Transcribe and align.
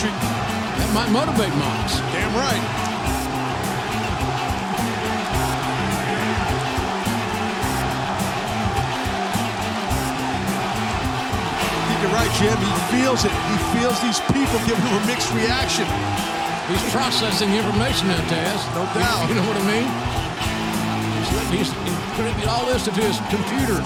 Country. 0.00 0.16
That 0.80 0.88
might 0.96 1.12
motivate 1.12 1.52
Mox. 1.60 2.00
Damn 2.16 2.32
right. 2.32 2.64
You're 12.00 12.16
right, 12.16 12.32
Jim. 12.40 12.56
He 12.56 12.72
feels 12.96 13.28
it. 13.28 13.32
He 13.52 13.56
feels 13.76 14.00
these 14.00 14.24
people 14.32 14.56
giving 14.64 14.80
him 14.88 14.96
a 14.96 15.04
mixed 15.04 15.28
reaction. 15.36 15.84
He's 16.72 16.80
processing 16.96 17.52
information 17.52 18.08
now, 18.08 18.24
Taz. 18.32 18.56
No 18.72 18.88
doubt. 18.96 19.28
You 19.28 19.36
know 19.36 19.44
what 19.44 19.60
I 19.60 19.64
mean? 19.68 19.88
He's, 21.52 21.68
he's 21.68 21.72
contributing 22.16 22.48
all 22.48 22.64
this 22.64 22.88
into 22.88 23.04
his 23.04 23.20
computer. 23.28 23.84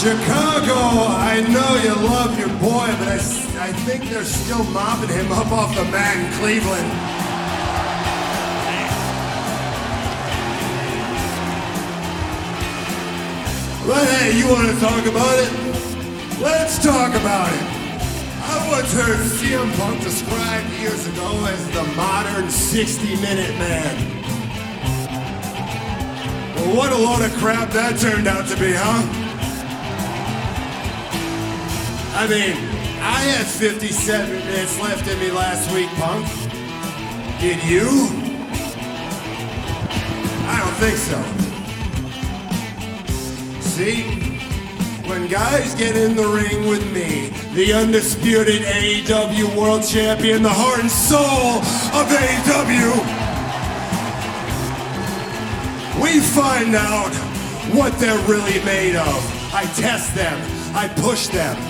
Chicago, 0.00 0.80
I 1.12 1.44
know 1.52 1.76
you 1.84 1.94
love 2.08 2.38
your 2.38 2.48
boy, 2.56 2.88
but 2.98 3.08
I, 3.08 3.20
I 3.60 3.70
think 3.84 4.08
they're 4.08 4.24
still 4.24 4.64
mopping 4.72 5.10
him 5.10 5.30
up 5.30 5.52
off 5.52 5.76
the 5.76 5.84
mat 5.84 6.16
in 6.16 6.32
Cleveland. 6.40 6.88
But 13.86 14.08
hey, 14.08 14.38
you 14.38 14.48
want 14.48 14.72
to 14.72 14.80
talk 14.80 15.04
about 15.04 15.38
it? 15.38 15.52
Let's 16.40 16.82
talk 16.82 17.10
about 17.10 17.52
it. 17.52 17.62
I 18.40 18.68
once 18.70 18.94
heard 18.94 19.18
CM 19.18 19.70
Punk 19.76 20.02
described 20.02 20.70
years 20.80 21.06
ago 21.08 21.44
as 21.44 21.70
the 21.72 21.84
modern 21.94 22.48
60 22.48 23.16
minute 23.16 23.52
man. 23.58 24.24
Well, 26.56 26.74
what 26.74 26.90
a 26.90 26.96
load 26.96 27.20
of 27.20 27.36
crap 27.36 27.68
that 27.72 27.98
turned 27.98 28.26
out 28.26 28.48
to 28.48 28.56
be, 28.56 28.72
huh? 28.72 29.19
I 32.12 32.26
mean, 32.26 32.56
I 33.00 33.20
had 33.20 33.46
57 33.46 34.30
minutes 34.30 34.80
left 34.80 35.08
in 35.08 35.18
me 35.20 35.30
last 35.30 35.72
week, 35.72 35.88
Punk. 35.90 36.26
Did 37.40 37.62
you? 37.64 37.88
I 40.46 40.58
don't 40.60 40.76
think 40.76 40.98
so. 40.98 41.22
See? 43.60 44.20
When 45.08 45.28
guys 45.28 45.74
get 45.76 45.96
in 45.96 46.14
the 46.14 46.26
ring 46.26 46.68
with 46.68 46.84
me, 46.92 47.30
the 47.54 47.72
undisputed 47.72 48.62
AEW 48.62 49.56
World 49.56 49.82
Champion, 49.86 50.42
the 50.42 50.50
heart 50.52 50.80
and 50.80 50.90
soul 50.90 51.62
of 51.98 52.06
AEW, 52.06 52.94
we 56.02 56.20
find 56.20 56.74
out 56.74 57.14
what 57.74 57.98
they're 57.98 58.18
really 58.28 58.62
made 58.64 58.96
of. 58.96 59.54
I 59.54 59.64
test 59.74 60.14
them, 60.14 60.40
I 60.74 60.88
push 60.88 61.28
them. 61.28 61.69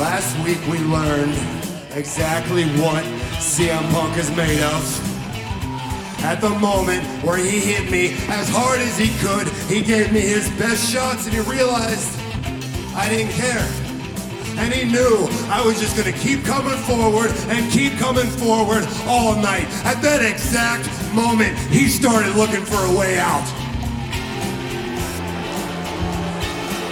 Last 0.00 0.34
week 0.46 0.58
we 0.66 0.78
learned 0.78 1.34
exactly 1.92 2.64
what 2.80 3.04
CM 3.36 3.82
Punk 3.92 4.16
is 4.16 4.34
made 4.34 4.62
of. 4.62 6.24
At 6.24 6.40
the 6.40 6.48
moment 6.48 7.04
where 7.22 7.36
he 7.36 7.60
hit 7.60 7.90
me 7.90 8.16
as 8.28 8.48
hard 8.48 8.80
as 8.80 8.96
he 8.96 9.10
could, 9.18 9.46
he 9.68 9.82
gave 9.82 10.10
me 10.10 10.20
his 10.20 10.48
best 10.58 10.90
shots 10.90 11.26
and 11.26 11.34
he 11.34 11.40
realized 11.40 12.18
I 12.96 13.10
didn't 13.10 13.32
care. 13.32 13.68
And 14.56 14.72
he 14.72 14.90
knew 14.90 15.28
I 15.50 15.62
was 15.62 15.78
just 15.78 15.94
gonna 15.98 16.16
keep 16.16 16.46
coming 16.46 16.78
forward 16.84 17.30
and 17.48 17.70
keep 17.70 17.92
coming 17.98 18.26
forward 18.26 18.88
all 19.06 19.36
night. 19.36 19.66
At 19.84 20.00
that 20.00 20.24
exact 20.24 20.88
moment, 21.12 21.58
he 21.68 21.88
started 21.88 22.34
looking 22.36 22.64
for 22.64 22.82
a 22.86 22.98
way 22.98 23.18
out. 23.18 23.44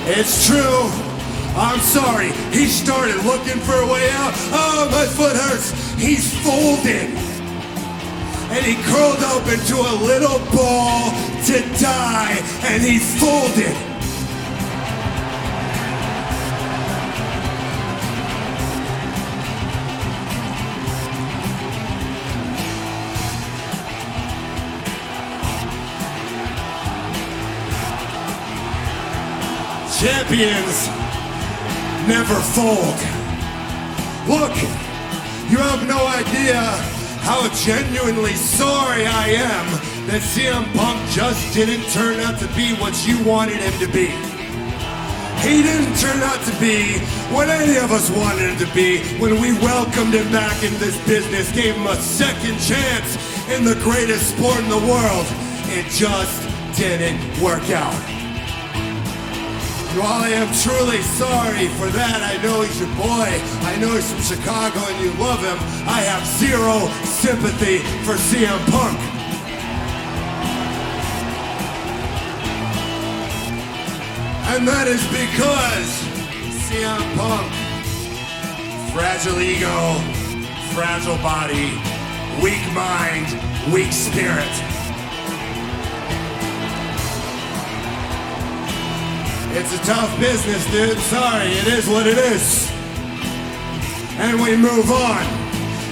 It's 0.06 0.46
true. 0.46 1.07
I'm 1.56 1.80
sorry. 1.80 2.30
He 2.52 2.66
started 2.66 3.16
looking 3.24 3.58
for 3.60 3.74
a 3.74 3.86
way 3.86 4.08
out. 4.10 4.32
Oh, 4.52 4.88
my 4.90 5.06
foot 5.06 5.36
hurts. 5.36 5.72
He's 5.94 6.32
folded. 6.44 7.10
And 8.50 8.64
he 8.64 8.76
curled 8.84 9.22
up 9.24 9.46
into 9.48 9.76
a 9.76 9.94
little 10.04 10.38
ball 10.54 11.10
to 11.46 11.60
die. 11.78 12.38
And 12.62 12.82
he 12.82 12.98
folded. 12.98 13.76
Champions 29.98 30.97
never 32.08 32.40
fold. 32.56 32.96
Look, 34.26 34.56
you 35.52 35.58
have 35.60 35.86
no 35.86 36.06
idea 36.06 36.56
how 37.20 37.46
genuinely 37.52 38.32
sorry 38.32 39.04
I 39.04 39.28
am 39.36 39.66
that 40.08 40.22
CM 40.24 40.64
Punk 40.72 40.98
just 41.10 41.52
didn't 41.52 41.84
turn 41.92 42.18
out 42.20 42.38
to 42.40 42.48
be 42.56 42.72
what 42.76 42.96
you 43.06 43.22
wanted 43.28 43.60
him 43.60 43.76
to 43.84 43.92
be. 43.92 44.08
He 45.44 45.62
didn't 45.62 45.94
turn 46.00 46.20
out 46.24 46.40
to 46.48 46.54
be 46.58 46.96
what 47.28 47.50
any 47.50 47.76
of 47.76 47.92
us 47.92 48.08
wanted 48.10 48.56
him 48.56 48.66
to 48.66 48.74
be 48.74 49.04
when 49.20 49.38
we 49.42 49.52
welcomed 49.60 50.14
him 50.14 50.32
back 50.32 50.64
in 50.64 50.72
this 50.80 50.96
business, 51.06 51.52
gave 51.52 51.74
him 51.74 51.86
a 51.86 51.96
second 51.96 52.58
chance 52.58 53.20
in 53.52 53.64
the 53.64 53.76
greatest 53.84 54.34
sport 54.34 54.58
in 54.58 54.68
the 54.70 54.84
world. 54.88 55.26
It 55.76 55.84
just 55.92 56.48
didn't 56.74 57.20
work 57.42 57.68
out. 57.70 58.17
While 59.96 60.22
I 60.22 60.28
am 60.28 60.52
truly 60.52 61.00
sorry 61.02 61.66
for 61.80 61.88
that, 61.88 62.20
I 62.20 62.40
know 62.42 62.60
he's 62.60 62.78
your 62.78 62.92
boy. 62.94 63.30
I 63.64 63.76
know 63.80 63.94
he's 63.94 64.12
from 64.12 64.20
Chicago 64.20 64.78
and 64.84 65.00
you 65.02 65.10
love 65.18 65.40
him. 65.40 65.56
I 65.88 66.04
have 66.04 66.24
zero 66.26 66.86
sympathy 67.04 67.78
for 68.04 68.14
CM 68.14 68.60
Punk. 68.70 68.98
And 74.54 74.68
that 74.68 74.86
is 74.86 75.02
because 75.08 75.88
CM 76.68 77.00
Punk, 77.16 77.48
fragile 78.92 79.40
ego, 79.40 79.98
fragile 80.74 81.16
body, 81.24 81.72
weak 82.44 82.62
mind, 82.74 83.26
weak 83.72 83.92
spirit. 83.92 84.67
It's 89.56 89.72
a 89.74 89.78
tough 89.78 90.12
business, 90.20 90.64
dude. 90.70 90.98
Sorry, 90.98 91.48
it 91.48 91.66
is 91.68 91.88
what 91.88 92.06
it 92.06 92.18
is. 92.18 92.70
And 94.20 94.40
we 94.40 94.56
move 94.56 94.90
on. 94.90 95.22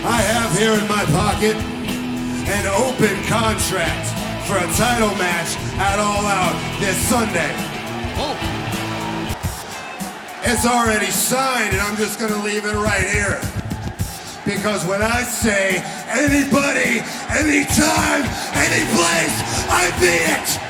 I 0.04 0.20
have 0.20 0.56
here 0.58 0.72
in 0.72 0.86
my 0.86 1.04
pocket 1.06 1.56
an 1.56 2.66
open 2.66 3.16
contract 3.24 4.12
for 4.46 4.56
a 4.56 4.68
title 4.76 5.14
match 5.16 5.56
at 5.78 5.98
All 5.98 6.26
Out 6.26 6.54
this 6.80 6.96
Sunday. 7.08 7.50
It's 10.48 10.64
already 10.64 11.10
signed, 11.10 11.72
and 11.72 11.80
I'm 11.80 11.96
just 11.96 12.20
gonna 12.20 12.40
leave 12.44 12.66
it 12.66 12.74
right 12.74 13.02
here. 13.02 13.40
Because 14.44 14.84
when 14.86 15.02
I 15.02 15.22
say 15.22 15.82
anybody, 16.06 17.02
anytime, 17.34 18.22
any 18.54 18.84
place, 18.94 19.36
I 19.66 19.90
mean 20.00 20.22
it! 20.38 20.65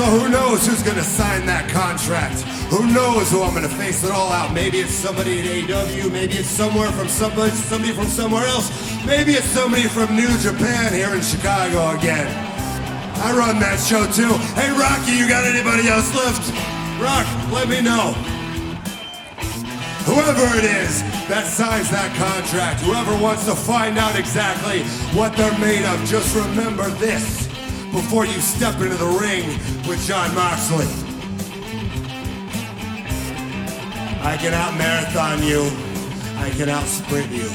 So 0.00 0.06
who 0.06 0.30
knows 0.30 0.66
who's 0.66 0.82
gonna 0.82 1.04
sign 1.04 1.44
that 1.44 1.68
contract? 1.68 2.40
Who 2.72 2.88
knows 2.88 3.30
who 3.30 3.42
I'm 3.42 3.52
gonna 3.52 3.68
face 3.68 4.02
it 4.02 4.10
all 4.10 4.32
out? 4.32 4.54
Maybe 4.54 4.80
it's 4.80 4.94
somebody 4.94 5.44
at 5.44 5.68
AW, 5.68 6.08
maybe 6.08 6.40
it's 6.40 6.48
somewhere 6.48 6.90
from 6.90 7.06
somebody, 7.06 7.52
somebody 7.52 7.92
from 7.92 8.06
somewhere 8.06 8.46
else. 8.46 8.72
Maybe 9.04 9.32
it's 9.32 9.44
somebody 9.44 9.88
from 9.92 10.16
New 10.16 10.32
Japan 10.38 10.94
here 10.94 11.12
in 11.12 11.20
Chicago 11.20 11.92
again. 11.98 12.24
I 13.20 13.36
run 13.36 13.60
that 13.60 13.76
show 13.76 14.08
too. 14.08 14.32
Hey 14.56 14.72
Rocky, 14.72 15.20
you 15.20 15.28
got 15.28 15.44
anybody 15.44 15.86
else 15.86 16.08
left? 16.16 16.48
Rock, 16.96 17.28
let 17.52 17.68
me 17.68 17.82
know. 17.84 18.16
Whoever 20.08 20.48
it 20.56 20.64
is 20.64 21.04
that 21.28 21.44
signs 21.44 21.90
that 21.90 22.08
contract, 22.16 22.80
whoever 22.80 23.12
wants 23.22 23.44
to 23.44 23.54
find 23.54 23.98
out 23.98 24.18
exactly 24.18 24.80
what 25.12 25.36
they're 25.36 25.58
made 25.58 25.84
of, 25.84 26.02
just 26.08 26.34
remember 26.34 26.88
this 26.96 27.49
before 27.92 28.24
you 28.24 28.40
step 28.40 28.74
into 28.80 28.96
the 28.96 29.18
ring 29.20 29.46
with 29.88 30.04
Jon 30.06 30.34
Moxley. 30.34 30.86
I 34.22 34.36
can 34.36 34.54
out 34.54 34.76
marathon 34.76 35.42
you. 35.42 35.62
I 36.36 36.50
can 36.50 36.68
out 36.68 36.86
sprint 36.86 37.30
you. 37.32 37.48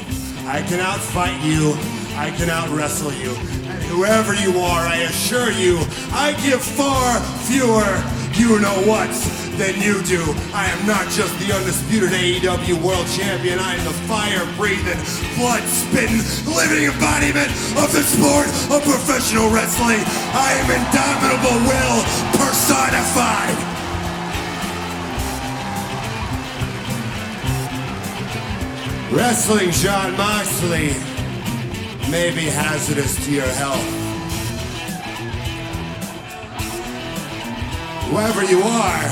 I 0.48 0.62
can 0.62 0.80
out 0.80 1.00
fight 1.00 1.42
you. 1.44 1.74
I 2.18 2.32
can 2.38 2.50
out 2.50 2.70
wrestle 2.70 3.14
you. 3.14 3.65
Whoever 3.96 4.36
you 4.36 4.60
are, 4.60 4.84
I 4.84 5.08
assure 5.08 5.52
you, 5.52 5.80
I 6.12 6.36
give 6.44 6.60
far 6.60 7.16
fewer 7.48 7.88
you 8.36 8.60
know 8.60 8.76
what's 8.84 9.24
than 9.56 9.80
you 9.80 10.04
do. 10.04 10.20
I 10.52 10.68
am 10.68 10.86
not 10.86 11.08
just 11.16 11.32
the 11.40 11.56
undisputed 11.56 12.12
AEW 12.12 12.84
World 12.84 13.08
Champion. 13.08 13.58
I 13.58 13.76
am 13.76 13.86
the 13.88 13.96
fire 14.04 14.44
breathing, 14.60 15.00
blood 15.40 15.64
spitting, 15.64 16.20
living 16.44 16.92
embodiment 16.92 17.48
of 17.80 17.88
the 17.96 18.04
sport 18.04 18.52
of 18.68 18.84
professional 18.84 19.48
wrestling. 19.48 20.04
I 20.36 20.52
am 20.60 20.68
indomitable 20.76 21.56
will 21.64 22.04
personified. 22.36 23.56
Wrestling 29.16 29.72
Jon 29.72 30.18
Moxley 30.18 31.15
may 32.16 32.32
be 32.32 32.48
hazardous 32.48 33.14
to 33.26 33.30
your 33.30 33.52
health. 33.60 33.84
Whoever 38.08 38.46
you 38.46 38.64
are, 38.64 39.04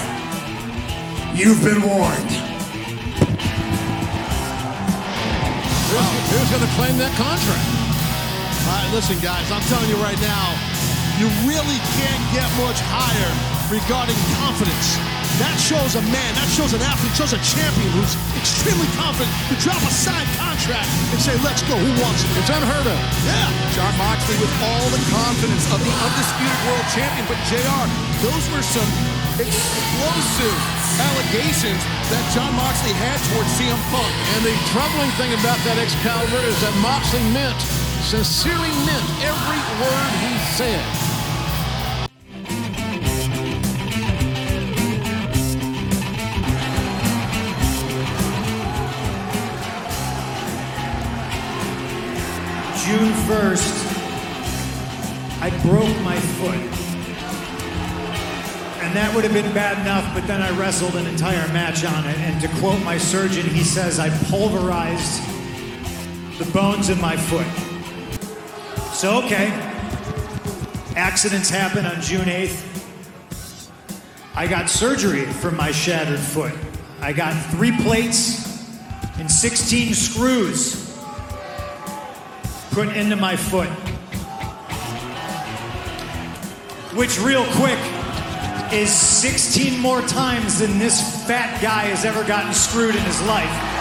you've 1.36 1.60
been 1.60 1.84
warned. 1.84 2.32
Who's, 5.92 6.16
who's 6.32 6.48
going 6.48 6.64
to 6.64 6.74
claim 6.80 6.96
that 7.04 7.12
contract? 7.20 7.68
All 8.64 8.72
right, 8.72 8.88
listen, 8.96 9.20
guys, 9.20 9.52
I'm 9.52 9.60
telling 9.68 9.92
you 9.92 10.00
right 10.00 10.22
now, 10.24 10.56
you 11.20 11.28
really 11.44 11.80
can't 12.00 12.24
get 12.32 12.48
much 12.64 12.80
higher 12.88 13.32
regarding 13.68 14.16
confidence. 14.40 14.96
That 15.42 15.58
shows 15.58 15.98
a 15.98 16.04
man, 16.14 16.32
that 16.38 16.46
shows 16.54 16.78
an 16.78 16.82
athlete, 16.86 17.10
shows 17.18 17.34
a 17.34 17.42
champion 17.42 17.90
who's 17.98 18.14
extremely 18.38 18.86
confident 18.94 19.34
to 19.50 19.58
drop 19.58 19.82
a 19.82 19.90
signed 19.90 20.30
contract 20.38 20.86
and 21.10 21.18
say, 21.18 21.34
let's 21.42 21.66
go, 21.66 21.74
who 21.74 21.90
wants 22.06 22.22
it? 22.22 22.30
It's 22.38 22.54
unheard 22.54 22.86
of. 22.86 23.00
Yeah. 23.26 23.50
Jon 23.74 23.94
Moxley 23.98 24.38
with 24.38 24.54
all 24.62 24.86
the 24.94 25.02
confidence 25.10 25.66
of 25.74 25.82
the 25.82 25.90
undisputed 25.90 26.60
world 26.70 26.86
champion. 26.94 27.26
But 27.26 27.42
JR, 27.50 27.86
those 28.22 28.46
were 28.54 28.62
some 28.62 28.86
explosive 29.42 30.58
allegations 31.02 31.82
that 32.14 32.22
Jon 32.38 32.54
Moxley 32.54 32.94
had 32.94 33.18
towards 33.34 33.50
CM 33.58 33.82
Punk. 33.90 34.14
And 34.38 34.46
the 34.46 34.54
troubling 34.70 35.10
thing 35.18 35.34
about 35.42 35.58
that 35.66 35.82
Excalibur 35.82 36.46
is 36.46 36.58
that 36.62 36.78
Moxley 36.78 37.26
meant, 37.34 37.58
sincerely 38.06 38.70
meant 38.86 39.08
every 39.26 39.62
word 39.82 40.12
he 40.22 40.34
said. 40.54 41.13
June 52.94 53.12
1st, 53.26 53.76
I 55.42 55.50
broke 55.64 56.00
my 56.04 56.16
foot. 56.16 56.54
And 58.84 58.96
that 58.96 59.12
would 59.16 59.24
have 59.24 59.34
been 59.34 59.52
bad 59.52 59.80
enough, 59.82 60.14
but 60.14 60.28
then 60.28 60.44
I 60.44 60.56
wrestled 60.60 60.94
an 60.96 61.08
entire 61.08 61.52
match 61.52 61.84
on 61.84 62.06
it. 62.06 62.16
And 62.20 62.40
to 62.44 62.48
quote 62.60 62.80
my 62.84 63.00
surgeon, 63.00 63.48
he 63.48 63.64
says 63.64 63.98
I 63.98 64.12
pulverized 64.30 65.24
the 66.38 66.46
bones 66.52 66.90
in 66.90 67.02
my 67.02 67.18
foot. 67.18 67.48
So, 68.94 69.24
okay. 69.24 69.48
Accidents 70.96 71.50
happen 71.50 71.88
on 71.88 72.00
June 72.00 72.26
8th. 72.26 73.72
I 74.36 74.46
got 74.46 74.70
surgery 74.70 75.26
for 75.26 75.50
my 75.50 75.72
shattered 75.72 76.20
foot. 76.20 76.54
I 77.02 77.12
got 77.12 77.34
three 77.54 77.76
plates 77.76 78.70
and 79.18 79.32
16 79.32 79.96
screws 79.96 80.93
put 82.74 82.88
into 82.90 83.16
my 83.16 83.36
foot. 83.36 83.70
Which, 86.98 87.20
real 87.20 87.46
quick, 87.52 87.78
is 88.74 88.92
16 88.92 89.80
more 89.80 90.02
times 90.02 90.58
than 90.58 90.80
this 90.80 91.28
fat 91.28 91.62
guy 91.62 91.84
has 91.84 92.04
ever 92.04 92.24
gotten 92.24 92.52
screwed 92.54 92.96
in 92.96 93.04
his 93.04 93.22
life. 93.28 93.73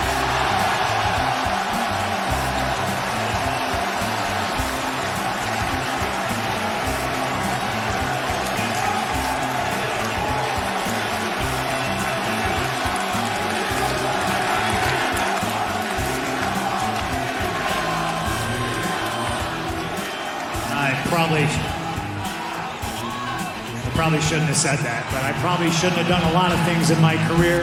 Shouldn't 24.32 24.48
have 24.48 24.56
said 24.56 24.78
that, 24.78 25.04
but 25.12 25.22
I 25.22 25.36
probably 25.44 25.70
shouldn't 25.72 26.00
have 26.00 26.08
done 26.08 26.24
a 26.24 26.32
lot 26.32 26.52
of 26.52 26.58
things 26.64 26.88
in 26.88 26.98
my 27.02 27.20
career. 27.28 27.60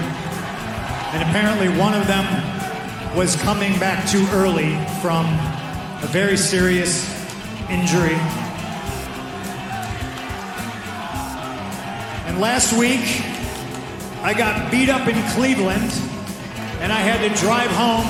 And 1.18 1.28
apparently 1.28 1.68
one 1.82 1.96
of 1.96 2.06
them 2.06 2.22
was 3.18 3.36
coming 3.38 3.74
back 3.80 4.08
too 4.08 4.24
early 4.30 4.78
from 5.02 5.26
a 5.26 6.08
very 6.14 6.38
serious 6.38 7.10
injury. 7.72 8.14
And 12.30 12.38
last 12.40 12.78
week, 12.78 13.02
I 14.22 14.36
got 14.38 14.70
beat 14.70 14.90
up 14.90 15.08
in 15.08 15.18
Cleveland, 15.34 15.90
and 16.86 16.94
I 16.94 17.02
had 17.02 17.28
to 17.28 17.34
drive 17.42 17.72
home 17.74 18.06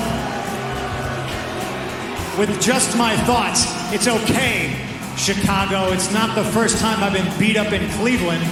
with 2.38 2.60
just 2.60 2.94
my 2.98 3.16
thoughts. 3.24 3.64
It's 3.90 4.06
okay, 4.06 4.89
Chicago. 5.20 5.92
It's 5.92 6.10
not 6.14 6.34
the 6.34 6.42
first 6.42 6.78
time 6.78 7.02
I've 7.02 7.12
been 7.12 7.38
beat 7.38 7.58
up 7.58 7.74
in 7.74 7.86
Cleveland. 7.90 8.42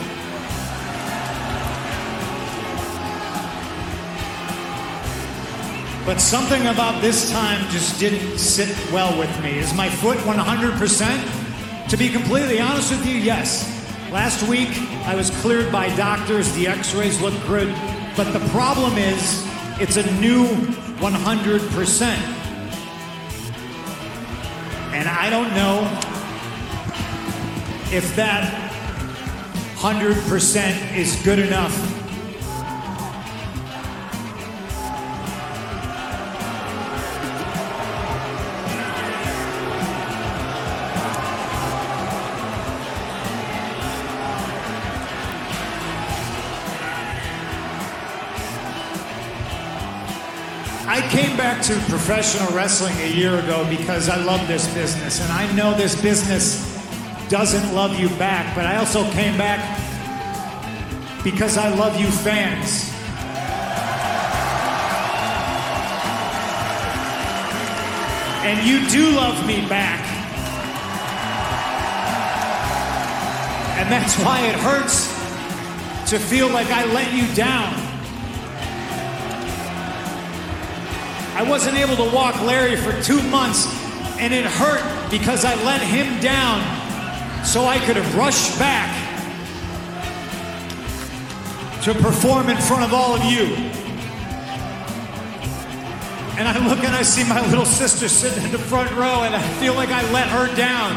But 6.05 6.21
something 6.21 6.67
about 6.67 7.01
this 7.01 7.31
time 7.31 7.67
just 7.71 7.99
didn't 7.99 8.37
sit 8.37 8.69
well 8.93 9.19
with 9.19 9.43
me. 9.43 9.59
Is 9.59 9.73
my 9.73 9.89
foot 9.89 10.19
100%? 10.19 11.89
To 11.89 11.97
be 11.97 12.11
completely 12.11 12.61
honest 12.61 12.91
with 12.91 13.07
you, 13.07 13.17
yes. 13.17 13.67
Last 14.13 14.47
week, 14.47 14.69
I 15.07 15.15
was 15.15 15.31
cleared 15.41 15.73
by 15.73 15.89
doctors. 15.97 16.53
The 16.53 16.67
x 16.67 16.95
rays 16.95 17.19
look 17.23 17.33
good. 17.47 17.75
But 18.15 18.33
the 18.33 18.47
problem 18.51 18.99
is, 18.99 19.43
it's 19.81 19.97
a 19.97 20.05
new 20.21 20.45
100%. 20.99 22.03
And 24.93 25.09
I 25.09 25.31
don't 25.31 25.55
know 25.55 26.08
if 27.91 28.15
that 28.17 28.71
100% 29.77 30.97
is 30.97 31.23
good 31.23 31.39
enough 31.39 31.73
I 50.87 51.07
came 51.11 51.37
back 51.37 51.63
to 51.65 51.75
professional 51.89 52.51
wrestling 52.55 52.95
a 52.99 53.09
year 53.15 53.39
ago 53.39 53.67
because 53.71 54.09
I 54.09 54.17
love 54.17 54.47
this 54.49 54.67
business. 54.75 55.21
And 55.21 55.31
I 55.31 55.51
know 55.55 55.75
this 55.75 56.01
business 56.01 56.68
doesn't 57.29 57.75
love 57.75 57.99
you 58.01 58.09
back, 58.17 58.57
but 58.57 58.65
I 58.65 58.77
also 58.77 59.09
came 59.11 59.37
back 59.37 59.61
because 61.23 61.59
I 61.59 61.69
love 61.75 62.01
you 62.01 62.07
fans. 62.07 62.91
And 68.47 68.67
you 68.67 68.89
do 68.89 69.15
love 69.15 69.47
me 69.47 69.69
back. 69.69 70.01
And 73.79 73.93
that's 73.93 74.17
why 74.21 74.47
it 74.47 74.55
hurts 74.55 75.09
to 76.11 76.19
feel 76.19 76.49
like 76.49 76.69
I 76.69 76.87
let 76.87 77.13
you 77.13 77.35
down. 77.35 77.75
I 81.37 81.47
wasn't 81.47 81.77
able 81.77 81.97
to 81.97 82.11
walk 82.15 82.41
Larry 82.41 82.77
for 82.77 83.01
two 83.03 83.23
months, 83.25 83.67
and 84.19 84.33
it 84.33 84.47
hurt 84.47 85.11
because 85.11 85.45
I 85.45 85.55
let 85.63 85.83
him 85.83 86.21
down 86.21 86.78
so 87.45 87.65
I 87.65 87.79
could 87.79 87.97
have 87.97 88.15
rushed 88.17 88.59
back 88.59 88.89
to 91.83 91.95
perform 91.95 92.49
in 92.49 92.57
front 92.57 92.85
of 92.85 92.93
all 92.93 93.15
of 93.15 93.25
you. 93.25 93.47
And 96.39 96.47
I 96.47 96.59
look 96.69 96.79
and 96.85 96.95
I 96.95 97.03
see 97.03 97.25
my 97.25 97.45
little 97.49 97.65
sister 97.65 98.09
sitting 98.09 98.45
in 98.45 98.53
the 98.53 98.59
front 98.59 98.91
row, 98.93 99.23
and 99.23 99.35
I 99.35 99.43
feel 99.59 99.75
like 99.75 99.89
I 99.89 100.03
let 100.13 100.29
her 100.29 100.55
down. 100.55 100.95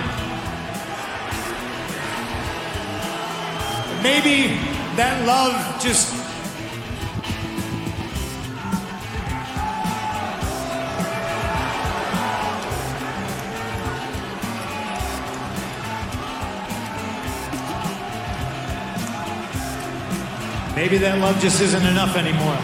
Maybe 4.03 4.57
that 4.97 5.25
love 5.25 5.81
just 5.81 6.20
Maybe 20.81 20.97
that 20.97 21.19
love 21.19 21.39
just 21.39 21.61
isn't 21.61 21.85
enough 21.85 22.15
anymore. 22.15 22.57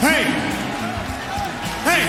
Hey! 0.00 0.24
Hey! 1.84 2.08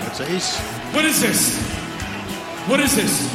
That's 0.00 0.20
Ace. 0.22 0.56
What 0.96 1.04
is 1.04 1.20
this? 1.20 1.60
What 2.72 2.80
is 2.80 2.96
this? 2.96 3.28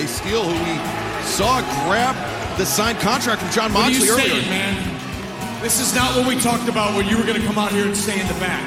Ace 0.00 0.16
Steel, 0.16 0.44
who 0.48 0.56
we 0.64 0.80
saw 1.28 1.60
grab 1.84 2.16
the 2.56 2.64
signed 2.64 2.98
contract 3.00 3.42
from 3.42 3.50
Jon 3.50 3.74
What 3.74 3.88
are 3.88 3.90
you 3.90 4.10
earlier. 4.10 4.28
saying, 4.30 4.48
man? 4.48 5.60
This 5.60 5.78
is 5.78 5.94
not 5.94 6.16
what 6.16 6.26
we 6.26 6.40
talked 6.40 6.70
about 6.70 6.96
when 6.96 7.06
you 7.06 7.18
were 7.18 7.24
going 7.24 7.38
to 7.38 7.46
come 7.46 7.58
out 7.58 7.72
here 7.72 7.84
and 7.84 7.94
stay 7.94 8.18
in 8.18 8.26
the 8.26 8.40
back. 8.40 8.64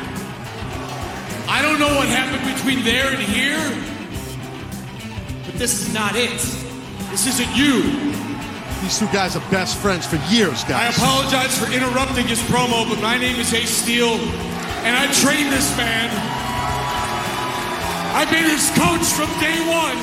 I 1.49 1.59
don't 1.63 1.79
know 1.79 1.95
what 1.95 2.07
happened 2.07 2.53
between 2.53 2.85
there 2.85 3.07
and 3.07 3.17
here, 3.17 3.65
but 5.43 5.57
this 5.57 5.81
is 5.81 5.91
not 5.91 6.15
it. 6.15 6.64
This 7.15 7.39
isn't 7.39 7.55
you. 7.55 7.81
These 8.81 8.99
two 8.99 9.07
guys 9.07 9.37
are 9.37 9.49
best 9.49 9.77
friends 9.77 10.05
for 10.05 10.17
years, 10.27 10.65
guys. 10.65 10.99
I 10.99 11.01
apologize 11.01 11.57
for 11.57 11.71
interrupting 11.71 12.27
his 12.27 12.41
promo, 12.41 12.83
but 12.89 13.01
my 13.01 13.17
name 13.17 13.39
is 13.39 13.53
Ace 13.53 13.69
Steel, 13.69 14.15
and 14.83 14.97
I 14.97 15.09
trained 15.13 15.49
this 15.49 15.77
man. 15.77 16.11
I've 18.13 18.29
been 18.29 18.43
his 18.43 18.69
coach 18.71 19.07
from 19.15 19.31
day 19.39 19.55
one. 19.63 19.95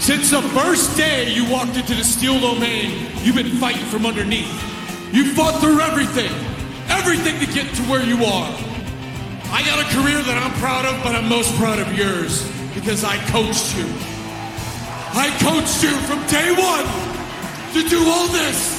Since 0.00 0.32
the 0.32 0.42
first 0.58 0.96
day 0.96 1.32
you 1.32 1.48
walked 1.48 1.76
into 1.76 1.94
the 1.94 2.02
steel 2.02 2.40
domain, 2.40 3.06
you've 3.22 3.36
been 3.36 3.56
fighting 3.58 3.86
from 3.86 4.04
underneath. 4.04 4.50
You 5.14 5.32
fought 5.34 5.60
through 5.60 5.78
everything, 5.78 6.32
everything 6.88 7.38
to 7.38 7.46
get 7.54 7.72
to 7.76 7.82
where 7.82 8.02
you 8.02 8.16
are. 8.24 8.52
I 9.52 9.62
got 9.62 9.78
a 9.78 9.88
career 9.94 10.24
that 10.24 10.42
I'm 10.42 10.58
proud 10.58 10.86
of, 10.86 11.00
but 11.04 11.14
I'm 11.14 11.28
most 11.28 11.54
proud 11.54 11.78
of 11.78 11.96
yours 11.96 12.57
because 12.74 13.04
I 13.04 13.16
coached 13.28 13.76
you. 13.76 13.86
I 15.14 15.28
coached 15.40 15.82
you 15.82 15.90
from 16.06 16.24
day 16.26 16.52
one 16.52 16.86
to 17.74 17.88
do 17.88 17.98
all 18.08 18.28
this. 18.28 18.78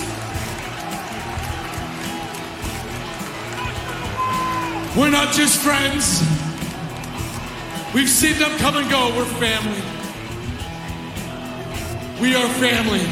We're 4.95 5.11
not 5.11 5.33
just 5.33 5.59
friends. 5.61 6.21
We've 7.93 8.09
seen 8.09 8.37
them 8.37 8.57
come 8.59 8.77
and 8.77 8.89
go. 8.89 9.15
We're 9.15 9.25
family. 9.25 9.81
We 12.21 12.35
are 12.35 12.47
family. 12.55 13.05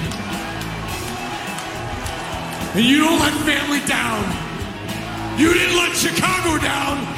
And 2.76 2.86
you 2.86 3.00
don't 3.00 3.20
let 3.20 3.34
family 3.46 3.80
down. 3.88 5.40
You 5.40 5.54
didn't 5.54 5.78
let 5.78 5.96
Chicago 5.96 6.62
down. 6.62 7.17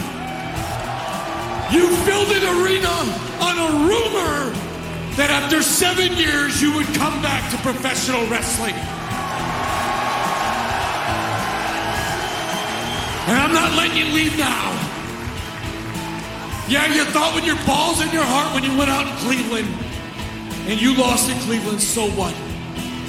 You 1.71 1.88
filled 1.97 2.31
an 2.31 2.43
arena 2.61 2.89
on 3.45 3.55
a 3.61 3.69
rumor 3.85 4.49
that 5.17 5.29
after 5.29 5.61
seven 5.61 6.17
years 6.17 6.59
you 6.59 6.73
would 6.73 6.88
come 6.97 7.21
back 7.21 7.51
to 7.51 7.57
professional 7.57 8.25
wrestling. 8.25 8.73
And 13.29 13.38
I'm 13.38 13.53
not 13.53 13.77
letting 13.77 13.97
you 13.97 14.11
leave 14.15 14.35
now. 14.39 14.73
Yeah, 16.67 16.89
you 16.91 17.05
thought 17.05 17.35
with 17.35 17.45
your 17.45 17.57
balls 17.67 18.01
in 18.01 18.09
your 18.09 18.25
heart 18.25 18.55
when 18.55 18.63
you 18.63 18.75
went 18.75 18.89
out 18.89 19.05
in 19.05 19.13
Cleveland 19.21 19.69
and 20.65 20.81
you 20.81 20.97
lost 20.97 21.29
in 21.29 21.38
Cleveland, 21.45 21.81
so 21.81 22.09
what? 22.17 22.33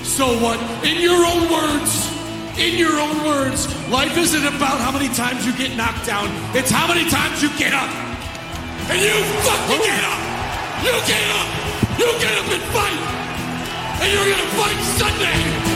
So 0.04 0.36
what? 0.36 0.60
In 0.84 1.00
your 1.00 1.24
own 1.24 1.48
words, 1.48 2.12
in 2.58 2.76
your 2.76 3.00
own 3.00 3.24
words, 3.24 3.72
life 3.88 4.18
isn't 4.18 4.44
about 4.44 4.80
how 4.80 4.92
many 4.92 5.08
times 5.14 5.46
you 5.46 5.56
get 5.56 5.74
knocked 5.78 6.04
down, 6.04 6.28
it's 6.54 6.70
how 6.70 6.86
many 6.86 7.08
times 7.08 7.42
you 7.42 7.48
get 7.56 7.72
up. 7.72 8.09
And 8.88 9.00
you 9.00 9.12
fucking 9.44 9.82
get 9.82 10.04
up! 10.04 10.20
You 10.84 10.92
get 11.06 11.26
up! 11.36 11.48
You 11.98 12.06
get 12.18 12.34
up 12.38 12.48
and 12.48 12.62
fight! 12.72 13.00
And 14.00 14.12
you're 14.12 14.24
gonna 14.24 14.50
fight 14.56 14.80
Sunday! 14.96 15.69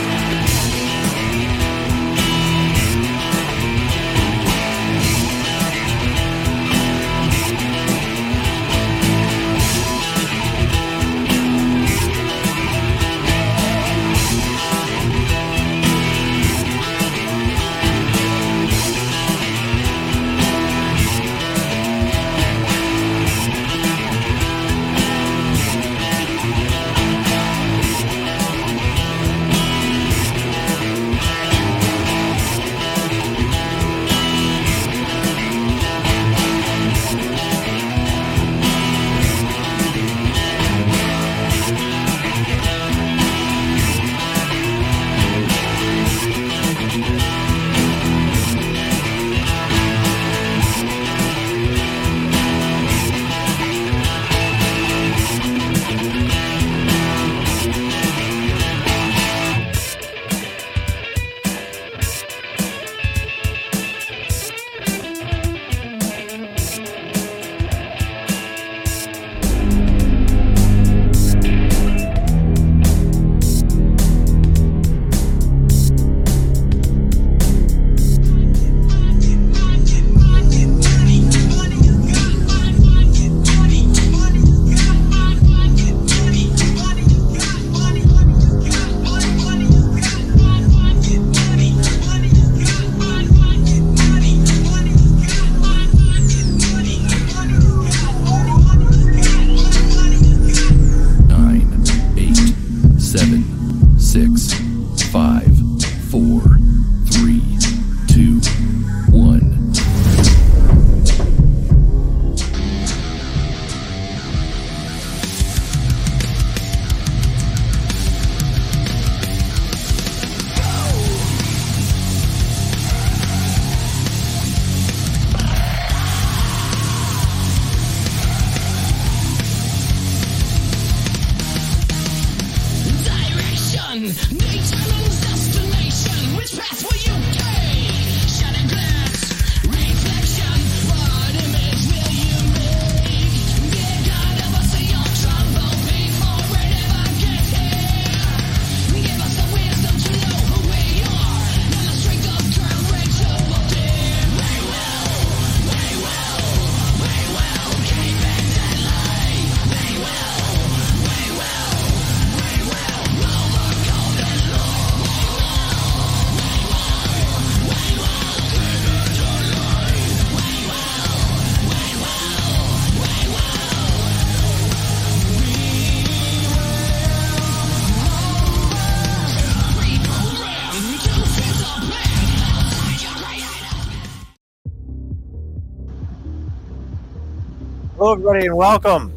Everybody, 188.25 188.47
and 188.47 188.57
welcome. 188.57 189.13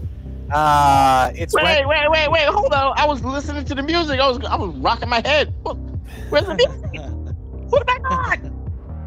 Uh, 0.53 1.31
it's 1.35 1.55
wait, 1.55 1.65
Wed- 1.65 1.87
wait, 1.87 2.11
wait, 2.11 2.31
wait, 2.31 2.45
hold 2.49 2.75
on. 2.75 2.93
I 2.99 3.07
was 3.07 3.25
listening 3.25 3.65
to 3.65 3.75
the 3.75 3.83
music. 3.83 4.21
I 4.21 4.29
was, 4.29 4.39
I 4.45 4.55
was 4.55 4.75
rocking 4.77 5.09
my 5.09 5.23
head. 5.27 5.55
Where's 6.29 6.45
the 6.45 6.55
music? 6.55 7.11
what 7.71 7.89
am 7.89 8.05
I 8.05 8.09
on? 8.09 8.51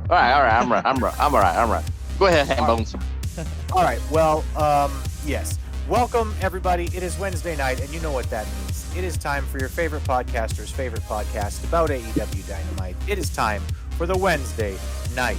All 0.10 0.18
right, 0.18 0.34
all 0.34 0.42
right, 0.42 0.54
I'm 0.54 0.72
right, 0.72 0.86
I'm 0.86 0.98
right, 0.98 1.20
I'm 1.20 1.36
all 1.36 1.42
right, 1.42 1.56
I'm 1.56 1.70
right. 1.70 1.84
Go 2.18 2.26
ahead, 2.26 2.48
hand 2.48 2.66
bones. 2.66 2.96
All 3.74 3.84
right. 3.84 4.00
Well, 4.12 4.44
um, 4.58 4.92
yes. 5.26 5.58
Welcome, 5.88 6.36
everybody. 6.42 6.86
It 6.86 7.02
is 7.02 7.18
Wednesday 7.18 7.56
night, 7.56 7.80
and 7.80 7.90
you 7.94 8.00
know 8.02 8.12
what 8.12 8.30
that 8.30 8.46
means. 8.58 8.94
It 8.96 9.04
is 9.04 9.18
time 9.18 9.46
for 9.46 9.58
your 9.58 9.70
favorite 9.70 10.04
podcaster's 10.04 10.70
favorite 10.70 11.04
podcast 11.04 11.64
about 11.64 11.90
AEW 11.90 12.48
Dynamite. 12.48 12.96
It 13.08 13.18
is 13.18 13.30
time 13.30 13.62
for 13.98 14.06
the 14.06 14.18
Wednesday 14.18 14.78
night 15.16 15.38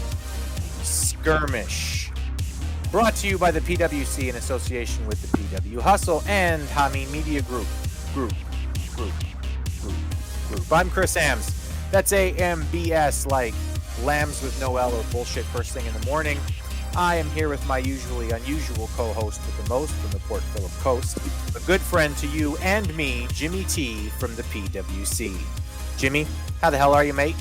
skirmish. 0.82 2.01
Brought 2.92 3.16
to 3.16 3.26
you 3.26 3.38
by 3.38 3.50
the 3.50 3.62
PWC 3.62 4.28
in 4.28 4.36
association 4.36 5.06
with 5.06 5.22
the 5.22 5.38
PW 5.38 5.80
Hustle 5.80 6.22
and 6.26 6.62
Hami 6.68 7.10
Media 7.10 7.40
Group. 7.40 7.66
Group. 8.12 8.34
Group. 8.94 9.12
Group. 9.80 9.94
Group. 10.48 10.70
I'm 10.70 10.90
Chris 10.90 11.16
Ambs. 11.16 11.90
That's 11.90 12.12
A 12.12 12.32
M 12.32 12.66
B 12.70 12.92
S 12.92 13.24
like 13.24 13.54
lambs 14.02 14.42
with 14.42 14.60
no 14.60 14.76
L 14.76 14.94
or 14.94 15.02
bullshit 15.04 15.46
first 15.46 15.72
thing 15.72 15.86
in 15.86 15.94
the 15.94 16.04
morning. 16.04 16.38
I 16.94 17.16
am 17.16 17.30
here 17.30 17.48
with 17.48 17.66
my 17.66 17.78
usually 17.78 18.30
unusual 18.30 18.90
co 18.94 19.14
host 19.14 19.40
with 19.46 19.64
the 19.64 19.70
most 19.70 19.94
from 19.94 20.10
the 20.10 20.18
Port 20.26 20.42
Phillip 20.42 20.72
Coast, 20.80 21.16
a 21.56 21.60
good 21.60 21.80
friend 21.80 22.14
to 22.18 22.26
you 22.26 22.58
and 22.58 22.94
me, 22.94 23.26
Jimmy 23.32 23.64
T 23.64 24.10
from 24.18 24.36
the 24.36 24.42
PWC. 24.42 25.34
Jimmy, 25.96 26.26
how 26.60 26.68
the 26.68 26.76
hell 26.76 26.92
are 26.92 27.04
you, 27.04 27.14
mate? 27.14 27.36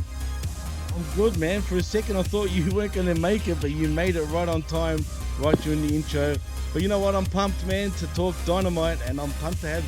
I'm 0.96 1.06
good, 1.16 1.38
man. 1.38 1.62
For 1.62 1.78
a 1.78 1.84
second, 1.84 2.18
I 2.18 2.24
thought 2.24 2.52
you 2.52 2.70
weren't 2.76 2.94
going 2.94 3.08
to 3.08 3.16
make 3.16 3.48
it, 3.48 3.60
but 3.62 3.72
you 3.72 3.88
made 3.88 4.16
it 4.16 4.24
right 4.26 4.48
on 4.48 4.62
time, 4.64 5.06
right 5.40 5.60
during 5.62 5.88
the 5.88 5.96
intro. 5.96 6.36
But 6.74 6.82
you 6.82 6.88
know 6.88 7.00
what? 7.00 7.16
I'm 7.16 7.26
pumped, 7.26 7.66
man, 7.66 7.92
to 7.92 8.08
talk 8.08 8.36
dynamite, 8.46 9.00
and 9.08 9.20
I'm 9.20 9.32
pumped 9.34 9.62
to 9.62 9.68
have 9.68 9.86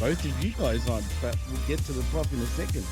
both 0.00 0.24
of 0.24 0.44
you 0.44 0.52
guys 0.52 0.88
on. 0.88 1.02
But 1.20 1.36
we'll 1.50 1.66
get 1.66 1.78
to 1.80 1.92
the 1.92 2.02
prop 2.04 2.30
in 2.32 2.40
a 2.40 2.46
second. 2.46 2.84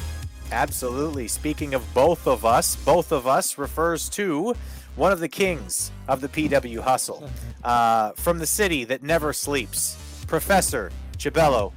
Absolutely. 0.50 1.28
Speaking 1.28 1.74
of 1.74 1.94
both 1.94 2.26
of 2.26 2.44
us, 2.44 2.76
both 2.76 3.10
of 3.10 3.26
us 3.26 3.56
refers 3.56 4.08
to 4.10 4.54
one 4.96 5.12
of 5.12 5.20
the 5.20 5.28
kings 5.28 5.90
of 6.08 6.20
the 6.20 6.28
PW 6.28 6.80
hustle 6.80 7.30
uh, 7.64 8.12
from 8.12 8.38
the 8.38 8.46
city 8.46 8.84
that 8.84 9.02
never 9.02 9.32
sleeps, 9.32 9.96
Professor 10.26 10.90
Chibello 11.16 11.72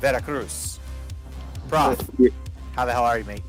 Veracruz. 0.00 0.80
Prof, 1.68 2.00
how 2.72 2.84
the 2.84 2.92
hell 2.92 3.04
are 3.04 3.18
you, 3.18 3.24
mate? 3.24 3.42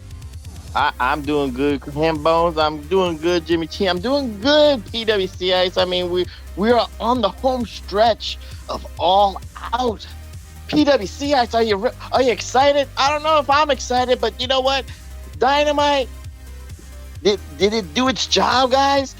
I, 0.73 0.93
I'm 0.99 1.21
doing 1.21 1.53
good, 1.53 1.83
hand 1.83 2.23
bones. 2.23 2.57
I'm 2.57 2.81
doing 2.83 3.17
good, 3.17 3.45
Jimmy 3.45 3.67
T. 3.67 3.87
I'm 3.87 3.99
doing 3.99 4.39
good, 4.39 4.79
PWCS. 4.85 5.81
I 5.81 5.85
mean, 5.85 6.09
we 6.09 6.25
we 6.55 6.71
are 6.71 6.87
on 6.99 7.21
the 7.21 7.29
home 7.29 7.65
stretch 7.65 8.37
of 8.69 8.85
all 8.99 9.41
out. 9.73 10.07
PWCS, 10.69 11.53
are 11.53 11.63
you 11.63 11.89
are 12.13 12.21
you 12.21 12.31
excited? 12.31 12.87
I 12.97 13.09
don't 13.11 13.23
know 13.23 13.39
if 13.39 13.49
I'm 13.49 13.69
excited, 13.69 14.21
but 14.21 14.39
you 14.39 14.47
know 14.47 14.61
what? 14.61 14.85
Dynamite 15.39 16.07
did 17.21 17.39
did 17.57 17.73
it 17.73 17.93
do 17.93 18.07
its 18.07 18.25
job, 18.25 18.71
guys? 18.71 19.15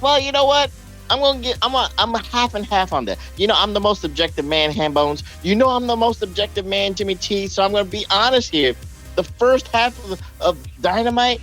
Well, 0.00 0.20
you 0.20 0.30
know 0.30 0.46
what? 0.46 0.70
I'm 1.10 1.18
gonna 1.18 1.40
get 1.40 1.58
I'm 1.62 1.74
a 1.74 1.90
I'm 1.98 2.14
a 2.14 2.22
half 2.22 2.54
and 2.54 2.64
half 2.64 2.92
on 2.92 3.06
that. 3.06 3.18
You 3.36 3.48
know, 3.48 3.54
I'm 3.56 3.72
the 3.72 3.80
most 3.80 4.04
objective 4.04 4.44
man, 4.44 4.70
hand 4.70 4.94
bones. 4.94 5.24
You 5.42 5.56
know 5.56 5.70
I'm 5.70 5.88
the 5.88 5.96
most 5.96 6.22
objective 6.22 6.64
man, 6.64 6.94
Jimmy 6.94 7.16
T. 7.16 7.48
So 7.48 7.64
I'm 7.64 7.72
gonna 7.72 7.84
be 7.84 8.06
honest 8.10 8.50
here. 8.50 8.74
The 9.16 9.24
first 9.24 9.68
half 9.68 9.98
of, 10.10 10.20
of 10.40 10.80
Dynamite 10.80 11.40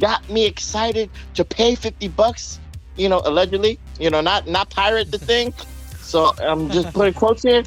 got 0.00 0.28
me 0.30 0.46
excited 0.46 1.10
to 1.34 1.44
pay 1.44 1.74
50 1.74 2.08
bucks, 2.08 2.58
you 2.96 3.08
know, 3.08 3.20
allegedly, 3.24 3.78
you 3.98 4.10
know, 4.10 4.20
not 4.20 4.46
not 4.46 4.70
pirate 4.70 5.10
the 5.10 5.18
thing. 5.18 5.52
So 6.02 6.34
I'm 6.42 6.68
just 6.68 6.92
putting 6.92 7.14
quotes 7.22 7.42
here. 7.42 7.62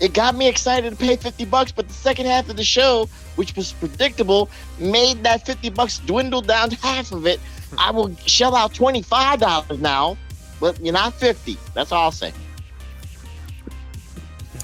It 0.00 0.12
got 0.12 0.34
me 0.34 0.48
excited 0.48 0.90
to 0.90 0.96
pay 0.96 1.14
50 1.14 1.44
bucks, 1.44 1.70
but 1.70 1.86
the 1.86 1.94
second 1.94 2.26
half 2.26 2.48
of 2.48 2.56
the 2.56 2.64
show, 2.64 3.08
which 3.36 3.54
was 3.54 3.72
predictable, 3.72 4.50
made 4.80 5.22
that 5.22 5.46
50 5.46 5.70
bucks 5.70 5.98
dwindle 5.98 6.40
down 6.40 6.70
to 6.70 6.76
half 6.76 7.12
of 7.12 7.24
it. 7.24 7.38
I 7.76 7.92
will 7.92 8.12
shell 8.26 8.56
out 8.56 8.72
$25 8.74 9.78
now, 9.80 10.16
but 10.58 10.82
you're 10.84 10.92
not 10.92 11.14
50. 11.14 11.56
That's 11.74 11.92
all 11.92 12.04
I'll 12.04 12.10
say. 12.10 12.32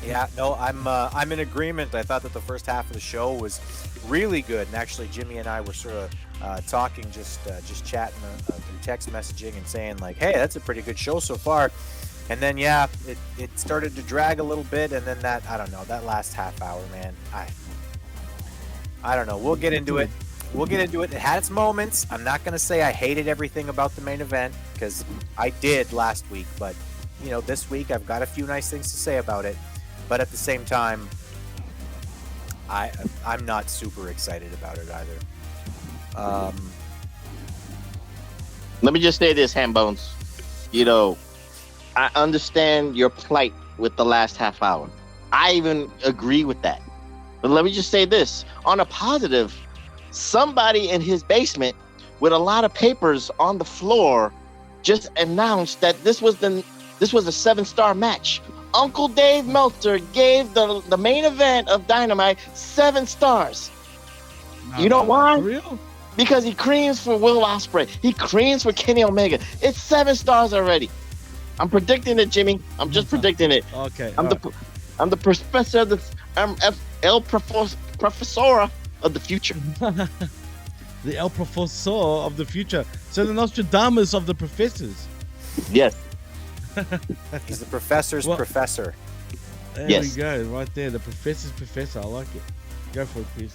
Yeah, 0.04 0.26
no, 0.36 0.54
I'm 0.54 0.86
uh, 0.86 1.10
I'm 1.14 1.32
in 1.32 1.40
agreement. 1.40 1.94
I 1.94 2.02
thought 2.02 2.22
that 2.22 2.32
the 2.32 2.40
first 2.40 2.66
half 2.66 2.86
of 2.86 2.92
the 2.92 3.00
show 3.00 3.32
was 3.32 3.60
really 4.08 4.42
good, 4.42 4.66
and 4.66 4.76
actually, 4.76 5.08
Jimmy 5.08 5.38
and 5.38 5.48
I 5.48 5.60
were 5.60 5.72
sort 5.72 5.94
of 5.94 6.10
uh, 6.42 6.60
talking, 6.62 7.10
just 7.10 7.46
uh, 7.46 7.60
just 7.62 7.84
chatting 7.84 8.18
uh, 8.24 8.52
through 8.52 8.78
text 8.82 9.10
messaging 9.10 9.56
and 9.56 9.66
saying 9.66 9.98
like, 9.98 10.16
"Hey, 10.16 10.32
that's 10.32 10.56
a 10.56 10.60
pretty 10.60 10.82
good 10.82 10.98
show 10.98 11.20
so 11.20 11.36
far." 11.36 11.70
And 12.30 12.40
then 12.40 12.56
yeah, 12.56 12.86
it, 13.06 13.18
it 13.38 13.58
started 13.58 13.94
to 13.96 14.02
drag 14.02 14.40
a 14.40 14.42
little 14.42 14.64
bit, 14.64 14.92
and 14.92 15.04
then 15.06 15.18
that 15.20 15.46
I 15.48 15.56
don't 15.56 15.70
know 15.70 15.84
that 15.84 16.04
last 16.04 16.34
half 16.34 16.60
hour, 16.62 16.82
man. 16.92 17.14
I 17.32 17.48
I 19.02 19.16
don't 19.16 19.26
know. 19.26 19.36
We'll 19.36 19.56
get 19.56 19.72
into 19.72 19.98
it. 19.98 20.08
We'll 20.54 20.66
get 20.66 20.80
into 20.80 21.02
it. 21.02 21.12
It 21.12 21.18
had 21.18 21.38
its 21.38 21.50
moments. 21.50 22.06
I'm 22.10 22.24
not 22.24 22.44
gonna 22.44 22.58
say 22.58 22.82
I 22.82 22.92
hated 22.92 23.28
everything 23.28 23.68
about 23.68 23.94
the 23.96 24.02
main 24.02 24.20
event 24.20 24.54
because 24.72 25.04
I 25.36 25.50
did 25.50 25.92
last 25.92 26.28
week, 26.30 26.46
but 26.58 26.74
you 27.22 27.30
know 27.30 27.40
this 27.42 27.70
week 27.70 27.90
I've 27.90 28.06
got 28.06 28.22
a 28.22 28.26
few 28.26 28.46
nice 28.46 28.70
things 28.70 28.90
to 28.92 28.96
say 28.96 29.18
about 29.18 29.44
it. 29.44 29.56
But 30.08 30.20
at 30.20 30.30
the 30.30 30.36
same 30.36 30.64
time, 30.64 31.08
I 32.74 32.92
I'm 33.24 33.46
not 33.46 33.70
super 33.70 34.08
excited 34.08 34.52
about 34.52 34.78
it 34.78 34.88
either. 34.90 35.18
Um, 36.16 36.54
Let 38.82 38.92
me 38.92 39.00
just 39.00 39.18
say 39.18 39.32
this, 39.32 39.52
hand 39.52 39.72
bones. 39.74 40.10
You 40.72 40.84
know, 40.84 41.16
I 41.96 42.10
understand 42.16 42.96
your 42.96 43.10
plight 43.10 43.54
with 43.78 43.96
the 43.96 44.04
last 44.04 44.36
half 44.36 44.62
hour. 44.62 44.90
I 45.32 45.52
even 45.52 45.90
agree 46.04 46.44
with 46.44 46.60
that. 46.62 46.82
But 47.40 47.50
let 47.50 47.64
me 47.64 47.72
just 47.72 47.90
say 47.90 48.04
this 48.04 48.44
on 48.64 48.80
a 48.80 48.84
positive, 48.86 49.54
somebody 50.10 50.90
in 50.90 51.00
his 51.00 51.22
basement 51.22 51.76
with 52.20 52.32
a 52.32 52.38
lot 52.38 52.64
of 52.64 52.74
papers 52.74 53.30
on 53.38 53.58
the 53.58 53.64
floor 53.64 54.32
just 54.82 55.10
announced 55.16 55.80
that 55.80 56.02
this 56.04 56.20
was 56.20 56.36
the 56.38 56.64
this 56.98 57.12
was 57.12 57.26
a 57.26 57.32
seven 57.32 57.64
star 57.64 57.94
match. 57.94 58.40
Uncle 58.74 59.08
Dave 59.08 59.46
Meltzer 59.46 59.98
gave 60.12 60.52
the 60.54 60.82
the 60.88 60.98
main 60.98 61.24
event 61.24 61.68
of 61.68 61.86
Dynamite 61.86 62.38
seven 62.54 63.06
stars. 63.06 63.70
You 64.78 64.88
know 64.88 65.02
why? 65.04 65.38
Real? 65.38 65.78
Because 66.16 66.44
he 66.44 66.54
creams 66.54 67.00
for 67.00 67.16
Will 67.16 67.42
Ospreay. 67.42 67.86
He 67.86 68.12
creams 68.12 68.62
for 68.64 68.72
Kenny 68.72 69.04
Omega. 69.04 69.38
It's 69.62 69.80
seven 69.80 70.14
stars 70.16 70.52
already. 70.52 70.90
I'm 71.58 71.68
predicting 71.68 72.18
it, 72.18 72.30
Jimmy. 72.30 72.60
I'm 72.78 72.90
just 72.90 73.08
predicting 73.08 73.52
it. 73.52 73.64
Okay. 73.74 74.12
I'm 74.18 74.28
the 74.28 74.52
I'm 74.98 75.10
the 75.10 75.16
professor 75.16 75.80
of 75.80 75.88
the 75.90 76.00
I'm 76.36 76.56
F, 76.62 76.78
El 77.02 77.20
Professor 77.20 77.76
Professora 77.98 78.70
of 79.02 79.14
the 79.14 79.20
future. 79.20 79.54
the 81.04 81.16
El 81.16 81.30
Professor 81.30 81.90
of 81.90 82.36
the 82.36 82.44
future. 82.44 82.84
So 83.10 83.24
the 83.24 83.34
Nostradamus 83.34 84.14
of 84.14 84.26
the 84.26 84.34
professors. 84.34 85.06
Yes. 85.70 85.96
he's 87.46 87.60
the 87.60 87.66
professor's 87.66 88.26
Well- 88.26 88.36
professor. 88.36 88.94
There 89.74 89.90
Yes. 89.90 90.14
we 90.14 90.22
go, 90.22 90.42
right 90.44 90.72
there. 90.74 90.90
The 90.90 91.00
professor's 91.00 91.50
professor. 91.52 91.98
I 92.00 92.04
like 92.04 92.28
it. 92.34 92.42
Go 92.92 93.04
for 93.06 93.20
it, 93.20 93.26
Chris. 93.36 93.52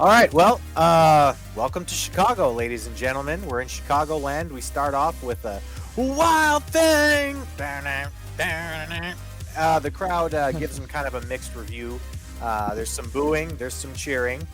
All 0.00 0.06
right, 0.08 0.32
well, 0.32 0.60
uh, 0.76 1.34
welcome 1.54 1.84
to 1.84 1.94
Chicago, 1.94 2.50
ladies 2.52 2.86
and 2.86 2.96
gentlemen. 2.96 3.44
We're 3.46 3.60
in 3.60 3.68
Chicagoland. 3.68 4.50
We 4.50 4.60
start 4.60 4.94
off 4.94 5.22
with 5.22 5.44
a 5.44 5.60
wild 5.96 6.64
thing. 6.64 7.36
Uh, 9.56 9.78
the 9.78 9.90
crowd 9.90 10.34
uh, 10.34 10.52
gives 10.52 10.78
him 10.78 10.86
kind 10.86 11.06
of 11.06 11.14
a 11.14 11.20
mixed 11.26 11.54
review. 11.54 12.00
Uh, 12.42 12.74
there's 12.74 12.90
some 12.90 13.08
booing, 13.10 13.48
there's 13.56 13.74
some 13.74 13.92
cheering. 13.94 14.46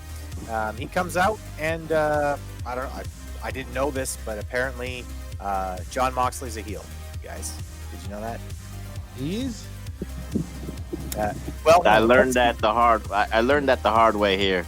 Um, 0.51 0.77
he 0.77 0.87
comes 0.87 1.17
out, 1.17 1.39
and 1.59 1.91
uh, 1.93 2.37
I 2.67 2.75
don't 2.75 2.85
know, 2.85 2.91
I, 2.91 3.03
I 3.45 3.51
didn't 3.51 3.73
know 3.73 3.91
this, 3.91 4.19
but 4.27 4.39
apparently 4.39 5.05
uh, 5.41 5.79
Jon 5.91 6.13
Moxley's 6.13 6.57
a 6.57 6.61
heel, 6.63 6.85
guys. 7.27 7.53
Did 7.91 8.03
you 8.05 8.09
know 8.11 8.21
that? 8.21 8.41
He 9.19 9.43
is? 9.43 9.67
Uh, 11.19 11.33
well, 11.65 11.83
I 11.87 11.99
learned 11.99 12.35
that 12.35 12.59
the 12.59 12.73
hard 12.73 13.11
I, 13.11 13.27
I 13.33 13.41
learned 13.41 13.69
that 13.69 13.83
the 13.83 13.91
hard 13.91 14.17
way 14.17 14.37
here. 14.37 14.65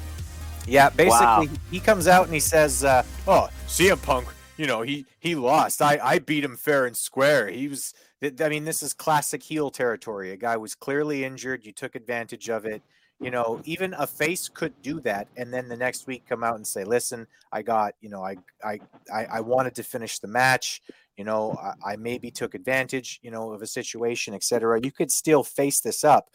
Yeah, 0.67 0.91
basically, 0.91 1.47
Wow. 1.49 1.55
he 1.71 1.81
comes 1.81 2.09
out 2.09 2.25
and 2.25 2.35
he 2.35 2.41
says, 2.41 2.85
uh, 2.85 3.03
"Oh, 3.27 3.49
CM 3.67 4.03
Punk, 4.03 4.27
you 4.57 4.67
know, 4.67 4.83
he 4.83 5.07
he 5.21 5.35
lost. 5.35 5.81
I 5.83 5.99
I 6.03 6.19
beat 6.19 6.45
him 6.45 6.57
fair 6.57 6.87
and 6.87 6.97
square. 6.97 7.49
He 7.49 7.69
was. 7.69 7.95
I 8.23 8.49
mean, 8.49 8.65
this 8.65 8.83
is 8.83 8.93
classic 8.95 9.43
heel 9.45 9.71
territory. 9.71 10.33
A 10.33 10.37
guy 10.37 10.57
was 10.57 10.75
clearly 10.75 11.25
injured. 11.25 11.65
You 11.65 11.73
took 11.73 11.95
advantage 11.95 12.49
of 12.49 12.65
it. 12.65 12.83
You 13.21 13.31
know, 13.31 13.61
even 13.65 13.95
a 13.95 14.07
face 14.07 14.49
could 14.49 14.75
do 14.83 15.01
that, 15.01 15.29
and 15.37 15.53
then 15.53 15.69
the 15.69 15.77
next 15.77 16.07
week 16.07 16.25
come 16.29 16.43
out 16.45 16.57
and 16.57 16.67
say, 16.67 16.85
"Listen, 16.85 17.27
I 17.53 17.63
got, 17.63 17.95
you 18.01 18.09
know, 18.11 18.23
I 18.25 18.37
I 18.65 18.81
I, 19.13 19.25
I 19.25 19.41
wanted 19.41 19.75
to 19.77 19.83
finish 19.83 20.19
the 20.19 20.29
match. 20.29 20.81
You 21.19 21.25
know, 21.25 21.59
I, 21.61 21.93
I 21.93 21.97
maybe 21.97 22.31
took 22.31 22.55
advantage, 22.55 23.19
you 23.23 23.33
know, 23.33 23.53
of 23.53 23.61
a 23.61 23.67
situation, 23.67 24.35
etc. 24.35 24.81
You 24.81 24.93
could 24.93 25.11
still 25.11 25.43
face 25.43 25.81
this 25.81 26.05
up, 26.05 26.31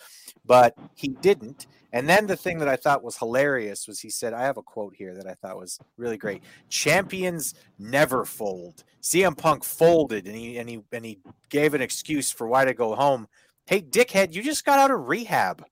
but 0.46 0.78
he 0.94 1.08
didn't. 1.08 1.68
And 1.94 2.10
then 2.10 2.28
the 2.28 2.36
thing 2.36 2.58
that 2.58 2.68
I 2.68 2.76
thought 2.76 3.04
was 3.04 3.18
hilarious 3.18 3.88
was 3.88 4.02
he 4.02 4.10
said, 4.10 4.34
I 4.34 4.42
have 4.42 4.58
a 4.58 4.62
quote 4.64 4.94
here 4.96 5.16
that 5.16 5.26
I 5.26 5.36
thought 5.36 5.58
was 5.58 5.80
really 5.96 6.18
great. 6.18 6.44
Champions 6.68 7.54
never 7.80 8.26
fold. 8.26 8.84
CM 9.02 9.38
Punk 9.38 9.64
folded 9.64 10.26
and 10.28 10.36
he 10.36 10.58
and 10.58 10.68
he 10.68 10.82
and 10.92 11.06
he 11.06 11.20
gave 11.50 11.74
an 11.76 11.82
excuse 11.82 12.30
for 12.32 12.48
why 12.48 12.66
to 12.66 12.74
go 12.74 12.96
home. 12.96 13.28
Hey, 13.68 13.80
dickhead, 13.80 14.34
you 14.34 14.44
just 14.44 14.66
got 14.66 14.80
out 14.80 14.92
of 14.92 15.08
rehab. 15.08 15.64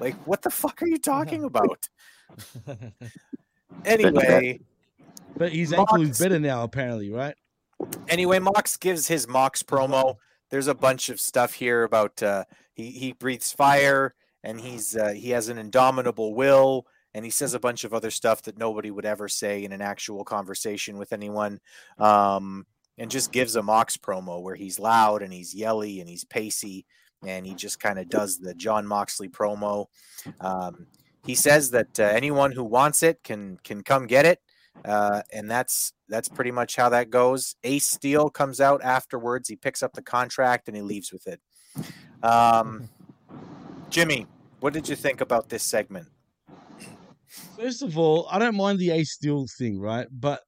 Like, 0.00 0.14
what 0.26 0.42
the 0.42 0.50
fuck 0.50 0.80
are 0.80 0.86
you 0.86 0.98
talking 0.98 1.44
about? 1.50 1.88
anyway, 3.84 4.60
But 5.36 5.52
his 5.52 5.72
ankle 5.72 6.00
is 6.00 6.18
better 6.18 6.38
now, 6.38 6.62
apparently, 6.62 7.10
right? 7.10 7.34
Anyway, 8.08 8.38
Mox 8.38 8.76
gives 8.76 9.08
his 9.08 9.28
Mox 9.28 9.62
promo. 9.62 10.16
There's 10.50 10.68
a 10.68 10.74
bunch 10.74 11.08
of 11.08 11.20
stuff 11.20 11.54
here 11.54 11.84
about 11.84 12.22
uh, 12.22 12.44
he 12.74 12.90
he 12.90 13.12
breathes 13.12 13.52
fire 13.52 14.14
and 14.42 14.60
he's 14.60 14.96
uh, 14.96 15.08
he 15.08 15.30
has 15.30 15.48
an 15.48 15.58
indomitable 15.58 16.34
will 16.34 16.86
and 17.14 17.24
he 17.24 17.30
says 17.30 17.54
a 17.54 17.60
bunch 17.60 17.84
of 17.84 17.94
other 17.94 18.10
stuff 18.10 18.42
that 18.42 18.58
nobody 18.58 18.90
would 18.90 19.06
ever 19.06 19.28
say 19.28 19.64
in 19.64 19.72
an 19.72 19.80
actual 19.80 20.24
conversation 20.24 20.98
with 20.98 21.12
anyone. 21.12 21.60
Um, 21.98 22.66
and 22.98 23.10
just 23.10 23.32
gives 23.32 23.56
a 23.56 23.62
Mox 23.62 23.96
promo 23.96 24.40
where 24.40 24.54
he's 24.54 24.78
loud 24.78 25.22
and 25.22 25.32
he's 25.32 25.54
yelly 25.54 26.00
and 26.00 26.08
he's 26.08 26.24
pacey 26.24 26.86
and 27.26 27.46
he 27.46 27.54
just 27.54 27.80
kind 27.80 27.98
of 27.98 28.08
does 28.08 28.38
the 28.38 28.54
Jon 28.54 28.86
Moxley 28.86 29.28
promo. 29.28 29.86
Um, 30.40 30.86
he 31.24 31.34
says 31.34 31.70
that 31.70 31.98
uh, 31.98 32.04
anyone 32.04 32.52
who 32.52 32.64
wants 32.64 33.02
it 33.02 33.22
can 33.24 33.58
can 33.64 33.82
come 33.82 34.06
get 34.06 34.26
it, 34.26 34.40
uh, 34.84 35.22
and 35.32 35.50
that's 35.50 35.92
that's 36.08 36.28
pretty 36.28 36.50
much 36.50 36.76
how 36.76 36.88
that 36.90 37.10
goes. 37.10 37.56
Ace 37.64 37.86
Steel 37.86 38.30
comes 38.30 38.60
out 38.60 38.82
afterwards. 38.82 39.48
He 39.48 39.56
picks 39.56 39.82
up 39.82 39.94
the 39.94 40.02
contract 40.02 40.68
and 40.68 40.76
he 40.76 40.82
leaves 40.82 41.12
with 41.12 41.26
it. 41.26 41.40
Um, 42.22 42.88
Jimmy, 43.90 44.26
what 44.60 44.72
did 44.72 44.88
you 44.88 44.96
think 44.96 45.20
about 45.20 45.48
this 45.48 45.62
segment? 45.62 46.08
First 47.56 47.82
of 47.82 47.98
all, 47.98 48.28
I 48.30 48.38
don't 48.38 48.56
mind 48.56 48.78
the 48.78 48.90
Ace 48.90 49.12
Steel 49.12 49.46
thing, 49.58 49.80
right? 49.80 50.06
But 50.10 50.42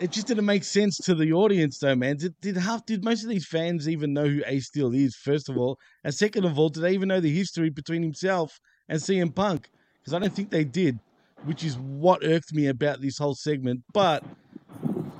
it 0.00 0.10
just 0.10 0.26
didn't 0.26 0.46
make 0.46 0.64
sense 0.64 0.98
to 0.98 1.14
the 1.14 1.32
audience, 1.32 1.78
though, 1.78 1.94
man. 1.94 2.16
Did 2.16 2.34
did 2.40 2.56
half 2.56 2.84
did 2.84 3.04
most 3.04 3.22
of 3.22 3.30
these 3.30 3.46
fans 3.46 3.88
even 3.88 4.12
know 4.12 4.26
who 4.26 4.42
Ace 4.46 4.66
Steel 4.66 4.92
is? 4.92 5.14
First 5.14 5.48
of 5.48 5.56
all, 5.56 5.78
and 6.02 6.12
second 6.12 6.44
of 6.44 6.58
all, 6.58 6.68
did 6.68 6.80
they 6.80 6.92
even 6.92 7.08
know 7.08 7.20
the 7.20 7.32
history 7.32 7.70
between 7.70 8.02
himself 8.02 8.60
and 8.88 9.00
CM 9.00 9.34
Punk? 9.34 9.70
Because 10.00 10.12
I 10.12 10.18
don't 10.18 10.34
think 10.34 10.50
they 10.50 10.64
did, 10.64 10.98
which 11.44 11.64
is 11.64 11.76
what 11.78 12.24
irked 12.24 12.52
me 12.52 12.66
about 12.66 13.00
this 13.00 13.18
whole 13.18 13.34
segment. 13.34 13.82
But 13.92 14.24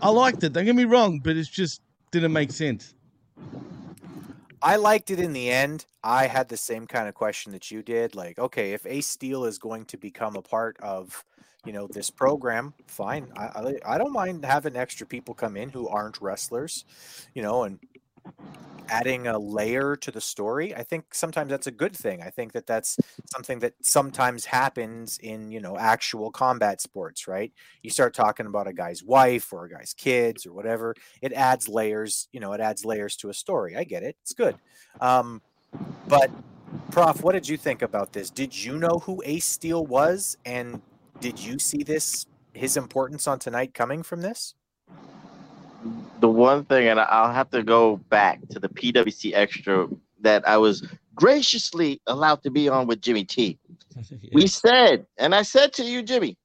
I 0.01 0.11
liked 0.11 0.43
it. 0.45 0.53
Don't 0.53 0.65
get 0.65 0.75
me 0.75 0.85
wrong, 0.85 1.21
but 1.23 1.37
it 1.37 1.49
just 1.51 1.81
didn't 2.11 2.33
make 2.33 2.51
sense. 2.51 2.95
I 4.63 4.77
liked 4.77 5.11
it 5.11 5.19
in 5.19 5.33
the 5.33 5.51
end. 5.51 5.87
I 6.05 6.27
had 6.27 6.49
the 6.49 6.57
same 6.57 6.87
kind 6.87 7.09
of 7.09 7.15
question 7.15 7.53
that 7.53 7.71
you 7.71 7.83
did. 7.83 8.15
Like, 8.15 8.39
okay, 8.39 8.73
if 8.73 8.87
Ace 8.87 9.09
Steel 9.09 9.45
is 9.45 9.59
going 9.59 9.87
to 9.87 9.97
become 9.97 10.37
a 10.37 10.43
part 10.43 10.77
of, 10.81 11.25
you 11.65 11.73
know, 11.73 11.89
this 11.89 12.11
program, 12.11 12.75
fine. 12.87 13.29
I, 13.37 13.45
I 13.45 13.95
I 13.95 13.99
don't 13.99 14.13
mind 14.13 14.45
having 14.45 14.77
extra 14.77 15.07
people 15.07 15.35
come 15.35 15.57
in 15.57 15.71
who 15.71 15.89
aren't 15.89 16.21
wrestlers, 16.21 16.85
you 17.35 17.43
know, 17.43 17.65
and 17.65 17.79
adding 18.89 19.27
a 19.27 19.39
layer 19.39 19.97
to 19.97 20.11
the 20.11 20.21
story. 20.21 20.75
I 20.75 20.83
think 20.83 21.15
sometimes 21.15 21.51
that's 21.51 21.67
a 21.67 21.71
good 21.73 21.97
thing. 21.97 22.23
I 22.23 22.29
think 22.29 22.53
that 22.53 22.67
that's 22.67 22.99
something 23.33 23.59
that 23.61 23.73
sometimes 23.81 24.45
happens 24.45 25.19
in, 25.19 25.51
you 25.51 25.61
know, 25.61 25.79
actual 25.79 26.31
combat 26.31 26.81
sports, 26.81 27.27
right? 27.27 27.53
You 27.83 27.91
start 27.91 28.13
talking 28.13 28.47
about 28.47 28.67
a 28.67 28.73
guy's 28.73 29.03
wife 29.03 29.53
or 29.53 29.65
a 29.65 29.71
guy's 29.71 29.95
kids 29.95 30.45
or 30.45 30.53
whatever, 30.53 30.95
it 31.23 31.33
adds 31.33 31.69
layers, 31.69 32.29
you 32.33 32.41
know, 32.41 32.53
it 32.53 32.61
adds 32.61 32.85
layers 32.85 33.17
to 33.17 33.31
a 33.31 33.35
story. 33.35 33.77
I 33.77 33.85
get 33.85 34.03
it. 34.03 34.17
It's 34.21 34.35
good. 34.35 34.57
Um, 35.01 35.41
but 36.07 36.31
Prof, 36.91 37.23
what 37.23 37.33
did 37.33 37.49
you 37.49 37.57
think 37.57 37.81
about 37.81 38.13
this? 38.13 38.29
Did 38.29 38.55
you 38.55 38.77
know 38.79 39.01
who 39.03 39.23
Ace 39.25 39.47
Steel 39.47 39.87
was 39.87 40.37
and 40.45 40.83
did 41.21 41.39
you 41.39 41.59
see 41.59 41.83
this 41.83 42.27
his 42.53 42.77
importance 42.77 43.27
on 43.27 43.39
tonight 43.39 43.73
coming 43.73 44.03
from 44.03 44.21
this? 44.21 44.55
The 46.21 46.29
one 46.29 46.65
thing, 46.65 46.89
and 46.89 47.01
I'll 47.01 47.33
have 47.33 47.51
to 47.51 47.63
go 47.63 47.97
back 47.97 48.41
to 48.51 48.61
the 48.61 48.69
PWC 48.69 49.33
extra 49.35 49.89
that 50.21 50.47
I 50.49 50.57
was 50.57 50.87
graciously 51.15 52.01
allowed 52.07 52.43
to 52.45 52.51
be 52.51 52.69
on 52.69 52.87
with 52.87 53.01
Jimmy 53.01 53.25
T. 53.25 53.59
We 54.33 54.47
said, 54.47 55.07
and 55.19 55.35
I 55.35 55.43
said 55.43 55.73
to 55.75 55.85
you, 55.85 56.03
Jimmy, 56.03 56.39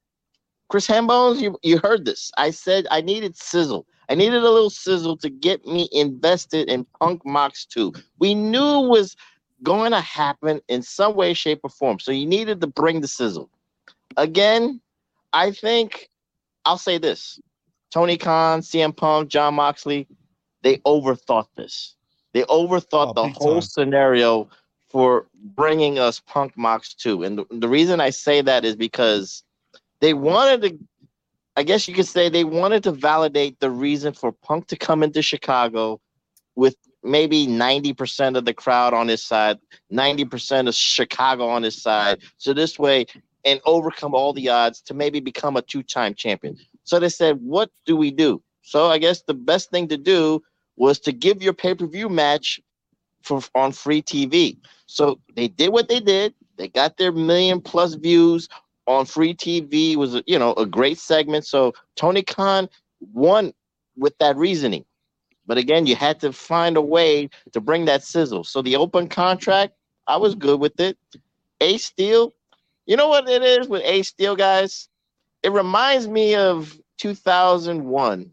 Chris 0.69 0.88
Hambones, 0.88 1.41
you, 1.41 1.58
you 1.63 1.78
heard 1.78 2.06
this. 2.06 2.32
I 2.38 2.52
said 2.52 2.88
I 2.91 3.02
needed 3.02 3.38
sizzle. 3.38 3.86
I 4.10 4.15
needed 4.15 4.43
a 4.43 4.50
little 4.50 4.69
sizzle 4.69 5.17
to 5.17 5.30
get 5.30 5.65
me 5.65 5.88
invested 5.91 6.69
in 6.69 6.86
Punk 7.00 7.26
Mox 7.26 7.65
2. 7.65 7.93
We 8.19 8.36
knew 8.36 8.86
it 8.86 8.89
was 8.89 9.15
going 9.63 9.91
to 9.91 10.02
happen 10.02 10.62
in 10.67 10.82
some 10.82 11.15
way, 11.15 11.34
shape, 11.34 11.62
or 11.63 11.69
form. 11.69 12.00
So 12.00 12.12
you 12.12 12.26
needed 12.26 12.62
to 12.62 12.67
bring 12.67 13.02
the 13.02 13.08
sizzle. 13.08 13.50
Again, 14.17 14.82
I 15.34 15.52
think 15.52 16.10
I'll 16.65 16.78
say 16.78 16.97
this 16.97 17.39
Tony 17.91 18.17
Khan, 18.17 18.62
CM 18.62 18.95
Punk, 18.95 19.30
Jon 19.30 19.56
Moxley, 19.56 20.08
they 20.62 20.78
overthought 20.78 21.47
this. 21.56 21.95
They 22.34 22.43
overthought 22.43 23.13
oh, 23.15 23.23
the 23.23 23.30
whole 23.30 23.62
scenario 23.62 24.50
for 24.89 25.28
bringing 25.34 26.00
us 26.00 26.19
Punk 26.19 26.58
Mox 26.58 26.93
2. 26.93 27.23
And 27.23 27.39
the, 27.39 27.45
the 27.52 27.67
reason 27.67 28.00
I 28.02 28.10
say 28.10 28.41
that 28.41 28.65
is 28.65 28.76
because 28.76 29.43
they 30.00 30.13
wanted 30.13 30.62
to, 30.62 30.78
I 31.56 31.63
guess 31.63 31.88
you 31.88 31.93
could 31.93 32.08
say, 32.08 32.30
they 32.30 32.43
wanted 32.43 32.84
to 32.84 32.91
validate 32.91 33.60
the 33.60 33.71
reason 33.71 34.13
for 34.13 34.32
Punk 34.32 34.67
to 34.67 34.76
come 34.76 35.04
into 35.04 35.21
Chicago 35.21 36.00
with 36.56 36.76
maybe 37.04 37.47
90% 37.47 38.38
of 38.38 38.45
the 38.45 38.54
crowd 38.54 38.93
on 38.93 39.08
his 39.08 39.23
side, 39.23 39.58
90% 39.91 40.67
of 40.67 40.76
Chicago 40.76 41.47
on 41.47 41.63
his 41.63 41.82
side. 41.82 42.19
So 42.38 42.54
this 42.54 42.78
way, 42.78 43.06
and 43.45 43.62
overcome 43.65 44.13
all 44.13 44.34
the 44.34 44.50
odds 44.50 44.82
to 44.82 44.93
maybe 44.93 45.19
become 45.19 45.56
a 45.56 45.62
two 45.62 45.84
time 45.84 46.13
champion. 46.13 46.58
So 46.88 47.00
they 47.00 47.10
said, 47.10 47.39
What 47.41 47.69
do 47.86 47.97
we 47.97 48.12
do? 48.12 48.41
So 48.62 48.88
I 48.88 48.97
guess 48.97 49.21
the 49.21 49.34
best 49.34 49.69
thing 49.71 49.89
to 49.89 49.97
do 49.97 50.41
was 50.78 51.00
to 51.02 51.12
give 51.12 51.43
your 51.43 51.54
pay 51.54 51.76
per 51.76 51.86
view 51.86 52.10
match 52.10 52.62
for 53.23 53.41
on 53.56 53.73
free 53.73 54.02
TV. 54.02 54.58
So 54.86 55.19
they 55.36 55.50
did 55.50 55.73
what 55.73 55.89
they 55.89 56.00
did. 56.00 56.34
They 56.58 56.69
got 56.69 56.97
their 56.97 57.12
million 57.12 57.62
plus 57.62 57.95
views 57.95 58.47
on 58.88 59.06
free 59.06 59.36
TV. 59.36 59.93
It 59.93 59.95
was 59.97 60.21
you 60.28 60.39
know 60.39 60.54
a 60.54 60.65
great 60.65 60.97
segment. 60.97 61.45
So 61.45 61.73
Tony 61.97 62.23
Khan 62.23 62.69
won 63.13 63.54
with 63.97 64.17
that 64.19 64.38
reasoning. 64.38 64.86
But 65.45 65.58
again, 65.58 65.88
you 65.88 65.95
had 65.97 66.21
to 66.21 66.32
find 66.32 66.78
a 66.78 66.82
way 66.82 67.30
to 67.52 67.60
bring 67.60 67.86
that 67.86 68.04
sizzle. 68.04 68.45
So 68.45 68.62
the 68.62 68.78
open 68.78 69.10
contract, 69.10 69.73
I 70.08 70.17
was 70.17 70.36
good 70.36 70.62
with 70.62 70.80
it. 70.80 70.97
Ace 71.60 71.86
Steel, 71.86 72.34
you 72.86 72.95
know 72.95 73.10
what 73.10 73.28
it 73.30 73.43
is 73.43 73.67
with 73.67 73.82
Ace 73.84 74.08
Steel, 74.08 74.38
guys? 74.38 74.89
It 75.43 75.52
reminds 75.52 76.08
me 76.08 76.36
of 76.36 76.78
2001 76.97 78.32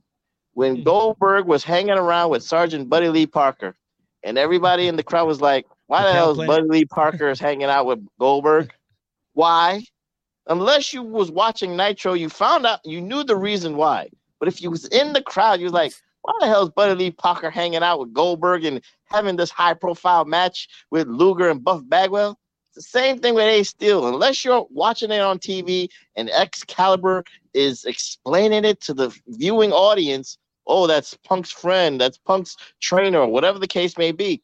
when 0.54 0.76
hmm. 0.76 0.82
Goldberg 0.82 1.46
was 1.46 1.64
hanging 1.64 1.98
around 1.98 2.30
with 2.30 2.42
Sergeant 2.42 2.88
Buddy 2.88 3.08
Lee 3.08 3.26
Parker, 3.26 3.76
and 4.22 4.38
everybody 4.38 4.88
in 4.88 4.96
the 4.96 5.02
crowd 5.02 5.26
was 5.26 5.40
like, 5.40 5.66
"Why 5.86 6.02
the 6.02 6.12
hell 6.12 6.30
is 6.30 6.46
Buddy 6.46 6.66
Lee 6.66 6.84
Parker 6.84 7.28
is 7.28 7.40
hanging 7.40 7.68
out 7.68 7.86
with 7.86 8.06
Goldberg? 8.18 8.72
Why? 9.34 9.84
Unless 10.46 10.92
you 10.92 11.02
was 11.02 11.30
watching 11.30 11.76
Nitro, 11.76 12.12
you 12.12 12.28
found 12.28 12.66
out 12.66 12.80
you 12.84 13.00
knew 13.00 13.24
the 13.24 13.36
reason 13.36 13.76
why. 13.76 14.10
But 14.38 14.48
if 14.48 14.60
you 14.60 14.70
was 14.70 14.84
in 14.86 15.14
the 15.14 15.22
crowd, 15.22 15.58
you 15.58 15.64
was 15.64 15.72
like, 15.72 15.94
why 16.22 16.32
the 16.40 16.46
hell 16.46 16.62
is 16.62 16.70
Buddy 16.70 16.94
Lee 16.94 17.10
Parker 17.10 17.50
hanging 17.50 17.82
out 17.82 18.00
with 18.00 18.12
Goldberg 18.12 18.64
and 18.64 18.82
having 19.06 19.36
this 19.36 19.50
high 19.50 19.74
profile 19.74 20.24
match 20.24 20.68
with 20.90 21.06
Luger 21.06 21.50
and 21.50 21.62
Buff 21.62 21.82
Bagwell? 21.86 22.38
The 22.74 22.82
same 22.82 23.18
thing 23.18 23.34
with 23.34 23.44
Ace 23.44 23.68
Steel. 23.68 24.08
Unless 24.08 24.44
you're 24.44 24.66
watching 24.70 25.12
it 25.12 25.20
on 25.20 25.38
TV 25.38 25.88
and 26.16 26.28
Excalibur 26.30 27.24
is 27.52 27.84
explaining 27.84 28.64
it 28.64 28.80
to 28.82 28.94
the 28.94 29.16
viewing 29.28 29.72
audience, 29.72 30.38
oh, 30.66 30.86
that's 30.86 31.14
Punk's 31.24 31.52
friend, 31.52 32.00
that's 32.00 32.18
Punk's 32.18 32.56
trainer, 32.80 33.26
whatever 33.26 33.58
the 33.58 33.68
case 33.68 33.96
may 33.96 34.10
be. 34.10 34.42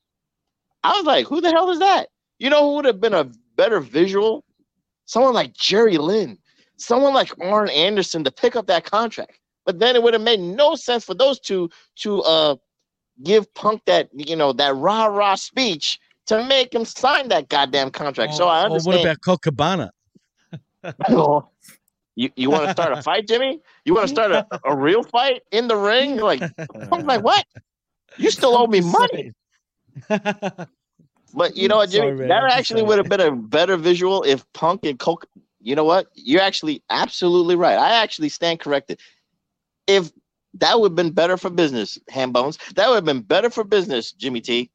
I 0.84 0.96
was 0.96 1.04
like, 1.04 1.26
who 1.26 1.40
the 1.40 1.50
hell 1.50 1.70
is 1.70 1.80
that? 1.80 2.08
You 2.38 2.50
know 2.50 2.70
who 2.70 2.76
would 2.76 2.84
have 2.84 3.00
been 3.00 3.14
a 3.14 3.30
better 3.56 3.80
visual? 3.80 4.44
Someone 5.06 5.34
like 5.34 5.52
Jerry 5.52 5.98
Lynn, 5.98 6.38
someone 6.76 7.12
like 7.12 7.32
Arn 7.42 7.68
Anderson 7.68 8.22
to 8.24 8.30
pick 8.30 8.54
up 8.54 8.66
that 8.68 8.84
contract. 8.84 9.38
But 9.66 9.80
then 9.80 9.96
it 9.96 10.02
would 10.02 10.14
have 10.14 10.22
made 10.22 10.40
no 10.40 10.74
sense 10.76 11.04
for 11.04 11.14
those 11.14 11.38
two 11.40 11.68
to 11.96 12.22
uh 12.22 12.56
give 13.22 13.52
Punk 13.54 13.82
that 13.86 14.08
you 14.14 14.36
know 14.36 14.52
that 14.54 14.74
rah 14.76 15.06
rah 15.06 15.34
speech 15.34 15.98
to 16.26 16.44
make 16.44 16.74
him 16.74 16.84
sign 16.84 17.28
that 17.28 17.48
goddamn 17.48 17.90
contract. 17.90 18.34
so 18.34 18.46
I 18.48 18.62
Or 18.62 18.64
understand. 18.66 18.94
what 18.96 19.04
about 19.04 19.20
Colt 19.22 19.42
Cabana? 19.42 19.90
Oh, 21.08 21.46
you 22.16 22.30
you 22.36 22.48
want 22.50 22.64
to 22.64 22.72
start 22.72 22.92
a 22.96 23.02
fight, 23.02 23.28
Jimmy? 23.28 23.60
You 23.84 23.94
want 23.94 24.08
to 24.08 24.14
start 24.14 24.30
a, 24.32 24.46
a 24.64 24.74
real 24.74 25.02
fight 25.02 25.42
in 25.52 25.68
the 25.68 25.76
ring? 25.76 26.16
Like 26.16 26.40
I'm 26.92 27.04
like, 27.06 27.22
what? 27.22 27.44
You 28.16 28.30
still 28.30 28.56
owe 28.56 28.66
me 28.66 28.80
money. 28.80 29.32
But 30.08 31.56
you 31.56 31.68
know 31.68 31.76
what, 31.76 31.90
Jimmy? 31.90 32.16
Sorry, 32.16 32.28
that 32.28 32.44
actually 32.52 32.82
would 32.82 32.98
have 32.98 33.08
been 33.08 33.20
a 33.20 33.30
better 33.30 33.76
visual 33.76 34.22
if 34.22 34.44
Punk 34.52 34.84
and 34.84 34.98
Colt. 34.98 35.24
You 35.60 35.76
know 35.76 35.84
what? 35.84 36.06
You're 36.14 36.40
actually 36.40 36.82
absolutely 36.90 37.54
right. 37.56 37.76
I 37.78 38.02
actually 38.02 38.30
stand 38.30 38.60
corrected. 38.60 38.98
If 39.86 40.10
That 40.54 40.80
would 40.80 40.90
have 40.92 40.96
been 40.96 41.12
better 41.12 41.36
for 41.36 41.50
business, 41.50 41.98
Ham 42.08 42.32
Bones. 42.32 42.58
That 42.74 42.88
would 42.88 42.96
have 42.96 43.04
been 43.04 43.20
better 43.22 43.50
for 43.50 43.62
business, 43.64 44.12
Jimmy 44.12 44.40
T. 44.40 44.70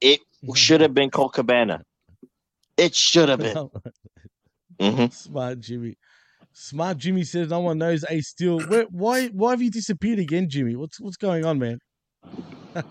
It 0.00 0.20
should 0.54 0.80
have 0.80 0.94
been 0.94 1.10
Colt 1.10 1.34
Cabana. 1.34 1.82
It 2.76 2.94
should 2.94 3.28
have 3.28 3.40
been. 3.40 3.70
Mhm. 4.80 5.12
Smart 5.12 5.58
Jimmy. 5.60 5.96
Smart 6.52 6.98
Jimmy 6.98 7.24
says 7.24 7.48
no 7.50 7.60
one 7.60 7.78
knows 7.78 8.04
Ace 8.08 8.28
Steel. 8.28 8.60
Where, 8.60 8.84
why 8.84 9.26
why 9.28 9.50
have 9.50 9.62
you 9.62 9.70
disappeared 9.70 10.20
again, 10.20 10.48
Jimmy? 10.48 10.76
What's 10.76 11.00
what's 11.00 11.16
going 11.16 11.44
on, 11.44 11.58
man? 11.58 11.78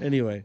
anyway. 0.00 0.44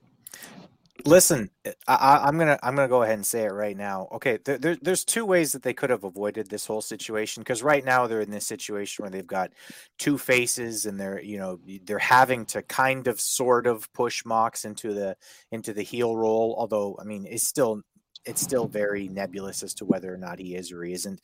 Listen, 1.08 1.52
I, 1.88 2.22
I'm 2.24 2.36
gonna 2.40 2.58
I'm 2.64 2.76
gonna 2.76 2.88
go 2.88 3.04
ahead 3.04 3.14
and 3.14 3.26
say 3.26 3.44
it 3.44 3.54
right 3.54 3.78
now. 3.78 4.08
Okay, 4.14 4.40
there, 4.44 4.58
there, 4.58 4.76
there's 4.82 5.06
two 5.06 5.24
ways 5.24 5.52
that 5.52 5.62
they 5.62 5.74
could 5.74 5.92
have 5.92 6.04
avoided 6.04 6.50
this 6.50 6.66
whole 6.66 6.82
situation 6.82 7.42
because 7.42 7.62
right 7.62 7.86
now 7.86 8.08
they're 8.08 8.22
in 8.22 8.32
this 8.32 8.48
situation 8.48 9.04
where 9.04 9.12
they've 9.12 9.28
got 9.28 9.52
two 10.00 10.18
faces 10.18 10.88
and 10.88 11.00
they're 11.00 11.22
you 11.22 11.38
know 11.38 11.60
they're 11.84 12.00
having 12.00 12.44
to 12.48 12.64
kind 12.64 13.08
of 13.08 13.22
sort 13.22 13.68
of 13.68 13.92
push 13.94 14.26
Mox 14.26 14.66
into 14.66 14.94
the 14.96 15.16
into 15.52 15.74
the 15.74 15.84
heel 15.84 16.18
role. 16.18 16.56
Although 16.58 16.98
I 17.00 17.04
mean 17.04 17.28
it's 17.30 17.48
still 17.48 17.82
it's 18.26 18.42
still 18.42 18.68
very 18.68 19.08
nebulous 19.08 19.62
as 19.62 19.76
to 19.76 19.86
whether 19.86 20.12
or 20.12 20.18
not 20.18 20.40
he 20.40 20.56
is 20.56 20.72
or 20.72 20.84
he 20.84 20.94
isn't. 20.94 21.22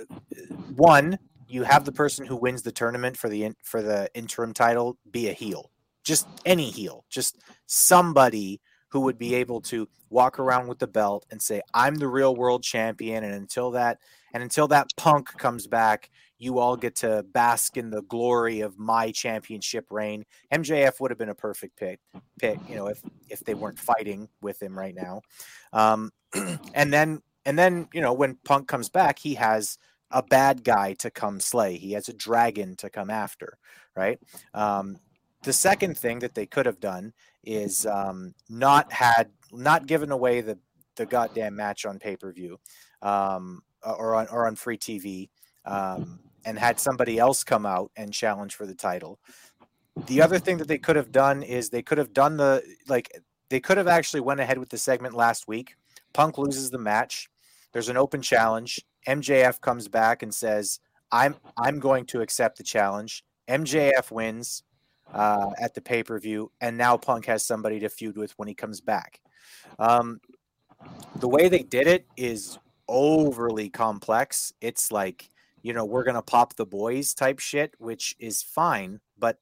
Uh, 0.00 0.04
One, 0.74 1.18
you 1.46 1.62
have 1.62 1.84
the 1.84 1.92
person 1.92 2.26
who 2.26 2.36
wins 2.36 2.62
the 2.62 2.72
tournament 2.72 3.16
for 3.16 3.28
the 3.28 3.52
for 3.62 3.80
the 3.80 4.08
interim 4.14 4.52
title 4.52 4.98
be 5.10 5.28
a 5.28 5.32
heel, 5.32 5.70
just 6.02 6.26
any 6.44 6.70
heel, 6.70 7.04
just 7.10 7.38
somebody 7.66 8.60
who 8.94 9.00
would 9.00 9.18
be 9.18 9.34
able 9.34 9.60
to 9.60 9.88
walk 10.08 10.38
around 10.38 10.68
with 10.68 10.78
the 10.78 10.86
belt 10.86 11.26
and 11.32 11.42
say, 11.42 11.60
"I'm 11.74 11.96
the 11.96 12.06
real 12.06 12.36
world 12.36 12.62
champion," 12.62 13.24
and 13.24 13.34
until 13.34 13.72
that 13.72 13.98
and 14.32 14.40
until 14.40 14.68
that 14.68 14.86
punk 14.96 15.36
comes 15.36 15.66
back, 15.66 16.10
you 16.38 16.60
all 16.60 16.76
get 16.76 16.94
to 16.96 17.24
bask 17.24 17.76
in 17.76 17.90
the 17.90 18.02
glory 18.02 18.60
of 18.60 18.78
my 18.78 19.10
championship 19.10 19.86
reign. 19.90 20.24
MJF 20.52 21.00
would 21.00 21.10
have 21.10 21.18
been 21.18 21.28
a 21.28 21.34
perfect 21.34 21.76
pick, 21.76 21.98
pick, 22.38 22.60
you 22.68 22.76
know, 22.76 22.86
if 22.86 23.02
if 23.28 23.40
they 23.40 23.54
weren't 23.54 23.80
fighting 23.80 24.28
with 24.40 24.62
him 24.62 24.78
right 24.78 24.94
now. 24.94 25.22
Um, 25.72 26.12
and 26.72 26.92
then 26.92 27.18
and 27.44 27.58
then 27.58 27.88
you 27.92 28.00
know 28.00 28.12
when 28.12 28.38
Punk 28.44 28.68
comes 28.68 28.88
back, 28.88 29.18
he 29.18 29.34
has 29.34 29.76
a 30.12 30.22
bad 30.22 30.62
guy 30.62 30.92
to 31.00 31.10
come 31.10 31.40
slay. 31.40 31.78
He 31.78 31.94
has 31.94 32.08
a 32.08 32.12
dragon 32.12 32.76
to 32.76 32.90
come 32.90 33.10
after, 33.10 33.58
right? 33.96 34.20
Um, 34.54 34.98
the 35.44 35.52
second 35.52 35.96
thing 35.96 36.18
that 36.20 36.34
they 36.34 36.46
could 36.46 36.66
have 36.66 36.80
done 36.80 37.12
is 37.44 37.86
um, 37.86 38.34
not 38.48 38.92
had 38.92 39.30
not 39.52 39.86
given 39.86 40.10
away 40.10 40.40
the 40.40 40.58
the 40.96 41.06
goddamn 41.06 41.54
match 41.54 41.84
on 41.86 41.98
pay 41.98 42.16
per 42.16 42.32
view 42.32 42.58
um, 43.02 43.62
or 43.84 44.14
on 44.14 44.26
or 44.28 44.46
on 44.46 44.56
free 44.56 44.78
TV, 44.78 45.28
um, 45.66 46.18
and 46.44 46.58
had 46.58 46.80
somebody 46.80 47.18
else 47.18 47.44
come 47.44 47.66
out 47.66 47.90
and 47.96 48.12
challenge 48.12 48.54
for 48.54 48.66
the 48.66 48.74
title. 48.74 49.18
The 50.06 50.22
other 50.22 50.38
thing 50.38 50.56
that 50.58 50.68
they 50.68 50.78
could 50.78 50.96
have 50.96 51.12
done 51.12 51.42
is 51.42 51.68
they 51.68 51.82
could 51.82 51.98
have 51.98 52.12
done 52.12 52.36
the 52.36 52.62
like 52.88 53.10
they 53.50 53.60
could 53.60 53.76
have 53.76 53.88
actually 53.88 54.20
went 54.20 54.40
ahead 54.40 54.58
with 54.58 54.70
the 54.70 54.78
segment 54.78 55.14
last 55.14 55.46
week. 55.46 55.76
Punk 56.12 56.38
loses 56.38 56.70
the 56.70 56.78
match. 56.78 57.28
There's 57.72 57.88
an 57.88 57.96
open 57.96 58.22
challenge. 58.22 58.80
MJF 59.06 59.60
comes 59.60 59.88
back 59.88 60.22
and 60.22 60.34
says, 60.34 60.80
"I'm 61.12 61.36
I'm 61.58 61.78
going 61.78 62.06
to 62.06 62.22
accept 62.22 62.56
the 62.56 62.64
challenge." 62.64 63.24
MJF 63.46 64.10
wins 64.10 64.62
uh, 65.14 65.50
at 65.58 65.74
the 65.74 65.80
pay 65.80 66.02
per 66.02 66.18
view, 66.18 66.50
and 66.60 66.76
now 66.76 66.96
Punk 66.96 67.26
has 67.26 67.46
somebody 67.46 67.80
to 67.80 67.88
feud 67.88 68.16
with 68.16 68.32
when 68.36 68.48
he 68.48 68.54
comes 68.54 68.80
back. 68.80 69.20
Um, 69.78 70.20
the 71.16 71.28
way 71.28 71.48
they 71.48 71.62
did 71.62 71.86
it 71.86 72.06
is 72.16 72.58
overly 72.88 73.68
complex. 73.70 74.52
It's 74.60 74.90
like, 74.92 75.30
you 75.62 75.72
know, 75.72 75.84
we're 75.84 76.04
going 76.04 76.16
to 76.16 76.22
pop 76.22 76.56
the 76.56 76.66
boys 76.66 77.14
type 77.14 77.38
shit, 77.38 77.74
which 77.78 78.16
is 78.18 78.42
fine, 78.42 79.00
but 79.18 79.38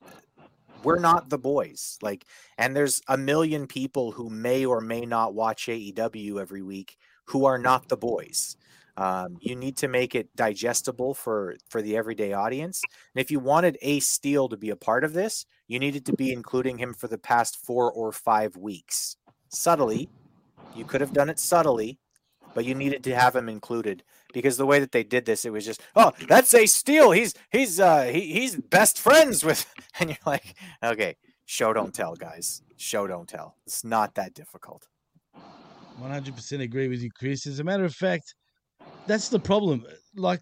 we're 0.85 0.99
not 0.99 1.31
the 1.31 1.39
boys. 1.39 1.99
Like, 2.03 2.27
and 2.59 2.77
there's 2.77 3.01
a 3.09 3.17
million 3.17 3.67
people 3.67 4.13
who 4.13 4.29
may 4.29 4.65
or 4.65 4.81
may 4.81 5.07
not 5.07 5.35
watch 5.35 5.67
AEW 5.67 6.41
every 6.41 6.63
week 6.63 6.99
who 7.27 7.45
are 7.45 7.59
not 7.59 7.89
the 7.89 7.97
boys. 7.97 8.57
Um, 9.03 9.37
you 9.41 9.57
need 9.57 9.77
to 9.79 9.89
make 9.89 10.15
it 10.15 10.29
digestible 10.37 11.13
for 11.15 11.57
for 11.69 11.83
the 11.83 11.97
everyday 11.97 12.35
audience. 12.35 12.81
And 13.13 13.21
if 13.21 13.33
you 13.33 13.41
wanted 13.41 13.77
Ace 13.83 14.09
Steel 14.09 14.49
to 14.49 14.57
be 14.57 14.71
a 14.71 14.77
part 14.77 15.03
of 15.03 15.13
this, 15.13 15.45
you 15.67 15.81
needed 15.81 16.07
to 16.07 16.13
be 16.13 16.33
including 16.33 16.79
him 16.79 16.95
for 16.95 17.09
the 17.09 17.19
past 17.19 17.57
four 17.57 17.91
or 17.91 18.13
five 18.13 18.57
weeks. 18.57 19.17
Subtly, 19.49 20.09
you 20.77 20.85
could 20.85 21.01
have 21.01 21.13
done 21.13 21.29
it 21.29 21.41
subtly, 21.41 21.99
but 22.55 22.65
you 22.65 22.77
needed 22.77 23.03
to 23.03 23.17
have 23.17 23.35
him 23.35 23.49
included 23.49 24.05
because 24.33 24.57
the 24.57 24.67
way 24.67 24.79
that 24.79 24.93
they 24.93 25.03
did 25.03 25.25
this, 25.25 25.45
it 25.45 25.51
was 25.51 25.67
just, 25.67 25.83
oh, 25.97 26.13
that's 26.29 26.55
Ace 26.55 26.73
Steel. 26.73 27.11
He's 27.11 27.35
he's 27.51 27.81
uh 27.81 28.05
he, 28.05 28.33
he's 28.33 28.55
best 28.55 29.01
friends 29.01 29.43
with, 29.43 29.67
and 29.99 30.11
you're 30.11 30.19
like, 30.25 30.55
okay, 30.81 31.17
show 31.45 31.73
don't 31.73 31.93
tell, 31.93 32.15
guys. 32.15 32.63
Show 32.77 33.09
don't 33.09 33.29
tell. 33.29 33.57
It's 33.67 33.83
not 33.83 34.15
that 34.15 34.33
difficult. 34.35 34.87
100% 36.01 36.61
agree 36.61 36.87
with 36.87 37.03
you, 37.03 37.11
Chris. 37.11 37.49
As 37.49 37.59
a 37.59 37.65
matter 37.65 37.85
of 37.85 37.95
fact, 37.95 38.37
that's 39.07 39.29
the 39.29 39.39
problem. 39.39 39.85
Like, 40.17 40.41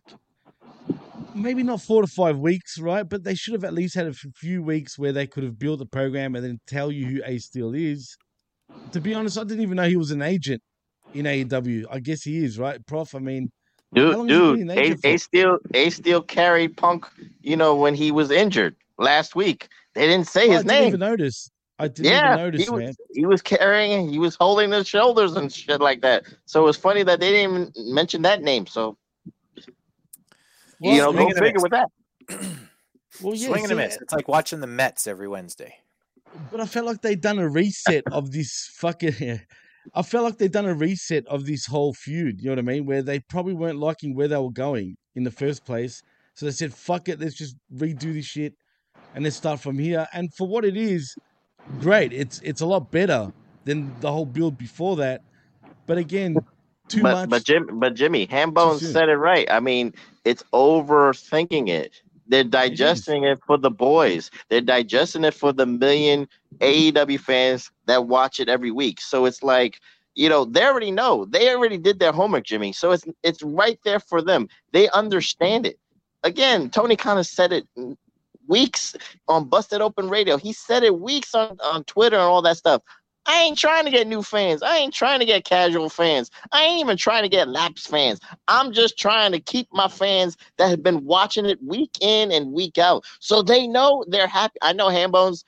maybe 1.34 1.62
not 1.62 1.80
four 1.80 2.02
to 2.02 2.08
five 2.08 2.38
weeks, 2.38 2.78
right? 2.78 3.08
But 3.08 3.24
they 3.24 3.34
should 3.34 3.54
have 3.54 3.64
at 3.64 3.74
least 3.74 3.94
had 3.94 4.06
a 4.06 4.12
few 4.12 4.62
weeks 4.62 4.98
where 4.98 5.12
they 5.12 5.26
could 5.26 5.44
have 5.44 5.58
built 5.58 5.78
the 5.78 5.86
program 5.86 6.34
and 6.34 6.44
then 6.44 6.60
tell 6.66 6.90
you 6.90 7.06
who 7.06 7.22
Ace 7.24 7.46
Steel 7.46 7.74
is. 7.74 8.16
To 8.92 9.00
be 9.00 9.14
honest, 9.14 9.38
I 9.38 9.44
didn't 9.44 9.62
even 9.62 9.76
know 9.76 9.88
he 9.88 9.96
was 9.96 10.10
an 10.10 10.22
agent 10.22 10.62
in 11.14 11.24
AEW. 11.26 11.84
I 11.90 12.00
guess 12.00 12.22
he 12.22 12.44
is, 12.44 12.58
right, 12.58 12.84
Prof? 12.86 13.14
I 13.14 13.18
mean, 13.18 13.50
Dude, 13.92 14.28
dude, 14.28 14.58
been 14.58 14.70
an 14.70 14.78
A, 14.78 14.80
agent 14.82 15.00
A 15.04 15.12
for? 15.14 15.18
still 15.18 15.58
A 15.74 15.90
still 15.90 16.22
carried 16.22 16.76
Punk, 16.76 17.06
you 17.40 17.56
know, 17.56 17.74
when 17.74 17.94
he 17.94 18.10
was 18.12 18.30
injured 18.30 18.76
last 18.98 19.34
week. 19.34 19.68
They 19.94 20.06
didn't 20.06 20.28
say 20.28 20.48
Oh, 20.48 20.52
I 20.52 20.54
his 20.54 20.62
didn't 20.64 20.78
name. 20.78 20.88
even 20.88 21.00
notice. 21.00 21.50
I 21.80 21.88
didn't 21.88 22.12
yeah, 22.12 22.34
even 22.34 22.44
notice, 22.44 22.64
he 22.64 22.70
was, 22.70 22.80
man. 22.80 22.94
he 23.12 23.26
was 23.26 23.42
carrying, 23.42 24.10
he 24.10 24.18
was 24.18 24.36
holding 24.36 24.70
his 24.70 24.86
shoulders 24.86 25.34
and 25.34 25.52
shit 25.52 25.80
like 25.80 26.02
that. 26.02 26.24
So 26.44 26.62
it 26.62 26.64
was 26.64 26.76
funny 26.76 27.02
that 27.04 27.20
they 27.20 27.30
didn't 27.30 27.50
even 27.50 27.94
mention 27.94 28.22
that 28.22 28.42
name. 28.42 28.66
So 28.66 28.96
you 30.80 30.98
know, 30.98 31.12
swing 31.12 31.24
go 31.24 31.28
and 31.28 31.38
a 31.38 31.40
figure 31.40 31.54
miss. 31.54 31.62
with 31.62 31.72
that. 31.72 31.90
Well, 33.22 33.34
yeah, 33.34 33.48
Swing 33.48 33.64
and 33.64 33.72
a 33.72 33.76
miss. 33.76 33.98
It's 34.00 34.14
like 34.14 34.28
watching 34.28 34.60
the 34.60 34.66
Mets 34.66 35.06
every 35.06 35.28
Wednesday. 35.28 35.74
But 36.50 36.60
I 36.60 36.66
felt 36.66 36.86
like 36.86 37.02
they'd 37.02 37.20
done 37.20 37.38
a 37.38 37.48
reset 37.48 38.04
of 38.10 38.30
this 38.30 38.70
fucking. 38.74 39.40
I 39.94 40.02
felt 40.02 40.24
like 40.24 40.38
they'd 40.38 40.52
done 40.52 40.66
a 40.66 40.74
reset 40.74 41.26
of 41.26 41.46
this 41.46 41.66
whole 41.66 41.92
feud. 41.92 42.40
You 42.40 42.46
know 42.46 42.52
what 42.52 42.58
I 42.60 42.62
mean? 42.62 42.86
Where 42.86 43.02
they 43.02 43.18
probably 43.18 43.54
weren't 43.54 43.78
liking 43.78 44.14
where 44.14 44.28
they 44.28 44.36
were 44.36 44.50
going 44.50 44.96
in 45.16 45.24
the 45.24 45.30
first 45.30 45.64
place. 45.64 46.02
So 46.34 46.46
they 46.46 46.52
said, 46.52 46.72
"Fuck 46.72 47.08
it, 47.08 47.20
let's 47.20 47.34
just 47.34 47.56
redo 47.74 48.14
this 48.14 48.26
shit, 48.26 48.54
and 49.14 49.24
let's 49.24 49.36
start 49.36 49.60
from 49.60 49.78
here." 49.78 50.06
And 50.12 50.32
for 50.34 50.46
what 50.46 50.64
it 50.64 50.76
is, 50.76 51.14
great. 51.80 52.12
It's 52.12 52.40
it's 52.40 52.60
a 52.60 52.66
lot 52.66 52.90
better 52.90 53.32
than 53.64 53.94
the 54.00 54.10
whole 54.10 54.26
build 54.26 54.58
before 54.58 54.96
that. 54.96 55.22
But 55.86 55.98
again, 55.98 56.36
too 56.88 57.02
but, 57.02 57.12
much. 57.12 57.30
But 57.30 57.44
Jim, 57.44 57.78
but 57.78 57.94
Jimmy, 57.94 58.26
Hambone 58.26 58.80
said 58.80 59.08
it 59.08 59.16
right. 59.16 59.50
I 59.50 59.60
mean, 59.60 59.94
it's 60.24 60.42
overthinking 60.52 61.68
it. 61.68 62.02
They're 62.26 62.44
digesting 62.44 63.24
it 63.24 63.40
for 63.44 63.58
the 63.58 63.70
boys. 63.70 64.30
They're 64.48 64.60
digesting 64.60 65.24
it 65.24 65.34
for 65.34 65.52
the 65.52 65.66
million 65.66 66.28
AEW 66.58 67.18
fans 67.18 67.72
that 67.86 68.06
watch 68.06 68.38
it 68.38 68.48
every 68.48 68.70
week. 68.70 69.00
So 69.00 69.24
it's 69.24 69.42
like, 69.42 69.80
you 70.14 70.28
know, 70.28 70.44
they 70.44 70.62
already 70.64 70.92
know. 70.92 71.24
They 71.24 71.52
already 71.52 71.76
did 71.76 71.98
their 71.98 72.12
homework, 72.12 72.44
Jimmy. 72.44 72.72
So 72.72 72.92
it's 72.92 73.04
it's 73.24 73.42
right 73.42 73.80
there 73.84 73.98
for 73.98 74.22
them. 74.22 74.48
They 74.72 74.88
understand 74.90 75.66
it. 75.66 75.78
Again, 76.22 76.70
Tony 76.70 76.94
kind 76.94 77.18
of 77.18 77.26
said 77.26 77.52
it 77.52 77.66
weeks 78.50 78.94
on 79.28 79.48
Busted 79.48 79.80
Open 79.80 80.10
Radio. 80.10 80.36
He 80.36 80.52
said 80.52 80.82
it 80.82 81.00
weeks 81.00 81.34
on, 81.34 81.56
on 81.62 81.84
Twitter 81.84 82.16
and 82.16 82.24
all 82.24 82.42
that 82.42 82.58
stuff. 82.58 82.82
I 83.26 83.42
ain't 83.42 83.58
trying 83.58 83.84
to 83.84 83.90
get 83.90 84.08
new 84.08 84.22
fans. 84.22 84.62
I 84.62 84.78
ain't 84.78 84.92
trying 84.92 85.20
to 85.20 85.24
get 85.26 85.44
casual 85.44 85.88
fans. 85.88 86.30
I 86.52 86.64
ain't 86.64 86.80
even 86.80 86.96
trying 86.96 87.22
to 87.22 87.28
get 87.28 87.48
lapsed 87.48 87.88
fans. 87.88 88.18
I'm 88.48 88.72
just 88.72 88.98
trying 88.98 89.32
to 89.32 89.40
keep 89.40 89.68
my 89.72 89.88
fans 89.88 90.36
that 90.56 90.68
have 90.68 90.82
been 90.82 91.04
watching 91.04 91.46
it 91.46 91.62
week 91.62 91.92
in 92.00 92.32
and 92.32 92.52
week 92.52 92.76
out. 92.76 93.04
So 93.20 93.42
they 93.42 93.66
know 93.66 94.04
they're 94.08 94.26
happy. 94.26 94.58
I 94.62 94.72
know 94.72 94.88
Hambones, 94.88 95.44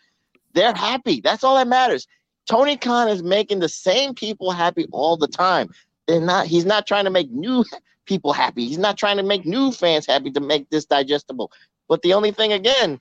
they're 0.52 0.74
happy. 0.74 1.20
That's 1.20 1.42
all 1.42 1.56
that 1.56 1.66
matters. 1.66 2.06
Tony 2.46 2.76
Khan 2.76 3.08
is 3.08 3.22
making 3.22 3.60
the 3.60 3.68
same 3.68 4.14
people 4.14 4.52
happy 4.52 4.86
all 4.92 5.16
the 5.16 5.28
time. 5.28 5.70
They're 6.06 6.20
not, 6.20 6.46
he's 6.46 6.66
not 6.66 6.86
trying 6.86 7.04
to 7.04 7.10
make 7.10 7.30
new 7.30 7.64
people 8.06 8.32
happy. 8.32 8.66
He's 8.66 8.78
not 8.78 8.98
trying 8.98 9.16
to 9.16 9.22
make 9.22 9.46
new 9.46 9.72
fans 9.72 10.06
happy 10.06 10.30
to 10.32 10.40
make 10.40 10.68
this 10.70 10.84
digestible. 10.84 11.50
But 11.92 12.00
the 12.00 12.14
only 12.14 12.30
thing 12.30 12.54
again 12.54 12.98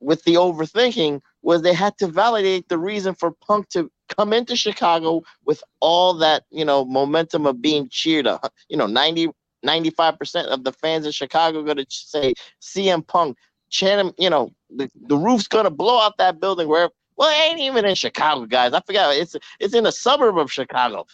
with 0.00 0.24
the 0.24 0.36
overthinking 0.36 1.20
was 1.42 1.60
they 1.60 1.74
had 1.74 1.98
to 1.98 2.06
validate 2.06 2.66
the 2.70 2.78
reason 2.78 3.14
for 3.14 3.30
Punk 3.30 3.68
to 3.68 3.90
come 4.08 4.32
into 4.32 4.56
Chicago 4.56 5.22
with 5.44 5.62
all 5.80 6.14
that, 6.14 6.44
you 6.50 6.64
know, 6.64 6.86
momentum 6.86 7.44
of 7.44 7.60
being 7.60 7.90
cheered 7.90 8.26
up. 8.26 8.54
You 8.70 8.78
know, 8.78 8.86
90, 8.86 9.28
95% 9.66 10.46
of 10.46 10.64
the 10.64 10.72
fans 10.72 11.04
in 11.04 11.12
Chicago 11.12 11.62
going 11.62 11.76
to 11.76 11.86
say 11.90 12.32
CM 12.62 13.06
Punk, 13.06 13.36
chant 13.68 14.14
you 14.18 14.30
know, 14.30 14.50
the, 14.70 14.90
the 14.94 15.18
roof's 15.18 15.46
going 15.46 15.64
to 15.64 15.70
blow 15.70 16.00
out 16.00 16.16
that 16.16 16.40
building 16.40 16.68
where, 16.68 16.88
well, 17.18 17.28
it 17.28 17.50
ain't 17.50 17.60
even 17.60 17.84
in 17.84 17.96
Chicago, 17.96 18.46
guys. 18.46 18.72
I 18.72 18.80
forgot. 18.80 19.14
It's 19.14 19.36
it's 19.60 19.74
in 19.74 19.84
a 19.84 19.92
suburb 19.92 20.38
of 20.38 20.50
Chicago. 20.50 21.04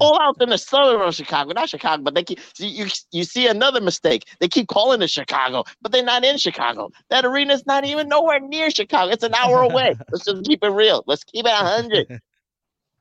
All 0.00 0.18
out 0.20 0.40
in 0.40 0.48
the 0.48 0.56
suburb 0.56 1.02
of 1.02 1.14
Chicago, 1.14 1.52
not 1.52 1.68
Chicago, 1.68 2.02
but 2.02 2.14
they 2.14 2.24
keep 2.24 2.40
you, 2.58 2.84
you 2.84 2.86
you 3.10 3.24
see 3.24 3.46
another 3.46 3.82
mistake. 3.82 4.24
They 4.40 4.48
keep 4.48 4.68
calling 4.68 5.02
it 5.02 5.10
Chicago, 5.10 5.64
but 5.82 5.92
they're 5.92 6.02
not 6.02 6.24
in 6.24 6.38
Chicago. 6.38 6.90
That 7.10 7.26
arena 7.26 7.52
is 7.52 7.66
not 7.66 7.84
even 7.84 8.08
nowhere 8.08 8.40
near 8.40 8.70
Chicago. 8.70 9.12
It's 9.12 9.22
an 9.22 9.34
hour 9.34 9.62
away. 9.62 9.94
Let's 10.10 10.24
just 10.24 10.44
keep 10.44 10.64
it 10.64 10.70
real. 10.70 11.04
Let's 11.06 11.24
keep 11.24 11.44
it 11.44 11.52
hundred. 11.52 12.20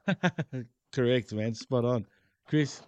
Correct, 0.92 1.32
man. 1.32 1.56
Spot 1.56 1.86
on. 1.86 2.06
Chris. 2.48 2.82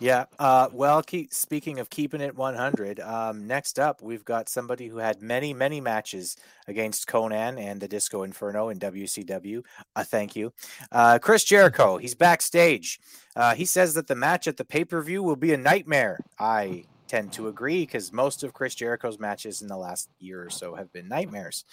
Yeah. 0.00 0.26
Uh, 0.38 0.68
well, 0.72 1.02
keep, 1.02 1.32
speaking 1.34 1.80
of 1.80 1.90
keeping 1.90 2.20
it 2.20 2.36
100, 2.36 3.00
um, 3.00 3.46
next 3.46 3.80
up, 3.80 4.00
we've 4.00 4.24
got 4.24 4.48
somebody 4.48 4.86
who 4.86 4.98
had 4.98 5.20
many, 5.20 5.52
many 5.52 5.80
matches 5.80 6.36
against 6.68 7.08
Konnan 7.08 7.58
and 7.58 7.80
the 7.80 7.88
Disco 7.88 8.22
Inferno 8.22 8.68
in 8.68 8.78
WCW. 8.78 9.64
Uh, 9.96 10.04
thank 10.04 10.36
you. 10.36 10.52
Uh, 10.92 11.18
Chris 11.18 11.42
Jericho, 11.42 11.98
he's 11.98 12.14
backstage. 12.14 13.00
Uh, 13.34 13.54
he 13.54 13.64
says 13.64 13.94
that 13.94 14.06
the 14.06 14.14
match 14.14 14.46
at 14.46 14.56
the 14.56 14.64
pay 14.64 14.84
per 14.84 15.02
view 15.02 15.22
will 15.22 15.36
be 15.36 15.52
a 15.52 15.56
nightmare. 15.56 16.20
I 16.38 16.84
tend 17.08 17.32
to 17.32 17.48
agree 17.48 17.82
because 17.82 18.12
most 18.12 18.44
of 18.44 18.52
Chris 18.52 18.74
Jericho's 18.74 19.18
matches 19.18 19.62
in 19.62 19.68
the 19.68 19.76
last 19.76 20.10
year 20.20 20.44
or 20.44 20.50
so 20.50 20.74
have 20.74 20.92
been 20.92 21.08
nightmares. 21.08 21.64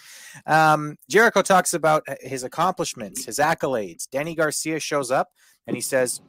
Um, 0.47 0.97
Jericho 1.09 1.41
talks 1.41 1.73
about 1.73 2.03
uh, 2.07 2.15
his 2.21 2.43
accomplishments, 2.43 3.25
his 3.25 3.37
accolades. 3.37 4.09
Danny 4.09 4.33
Garcia 4.33 4.79
shows 4.79 5.11
up 5.11 5.29
and 5.67 5.75
he 5.75 5.81
says, 5.81 6.21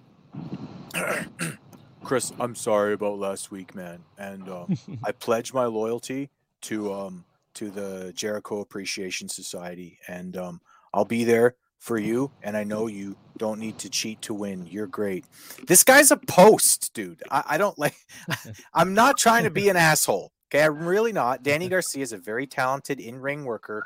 Chris, 2.07 2.33
I'm 2.39 2.55
sorry 2.55 2.93
about 2.93 3.19
last 3.19 3.51
week, 3.51 3.75
man, 3.75 4.05
and 4.17 4.49
uh, 4.49 4.67
I 5.03 5.11
pledge 5.19 5.53
my 5.53 5.65
loyalty 5.65 6.31
to 6.63 6.93
um 6.93 7.25
to 7.55 7.69
the 7.69 8.13
Jericho 8.15 8.61
Appreciation 8.61 9.29
Society, 9.29 9.99
and 10.07 10.37
um, 10.37 10.61
I'll 10.95 11.05
be 11.05 11.25
there 11.25 11.57
for 11.81 11.99
you. 11.99 12.31
And 12.45 12.57
I 12.57 12.63
know 12.63 12.87
you 12.87 13.17
don't 13.39 13.59
need 13.59 13.79
to 13.79 13.91
cheat 13.91 14.23
to 14.23 14.35
win. 14.35 14.69
You're 14.69 14.87
great. 14.87 15.25
This 15.67 15.83
guy's 15.83 16.13
a 16.13 16.17
post, 16.17 16.95
dude. 16.95 17.25
I, 17.29 17.43
I 17.45 17.59
don't 17.59 17.77
like. 17.77 17.97
I'm 18.75 18.95
not 18.95 19.19
trying 19.19 19.43
to 19.43 19.51
be 19.51 19.69
an 19.69 19.77
asshole. 19.91 20.31
Okay, 20.49 20.63
I'm 20.63 20.87
really 20.87 21.13
not. 21.13 21.43
Danny 21.43 21.69
Garcia 21.69 22.05
is 22.05 22.13
a 22.13 22.19
very 22.19 22.47
talented 22.47 23.01
in-ring 23.01 23.45
worker. 23.45 23.83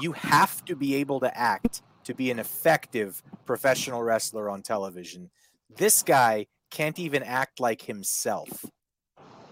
You 0.00 0.12
have 0.12 0.64
to 0.64 0.74
be 0.74 0.94
able 0.94 1.20
to 1.20 1.38
act 1.38 1.82
to 2.04 2.14
be 2.14 2.30
an 2.30 2.38
effective 2.38 3.22
professional 3.44 4.02
wrestler 4.02 4.48
on 4.48 4.62
television. 4.62 5.28
This 5.76 6.02
guy 6.02 6.46
can't 6.70 6.98
even 6.98 7.22
act 7.22 7.60
like 7.60 7.82
himself. 7.82 8.64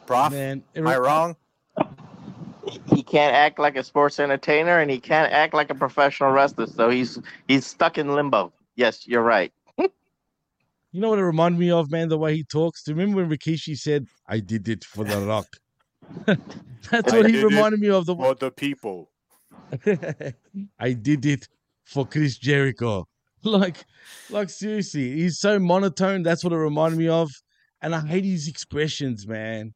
Prof, 0.06 0.32
Man, 0.32 0.62
it 0.74 0.80
am 0.80 0.86
I 0.86 0.98
wrong? 0.98 1.36
He 2.86 3.02
can't 3.02 3.34
act 3.34 3.58
like 3.58 3.76
a 3.76 3.84
sports 3.84 4.18
entertainer, 4.18 4.80
and 4.80 4.90
he 4.90 4.98
can't 4.98 5.32
act 5.32 5.54
like 5.54 5.70
a 5.70 5.74
professional 5.74 6.30
wrestler. 6.30 6.66
So 6.66 6.90
he's 6.90 7.18
he's 7.48 7.66
stuck 7.66 7.98
in 7.98 8.14
limbo. 8.14 8.52
Yes, 8.76 9.06
you're 9.06 9.22
right. 9.22 9.52
You 10.92 11.02
know 11.02 11.10
what 11.10 11.18
it 11.18 11.24
reminded 11.24 11.58
me 11.58 11.70
of, 11.70 11.90
man? 11.90 12.08
The 12.08 12.16
way 12.16 12.36
he 12.36 12.42
talks. 12.42 12.82
Do 12.82 12.92
you 12.92 12.96
remember 12.96 13.20
when 13.20 13.30
Rikishi 13.30 13.76
said, 13.76 14.06
"I 14.26 14.40
did 14.40 14.66
it 14.66 14.82
for 14.82 15.04
the 15.04 15.20
Rock"? 15.20 15.46
That's 16.90 17.12
I 17.12 17.16
what 17.18 17.28
he 17.28 17.44
reminded 17.44 17.80
me 17.80 17.90
of. 17.90 18.06
The 18.06 18.16
For 18.16 18.34
the 18.34 18.50
people. 18.50 19.10
I 20.78 20.92
did 20.94 21.26
it 21.26 21.48
for 21.84 22.06
Chris 22.06 22.38
Jericho. 22.38 23.06
Like, 23.52 23.84
like 24.28 24.50
seriously, 24.50 25.12
he's 25.12 25.38
so 25.38 25.58
monotone. 25.58 26.22
That's 26.22 26.42
what 26.42 26.52
it 26.52 26.56
reminded 26.56 26.98
me 26.98 27.08
of. 27.08 27.30
And 27.80 27.94
I 27.94 28.00
hate 28.00 28.24
his 28.24 28.48
expressions, 28.48 29.26
man. 29.26 29.72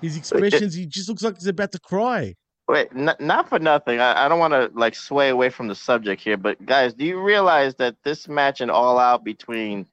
His 0.00 0.16
expressions, 0.16 0.74
he 0.74 0.86
just 0.86 1.08
looks 1.08 1.22
like 1.22 1.36
he's 1.36 1.46
about 1.46 1.72
to 1.72 1.78
cry. 1.78 2.34
Wait, 2.68 2.88
n- 2.96 3.14
not 3.20 3.48
for 3.48 3.58
nothing. 3.58 4.00
I, 4.00 4.24
I 4.24 4.28
don't 4.28 4.38
want 4.38 4.54
to 4.54 4.70
like 4.74 4.94
sway 4.94 5.28
away 5.28 5.50
from 5.50 5.68
the 5.68 5.74
subject 5.74 6.22
here, 6.22 6.36
but 6.36 6.64
guys, 6.64 6.94
do 6.94 7.04
you 7.04 7.20
realize 7.20 7.74
that 7.76 7.96
this 8.04 8.28
match 8.28 8.60
in 8.60 8.70
All 8.70 8.98
Out 8.98 9.24
between 9.24 9.86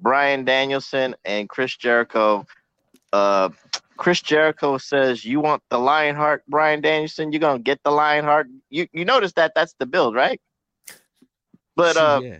Bryan 0.00 0.44
Danielson 0.44 1.14
and 1.24 1.48
Chris 1.48 1.76
Jericho, 1.76 2.46
uh, 3.12 3.50
Chris 3.96 4.22
Jericho 4.22 4.78
says, 4.78 5.24
"You 5.24 5.40
want 5.40 5.62
the 5.68 5.78
Lionheart, 5.78 6.44
Bryan 6.48 6.80
Danielson? 6.80 7.32
You're 7.32 7.40
gonna 7.40 7.58
get 7.58 7.80
the 7.84 7.90
Lionheart." 7.90 8.46
You 8.70 8.86
you 8.92 9.04
notice 9.04 9.32
that 9.34 9.52
that's 9.54 9.74
the 9.78 9.86
build, 9.86 10.14
right? 10.14 10.40
But 11.76 11.96
uh, 11.96 12.20
yeah. 12.22 12.38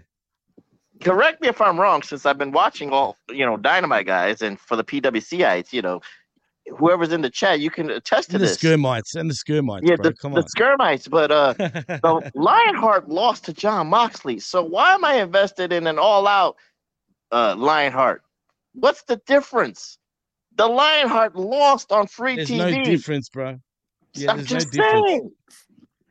Correct 1.02 1.40
me 1.40 1.48
if 1.48 1.60
I'm 1.60 1.78
wrong, 1.80 2.02
since 2.02 2.26
I've 2.26 2.38
been 2.38 2.52
watching 2.52 2.90
all 2.90 3.16
you 3.30 3.44
know 3.44 3.56
Dynamite 3.56 4.06
guys, 4.06 4.42
and 4.42 4.58
for 4.58 4.76
the 4.76 4.84
PWCites, 4.84 5.72
you 5.72 5.82
know, 5.82 6.00
whoever's 6.76 7.12
in 7.12 7.22
the 7.22 7.30
chat, 7.30 7.60
you 7.60 7.70
can 7.70 7.90
attest 7.90 8.30
to 8.30 8.36
And 8.36 8.42
the 8.44 8.48
this. 8.48 8.58
skirmites, 8.58 9.14
and 9.14 9.28
the 9.28 9.34
skirmites, 9.34 9.80
Yeah, 9.84 9.96
bro. 9.96 10.10
the, 10.10 10.14
Come 10.14 10.32
the. 10.32 10.42
Skirmites, 10.42 11.10
but 11.10 11.30
uh, 11.30 11.52
the 11.58 12.30
Lionheart 12.34 13.08
lost 13.08 13.44
to 13.46 13.52
Jon 13.52 13.88
Moxley. 13.88 14.38
So 14.38 14.62
why 14.62 14.94
am 14.94 15.04
I 15.04 15.14
invested 15.14 15.72
in 15.72 15.86
an 15.86 15.98
all-out 15.98 16.56
uh 17.30 17.54
Lionheart? 17.56 18.22
What's 18.74 19.02
the 19.02 19.16
difference? 19.26 19.98
The 20.56 20.66
Lionheart 20.66 21.34
lost 21.34 21.92
on 21.92 22.06
free 22.06 22.36
There's 22.36 22.50
TV. 22.50 22.76
no 22.76 22.84
difference, 22.84 23.28
bro. 23.28 23.58
Yeah, 24.14 24.30
I'm 24.32 24.36
there's 24.38 24.50
no 24.52 24.58
difference. 24.60 25.10
saying. 25.10 25.30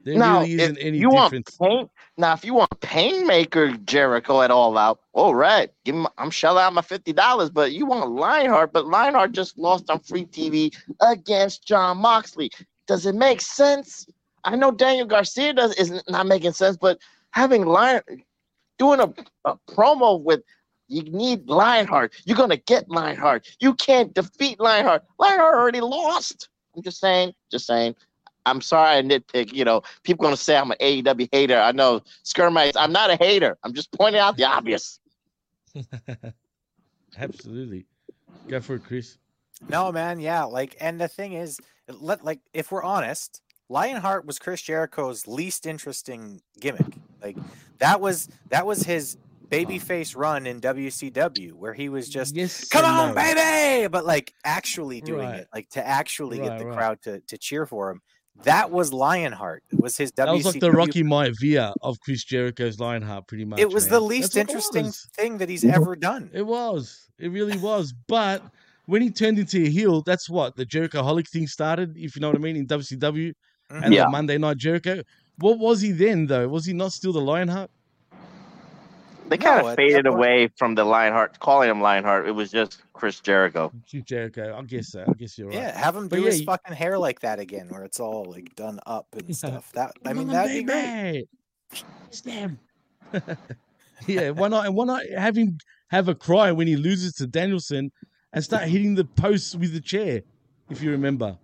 There 0.03 0.17
now, 0.17 0.41
really 0.41 0.53
isn't 0.53 0.77
if 0.77 0.85
any 0.85 0.99
you 0.99 1.09
difference. 1.09 1.59
want 1.59 1.71
pain, 1.79 1.89
now 2.17 2.33
if 2.33 2.43
you 2.43 2.53
want 2.53 2.71
Painmaker 2.79 3.83
Jericho 3.85 4.41
at 4.41 4.51
all 4.51 4.77
out, 4.77 4.99
all 5.13 5.35
right, 5.35 5.69
give 5.85 5.95
him. 5.95 6.07
I'm 6.17 6.31
shelling 6.31 6.63
out 6.63 6.73
my 6.73 6.81
fifty 6.81 7.13
dollars, 7.13 7.49
but 7.49 7.71
you 7.71 7.85
want 7.85 8.11
Lionheart, 8.11 8.73
but 8.73 8.87
Lionheart 8.87 9.31
just 9.31 9.57
lost 9.57 9.89
on 9.89 9.99
free 9.99 10.25
TV 10.25 10.75
against 11.01 11.65
Jon 11.65 11.97
Moxley. 11.97 12.51
Does 12.87 13.05
it 13.05 13.15
make 13.15 13.41
sense? 13.41 14.07
I 14.43 14.55
know 14.55 14.71
Daniel 14.71 15.05
Garcia 15.05 15.53
does 15.53 15.73
is 15.75 16.01
not 16.09 16.25
making 16.25 16.53
sense, 16.53 16.77
but 16.77 16.97
having 17.31 17.65
Lion 17.65 18.01
doing 18.79 18.99
a, 18.99 19.13
a 19.45 19.55
promo 19.69 20.19
with 20.19 20.41
you 20.87 21.03
need 21.03 21.47
Lionheart. 21.47 22.13
You're 22.25 22.37
gonna 22.37 22.57
get 22.57 22.89
Lionheart. 22.89 23.47
You 23.59 23.73
can't 23.75 24.13
defeat 24.13 24.59
Lionheart. 24.59 25.03
Lionheart 25.19 25.55
already 25.55 25.79
lost. 25.81 26.49
I'm 26.75 26.81
just 26.81 26.99
saying, 26.99 27.33
just 27.51 27.65
saying. 27.65 27.95
I'm 28.45 28.61
sorry 28.61 28.97
I 28.97 29.01
nitpick. 29.01 29.53
You 29.53 29.65
know, 29.65 29.81
people 30.03 30.23
gonna 30.23 30.37
say 30.37 30.57
I'm 30.57 30.71
an 30.71 30.77
AEW 30.81 31.29
hater. 31.31 31.57
I 31.59 31.71
know 31.71 32.01
skirmites. 32.23 32.73
I'm 32.75 32.91
not 32.91 33.09
a 33.09 33.15
hater. 33.15 33.57
I'm 33.63 33.73
just 33.73 33.91
pointing 33.91 34.19
out 34.21 34.37
the 34.37 34.45
obvious. 34.45 34.99
Absolutely. 37.17 37.85
Go 38.47 38.59
for 38.61 38.75
it, 38.75 38.83
Chris. 38.83 39.17
No, 39.69 39.91
man, 39.91 40.19
yeah. 40.19 40.43
Like, 40.43 40.75
and 40.79 40.99
the 40.99 41.07
thing 41.07 41.33
is, 41.33 41.59
let 41.87 42.23
like 42.23 42.39
if 42.53 42.71
we're 42.71 42.83
honest, 42.83 43.41
Lionheart 43.69 44.25
was 44.25 44.39
Chris 44.39 44.61
Jericho's 44.61 45.27
least 45.27 45.65
interesting 45.65 46.41
gimmick. 46.59 46.97
Like 47.21 47.37
that 47.79 48.01
was 48.01 48.27
that 48.49 48.65
was 48.65 48.83
his 48.83 49.17
babyface 49.49 50.15
run 50.15 50.47
in 50.47 50.61
WCW, 50.61 51.51
where 51.53 51.73
he 51.73 51.89
was 51.89 52.09
just 52.09 52.35
Yes 52.35 52.67
come 52.69 52.85
on, 52.85 53.09
no. 53.09 53.15
baby, 53.15 53.87
but 53.87 54.05
like 54.05 54.33
actually 54.45 55.01
doing 55.01 55.27
Right. 55.27 55.39
it, 55.41 55.47
like 55.53 55.69
to 55.71 55.85
actually 55.85 56.39
get 56.39 56.57
the 56.57 56.65
right. 56.65 56.77
crowd 56.77 57.01
to 57.03 57.19
to 57.21 57.37
cheer 57.37 57.65
for 57.65 57.91
him. 57.91 58.01
That 58.43 58.71
was 58.71 58.91
Lionheart. 58.91 59.63
It 59.71 59.79
was 59.79 59.97
his 59.97 60.11
WCW. 60.11 60.15
That 60.15 60.31
was 60.31 60.45
like 60.45 60.59
the 60.59 60.71
Rocky 60.71 61.03
Maivia 61.03 61.73
of 61.81 61.99
Chris 61.99 62.23
Jericho's 62.23 62.79
Lionheart, 62.79 63.27
pretty 63.27 63.45
much. 63.45 63.59
It 63.59 63.71
was 63.71 63.85
man. 63.85 63.93
the 63.93 63.99
least 63.99 64.35
what 64.35 64.37
it 64.37 64.49
interesting 64.49 64.91
thing 65.15 65.37
that 65.37 65.49
he's 65.49 65.63
ever 65.63 65.95
done. 65.95 66.29
It 66.33 66.45
was. 66.45 67.07
It 67.19 67.29
really 67.29 67.57
was. 67.57 67.93
But 68.07 68.43
when 68.85 69.01
he 69.01 69.11
turned 69.11 69.37
into 69.37 69.63
a 69.63 69.69
heel, 69.69 70.01
that's 70.01 70.29
what 70.29 70.55
the 70.55 70.65
Jerichoholic 70.65 71.27
thing 71.29 71.47
started, 71.47 71.95
if 71.97 72.15
you 72.15 72.21
know 72.21 72.29
what 72.29 72.37
I 72.37 72.39
mean, 72.39 72.55
in 72.55 72.67
WCW 72.67 73.33
and 73.69 73.83
mm-hmm. 73.83 73.93
Yeah. 73.93 74.05
the 74.05 74.09
Monday 74.09 74.37
Night 74.37 74.57
Jericho. 74.57 75.03
What 75.37 75.59
was 75.59 75.81
he 75.81 75.91
then, 75.91 76.27
though? 76.27 76.47
Was 76.47 76.65
he 76.65 76.73
not 76.73 76.93
still 76.93 77.13
the 77.13 77.21
Lionheart? 77.21 77.69
They 79.31 79.37
kind 79.37 79.63
No, 79.63 79.69
of 79.69 79.75
faded 79.77 80.05
that 80.05 80.09
point- 80.11 80.15
away 80.19 80.49
from 80.57 80.75
the 80.75 80.83
Lionheart, 80.83 81.39
calling 81.39 81.69
him 81.69 81.79
Lionheart. 81.81 82.27
It 82.27 82.33
was 82.33 82.51
just 82.51 82.83
Chris 82.91 83.19
Jericho. 83.21 83.71
Chris 83.89 84.03
Jericho. 84.03 84.55
I 84.59 84.61
guess 84.63 84.89
so. 84.89 85.05
I 85.07 85.13
guess 85.13 85.37
you're 85.37 85.47
right. 85.47 85.55
Yeah, 85.55 85.77
have 85.79 85.95
him 85.95 86.09
But 86.09 86.17
do 86.17 86.21
yeah, 86.23 86.27
his 86.31 86.39
you- 86.41 86.45
fucking 86.45 86.75
hair 86.75 86.99
like 86.99 87.21
that 87.21 87.39
again, 87.39 87.69
where 87.69 87.83
it's 87.83 87.99
all 88.01 88.25
like 88.25 88.53
done 88.55 88.79
up 88.85 89.07
and 89.13 89.33
stuff. 89.35 89.71
That 89.71 89.93
I 90.05 90.11
mean, 90.13 90.25
Come 90.25 90.33
that'd 90.33 90.51
be 90.51 90.63
great. 90.63 91.27
baby. 91.71 91.83
Stab. 92.09 92.57
yeah, 94.07 94.29
why 94.31 94.47
not? 94.49 94.65
And 94.65 94.75
why 94.75 94.85
not 94.85 95.03
have 95.17 95.35
him 95.37 95.57
have 95.89 96.07
a 96.09 96.15
cry 96.15 96.51
when 96.51 96.67
he 96.67 96.75
loses 96.75 97.13
to 97.13 97.27
Danielson 97.27 97.91
and 98.33 98.43
start 98.43 98.63
hitting 98.67 98.95
the 98.95 99.05
posts 99.05 99.55
with 99.55 99.73
the 99.73 99.81
chair, 99.81 100.21
if 100.69 100.81
you 100.81 100.91
remember? 100.91 101.37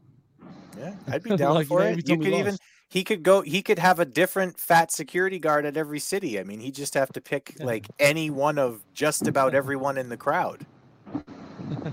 Yeah, 0.77 0.93
I'd 1.07 1.23
be 1.23 1.35
down 1.37 1.55
Like, 1.55 1.63
you 1.63 1.67
for 1.69 1.79
know, 1.79 1.85
it. 1.87 1.95
You 1.97 2.01
time 2.03 2.19
we 2.19 2.25
could 2.25 2.33
even 2.33 2.45
lost. 2.51 2.61
He 2.89 3.03
could 3.03 3.23
go 3.23 3.41
he 3.41 3.61
could 3.61 3.79
have 3.79 3.99
a 3.99 4.05
different 4.05 4.59
fat 4.59 4.91
security 4.91 5.39
guard 5.39 5.65
at 5.65 5.77
every 5.77 5.99
city. 5.99 6.39
I 6.39 6.43
mean, 6.43 6.59
he 6.59 6.71
just 6.71 6.93
have 6.93 7.11
to 7.13 7.21
pick 7.21 7.55
like 7.59 7.87
any 7.99 8.29
one 8.29 8.57
of 8.57 8.83
just 8.93 9.27
about 9.27 9.53
everyone 9.53 9.97
in 9.97 10.09
the 10.09 10.17
crowd. 10.17 10.65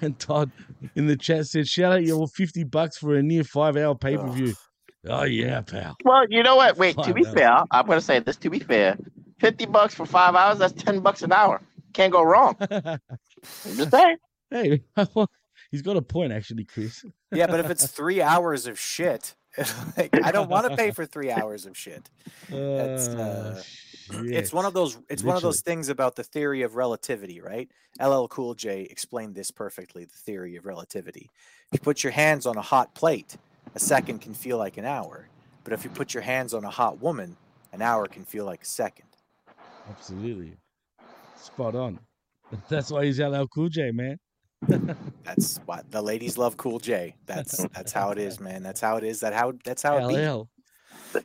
And 0.00 0.18
Todd 0.18 0.50
in 0.94 1.06
the 1.06 1.16
chat 1.16 1.46
said, 1.46 1.66
"Shout 1.66 1.92
out 1.92 2.04
your 2.04 2.28
fifty 2.28 2.64
bucks 2.64 2.98
for 2.98 3.14
a 3.16 3.22
near 3.22 3.44
five-hour 3.44 3.94
pay-per-view." 3.94 4.54
Oh 5.08 5.24
yeah, 5.24 5.60
pal. 5.62 5.96
Well, 6.04 6.26
you 6.28 6.42
know 6.42 6.56
what? 6.56 6.76
Wait, 6.76 6.96
to 7.02 7.14
be 7.14 7.24
hours. 7.24 7.34
fair, 7.34 7.64
I'm 7.70 7.86
gonna 7.86 8.00
say 8.00 8.18
this. 8.18 8.36
To 8.36 8.50
be 8.50 8.58
fair, 8.58 8.98
fifty 9.38 9.64
bucks 9.64 9.94
for 9.94 10.04
five 10.04 10.34
hours, 10.34 10.58
that's 10.58 10.72
ten 10.72 11.00
bucks 11.00 11.22
an 11.22 11.32
hour. 11.32 11.62
Can't 11.94 12.12
go 12.12 12.22
wrong. 12.22 12.56
I'm 12.70 12.98
just 13.64 13.90
saying. 13.90 14.16
Hey, 14.50 14.82
he's 15.70 15.82
got 15.82 15.96
a 15.96 16.02
point 16.02 16.32
actually, 16.32 16.64
Chris. 16.64 17.04
Yeah, 17.32 17.46
but 17.46 17.60
if 17.60 17.70
it's 17.70 17.86
three 17.86 18.20
hours 18.20 18.66
of 18.66 18.78
shit, 18.78 19.34
like, 19.96 20.10
I 20.22 20.32
don't 20.32 20.48
want 20.48 20.70
to 20.70 20.76
pay 20.76 20.90
for 20.90 21.06
three 21.06 21.30
hours 21.38 21.66
of 21.66 21.76
shit. 21.76 22.08
That's, 22.48 23.08
uh, 23.08 23.62
it's 24.10 24.52
one 24.52 24.64
of 24.64 24.74
those 24.74 24.98
it's 25.08 25.22
one 25.22 25.36
of 25.36 25.42
those 25.42 25.60
things 25.60 25.88
about 25.88 26.14
the 26.16 26.22
theory 26.22 26.62
of 26.62 26.76
relativity, 26.76 27.40
right? 27.40 27.68
LL 28.00 28.26
Cool 28.26 28.54
J 28.54 28.82
explained 28.82 29.34
this 29.34 29.50
perfectly, 29.50 30.04
the 30.04 30.16
theory 30.16 30.56
of 30.56 30.66
relativity. 30.66 31.30
If 31.72 31.80
you 31.80 31.84
put 31.84 32.04
your 32.04 32.12
hands 32.12 32.46
on 32.46 32.56
a 32.56 32.62
hot 32.62 32.94
plate, 32.94 33.36
a 33.74 33.80
second 33.80 34.20
can 34.20 34.34
feel 34.34 34.58
like 34.58 34.76
an 34.76 34.84
hour. 34.84 35.28
But 35.64 35.72
if 35.72 35.82
you 35.82 35.90
put 35.90 36.14
your 36.14 36.22
hands 36.22 36.54
on 36.54 36.64
a 36.64 36.70
hot 36.70 37.00
woman, 37.00 37.36
an 37.72 37.82
hour 37.82 38.06
can 38.06 38.24
feel 38.24 38.44
like 38.44 38.62
a 38.62 38.66
second. 38.66 39.06
Absolutely. 39.90 40.56
Spot 41.36 41.74
on. 41.74 41.98
That's 42.68 42.90
why 42.90 43.06
he's 43.06 43.18
LL 43.18 43.46
Cool 43.52 43.68
J, 43.68 43.90
man. 43.90 44.18
That's 45.24 45.58
what 45.66 45.90
the 45.90 46.02
ladies 46.02 46.38
love 46.38 46.56
Cool 46.56 46.78
J. 46.78 47.16
That's 47.26 47.66
that's 47.74 47.92
how 47.92 48.10
it 48.10 48.18
is, 48.18 48.40
man. 48.40 48.62
That's 48.62 48.80
how 48.80 48.96
it 48.96 49.04
is. 49.04 49.20
That 49.20 49.34
how 49.34 49.52
that's 49.64 49.82
how 49.82 49.98
it 49.98 50.08
be. 50.08 50.26
LL. 50.26 50.48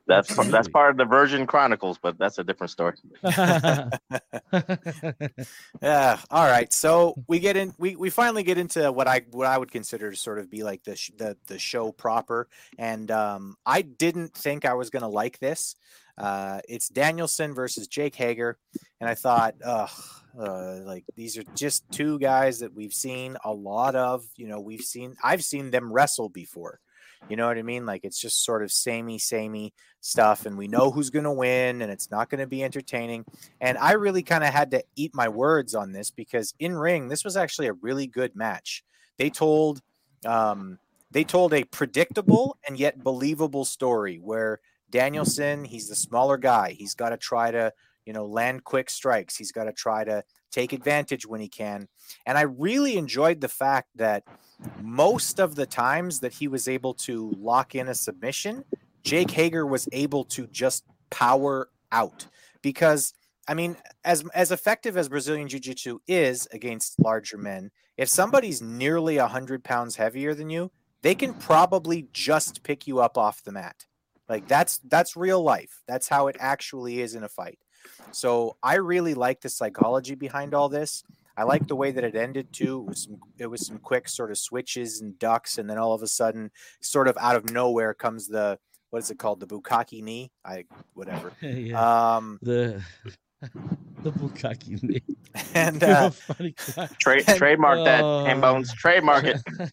That's 0.07 0.36
that's 0.47 0.67
part 0.67 0.91
of 0.91 0.97
the 0.97 1.05
Virgin 1.05 1.47
Chronicles, 1.47 1.97
but 2.01 2.17
that's 2.17 2.38
a 2.38 2.43
different 2.43 2.71
story. 2.71 2.95
Yeah. 5.82 6.19
All 6.29 6.45
right. 6.45 6.71
So 6.71 7.15
we 7.27 7.39
get 7.39 7.57
in. 7.57 7.73
We, 7.77 7.95
we 7.95 8.09
finally 8.09 8.43
get 8.43 8.57
into 8.57 8.91
what 8.91 9.07
I 9.07 9.21
what 9.32 9.47
I 9.47 9.57
would 9.57 9.71
consider 9.71 10.11
to 10.11 10.15
sort 10.15 10.39
of 10.39 10.49
be 10.49 10.63
like 10.63 10.84
the 10.84 10.95
sh- 10.95 11.11
the 11.17 11.38
the 11.47 11.57
show 11.57 11.91
proper. 11.91 12.47
And 12.77 13.09
um, 13.11 13.55
I 13.65 13.82
didn't 13.82 14.34
think 14.34 14.65
I 14.65 14.73
was 14.73 14.89
gonna 14.89 15.09
like 15.09 15.39
this. 15.39 15.75
Uh, 16.17 16.59
it's 16.69 16.89
Danielson 16.89 17.53
versus 17.53 17.88
Jake 17.88 18.15
Hager, 18.15 18.57
and 18.99 19.09
I 19.09 19.15
thought, 19.15 19.55
ugh, 19.63 19.89
uh, 20.39 20.79
like 20.84 21.05
these 21.15 21.38
are 21.38 21.43
just 21.55 21.84
two 21.91 22.19
guys 22.19 22.59
that 22.59 22.73
we've 22.73 22.93
seen 22.93 23.38
a 23.43 23.51
lot 23.51 23.95
of. 23.95 24.25
You 24.36 24.47
know, 24.47 24.59
we've 24.59 24.82
seen 24.82 25.15
I've 25.23 25.43
seen 25.43 25.71
them 25.71 25.91
wrestle 25.91 26.29
before. 26.29 26.79
You 27.29 27.36
know 27.36 27.47
what 27.47 27.57
I 27.57 27.61
mean? 27.61 27.86
Like 27.86 28.03
it's 28.03 28.19
just 28.19 28.43
sort 28.43 28.63
of 28.63 28.71
samey, 28.71 29.19
samey 29.19 29.73
stuff, 29.99 30.45
and 30.45 30.57
we 30.57 30.67
know 30.67 30.89
who's 30.89 31.11
going 31.11 31.25
to 31.25 31.32
win, 31.32 31.82
and 31.82 31.91
it's 31.91 32.09
not 32.09 32.29
going 32.29 32.39
to 32.39 32.47
be 32.47 32.63
entertaining. 32.63 33.25
And 33.59 33.77
I 33.77 33.93
really 33.93 34.23
kind 34.23 34.43
of 34.43 34.51
had 34.51 34.71
to 34.71 34.84
eat 34.95 35.11
my 35.13 35.29
words 35.29 35.75
on 35.75 35.91
this 35.91 36.09
because 36.09 36.53
in 36.59 36.75
ring, 36.75 37.07
this 37.07 37.23
was 37.23 37.38
actually 37.38 37.67
a 37.67 37.73
really 37.73 38.07
good 38.07 38.36
match. 38.36 38.84
They 39.17 39.29
told, 39.29 39.82
um, 40.25 40.79
they 41.11 41.23
told 41.23 41.53
a 41.53 41.63
predictable 41.63 42.57
and 42.67 42.79
yet 42.79 43.03
believable 43.03 43.65
story 43.65 44.17
where 44.17 44.59
Danielson, 44.89 45.63
he's 45.63 45.89
the 45.89 45.95
smaller 45.95 46.38
guy. 46.38 46.71
He's 46.71 46.95
got 46.95 47.09
to 47.09 47.17
try 47.17 47.51
to, 47.51 47.71
you 48.06 48.14
know, 48.14 48.26
land 48.26 48.64
quick 48.64 48.89
strikes. 48.89 49.36
He's 49.36 49.52
got 49.52 49.66
to 49.66 49.74
try 49.74 50.04
to 50.04 50.24
take 50.52 50.74
advantage 50.74 51.26
when 51.26 51.41
he 51.41 51.47
can. 51.47 51.88
And 52.26 52.38
I 52.38 52.41
really 52.41 52.97
enjoyed 52.97 53.41
the 53.41 53.47
fact 53.47 53.89
that 53.95 54.24
most 54.82 55.39
of 55.39 55.56
the 55.56 55.66
times 55.66 56.20
that 56.20 56.34
he 56.34 56.47
was 56.47 56.68
able 56.68 56.93
to 56.95 57.32
lock 57.38 57.76
in 57.76 57.88
a 57.88 57.95
submission, 57.95 58.64
Jake 59.04 59.32
Hager 59.32 59.66
was 59.66 59.88
able 59.91 60.24
to 60.26 60.47
just 60.47 60.84
power 61.10 61.70
out 61.91 62.28
because 62.62 63.14
I 63.47 63.54
mean, 63.54 63.76
as 64.06 64.24
as 64.34 64.52
effective 64.52 64.95
as 64.95 65.10
Brazilian 65.10 65.47
Jiu 65.47 65.60
Jitsu 65.60 65.99
is 66.08 66.47
against 66.52 66.99
larger 66.99 67.38
men, 67.38 67.72
if 67.97 68.08
somebody's 68.08 68.62
nearly 68.62 69.18
hundred 69.18 69.64
pounds 69.64 69.95
heavier 69.95 70.34
than 70.34 70.49
you, 70.49 70.72
they 71.02 71.16
can 71.16 71.34
probably 71.34 72.08
just 72.14 72.64
pick 72.64 72.88
you 72.88 72.99
up 72.99 73.18
off 73.18 73.43
the 73.43 73.52
mat. 73.52 73.86
Like 74.30 74.47
that's 74.47 74.78
that's 74.86 75.18
real 75.18 75.41
life. 75.41 75.82
That's 75.88 76.08
how 76.08 76.28
it 76.28 76.38
actually 76.39 77.02
is 77.02 77.16
in 77.16 77.24
a 77.24 77.30
fight. 77.30 77.60
So 78.11 78.57
I 78.61 78.75
really 78.75 79.13
like 79.13 79.41
the 79.41 79.49
psychology 79.49 80.15
behind 80.15 80.53
all 80.53 80.69
this. 80.69 81.03
I 81.38 81.43
like 81.43 81.67
the 81.67 81.75
way 81.75 81.91
that 81.91 82.03
it 82.03 82.15
ended 82.15 82.51
too. 82.51 82.82
It 82.82 82.89
was 82.89 83.03
some 83.03 83.19
it 83.38 83.47
was 83.47 83.65
some 83.65 83.77
quick 83.79 84.07
sort 84.09 84.32
of 84.32 84.38
switches 84.38 85.01
and 85.01 85.17
ducks, 85.17 85.57
and 85.57 85.69
then 85.69 85.77
all 85.77 85.93
of 85.93 86.03
a 86.03 86.07
sudden, 86.07 86.51
sort 86.82 87.07
of 87.07 87.17
out 87.19 87.36
of 87.36 87.49
nowhere 87.51 87.93
comes 87.93 88.27
the 88.27 88.59
what 88.89 88.99
is 88.99 89.09
it 89.09 89.17
called? 89.17 89.39
The 89.39 89.47
Bukaki 89.47 90.03
knee? 90.03 90.32
I 90.45 90.65
whatever. 90.93 91.32
Yeah. 91.41 92.15
Um 92.15 92.38
the 92.41 92.84
the 94.03 94.11
Bukaki 94.11 94.84
knee. 94.84 95.01
and 95.55 95.82
You're 95.82 95.89
a 95.89 95.93
uh, 95.93 96.09
funny 96.11 96.53
guy. 96.75 96.88
Trade 96.99 97.25
trademark 97.27 97.86
that 97.86 98.03
Oh. 98.03 98.25
hand 98.25 98.41
bones. 98.41 98.73
Trademark 98.73 99.23
it. 99.23 99.41
uh, 99.49 99.71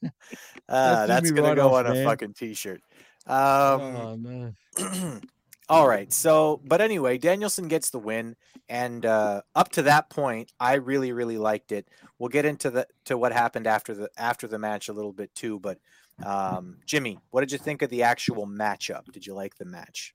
That 0.69 1.07
that's 1.09 1.31
gonna 1.33 1.49
right 1.49 1.57
go 1.57 1.75
off, 1.75 1.87
on 1.87 1.97
a 1.97 2.05
fucking 2.05 2.35
t-shirt. 2.35 2.81
Um, 3.27 3.35
oh 3.37 4.17
no. 4.17 4.53
All 5.69 5.87
right. 5.87 6.11
So, 6.13 6.61
but 6.65 6.81
anyway, 6.81 7.19
Danielson 7.19 7.69
gets 7.69 7.91
the 7.91 7.99
win, 7.99 8.37
and 8.71 9.05
uh, 9.05 9.43
up 9.55 9.71
to 9.73 9.83
that 9.83 10.09
point, 10.09 10.51
I 10.59 10.75
really, 10.75 11.13
really 11.13 11.37
liked 11.37 11.73
it. 11.73 11.89
We'll 12.19 12.31
get 12.31 12.47
into 12.47 12.71
the 12.71 12.87
to 13.05 13.19
what 13.19 13.33
happened 13.33 13.67
after 13.67 13.95
the 13.95 14.09
after 14.17 14.47
the 14.49 14.59
match 14.59 14.89
a 14.89 14.95
little 14.95 15.13
bit 15.13 15.35
too. 15.35 15.59
But 15.61 15.79
um, 16.25 16.79
Jimmy, 16.87 17.19
what 17.31 17.41
did 17.41 17.53
you 17.53 17.59
think 17.59 17.83
of 17.83 17.91
the 17.91 18.03
actual 18.03 18.47
matchup? 18.47 19.13
Did 19.13 19.27
you 19.27 19.35
like 19.35 19.57
the 19.57 19.67
match? 19.67 20.15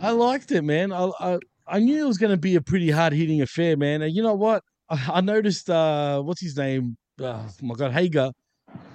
I 0.00 0.12
liked 0.12 0.50
it, 0.50 0.62
man. 0.62 0.92
I 0.92 1.10
I, 1.20 1.38
I 1.66 1.78
knew 1.78 2.02
it 2.02 2.08
was 2.08 2.18
going 2.18 2.32
to 2.32 2.38
be 2.38 2.54
a 2.54 2.62
pretty 2.62 2.90
hard 2.90 3.12
hitting 3.12 3.42
affair, 3.42 3.76
man. 3.76 4.00
And 4.00 4.14
you 4.14 4.22
know 4.22 4.34
what? 4.34 4.62
I, 4.88 5.10
I 5.14 5.20
noticed. 5.20 5.68
Uh, 5.68 6.22
what's 6.22 6.40
his 6.40 6.56
name? 6.56 6.96
Oh 7.20 7.46
my 7.60 7.74
God, 7.74 7.92
Hager. 7.92 8.32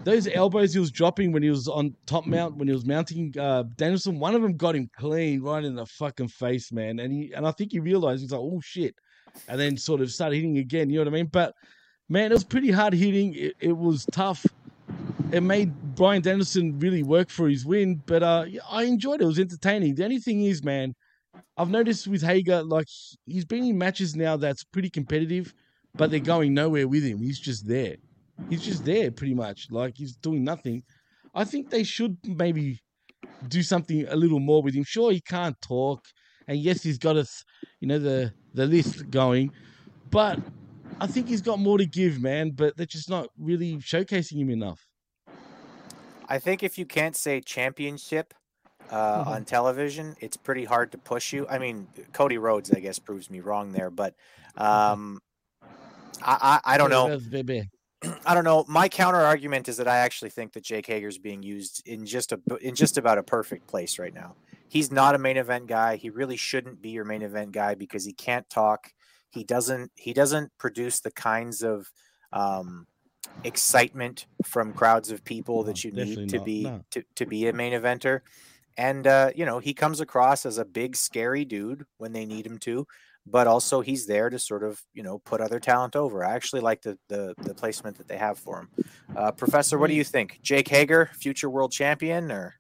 Those 0.03 0.27
elbows 0.27 0.73
he 0.73 0.79
was 0.79 0.91
dropping 0.91 1.32
when 1.32 1.43
he 1.43 1.49
was 1.49 1.67
on 1.67 1.95
top 2.07 2.25
mount 2.25 2.57
when 2.57 2.67
he 2.67 2.73
was 2.73 2.86
mounting 2.86 3.34
uh, 3.39 3.63
Danielson. 3.77 4.19
One 4.19 4.34
of 4.34 4.41
them 4.41 4.57
got 4.57 4.75
him 4.75 4.89
clean 4.97 5.41
right 5.41 5.63
in 5.63 5.75
the 5.75 5.86
fucking 5.86 6.29
face, 6.29 6.71
man. 6.71 6.99
And 6.99 7.13
he 7.13 7.32
and 7.34 7.45
I 7.45 7.51
think 7.51 7.71
he 7.71 7.79
realized 7.79 8.21
he's 8.21 8.32
like, 8.32 8.41
oh 8.41 8.59
shit, 8.63 8.95
and 9.47 9.59
then 9.59 9.77
sort 9.77 10.01
of 10.01 10.11
started 10.11 10.36
hitting 10.36 10.57
again. 10.57 10.89
You 10.89 10.97
know 10.97 11.05
what 11.05 11.13
I 11.13 11.17
mean? 11.17 11.29
But 11.32 11.53
man, 12.09 12.32
it 12.32 12.34
was 12.34 12.43
pretty 12.43 12.71
hard 12.71 12.93
hitting. 12.93 13.36
It, 13.36 13.53
it 13.59 13.77
was 13.77 14.05
tough. 14.11 14.45
It 15.32 15.41
made 15.41 15.71
Bryan 15.95 16.21
Danielson 16.21 16.79
really 16.79 17.03
work 17.03 17.29
for 17.29 17.47
his 17.47 17.65
win, 17.65 18.01
but 18.05 18.23
uh, 18.23 18.45
I 18.69 18.84
enjoyed 18.84 19.21
it. 19.21 19.23
It 19.23 19.27
was 19.27 19.39
entertaining. 19.39 19.95
The 19.95 20.03
only 20.03 20.19
thing 20.19 20.43
is, 20.43 20.63
man, 20.63 20.93
I've 21.55 21.69
noticed 21.69 22.07
with 22.07 22.21
Hager, 22.21 22.63
like 22.63 22.88
he's 23.25 23.45
been 23.45 23.63
in 23.63 23.77
matches 23.77 24.15
now 24.15 24.36
that's 24.36 24.63
pretty 24.63 24.89
competitive, 24.89 25.53
but 25.95 26.11
they're 26.11 26.19
going 26.19 26.53
nowhere 26.53 26.88
with 26.88 27.03
him. 27.03 27.19
He's 27.19 27.39
just 27.39 27.67
there. 27.67 27.95
He's 28.49 28.61
just 28.61 28.83
there, 28.85 29.11
pretty 29.11 29.33
much. 29.33 29.67
Like 29.71 29.93
he's 29.97 30.15
doing 30.15 30.43
nothing. 30.43 30.83
I 31.33 31.45
think 31.45 31.69
they 31.69 31.83
should 31.83 32.17
maybe 32.25 32.79
do 33.47 33.63
something 33.63 34.05
a 34.07 34.15
little 34.15 34.39
more 34.39 34.61
with 34.61 34.73
him. 34.73 34.83
Sure, 34.83 35.11
he 35.11 35.21
can't 35.21 35.59
talk, 35.61 36.05
and 36.47 36.57
yes, 36.59 36.83
he's 36.83 36.97
got 36.97 37.17
a, 37.17 37.25
you 37.79 37.87
know, 37.87 37.99
the 37.99 38.33
the 38.53 38.65
list 38.65 39.09
going, 39.09 39.51
but 40.09 40.39
I 40.99 41.07
think 41.07 41.27
he's 41.29 41.41
got 41.41 41.59
more 41.59 41.77
to 41.77 41.85
give, 41.85 42.21
man. 42.21 42.51
But 42.51 42.75
they're 42.77 42.85
just 42.85 43.09
not 43.09 43.27
really 43.37 43.77
showcasing 43.77 44.37
him 44.37 44.49
enough. 44.49 44.79
I 46.27 46.39
think 46.39 46.63
if 46.63 46.77
you 46.77 46.85
can't 46.85 47.15
say 47.15 47.41
championship 47.41 48.33
uh, 48.91 49.23
on 49.25 49.45
television, 49.45 50.15
it's 50.21 50.37
pretty 50.37 50.65
hard 50.65 50.91
to 50.93 50.97
push 50.97 51.33
you. 51.33 51.47
I 51.49 51.59
mean, 51.59 51.87
Cody 52.13 52.37
Rhodes, 52.37 52.71
I 52.71 52.79
guess, 52.79 52.99
proves 52.99 53.29
me 53.29 53.39
wrong 53.39 53.71
there, 53.71 53.89
but 53.89 54.15
um, 54.55 55.21
I, 56.21 56.59
I 56.63 56.75
I 56.75 56.77
don't 56.77 56.89
know. 56.89 57.07
I 58.26 58.34
don't 58.34 58.43
know. 58.43 58.66
My 58.68 58.89
counter 58.89 59.20
argument 59.20 59.70
is 59.70 59.78
that 59.78 59.88
I 59.88 59.97
actually 59.97 60.32
think 60.32 60.54
that 60.54 60.64
Jake 60.64 60.88
Hager's 60.88 61.18
being 61.18 61.43
used 61.43 61.88
in 61.88 62.06
just 62.06 62.32
a 62.32 62.39
in 62.62 62.76
just 62.76 62.97
about 62.97 63.18
a 63.18 63.24
perfect 63.24 63.68
place 63.68 63.99
right 63.99 64.14
now. 64.14 64.36
He's 64.68 64.91
not 64.91 65.16
a 65.16 65.20
main 65.20 65.38
event 65.38 65.68
guy. 65.68 65.97
He 65.97 66.10
really 66.10 66.38
shouldn't 66.38 66.82
be 66.82 66.89
your 66.89 67.06
main 67.06 67.22
event 67.22 67.52
guy 67.52 67.76
because 67.76 68.06
he 68.06 68.14
can't 68.14 68.49
talk. 68.49 68.91
He 69.30 69.43
doesn't 69.43 69.91
he 69.95 70.14
doesn't 70.14 70.52
produce 70.58 70.99
the 70.99 71.12
kinds 71.12 71.62
of 71.62 71.91
um, 72.34 72.88
excitement 73.43 74.26
from 74.45 74.74
crowds 74.74 75.12
of 75.12 75.24
people 75.24 75.64
that 75.64 75.84
you 75.84 75.91
need 75.91 76.30
to 76.30 76.38
not. 76.38 76.45
be 76.45 76.64
No. 76.64 76.84
to, 76.91 77.04
to 77.16 77.26
be 77.26 77.47
a 77.47 77.54
main 77.54 77.74
eventer. 77.74 78.22
And 78.78 79.06
uh, 79.06 79.32
you 79.36 79.45
know, 79.45 79.60
he 79.60 79.74
comes 79.74 79.99
across 79.99 80.45
as 80.45 80.58
a 80.58 80.66
big 80.66 80.95
scary 80.95 81.45
dude 81.45 81.86
when 81.97 82.14
they 82.14 82.26
need 82.26 82.45
him 82.45 82.58
to, 82.60 82.88
but 83.26 83.47
also 83.47 83.82
he's 83.82 84.05
there 84.07 84.30
to 84.30 84.39
sort 84.39 84.63
of, 84.63 84.82
you 84.93 85.03
know, 85.03 85.19
put 85.19 85.41
other 85.41 85.59
talent 85.59 85.95
over. 85.95 86.24
I 86.26 86.34
actually 86.34 86.61
like 86.61 86.82
the 86.82 86.97
the, 87.07 87.34
the 87.38 87.53
placement 87.53 87.97
that 87.97 88.07
they 88.07 88.17
have 88.17 88.38
for 88.38 88.59
him. 88.61 88.69
Uh, 89.15 89.32
Professor, 89.32 89.78
what 89.78 89.88
do 89.88 89.95
you 89.95 90.03
think? 90.03 90.39
Jake 90.41 90.67
Hager, 90.67 91.09
future 91.13 91.49
world 91.49 91.72
champion 91.72 92.32
or 92.32 92.55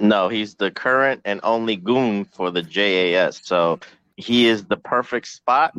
No, 0.00 0.28
he's 0.28 0.54
the 0.54 0.70
current 0.70 1.20
and 1.24 1.40
only 1.42 1.76
goon 1.76 2.24
for 2.24 2.50
the 2.50 2.62
JAS. 2.62 3.40
So 3.42 3.80
he 4.16 4.46
is 4.46 4.64
the 4.64 4.76
perfect 4.76 5.26
spot 5.26 5.74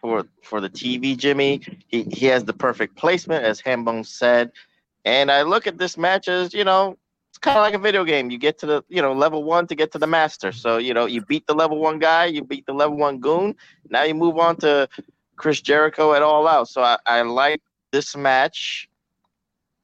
for 0.00 0.26
for 0.42 0.60
the 0.60 0.70
TV, 0.70 1.16
Jimmy. 1.16 1.60
He 1.88 2.02
he 2.04 2.26
has 2.26 2.44
the 2.44 2.52
perfect 2.52 2.96
placement, 2.96 3.44
as 3.44 3.62
Hambone 3.62 4.06
said. 4.06 4.52
And 5.04 5.30
I 5.30 5.42
look 5.42 5.66
at 5.66 5.78
this 5.78 5.96
match 5.96 6.28
as 6.28 6.52
you 6.52 6.64
know, 6.64 6.98
it's 7.36 7.44
kind 7.44 7.58
of 7.58 7.60
like 7.60 7.74
a 7.74 7.78
video 7.78 8.02
game. 8.02 8.30
You 8.30 8.38
get 8.38 8.58
to 8.60 8.66
the 8.66 8.84
you 8.88 9.02
know 9.02 9.12
level 9.12 9.44
one 9.44 9.66
to 9.66 9.74
get 9.74 9.92
to 9.92 9.98
the 9.98 10.06
master. 10.06 10.52
So 10.52 10.78
you 10.78 10.94
know 10.94 11.04
you 11.04 11.20
beat 11.20 11.46
the 11.46 11.54
level 11.54 11.76
one 11.78 11.98
guy, 11.98 12.24
you 12.24 12.42
beat 12.42 12.64
the 12.64 12.72
level 12.72 12.96
one 12.96 13.18
goon. 13.18 13.54
Now 13.90 14.04
you 14.04 14.14
move 14.14 14.38
on 14.38 14.56
to 14.58 14.88
Chris 15.36 15.60
Jericho 15.60 16.14
at 16.14 16.22
All 16.22 16.48
Out. 16.48 16.68
So 16.68 16.82
I, 16.82 16.96
I 17.04 17.20
like 17.22 17.60
this 17.92 18.16
match. 18.16 18.88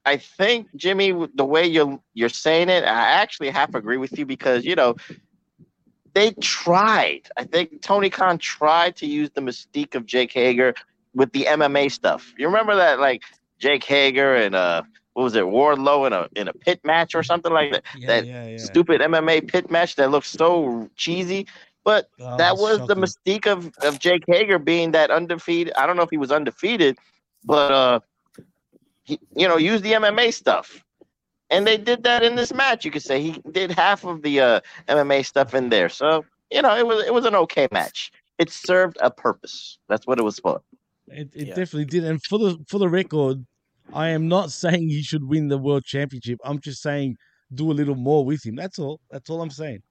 I 0.06 0.16
think 0.16 0.68
Jimmy, 0.76 1.12
the 1.34 1.44
way 1.44 1.66
you're 1.66 2.00
you're 2.14 2.30
saying 2.30 2.70
it, 2.70 2.84
I 2.84 3.20
actually 3.20 3.50
half 3.50 3.74
agree 3.74 3.98
with 3.98 4.18
you 4.18 4.24
because 4.24 4.64
you 4.64 4.74
know 4.74 4.96
they 6.14 6.30
tried. 6.40 7.28
I 7.36 7.44
think 7.44 7.82
Tony 7.82 8.08
Khan 8.08 8.38
tried 8.38 8.96
to 8.96 9.06
use 9.06 9.28
the 9.34 9.42
mystique 9.42 9.94
of 9.94 10.06
Jake 10.06 10.32
Hager 10.32 10.72
with 11.14 11.30
the 11.32 11.44
MMA 11.44 11.92
stuff. 11.92 12.32
You 12.38 12.46
remember 12.46 12.76
that, 12.76 12.98
like 12.98 13.24
Jake 13.58 13.84
Hager 13.84 14.36
and 14.36 14.54
uh, 14.54 14.84
what 15.14 15.24
was 15.24 15.34
it, 15.34 15.44
Wardlow 15.44 16.06
in 16.06 16.12
a 16.12 16.28
in 16.36 16.48
a 16.48 16.52
pit 16.52 16.80
match 16.84 17.14
or 17.14 17.22
something 17.22 17.52
like 17.52 17.72
that? 17.72 17.84
that 18.06 18.26
yeah, 18.26 18.46
yeah. 18.46 18.56
stupid 18.58 19.00
MMA 19.00 19.46
pit 19.48 19.70
match 19.70 19.96
that 19.96 20.10
looked 20.10 20.26
so 20.26 20.88
cheesy. 20.96 21.46
But 21.84 22.08
Oh, 22.20 22.36
that 22.36 22.56
was 22.58 22.78
the 22.86 22.94
shocking. 22.94 23.02
mystique 23.02 23.46
of, 23.46 23.72
of 23.82 23.98
Jake 23.98 24.24
Hager 24.28 24.58
being 24.58 24.92
that 24.92 25.10
undefeated. 25.10 25.72
I 25.76 25.86
don't 25.86 25.96
know 25.96 26.04
if 26.04 26.10
he 26.10 26.16
was 26.16 26.30
undefeated, 26.30 26.96
but 27.44 27.72
uh, 27.72 28.00
he, 29.02 29.18
you 29.34 29.48
know, 29.48 29.56
use 29.56 29.82
the 29.82 29.92
MMA 29.92 30.32
stuff. 30.32 30.84
And 31.50 31.66
they 31.66 31.76
did 31.76 32.04
that 32.04 32.22
in 32.22 32.36
this 32.36 32.54
match. 32.54 32.84
You 32.84 32.90
could 32.90 33.02
say 33.02 33.20
he 33.20 33.42
did 33.50 33.72
half 33.72 34.04
of 34.04 34.22
the 34.22 34.40
uh, 34.40 34.60
MMA 34.88 35.26
stuff 35.26 35.54
in 35.54 35.68
there. 35.70 35.88
So 35.88 36.24
you 36.52 36.62
know, 36.62 36.76
it 36.76 36.86
was 36.86 37.04
it 37.04 37.12
was 37.14 37.24
an 37.24 37.34
okay 37.34 37.68
match. 37.72 38.12
It 38.38 38.50
served 38.50 38.98
a 39.00 39.10
purpose. 39.10 39.78
That's 39.88 40.06
what 40.06 40.18
it 40.18 40.22
was 40.22 40.38
for. 40.38 40.62
It, 41.08 41.30
it 41.34 41.46
definitely 41.48 41.86
did. 41.86 42.04
And 42.04 42.22
for 42.22 42.38
the 42.38 42.58
for 42.68 42.78
the 42.78 42.88
record, 42.88 43.44
I 43.92 44.08
am 44.08 44.28
not 44.28 44.50
saying 44.62 44.88
he 44.88 45.02
should 45.02 45.24
win 45.24 45.48
the 45.48 45.58
world 45.58 45.84
championship. 45.84 46.38
I'm 46.44 46.60
just 46.60 46.82
saying 46.82 47.16
do 47.54 47.70
a 47.70 47.74
little 47.74 47.94
more 47.94 48.24
with 48.24 48.44
him. 48.44 48.56
That's 48.56 48.78
all. 48.78 49.00
That's 49.10 49.28
all 49.30 49.42
I'm 49.42 49.50
saying. 49.50 49.82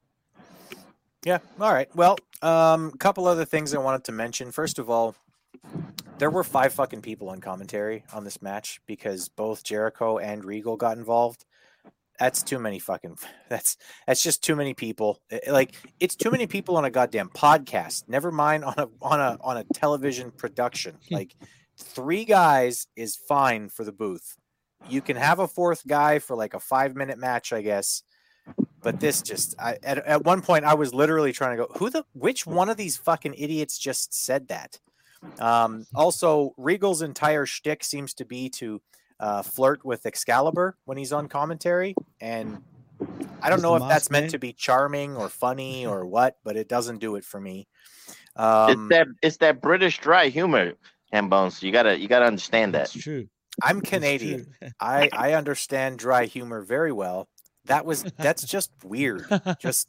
Yeah. 1.26 1.38
All 1.60 1.72
right. 1.72 1.94
Well, 1.96 2.18
um, 2.42 2.92
a 2.94 2.98
couple 2.98 3.28
other 3.28 3.46
things 3.46 3.74
I 3.74 3.78
wanted 3.78 4.04
to 4.06 4.12
mention. 4.12 4.52
First 4.52 4.80
of 4.80 4.90
all, 4.90 5.16
there 6.18 6.32
were 6.32 6.44
five 6.44 6.74
fucking 6.74 7.02
people 7.02 7.30
on 7.30 7.42
commentary 7.42 8.04
on 8.14 8.24
this 8.24 8.42
match 8.42 8.82
because 8.88 9.30
both 9.30 9.64
Jericho 9.64 10.18
and 10.18 10.44
Regal 10.44 10.78
got 10.78 10.98
involved. 10.98 11.46
That's 12.20 12.44
too 12.44 12.60
many 12.60 12.80
fucking. 12.80 13.18
That's 13.50 13.78
that's 14.06 14.22
just 14.22 14.44
too 14.44 14.56
many 14.56 14.74
people. 14.74 15.20
Like 15.48 15.76
it's 16.00 16.16
too 16.16 16.32
many 16.32 16.48
people 16.48 16.78
on 16.78 16.86
a 16.86 16.90
goddamn 16.92 17.30
podcast. 17.30 18.08
Never 18.08 18.32
mind 18.32 18.64
on 18.64 18.76
a 18.78 18.88
on 19.02 19.20
a 19.20 19.38
on 19.42 19.58
a 19.58 19.64
television 19.74 20.32
production. 20.32 20.98
Like 21.12 21.36
three 21.82 22.26
guys 22.26 22.88
is 22.96 23.16
fine 23.16 23.70
for 23.70 23.84
the 23.84 23.92
booth. 23.92 24.38
You 24.90 25.02
can 25.02 25.18
have 25.18 25.40
a 25.40 25.48
fourth 25.48 25.86
guy 25.86 26.20
for 26.20 26.36
like 26.36 26.54
a 26.54 26.60
five 26.60 26.96
minute 26.96 27.18
match, 27.18 27.54
I 27.54 27.62
guess. 27.62 28.04
But 28.82 29.00
this 29.00 29.22
just 29.22 29.56
I 29.60 29.78
at, 29.84 30.00
at 30.00 30.24
one 30.24 30.42
point 30.42 30.66
I 30.66 30.74
was 30.74 30.94
literally 30.94 31.32
trying 31.32 31.58
to 31.58 31.64
go, 31.66 31.74
who 31.78 31.90
the 31.90 32.04
which 32.14 32.48
one 32.48 32.70
of 32.70 32.78
these 32.78 32.98
fucking 32.98 33.36
idiots 33.36 33.78
just 33.78 34.14
said 34.14 34.48
that? 34.48 34.80
Um, 35.40 35.86
also, 35.94 36.54
Regal's 36.58 37.04
entire 37.04 37.46
shtick 37.46 37.84
seems 37.84 38.16
to 38.16 38.26
be 38.26 38.50
to 38.50 38.82
uh, 39.20 39.44
flirt 39.44 39.86
with 39.86 40.08
Excalibur 40.08 40.76
when 40.86 40.98
he's 40.98 41.14
on 41.14 41.28
commentary, 41.28 41.94
and 42.20 42.64
I 43.42 43.50
don't 43.50 43.62
know 43.62 43.76
if 43.76 43.84
that's 43.88 44.10
meant 44.10 44.32
to 44.32 44.40
be 44.40 44.54
charming 44.54 45.16
or 45.16 45.30
funny 45.30 45.86
or 45.86 46.06
what, 46.06 46.38
but 46.44 46.58
it 46.58 46.68
doesn't 46.68 47.00
do 47.00 47.16
it 47.16 47.24
for 47.24 47.40
me. 47.40 47.68
it's 48.36 48.36
Um, 48.36 48.90
that 48.90 49.08
it's 49.22 49.38
that 49.38 49.62
British 49.62 50.00
dry 50.00 50.30
humor, 50.30 50.74
ham 51.12 51.30
bones. 51.30 51.62
You 51.64 51.72
gotta 51.72 52.00
you 52.00 52.08
gotta 52.08 52.26
understand 52.26 52.74
that. 52.74 52.92
That's 52.92 52.94
true. 53.04 53.28
I'm 53.62 53.82
Canadian. 53.82 54.54
I 54.80 55.10
I 55.14 55.34
understand 55.34 56.00
dry 56.00 56.26
humor 56.26 56.62
very 56.62 56.92
well. 56.92 57.28
That 57.66 57.86
was 57.86 58.04
that's 58.18 58.44
just 58.44 58.72
weird. 58.84 59.26
Just 59.60 59.88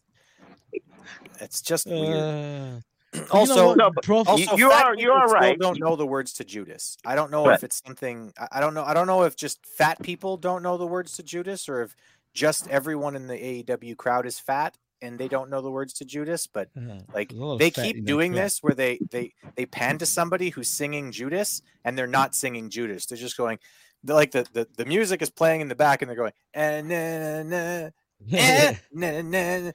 it's 1.41 1.61
just 1.63 1.87
weird. 1.87 2.17
Uh, 2.17 2.81
also, 3.31 3.75
No, 3.75 3.91
but 3.91 4.09
also 4.09 4.37
you- 4.37 4.47
you 4.57 4.71
are- 4.71 4.95
you 4.95 5.11
are 5.13 5.29
still 5.29 5.39
right. 5.41 5.59
Don't 5.59 5.79
know 5.81 5.97
the 5.97 6.07
words 6.07 6.33
to 6.35 6.45
Judas. 6.45 6.97
I 7.05 7.15
don't 7.15 7.31
know 7.31 7.45
Right. 7.47 7.55
if 7.57 7.65
it's 7.65 7.83
something. 7.85 8.33
I- 8.39 8.49
I 8.53 8.61
don't 8.61 8.75
know. 8.75 8.85
I 8.85 8.95
don't 8.95 9.07
know 9.07 9.23
if 9.25 9.37
just 9.37 9.65
fat 9.67 10.01
people 10.03 10.37
don't 10.37 10.63
know 10.63 10.77
the 10.79 10.87
words 10.87 11.17
to 11.17 11.23
Judas, 11.23 11.69
or 11.69 11.83
if 11.83 11.97
just 12.33 12.69
everyone 12.69 13.15
in 13.17 13.27
the 13.27 13.35
AEW 13.37 13.97
crowd 13.97 14.25
is 14.27 14.39
fat 14.39 14.79
and 15.03 15.19
they 15.19 15.29
don't 15.29 15.51
know 15.51 15.61
the 15.61 15.71
words 15.71 15.93
to 15.95 16.05
Judas. 16.05 16.47
But 16.47 16.69
like 17.13 17.31
There's 17.31 17.41
a 17.41 17.45
lot 17.45 17.53
of 17.55 17.59
they 17.59 17.71
keep 17.71 18.05
doing 18.05 18.33
this, 18.33 18.63
where 18.63 18.75
they 18.75 18.99
they 19.11 19.35
they 19.57 19.67
pan 19.67 19.99
to 19.99 20.07
somebody 20.07 20.51
who's 20.51 20.69
singing 20.69 21.13
Judas, 21.13 21.63
and 21.85 21.99
they're 21.99 22.07
not 22.07 22.35
singing 22.35 22.71
Judas. 22.71 23.07
They're 23.07 23.19
just 23.19 23.37
going. 23.37 23.59
They're 24.05 24.17
like 24.17 24.31
the, 24.31 24.47
the 24.53 24.67
the 24.77 24.85
music 24.85 25.21
is 25.23 25.31
playing 25.31 25.61
in 25.61 25.69
the 25.69 25.75
back, 25.75 26.03
and 26.03 26.09
they're 26.09 26.17
going. 26.17 26.33
"Eh, 26.55 26.81
na, 26.83 27.43
na, 27.43 27.91
eh, 28.33 28.75
na, 28.93 29.23
na, 29.23 29.59
na, 29.59 29.73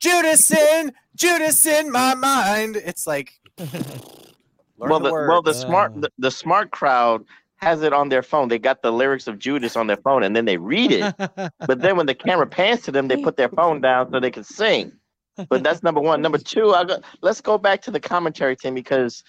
Judas 0.00 0.50
in 0.50 0.92
Judas 1.14 1.66
in 1.66 1.90
my 1.90 2.14
mind. 2.14 2.76
It's 2.76 3.06
like 3.06 3.32
learn 3.58 3.70
well, 4.78 5.00
the 5.00 5.08
the, 5.08 5.12
well, 5.12 5.42
the 5.42 5.54
smart 5.54 6.00
the, 6.00 6.10
the 6.18 6.30
smart 6.30 6.70
crowd 6.70 7.24
has 7.58 7.82
it 7.82 7.92
on 7.92 8.08
their 8.08 8.22
phone. 8.22 8.48
They 8.48 8.58
got 8.58 8.82
the 8.82 8.92
lyrics 8.92 9.26
of 9.26 9.38
Judas 9.38 9.76
on 9.76 9.86
their 9.86 9.96
phone, 9.98 10.22
and 10.22 10.34
then 10.34 10.44
they 10.44 10.56
read 10.56 10.90
it. 10.92 11.14
but 11.66 11.80
then 11.80 11.96
when 11.96 12.06
the 12.06 12.14
camera 12.14 12.46
pans 12.46 12.82
to 12.82 12.92
them, 12.92 13.08
they 13.08 13.16
put 13.16 13.36
their 13.36 13.48
phone 13.48 13.80
down 13.80 14.10
so 14.10 14.20
they 14.20 14.30
can 14.30 14.44
sing. 14.44 14.92
But 15.48 15.62
that's 15.62 15.82
number 15.82 16.00
one. 16.00 16.20
Number 16.22 16.38
two, 16.38 16.74
I 16.74 16.84
go, 16.84 16.98
let's 17.20 17.40
go 17.40 17.58
back 17.58 17.82
to 17.82 17.90
the 17.90 18.00
commentary 18.00 18.56
team 18.56 18.74
because 18.74 19.22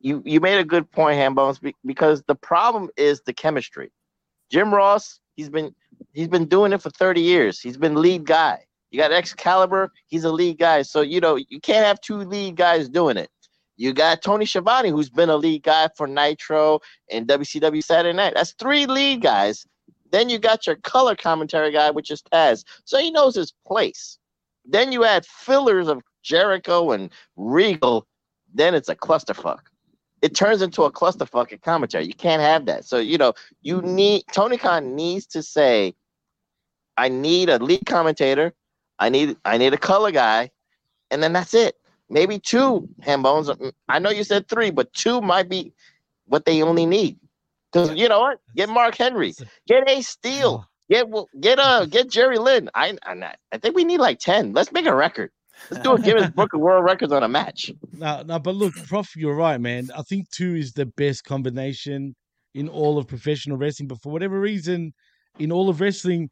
you 0.00 0.22
you 0.24 0.40
made 0.40 0.58
a 0.58 0.64
good 0.64 0.90
point, 0.90 1.18
Hambones. 1.18 1.58
be- 1.60 1.76
Because 1.84 2.22
the 2.26 2.34
problem 2.34 2.88
is 2.96 3.20
the 3.26 3.32
chemistry. 3.34 3.90
Jim 4.50 4.72
Ross, 4.72 5.20
he's 5.36 5.48
been 5.50 5.74
he's 6.12 6.28
been 6.28 6.46
doing 6.46 6.72
it 6.72 6.80
for 6.82 6.90
thirty 6.90 7.20
years. 7.20 7.60
He's 7.60 7.76
been 7.76 7.94
lead 8.00 8.24
guy. 8.26 8.64
You 8.90 8.98
got 9.00 9.12
Excalibur, 9.12 9.90
he's 10.06 10.24
a 10.24 10.32
lead 10.32 10.58
guy. 10.58 10.82
So 10.82 11.00
you 11.02 11.20
know 11.20 11.36
you 11.36 11.60
can't 11.60 11.84
have 11.86 12.00
two 12.00 12.16
lead 12.18 12.56
guys 12.56 12.88
doing 12.88 13.16
it. 13.16 13.30
You 13.76 13.92
got 13.92 14.22
Tony 14.22 14.44
Schiavone, 14.44 14.90
who's 14.90 15.10
been 15.10 15.30
a 15.30 15.36
lead 15.36 15.62
guy 15.62 15.88
for 15.96 16.06
Nitro 16.06 16.80
and 17.10 17.26
WCW 17.26 17.82
Saturday 17.82 18.16
Night. 18.16 18.34
That's 18.34 18.52
three 18.52 18.86
lead 18.86 19.22
guys. 19.22 19.66
Then 20.10 20.28
you 20.28 20.38
got 20.38 20.66
your 20.66 20.76
color 20.76 21.16
commentary 21.16 21.72
guy, 21.72 21.90
which 21.90 22.10
is 22.10 22.22
Taz. 22.22 22.64
So 22.84 22.98
he 22.98 23.10
knows 23.10 23.34
his 23.34 23.52
place. 23.66 24.18
Then 24.64 24.92
you 24.92 25.04
add 25.04 25.24
fillers 25.26 25.88
of 25.88 26.02
Jericho 26.22 26.92
and 26.92 27.10
Regal. 27.36 28.06
Then 28.54 28.74
it's 28.74 28.90
a 28.90 28.94
clusterfuck. 28.94 29.60
It 30.20 30.36
turns 30.36 30.62
into 30.62 30.82
a 30.84 30.92
clusterfuck 30.92 31.52
at 31.52 31.62
commentary. 31.62 32.04
You 32.04 32.14
can't 32.14 32.42
have 32.42 32.66
that. 32.66 32.84
So, 32.84 32.98
you 32.98 33.18
know, 33.18 33.32
you 33.62 33.82
need 33.82 34.24
Tony 34.32 34.56
Khan 34.56 34.94
needs 34.94 35.26
to 35.28 35.42
say, 35.42 35.94
I 36.96 37.08
need 37.08 37.48
a 37.48 37.58
lead 37.58 37.86
commentator. 37.86 38.52
I 38.98 39.08
need 39.08 39.36
I 39.44 39.58
need 39.58 39.74
a 39.74 39.78
color 39.78 40.12
guy, 40.12 40.50
and 41.10 41.22
then 41.22 41.32
that's 41.32 41.54
it. 41.54 41.74
Maybe 42.12 42.38
two 42.38 42.88
ham 43.00 43.22
bones. 43.22 43.50
I 43.88 43.98
know 43.98 44.10
you 44.10 44.22
said 44.22 44.46
three, 44.46 44.70
but 44.70 44.92
two 44.92 45.22
might 45.22 45.48
be 45.48 45.72
what 46.26 46.44
they 46.44 46.62
only 46.62 46.84
need. 46.84 47.18
Because 47.72 47.94
you 47.94 48.06
know 48.06 48.20
what? 48.20 48.38
Get 48.54 48.68
Mark 48.68 48.96
Henry, 48.96 49.32
get 49.66 49.88
a 49.88 50.02
Steel, 50.02 50.68
get 50.90 51.06
get 51.40 51.58
uh 51.58 51.86
get 51.86 52.10
Jerry 52.10 52.36
Lynn. 52.36 52.68
I 52.74 52.98
I, 53.02 53.34
I 53.50 53.56
think 53.56 53.74
we 53.74 53.84
need 53.84 53.96
like 53.96 54.18
ten. 54.18 54.52
Let's 54.52 54.70
make 54.72 54.84
a 54.84 54.94
record. 54.94 55.30
Let's 55.70 55.82
do 55.82 55.94
a 55.94 55.98
Guinness 56.02 56.28
Book 56.28 56.52
of 56.52 56.60
World 56.60 56.84
Records 56.84 57.14
on 57.14 57.22
a 57.22 57.28
match. 57.28 57.72
No, 57.94 58.22
no, 58.22 58.38
but 58.38 58.56
look, 58.56 58.74
Prof, 58.86 59.16
you're 59.16 59.34
right, 59.34 59.58
man. 59.58 59.88
I 59.96 60.02
think 60.02 60.28
two 60.28 60.54
is 60.54 60.74
the 60.74 60.84
best 60.84 61.24
combination 61.24 62.14
in 62.54 62.68
all 62.68 62.98
of 62.98 63.06
professional 63.06 63.56
wrestling. 63.56 63.88
But 63.88 64.02
for 64.02 64.12
whatever 64.12 64.38
reason, 64.38 64.92
in 65.38 65.50
all 65.50 65.70
of 65.70 65.80
wrestling, 65.80 66.28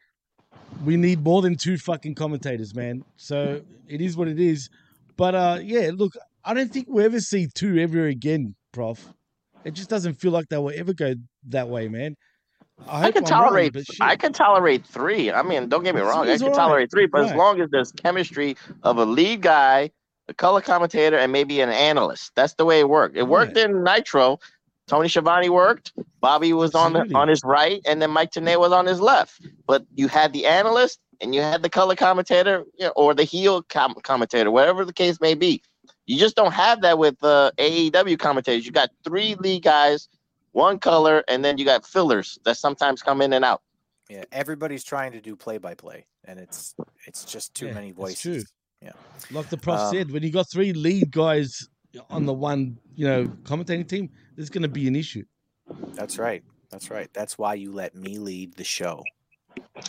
we 0.85 0.99
need 0.99 1.25
more 1.25 1.41
than 1.41 1.57
two 1.57 1.79
fucking 1.79 2.17
commentators, 2.17 2.75
man. 2.75 3.03
So 3.17 3.63
it 3.89 4.03
is 4.03 4.15
what 4.15 4.29
it 4.29 4.39
is. 4.39 4.69
But 5.21 5.35
uh, 5.35 5.59
yeah, 5.63 5.91
look, 5.95 6.15
I 6.47 6.55
don't 6.55 6.73
think 6.73 6.87
we'll 6.89 7.05
ever 7.05 7.21
see 7.21 7.47
two 7.55 7.77
ever 7.77 8.07
again, 8.07 8.55
Prof. 8.73 9.07
It 9.67 9.73
just 9.73 9.91
doesn't 9.91 10.15
feel 10.15 10.33
like 10.33 10.49
they 10.49 10.57
will 10.57 10.73
ever 10.75 10.95
go 10.95 11.13
that 11.49 11.69
way, 11.69 11.89
man. 11.89 12.17
I, 12.89 13.09
I, 13.09 13.11
can 13.13 13.25
I'm 13.25 13.29
tolerate. 13.29 13.75
shit. 13.75 14.01
I 14.01 14.17
can 14.17 14.33
tolerate 14.33 14.87
three. 14.87 15.31
I 15.31 15.43
mean, 15.43 15.69
don't 15.69 15.85
get 15.85 15.95
me 15.95 16.01
wrong. 16.01 16.27
I 16.27 16.39
can 16.39 16.47
right. 16.47 16.55
tolerate 16.55 16.91
three, 16.91 17.05
but 17.05 17.27
as 17.27 17.35
long 17.35 17.61
as 17.61 17.69
there's 17.69 17.93
chemistry 17.93 18.57
of 18.83 18.97
a 18.97 19.05
lead 19.05 19.43
guy, 19.43 19.91
a 20.29 20.33
color 20.33 20.63
commentator, 20.63 21.19
and 21.19 21.31
maybe 21.31 21.61
an 21.61 21.69
analyst. 21.69 22.33
That's 22.35 22.55
the 22.55 22.65
way 22.65 22.81
it 22.81 22.89
worked. 22.89 23.15
It 23.15 23.29
worked 23.29 23.59
in 23.59 23.85
Nitro. 23.85 24.39
Tony 24.89 25.09
Schiavone 25.11 25.51
worked. 25.51 25.93
Bobby 26.23 26.55
was 26.55 26.75
on 26.75 26.95
the, 26.95 27.13
on 27.15 27.29
his 27.29 27.43
right, 27.45 27.83
and 27.85 28.01
then 28.01 28.11
Mike 28.11 28.31
Tenay 28.31 28.59
was 28.59 28.73
on 28.73 28.87
his 28.87 29.03
left. 29.03 29.47
But 29.67 29.85
you 29.95 30.09
had 30.09 30.33
the 30.33 30.47
analyst 30.47 30.99
and 31.21 31.35
you 31.35 31.41
had 31.41 31.63
the 31.63 31.69
color 31.69 31.95
commentator, 31.97 32.65
you 32.79 32.87
know, 32.87 32.93
or 32.97 33.15
the 33.15 33.25
heel 33.25 33.63
com- 33.63 33.95
commentator, 34.03 34.51
whatever 34.51 34.85
the 34.85 34.93
case 34.93 35.21
may 35.21 35.35
be. 35.35 35.63
You 36.07 36.19
just 36.19 36.35
don't 36.37 36.53
have 36.53 36.81
that 36.83 36.99
with 36.99 37.23
uh, 37.23 37.53
AEW 37.59 38.19
commentators. 38.19 38.67
You 38.67 38.73
got 38.73 38.91
three 39.05 39.35
lead 39.37 39.63
guys, 39.63 40.09
one 40.53 40.79
color, 40.79 41.23
and 41.29 41.45
then 41.45 41.59
you 41.59 41.65
got 41.65 41.87
fillers 41.87 42.39
that 42.45 42.57
sometimes 42.57 43.03
come 43.03 43.23
in 43.23 43.33
and 43.33 43.45
out. 43.45 43.63
Yeah, 44.09 44.25
everybody's 44.33 44.83
trying 44.83 45.13
to 45.13 45.21
do 45.21 45.37
play 45.37 45.59
by 45.59 45.75
play, 45.75 46.07
and 46.25 46.41
it's 46.41 46.75
it's 47.07 47.25
just 47.25 47.55
too 47.55 47.67
Yeah, 47.67 47.75
many 47.75 47.93
voices. 47.93 48.21
true. 48.21 48.43
Yeah. 48.83 48.93
Like 49.31 49.49
the 49.51 49.57
prof 49.59 49.79
Um, 49.79 49.95
said, 49.95 50.11
when 50.11 50.23
you 50.23 50.33
got 50.33 50.51
three 50.51 50.73
lead 50.73 51.13
guys 51.13 51.69
on 52.09 52.25
the 52.27 52.33
one, 52.33 52.79
you 52.95 53.07
know, 53.07 53.27
commentating 53.45 53.89
team, 53.89 54.11
there's 54.35 54.51
going 54.51 54.63
to 54.63 54.69
be 54.69 54.89
an 54.89 54.97
issue. 54.97 55.25
That's 55.95 56.19
right. 56.19 56.43
That's 56.71 56.91
right. 56.91 57.09
That's 57.13 57.37
why 57.39 57.55
you 57.55 57.73
let 57.73 57.95
me 57.95 58.19
lead 58.19 58.55
the 58.55 58.65
show. 58.65 59.05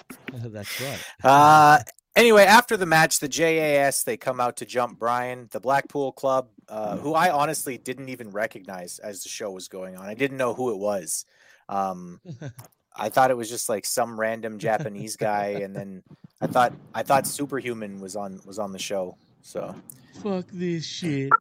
That's 0.33 0.81
right. 0.81 0.99
Uh, 1.23 1.79
anyway, 2.15 2.43
after 2.43 2.77
the 2.77 2.85
match, 2.85 3.19
the 3.19 3.27
JAS 3.27 4.03
they 4.03 4.17
come 4.17 4.39
out 4.39 4.57
to 4.57 4.65
jump 4.65 4.99
Bryan, 4.99 5.47
the 5.51 5.59
Blackpool 5.59 6.11
Club, 6.11 6.49
uh, 6.69 6.97
who 6.97 7.13
I 7.13 7.29
honestly 7.31 7.77
didn't 7.77 8.09
even 8.09 8.31
recognize 8.31 8.99
as 8.99 9.23
the 9.23 9.29
show 9.29 9.51
was 9.51 9.67
going 9.67 9.97
on. 9.97 10.05
I 10.05 10.13
didn't 10.13 10.37
know 10.37 10.53
who 10.53 10.71
it 10.71 10.77
was. 10.77 11.25
Um, 11.69 12.19
I 12.95 13.09
thought 13.09 13.31
it 13.31 13.37
was 13.37 13.49
just 13.49 13.69
like 13.69 13.85
some 13.85 14.19
random 14.19 14.59
Japanese 14.59 15.15
guy, 15.15 15.47
and 15.63 15.75
then 15.75 16.03
I 16.41 16.47
thought 16.47 16.73
I 16.93 17.03
thought 17.03 17.27
Superhuman 17.27 17.99
was 17.99 18.15
on 18.15 18.41
was 18.45 18.59
on 18.59 18.71
the 18.71 18.79
show. 18.79 19.17
So 19.41 19.75
Fuck 20.21 20.45
this 20.51 20.85
shit. 20.85 21.31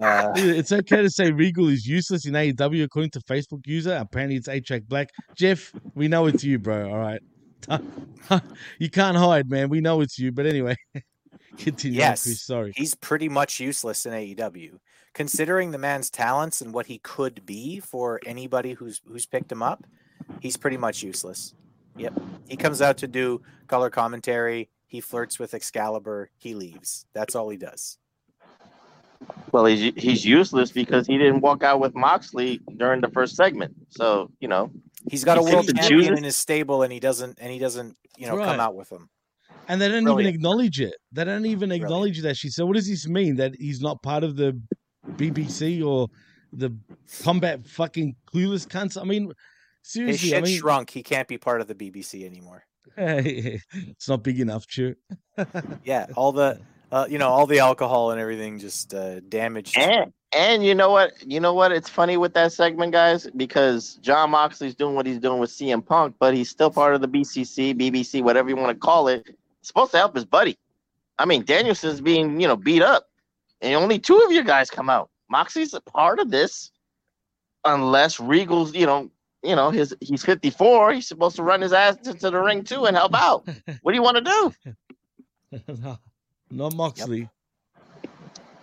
uh, 0.00 0.32
it's 0.36 0.72
okay 0.72 1.02
to 1.02 1.10
say 1.10 1.30
Regal 1.30 1.68
is 1.68 1.86
useless 1.86 2.26
in 2.26 2.34
AEW 2.34 2.84
according 2.84 3.10
to 3.12 3.20
Facebook 3.20 3.66
user. 3.66 3.94
Apparently 3.94 4.36
it's 4.36 4.48
A 4.48 4.60
Track 4.60 4.82
Black. 4.88 5.08
Jeff, 5.34 5.72
we 5.94 6.08
know 6.08 6.26
it's 6.26 6.44
you, 6.44 6.58
bro. 6.58 6.90
All 6.90 6.98
right. 6.98 7.22
you 8.78 8.90
can't 8.90 9.16
hide, 9.16 9.50
man. 9.50 9.68
We 9.68 9.80
know 9.80 10.00
it's 10.00 10.18
you. 10.18 10.32
But 10.32 10.46
anyway. 10.46 10.76
Continue, 11.58 11.98
yes, 11.98 12.22
Chris. 12.22 12.42
Sorry. 12.42 12.72
he's 12.74 12.94
pretty 12.94 13.28
much 13.28 13.60
useless 13.60 14.06
in 14.06 14.12
AEW. 14.12 14.78
Considering 15.12 15.72
the 15.72 15.78
man's 15.78 16.08
talents 16.08 16.60
and 16.60 16.72
what 16.72 16.86
he 16.86 16.98
could 16.98 17.44
be 17.44 17.80
for 17.80 18.20
anybody 18.24 18.72
who's 18.72 19.00
who's 19.06 19.26
picked 19.26 19.50
him 19.50 19.62
up, 19.62 19.84
he's 20.40 20.56
pretty 20.56 20.76
much 20.76 21.02
useless. 21.02 21.54
Yep. 21.96 22.14
He 22.48 22.56
comes 22.56 22.80
out 22.80 22.96
to 22.98 23.08
do 23.08 23.42
color 23.66 23.90
commentary. 23.90 24.70
He 24.86 25.00
flirts 25.00 25.38
with 25.38 25.54
Excalibur. 25.54 26.30
He 26.38 26.54
leaves. 26.54 27.06
That's 27.12 27.34
all 27.34 27.48
he 27.48 27.56
does. 27.56 27.98
Well, 29.52 29.66
he's 29.66 29.92
he's 29.96 30.24
useless 30.24 30.70
because 30.70 31.06
he 31.06 31.18
didn't 31.18 31.40
walk 31.40 31.62
out 31.62 31.80
with 31.80 31.94
Moxley 31.94 32.60
during 32.76 33.00
the 33.00 33.10
first 33.10 33.36
segment. 33.36 33.74
So 33.90 34.30
you 34.40 34.48
know, 34.48 34.70
He's 35.08 35.24
got 35.24 35.38
a 35.38 35.44
he 35.46 35.52
world 35.54 35.66
champion 35.66 35.88
chooses. 35.88 36.18
in 36.18 36.24
his 36.24 36.36
stable, 36.36 36.82
and 36.82 36.92
he 36.92 37.00
doesn't 37.00 37.38
and 37.40 37.52
he 37.52 37.58
doesn't 37.58 37.96
you 38.18 38.26
know 38.26 38.36
Right. 38.36 38.46
come 38.46 38.60
out 38.60 38.74
with 38.74 38.90
him. 38.90 39.08
And 39.68 39.80
they 39.80 39.88
don't 39.88 40.04
Brilliant. 40.04 40.28
even 40.28 40.34
acknowledge 40.34 40.80
it. 40.80 40.94
They 41.12 41.24
don't 41.24 41.46
even 41.46 41.70
acknowledge 41.72 42.20
that 42.22 42.36
shit. 42.36 42.52
So 42.52 42.66
what 42.66 42.74
does 42.76 42.88
this 42.88 43.06
mean? 43.06 43.36
That 43.36 43.54
he's 43.58 43.80
not 43.80 44.02
part 44.02 44.24
of 44.24 44.36
the 44.36 44.60
BBC 45.16 45.82
or 45.86 46.08
the 46.52 46.76
combat 47.22 47.66
fucking 47.66 48.16
clueless 48.32 48.66
cunts? 48.66 49.00
I 49.00 49.04
mean, 49.04 49.26
His 49.28 49.34
seriously, 49.92 50.28
shit 50.30 50.38
I 50.38 50.40
mean, 50.42 50.58
shrunk. 50.58 50.90
He 50.90 51.02
can't 51.02 51.28
be 51.28 51.38
part 51.38 51.60
of 51.60 51.68
the 51.68 51.74
BBC 51.74 52.24
anymore. 52.24 52.64
it's 52.96 54.08
not 54.08 54.22
big 54.22 54.40
enough, 54.40 54.66
true. 54.66 54.94
Yeah, 55.84 56.06
all 56.16 56.32
the 56.32 56.60
uh, 56.90 57.06
you 57.08 57.18
know 57.18 57.28
all 57.28 57.46
the 57.46 57.60
alcohol 57.60 58.10
and 58.10 58.20
everything 58.20 58.58
just 58.58 58.92
uh, 58.92 59.20
damaged. 59.20 59.76
and 59.78 60.12
and 60.32 60.64
you 60.64 60.74
know 60.74 60.90
what? 60.90 61.12
You 61.26 61.40
know 61.40 61.52
what? 61.54 61.72
It's 61.72 61.88
funny 61.88 62.16
with 62.16 62.34
that 62.34 62.52
segment, 62.52 62.92
guys, 62.92 63.26
because 63.36 63.94
Jon 63.96 64.30
Moxley's 64.30 64.74
doing 64.74 64.94
what 64.94 65.06
he's 65.06 65.18
doing 65.18 65.40
with 65.40 65.50
CM 65.50 65.84
Punk, 65.84 66.14
but 66.18 66.34
he's 66.34 66.48
still 66.48 66.70
part 66.70 66.94
of 66.94 67.00
the 67.00 67.08
BCC, 67.08 67.74
BBC, 67.74 68.22
whatever 68.22 68.48
you 68.48 68.56
want 68.56 68.68
to 68.68 68.78
call 68.78 69.08
it. 69.08 69.26
He's 69.26 69.36
supposed 69.68 69.90
to 69.92 69.98
help 69.98 70.14
his 70.14 70.24
buddy. 70.24 70.56
I 71.18 71.24
mean, 71.24 71.44
Danielson's 71.44 72.00
being 72.00 72.40
you 72.40 72.46
know 72.46 72.56
beat 72.56 72.82
up, 72.82 73.08
and 73.60 73.74
only 73.74 73.98
two 73.98 74.18
of 74.18 74.30
you 74.30 74.44
guys 74.44 74.70
come 74.70 74.88
out. 74.88 75.10
Moxley's 75.28 75.74
a 75.74 75.80
part 75.80 76.20
of 76.20 76.30
this, 76.30 76.70
unless 77.64 78.20
Regal's 78.20 78.74
you 78.74 78.86
know 78.86 79.10
you 79.42 79.56
know 79.56 79.70
his 79.70 79.94
he's 80.00 80.24
54. 80.24 80.92
He's 80.92 81.08
supposed 81.08 81.36
to 81.36 81.42
run 81.42 81.60
his 81.60 81.72
ass 81.72 81.96
into 82.04 82.30
the 82.30 82.38
ring 82.38 82.62
too 82.62 82.84
and 82.86 82.96
help 82.96 83.14
out. 83.14 83.48
what 83.82 83.92
do 83.92 83.96
you 83.96 84.02
want 84.02 84.16
to 84.18 84.22
do? 84.22 84.52
No, 85.82 85.98
not 86.52 86.74
Moxley. 86.76 87.28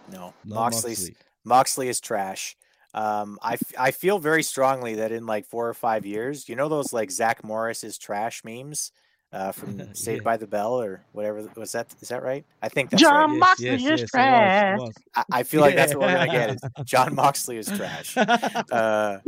No, 0.10 0.34
Not 0.46 0.56
Moxley's 0.56 1.10
Moxley. 1.10 1.27
Moxley 1.48 1.88
is 1.90 2.00
trash. 2.00 2.56
Um, 2.94 3.38
I, 3.42 3.54
f- 3.54 3.74
I 3.78 3.92
feel 3.92 4.20
very 4.20 4.44
strongly 4.44 4.96
that 4.96 5.12
in 5.12 5.26
like 5.26 5.46
four 5.46 5.68
or 5.68 5.74
five 5.74 6.06
years, 6.06 6.48
you 6.50 6.56
know 6.56 6.68
those 6.70 6.94
like 6.94 7.12
Zack 7.12 7.44
Morris 7.44 7.84
is 7.84 7.98
trash 7.98 8.44
memes 8.44 8.92
uh, 9.34 9.52
from 9.52 9.94
Saved 9.94 10.24
by 10.24 10.38
the 10.38 10.48
Bell 10.48 10.82
or 10.82 11.02
whatever 11.12 11.48
was 11.56 11.74
that 11.74 11.94
is 12.02 12.08
that 12.10 12.24
right? 12.24 12.44
I 12.64 12.70
think 12.70 12.90
that's 12.90 13.04
Jon 13.04 13.32
right. 13.32 13.40
Moxley 13.40 13.66
yes, 13.68 13.76
is 13.76 13.84
yes, 13.84 13.90
it 13.90 13.92
was, 13.92 14.02
it 14.04 14.10
trash. 14.10 14.80
was. 14.80 14.94
I, 15.16 15.24
I 15.32 15.44
feel 15.44 15.62
like 15.62 15.76
that's 15.76 15.94
what 15.94 16.08
we're 16.08 16.14
gonna 16.16 16.32
get. 16.32 16.50
Is 16.52 16.62
Jon 16.86 17.14
Moxley 17.14 17.58
is 17.58 17.68
trash. 17.68 18.18
Uh, 18.18 19.20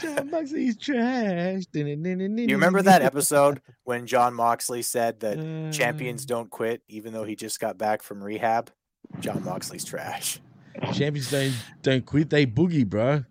Jon 0.00 0.34
is 0.34 0.76
trash. 0.78 1.66
do 1.66 1.80
you 1.86 2.54
remember 2.56 2.82
that 2.82 3.02
episode 3.02 3.60
when 3.84 4.06
Jon 4.06 4.34
Moxley 4.34 4.82
said 4.82 5.20
that 5.20 5.38
Uh. 5.38 5.70
champions 5.72 6.24
don't 6.26 6.50
quit 6.50 6.82
even 6.88 7.12
though 7.12 7.24
he 7.24 7.36
just 7.36 7.60
got 7.60 7.78
back 7.78 8.02
from 8.02 8.24
rehab? 8.24 8.70
Jon 9.20 9.44
Moxley's 9.44 9.84
trash. 9.84 10.40
Champions 10.92 11.30
don't 11.30 11.54
don't 11.82 12.04
quit. 12.06 12.30
They 12.30 12.46
boogie, 12.46 12.86
bro. 12.86 13.24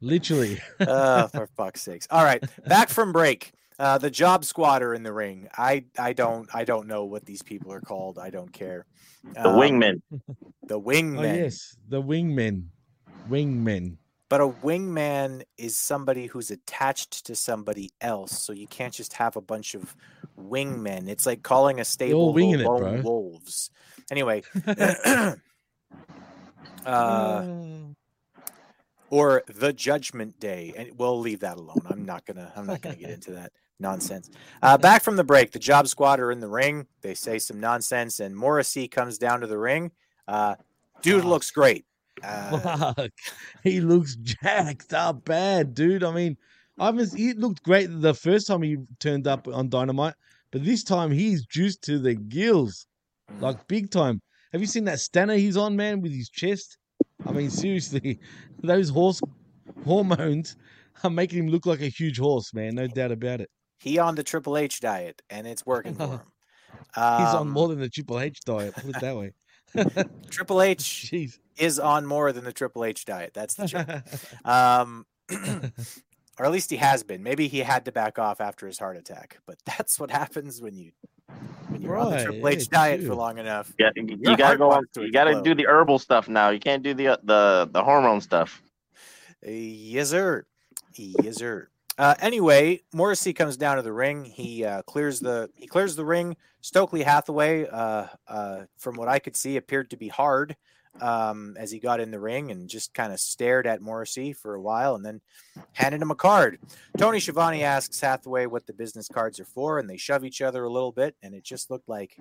Literally. 0.00 0.58
oh, 0.80 1.26
for 1.32 1.46
fuck's 1.56 1.82
sakes! 1.82 2.06
All 2.10 2.24
right, 2.24 2.42
back 2.66 2.88
from 2.88 3.12
break. 3.12 3.52
Uh, 3.78 3.96
the 3.98 4.10
job 4.10 4.44
squatter 4.44 4.92
in 4.94 5.02
the 5.02 5.12
ring. 5.12 5.48
I 5.56 5.84
I 5.98 6.12
don't 6.12 6.48
I 6.54 6.64
don't 6.64 6.86
know 6.86 7.04
what 7.04 7.24
these 7.24 7.42
people 7.42 7.72
are 7.72 7.80
called. 7.80 8.18
I 8.18 8.30
don't 8.30 8.52
care. 8.52 8.86
The 9.34 9.48
Um, 9.48 9.56
wingman. 9.56 10.02
The 10.66 10.74
Oh 10.76 10.82
wingmen. 10.82 11.36
yes, 11.36 11.76
the 11.88 12.02
wingmen. 12.02 12.66
Wingmen. 13.28 13.96
But 14.28 14.40
a 14.40 14.48
wingman 14.48 15.42
is 15.58 15.76
somebody 15.76 16.26
who's 16.26 16.50
attached 16.50 17.26
to 17.26 17.34
somebody 17.34 17.90
else. 18.00 18.30
So 18.32 18.52
you 18.52 18.68
can't 18.68 18.94
just 18.94 19.14
have 19.14 19.36
a 19.36 19.40
bunch 19.40 19.74
of 19.74 19.96
wingmen. 20.38 21.08
It's 21.08 21.26
like 21.26 21.42
calling 21.42 21.80
a 21.80 21.84
stable 21.84 22.28
the 22.28 22.32
winging 22.34 22.60
it, 22.60 22.64
lone 22.66 23.02
wolves. 23.02 23.70
Anyway, 24.10 24.42
uh, 26.86 27.46
or 29.10 29.42
the 29.48 29.72
Judgment 29.72 30.38
Day, 30.40 30.72
and 30.76 30.98
we'll 30.98 31.18
leave 31.18 31.40
that 31.40 31.56
alone. 31.56 31.82
I'm 31.88 32.04
not 32.04 32.24
gonna. 32.26 32.52
I'm 32.56 32.66
not 32.66 32.80
gonna 32.80 32.96
get 32.96 33.10
into 33.10 33.32
that 33.32 33.52
nonsense. 33.78 34.30
Uh, 34.62 34.78
back 34.78 35.02
from 35.02 35.16
the 35.16 35.24
break, 35.24 35.50
the 35.50 35.58
Job 35.58 35.88
Squad 35.88 36.20
are 36.20 36.30
in 36.30 36.40
the 36.40 36.48
ring. 36.48 36.86
They 37.02 37.14
say 37.14 37.38
some 37.38 37.60
nonsense, 37.60 38.20
and 38.20 38.36
Morrissey 38.36 38.88
comes 38.88 39.18
down 39.18 39.40
to 39.40 39.46
the 39.46 39.58
ring. 39.58 39.90
Uh, 40.28 40.54
dude 41.02 41.24
looks 41.24 41.50
great. 41.50 41.84
Uh, 42.22 42.92
Fuck. 42.94 43.10
He 43.62 43.80
looks 43.80 44.16
jacked 44.16 44.92
up 44.92 45.24
bad, 45.24 45.74
dude. 45.74 46.04
I 46.04 46.12
mean, 46.12 46.36
I 46.78 46.86
haven't 46.86 47.14
he 47.14 47.32
looked 47.32 47.62
great 47.62 47.88
the 47.90 48.14
first 48.14 48.46
time 48.46 48.62
he 48.62 48.76
turned 49.00 49.26
up 49.26 49.48
on 49.48 49.68
Dynamite, 49.68 50.14
but 50.50 50.64
this 50.64 50.84
time 50.84 51.10
he's 51.10 51.44
juiced 51.46 51.82
to 51.84 51.98
the 51.98 52.14
gills. 52.14 52.86
Like 53.38 53.66
big 53.68 53.90
time. 53.90 54.20
Have 54.52 54.60
you 54.60 54.66
seen 54.66 54.84
that 54.84 55.00
stunner 55.00 55.34
he's 55.34 55.56
on, 55.56 55.76
man, 55.76 56.00
with 56.00 56.12
his 56.12 56.28
chest? 56.28 56.76
I 57.26 57.32
mean, 57.32 57.50
seriously, 57.50 58.18
those 58.62 58.88
horse 58.88 59.20
hormones 59.84 60.56
are 61.04 61.10
making 61.10 61.38
him 61.40 61.48
look 61.48 61.66
like 61.66 61.80
a 61.80 61.88
huge 61.88 62.18
horse, 62.18 62.52
man. 62.52 62.74
No 62.74 62.86
doubt 62.86 63.12
about 63.12 63.40
it. 63.40 63.50
he 63.78 63.98
on 63.98 64.14
the 64.14 64.22
Triple 64.22 64.56
H 64.56 64.80
diet, 64.80 65.22
and 65.30 65.46
it's 65.46 65.64
working 65.64 65.94
for 65.94 66.06
him. 66.06 66.20
He's 66.94 67.04
on 67.34 67.42
Um, 67.42 67.50
more 67.50 67.68
than 67.68 67.78
the 67.80 67.88
Triple 67.88 68.18
H 68.20 68.40
diet. 68.44 68.74
Put 68.74 68.96
it 68.96 69.00
that 69.00 69.16
way. 69.16 69.32
Triple 70.30 70.60
H 70.62 71.08
Jeez. 71.12 71.38
is 71.58 71.78
on 71.78 72.04
more 72.06 72.32
than 72.32 72.44
the 72.44 72.52
Triple 72.52 72.84
H 72.84 73.04
diet. 73.04 73.32
That's 73.34 73.54
the 73.54 73.66
joke. 73.66 74.44
um, 74.44 75.06
or 76.40 76.46
at 76.46 76.52
least 76.52 76.70
he 76.70 76.78
has 76.78 77.02
been. 77.02 77.22
Maybe 77.22 77.48
he 77.48 77.58
had 77.58 77.84
to 77.84 77.92
back 77.92 78.18
off 78.18 78.40
after 78.40 78.66
his 78.66 78.78
heart 78.78 78.96
attack, 78.96 79.38
but 79.46 79.58
that's 79.66 80.00
what 80.00 80.10
happens 80.10 80.62
when 80.62 80.74
you 80.74 80.92
when 81.68 81.82
you're 81.82 81.98
on 81.98 82.10
the 82.10 82.24
Triple 82.24 82.48
H 82.48 82.60
yeah, 82.60 82.64
diet 82.70 83.04
for 83.04 83.14
long 83.14 83.36
enough. 83.36 83.72
Yeah, 83.78 83.90
you, 83.94 84.18
Your 84.18 84.36
gotta 84.36 84.56
go 84.56 84.72
on. 84.72 84.86
to 84.94 85.02
You 85.02 85.12
gotta 85.12 85.30
explode. 85.32 85.44
do 85.44 85.54
the 85.54 85.66
herbal 85.66 85.98
stuff 85.98 86.28
now. 86.28 86.48
You 86.48 86.58
can't 86.58 86.82
do 86.82 86.94
the 86.94 87.20
the 87.22 87.68
the 87.70 87.84
hormone 87.84 88.22
stuff. 88.22 88.62
Yes, 89.42 90.10
sir. 90.10 90.44
Yes, 90.96 91.36
sir. 91.36 91.68
Uh, 91.98 92.14
anyway, 92.20 92.80
Morrissey 92.94 93.34
comes 93.34 93.58
down 93.58 93.76
to 93.76 93.82
the 93.82 93.92
ring. 93.92 94.24
He 94.24 94.64
uh, 94.64 94.80
clears 94.82 95.20
the 95.20 95.50
he 95.54 95.66
clears 95.66 95.94
the 95.94 96.06
ring. 96.06 96.36
Stokely 96.62 97.02
Hathaway, 97.02 97.66
uh, 97.68 98.06
uh, 98.26 98.60
from 98.78 98.96
what 98.96 99.08
I 99.08 99.18
could 99.18 99.36
see, 99.36 99.58
appeared 99.58 99.90
to 99.90 99.98
be 99.98 100.08
hard 100.08 100.56
um, 101.00 101.56
as 101.58 101.70
he 101.70 101.78
got 101.78 102.00
in 102.00 102.10
the 102.10 102.20
ring 102.20 102.50
and 102.50 102.68
just 102.68 102.92
kind 102.94 103.12
of 103.12 103.20
stared 103.20 103.66
at 103.66 103.80
Morrissey 103.80 104.32
for 104.32 104.54
a 104.54 104.60
while 104.60 104.94
and 104.94 105.04
then 105.04 105.20
handed 105.72 106.02
him 106.02 106.10
a 106.10 106.16
card. 106.16 106.58
Tony 106.98 107.20
Schiavone 107.20 107.62
asks 107.62 108.00
Hathaway 108.00 108.46
what 108.46 108.66
the 108.66 108.72
business 108.72 109.08
cards 109.08 109.40
are 109.40 109.44
for, 109.44 109.78
and 109.78 109.88
they 109.88 109.96
shove 109.96 110.24
each 110.24 110.42
other 110.42 110.64
a 110.64 110.72
little 110.72 110.92
bit, 110.92 111.14
and 111.22 111.34
it 111.34 111.44
just 111.44 111.70
looked 111.70 111.88
like 111.88 112.16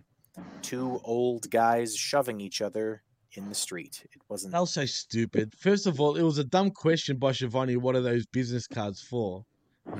two 0.61 1.01
old 1.03 1.49
guys 1.49 1.95
shoving 1.95 2.39
each 2.39 2.61
other 2.61 3.03
in 3.33 3.49
the 3.49 3.55
street. 3.55 4.05
It 4.11 4.21
wasn't. 4.29 4.53
That 4.53 4.61
was 4.61 4.73
so 4.73 4.85
stupid. 4.85 5.53
First 5.57 5.87
of 5.87 5.99
all, 5.99 6.15
it 6.15 6.23
was 6.23 6.37
a 6.37 6.43
dumb 6.43 6.71
question 6.71 7.17
by 7.17 7.31
Schiavone. 7.31 7.77
What 7.77 7.95
are 7.95 8.01
those 8.01 8.25
business 8.25 8.67
cards 8.67 9.01
for? 9.01 9.45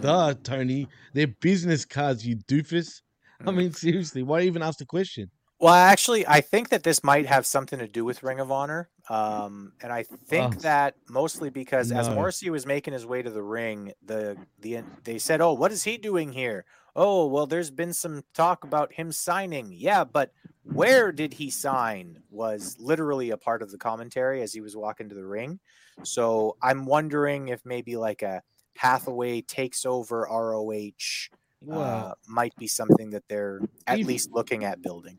Duh, 0.02 0.34
Tony. 0.44 0.88
They're 1.14 1.28
business 1.28 1.86
cards, 1.86 2.26
you 2.26 2.38
doofus. 2.38 3.02
I 3.46 3.52
mean, 3.52 3.72
seriously, 3.74 4.24
why 4.24 4.42
even 4.42 4.62
ask 4.62 4.80
the 4.80 4.86
question? 4.86 5.30
Well, 5.60 5.74
actually, 5.74 6.26
I 6.26 6.40
think 6.40 6.70
that 6.70 6.84
this 6.84 7.04
might 7.04 7.26
have 7.26 7.46
something 7.46 7.80
to 7.80 7.88
do 7.88 8.06
with 8.06 8.24
Ring 8.24 8.40
of 8.40 8.50
Honor. 8.50 8.90
Um, 9.10 9.74
and 9.82 9.92
I 9.92 10.04
think 10.04 10.56
Oh. 10.56 10.60
that 10.60 10.96
mostly 11.10 11.50
because 11.50 11.92
as 11.92 12.08
Morrissey 12.10 12.50
was 12.50 12.66
making 12.66 12.94
his 12.94 13.06
way 13.06 13.22
to 13.22 13.30
the 13.30 13.42
ring, 13.44 13.92
the 14.06 14.38
the 14.60 14.84
they 15.04 15.18
said, 15.18 15.42
"Oh, 15.42 15.54
what 15.54 15.72
is 15.72 15.84
he 15.84 15.98
doing 15.98 16.32
here?" 16.32 16.64
Oh, 16.96 17.26
well, 17.28 17.46
there's 17.48 17.72
been 17.72 17.94
some 17.94 18.24
talk 18.34 18.64
about 18.64 18.94
him 18.94 19.12
signing. 19.12 19.72
Yeah, 19.74 20.04
but 20.04 20.32
where 20.64 21.12
did 21.12 21.34
he 21.34 21.50
sign? 21.50 22.22
Was 22.30 22.78
literally 22.80 23.32
a 23.32 23.38
part 23.38 23.62
of 23.62 23.72
the 23.72 23.78
commentary 23.78 24.42
as 24.42 24.54
he 24.54 24.62
was 24.62 24.76
walking 24.78 25.10
to 25.10 25.16
the 25.16 25.26
ring. 25.26 25.60
So 26.04 26.56
I'm 26.62 26.86
wondering 26.86 27.50
if 27.50 27.66
maybe 27.66 27.98
like 27.98 28.22
a 28.22 28.44
Hathaway 28.78 29.42
takes 29.42 29.86
over 29.86 30.26
ROH 30.30 31.30
uh, 31.70 32.14
might 32.28 32.56
be 32.58 32.68
something 32.68 33.10
that 33.10 33.28
they're 33.28 33.60
at 33.88 34.00
if- 34.00 34.08
least 34.08 34.32
looking 34.32 34.64
at 34.64 34.82
building. 34.82 35.18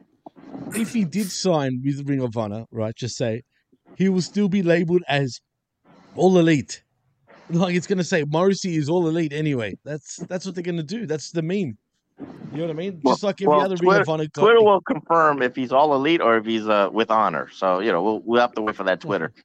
If 0.74 0.92
he 0.92 1.04
did 1.04 1.30
sign 1.30 1.80
with 1.84 2.08
Ring 2.08 2.20
of 2.22 2.36
Honor, 2.36 2.64
right, 2.70 2.94
just 2.94 3.16
say, 3.16 3.42
he 3.96 4.08
will 4.08 4.22
still 4.22 4.48
be 4.48 4.62
labeled 4.62 5.02
as 5.08 5.40
all 6.16 6.38
elite. 6.38 6.82
Like 7.50 7.74
it's 7.74 7.86
gonna 7.88 8.04
say 8.04 8.24
Morrissey 8.24 8.76
is 8.76 8.88
all 8.88 9.08
elite 9.08 9.32
anyway. 9.32 9.76
That's 9.84 10.16
that's 10.28 10.46
what 10.46 10.54
they're 10.54 10.62
gonna 10.62 10.82
do. 10.84 11.04
That's 11.06 11.32
the 11.32 11.42
meme. 11.42 11.76
You 12.52 12.58
know 12.58 12.62
what 12.62 12.70
I 12.70 12.74
mean? 12.74 13.00
Just 13.04 13.22
like 13.24 13.40
every 13.42 13.48
Well, 13.48 13.60
other 13.62 13.76
Twitter, 13.76 13.90
Ring 13.92 14.00
of 14.02 14.08
Honor. 14.08 14.28
co- 14.28 14.42
Twitter 14.42 14.62
will 14.62 14.80
confirm 14.82 15.42
if 15.42 15.56
he's 15.56 15.72
all 15.72 15.94
elite 15.94 16.20
or 16.20 16.36
if 16.36 16.44
he's 16.46 16.68
uh 16.68 16.88
with 16.92 17.10
honor. 17.10 17.48
So 17.52 17.80
you 17.80 17.90
know 17.90 18.02
we'll 18.02 18.20
we'll 18.24 18.40
have 18.40 18.52
to 18.54 18.62
wait 18.62 18.76
for 18.76 18.84
that 18.84 19.00
Twitter. 19.00 19.32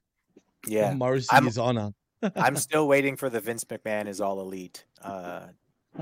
Yeah, 0.68 0.94
Morrissey 0.94 1.28
I'm- 1.32 1.46
is 1.46 1.58
honor. 1.58 1.90
I'm 2.36 2.56
still 2.56 2.88
waiting 2.88 3.14
for 3.16 3.28
the 3.30 3.38
Vince 3.40 3.64
McMahon 3.64 4.08
is 4.08 4.20
all 4.20 4.40
elite 4.40 4.84
uh, 5.02 5.42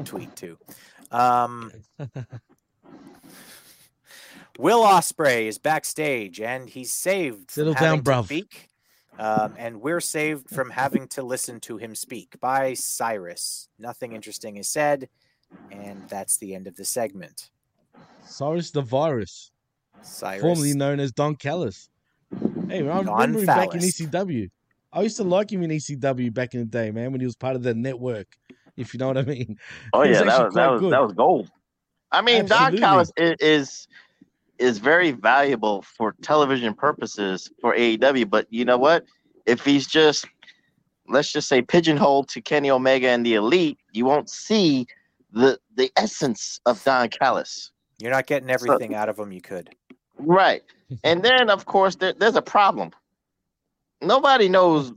tweet 0.04 0.34
too. 0.36 0.56
Um, 1.10 1.70
Will 4.58 4.82
Ospreay 4.82 5.46
is 5.46 5.58
backstage 5.58 6.40
and 6.40 6.68
he's 6.68 6.92
saved. 6.92 7.50
from 7.50 7.60
Settle 7.62 7.74
down, 7.74 7.82
having 7.82 8.04
to. 8.04 8.24
Speak, 8.24 8.68
um, 9.18 9.54
and 9.58 9.80
we're 9.80 10.00
saved 10.00 10.48
from 10.50 10.70
having 10.70 11.08
to 11.08 11.22
listen 11.22 11.60
to 11.60 11.76
him 11.76 11.94
speak 11.94 12.38
by 12.40 12.74
Cyrus. 12.74 13.68
Nothing 13.78 14.12
interesting 14.12 14.56
is 14.56 14.68
said, 14.68 15.08
and 15.70 16.08
that's 16.08 16.36
the 16.38 16.54
end 16.54 16.66
of 16.66 16.76
the 16.76 16.84
segment. 16.84 17.50
Cyrus 18.24 18.70
the 18.70 18.82
Virus, 18.82 19.50
Cyrus. 20.02 20.40
formerly 20.40 20.74
known 20.74 21.00
as 21.00 21.12
Don 21.12 21.34
Callis. 21.36 21.88
Hey, 22.68 22.82
man, 22.82 22.90
I 22.90 23.02
Don 23.02 23.06
remember 23.06 23.40
him 23.40 23.46
back 23.46 23.74
in 23.74 23.80
ECW. 23.80 24.50
I 24.92 25.02
used 25.02 25.16
to 25.16 25.24
like 25.24 25.52
him 25.52 25.62
in 25.62 25.70
ECW 25.70 26.32
back 26.32 26.54
in 26.54 26.60
the 26.60 26.66
day, 26.66 26.92
man, 26.92 27.10
when 27.10 27.20
he 27.20 27.26
was 27.26 27.36
part 27.36 27.56
of 27.56 27.62
the 27.62 27.74
network. 27.74 28.28
If 28.76 28.94
you 28.94 28.98
know 28.98 29.08
what 29.08 29.18
I 29.18 29.22
mean. 29.22 29.56
Oh 29.92 30.02
He 30.02 30.10
was 30.10 30.18
yeah, 30.18 30.24
that 30.24 30.44
was 30.46 30.54
that 30.54 30.70
was 30.70 30.80
good. 30.80 30.92
that 30.92 31.02
was 31.02 31.12
gold. 31.12 31.50
I 32.10 32.22
mean, 32.22 32.42
Absolutely. 32.42 32.78
Don 32.78 32.90
Callis 32.90 33.12
is, 33.16 33.36
is 33.40 33.88
is 34.58 34.78
very 34.78 35.10
valuable 35.10 35.82
for 35.82 36.14
television 36.22 36.74
purposes 36.74 37.50
for 37.60 37.74
AEW, 37.74 38.28
but 38.28 38.46
you 38.50 38.64
know 38.64 38.78
what? 38.78 39.04
If 39.46 39.64
he's 39.64 39.86
just 39.86 40.26
let's 41.08 41.30
just 41.32 41.48
say 41.48 41.62
pigeonholed 41.62 42.28
to 42.28 42.40
Kenny 42.40 42.70
Omega 42.70 43.08
and 43.08 43.24
the 43.24 43.34
Elite, 43.34 43.78
you 43.92 44.04
won't 44.04 44.30
see 44.30 44.86
the 45.32 45.58
the 45.74 45.90
essence 45.96 46.60
of 46.66 46.82
Don 46.84 47.08
Callis. 47.08 47.72
You're 47.98 48.12
not 48.12 48.26
getting 48.26 48.50
everything 48.50 48.94
out 48.94 49.08
of 49.08 49.18
him 49.18 49.32
you 49.32 49.40
could. 49.40 49.70
Right. 50.18 50.62
And 51.02 51.22
then, 51.22 51.50
of 51.50 51.66
course, 51.66 51.96
there, 51.96 52.12
there's 52.12 52.36
a 52.36 52.42
problem. 52.42 52.90
Nobody 54.00 54.48
knows, 54.48 54.92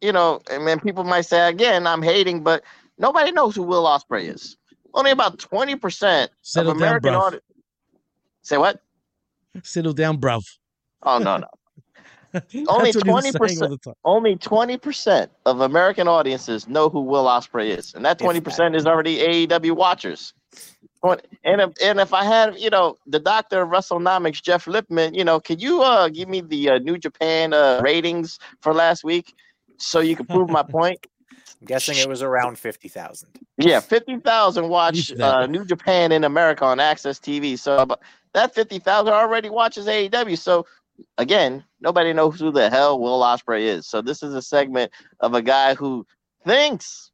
you 0.00 0.12
know, 0.12 0.40
and 0.50 0.66
then 0.66 0.80
people 0.80 1.04
might 1.04 1.22
say, 1.22 1.48
again, 1.48 1.86
I'm 1.86 2.02
hating, 2.02 2.42
but 2.42 2.64
nobody 2.98 3.32
knows 3.32 3.54
who 3.54 3.62
Will 3.62 3.84
Ospreay 3.84 4.34
is. 4.34 4.56
Only 4.94 5.10
about 5.10 5.38
20% 5.38 6.24
of 6.24 6.30
Settle 6.42 6.72
down, 6.72 6.82
American 6.82 7.14
audience. 7.14 7.44
Say 8.42 8.56
what? 8.56 8.82
Settle 9.62 9.92
down, 9.92 10.18
bruv. 10.18 10.42
Oh, 11.02 11.18
no, 11.18 11.38
no. 11.38 11.48
Only 12.68 12.92
what 12.92 13.04
he 13.04 13.10
was 13.10 13.30
saying 13.30 13.62
all 13.62 13.68
20%, 13.68 13.94
only 14.04 14.36
20% 14.36 15.28
of 15.46 15.60
American 15.60 16.08
audiences 16.08 16.68
know 16.68 16.90
who 16.90 17.00
Will 17.00 17.24
Ospreay 17.24 17.78
is. 17.78 17.94
And 17.94 18.04
that 18.04 18.18
20% 18.18 18.76
is 18.76 18.86
already 18.86 19.46
AEW 19.46 19.74
watchers. 19.74 20.34
And 21.02 21.60
if, 21.60 21.70
and 21.82 22.00
if 22.00 22.12
I 22.12 22.24
had, 22.24 22.58
you 22.58 22.70
know, 22.70 22.96
the 23.06 23.20
doctor 23.20 23.62
of 23.62 23.70
WrestleNomics, 23.70 24.42
Jeff 24.42 24.66
Lipman, 24.66 25.16
you 25.16 25.24
know, 25.24 25.40
could 25.40 25.62
you 25.62 25.82
uh, 25.82 26.08
give 26.08 26.28
me 26.28 26.40
the 26.40 26.70
uh, 26.70 26.78
New 26.78 26.98
Japan 26.98 27.54
uh, 27.54 27.80
ratings 27.82 28.38
for 28.60 28.74
last 28.74 29.04
week 29.04 29.34
so 29.78 30.00
you 30.00 30.16
can 30.16 30.26
prove 30.26 30.50
my 30.50 30.62
point? 30.68 31.06
I'm 31.60 31.66
guessing 31.66 31.96
it 31.98 32.08
was 32.08 32.22
around 32.22 32.58
50,000. 32.58 33.28
Yeah, 33.58 33.80
50,000 33.80 34.68
watch 34.68 35.08
that. 35.08 35.20
uh, 35.20 35.46
New 35.46 35.64
Japan 35.64 36.12
in 36.12 36.24
America 36.24 36.64
on 36.64 36.78
AXS 36.78 37.20
TV. 37.20 37.58
So 37.58 37.84
but 37.84 38.00
that 38.34 38.54
50,000 38.54 39.12
already 39.12 39.50
watches 39.50 39.86
AEW. 39.86 40.38
So 40.38 40.66
again, 41.16 41.64
nobody 41.80 42.12
knows 42.12 42.38
who 42.38 42.52
the 42.52 42.70
hell 42.70 43.00
Will 43.00 43.20
Ospreay 43.20 43.62
is. 43.62 43.86
So 43.86 44.00
this 44.00 44.22
is 44.22 44.34
a 44.34 44.42
segment 44.42 44.92
of 45.20 45.34
a 45.34 45.42
guy 45.42 45.74
who 45.74 46.06
thinks 46.44 47.10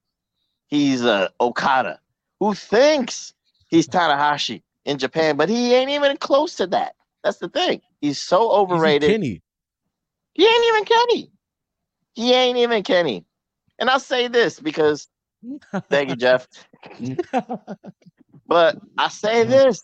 he's 0.67 1.03
uh, 1.05 1.29
Okada, 1.41 1.99
who 2.41 2.55
thinks 2.55 3.33
he's 3.69 3.89
Tanahashi 3.89 4.63
in 4.85 4.99
Japan, 4.99 5.37
but 5.37 5.49
he 5.49 5.75
ain't 5.75 5.91
even 5.91 6.17
close 6.19 6.55
to 6.57 6.67
that. 6.69 6.95
That's 7.23 7.39
the 7.39 7.49
thing. 7.49 7.81
He's 8.01 8.21
so 8.21 8.51
overrated. 8.51 9.11
Kenny. 9.11 9.41
He 10.35 10.45
ain't 10.47 10.65
even 10.67 10.85
Kenny. 10.85 11.31
He 12.13 12.35
ain't 12.35 12.59
even 12.59 12.83
Kenny. 12.83 13.25
And 13.79 13.91
I'll 13.91 14.01
say 14.01 14.29
this 14.29 14.61
because 14.61 15.09
thank 15.91 16.11
you, 16.11 16.17
Jeff. 16.17 16.47
but 18.47 18.79
I 18.99 19.09
say 19.09 19.45
this. 19.45 19.83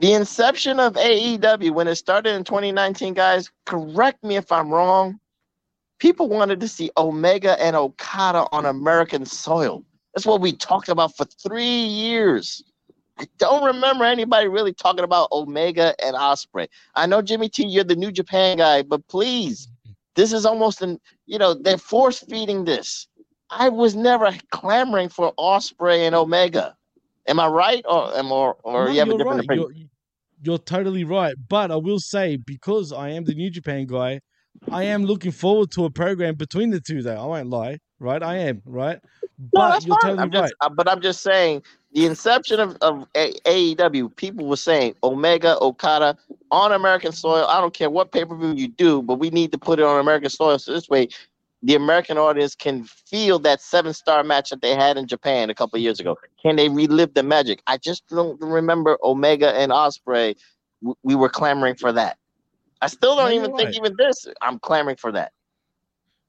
The 0.00 0.12
inception 0.12 0.80
of 0.80 0.94
AEW, 0.94 1.70
when 1.70 1.88
it 1.88 1.94
started 1.94 2.34
in 2.34 2.44
2019, 2.44 3.14
guys, 3.14 3.50
correct 3.64 4.22
me 4.22 4.36
if 4.36 4.50
I'm 4.52 4.68
wrong. 4.70 5.18
People 5.98 6.28
wanted 6.28 6.60
to 6.60 6.68
see 6.68 6.90
Omega 6.96 7.58
and 7.62 7.74
Okada 7.76 8.46
on 8.52 8.66
American 8.66 9.24
soil. 9.24 9.84
That's 10.14 10.26
what 10.26 10.40
we 10.40 10.52
talked 10.52 10.88
about 10.88 11.16
for 11.16 11.24
three 11.24 11.64
years. 11.64 12.62
I 13.18 13.26
don't 13.38 13.64
remember 13.64 14.04
anybody 14.04 14.48
really 14.48 14.72
talking 14.72 15.04
about 15.04 15.30
Omega 15.30 15.94
and 16.04 16.16
Ospreay. 16.16 16.68
I 16.96 17.06
know 17.06 17.22
Jimmy 17.22 17.48
T, 17.48 17.64
you're 17.64 17.84
the 17.84 17.96
New 17.96 18.10
Japan 18.10 18.58
guy, 18.58 18.82
but 18.82 19.06
please, 19.06 19.68
this 20.14 20.32
is 20.32 20.46
almost 20.46 20.82
an 20.82 21.00
you 21.26 21.38
know 21.38 21.54
they're 21.54 21.78
force 21.78 22.20
feeding 22.20 22.64
this. 22.64 23.08
I 23.50 23.68
was 23.68 23.94
never 23.94 24.34
clamoring 24.50 25.10
for 25.10 25.32
Ospreay 25.38 26.00
and 26.00 26.14
Omega. 26.14 26.76
Am 27.26 27.40
I 27.40 27.46
right, 27.46 27.84
or 27.88 28.16
am 28.16 28.32
or 28.32 28.56
or 28.64 28.86
No, 28.86 28.92
you 28.92 28.98
have 29.00 29.10
a 29.10 29.14
different 29.14 29.38
right. 29.38 29.44
opinion? 29.44 29.68
You're, 29.76 29.88
you're 30.42 30.58
totally 30.58 31.04
right. 31.04 31.34
But 31.48 31.70
I 31.70 31.76
will 31.76 32.00
say, 32.00 32.36
because 32.36 32.92
I 32.92 33.10
am 33.10 33.24
the 33.24 33.34
New 33.34 33.50
Japan 33.50 33.86
guy, 33.86 34.20
I 34.70 34.84
am 34.84 35.04
looking 35.04 35.32
forward 35.32 35.70
to 35.72 35.84
a 35.84 35.90
program 35.90 36.34
between 36.34 36.70
the 36.70 36.80
two, 36.80 37.02
though. 37.02 37.16
I 37.16 37.26
won't 37.26 37.48
lie, 37.48 37.78
right? 37.98 38.22
I 38.22 38.36
am, 38.38 38.62
right? 38.64 38.98
No, 39.38 39.50
But 39.52 39.70
that's 39.70 39.86
you're 39.86 39.96
fine. 40.02 40.02
totally 40.02 40.22
I'm 40.22 40.30
just, 40.30 40.42
right. 40.44 40.52
uh, 40.60 40.68
but 40.70 40.88
I'm 40.88 41.00
just 41.00 41.22
saying 41.22 41.62
the 41.92 42.06
inception 42.06 42.60
of, 42.60 42.76
of 42.80 43.06
A- 43.16 43.34
AEW, 43.46 44.14
people 44.16 44.46
were 44.46 44.56
saying 44.56 44.94
Omega, 45.04 45.58
Okada 45.60 46.16
on 46.50 46.72
American 46.72 47.12
soil. 47.12 47.46
I 47.48 47.60
don't 47.60 47.74
care 47.74 47.90
what 47.90 48.12
pay 48.12 48.24
per 48.24 48.36
view 48.36 48.54
you 48.54 48.68
do, 48.68 49.02
but 49.02 49.16
we 49.18 49.30
need 49.30 49.52
to 49.52 49.58
put 49.58 49.78
it 49.78 49.84
on 49.84 50.00
American 50.00 50.30
soil 50.30 50.58
so 50.58 50.72
this 50.72 50.88
way 50.88 51.08
the 51.62 51.74
American 51.74 52.18
audience 52.18 52.54
can 52.54 52.84
feel 52.84 53.38
that 53.40 53.60
seven 53.60 53.94
star 53.94 54.22
match 54.22 54.50
that 54.50 54.60
they 54.62 54.74
had 54.74 54.98
in 54.98 55.06
Japan 55.06 55.50
a 55.50 55.54
couple 55.54 55.76
of 55.78 55.82
years 55.82 55.98
ago. 55.98 56.16
Can 56.42 56.56
they 56.56 56.68
relive 56.68 57.14
the 57.14 57.22
magic? 57.22 57.62
I 57.66 57.78
just 57.78 58.06
don't 58.08 58.40
remember 58.40 58.98
Omega 59.02 59.50
and 59.54 59.72
Ospreay. 59.72 60.36
We 61.02 61.14
were 61.14 61.30
clamoring 61.30 61.76
for 61.76 61.92
that. 61.92 62.18
I 62.82 62.88
still 62.88 63.16
don't 63.16 63.26
No, 63.26 63.30
you're 63.30 63.44
even 63.46 63.56
think 63.56 63.76
even 63.76 63.94
this. 63.96 64.26
I'm 64.42 64.58
clamoring 64.58 64.96
for 64.96 65.12
that. 65.12 65.32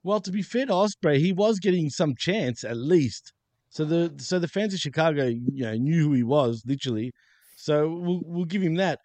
Well, 0.06 0.20
to 0.22 0.32
be 0.32 0.44
fair 0.44 0.68
to 0.68 0.72
Ospreay, 0.72 1.18
he 1.18 1.34
was 1.34 1.58
getting 1.58 1.90
some 1.90 2.14
chance 2.16 2.64
at 2.64 2.78
least. 2.78 3.34
So 3.70 3.86
the 3.86 4.14
so 4.20 4.38
the 4.38 4.48
fans 4.48 4.72
of 4.76 4.80
Chicago, 4.80 5.26
you 5.26 5.64
know, 5.64 5.74
knew 5.74 6.04
who 6.04 6.14
he 6.14 6.22
was 6.22 6.62
literally. 6.64 7.12
So 7.58 7.90
we'll 7.90 8.22
we'll 8.24 8.46
give 8.46 8.62
him 8.62 8.76
that. 8.76 9.00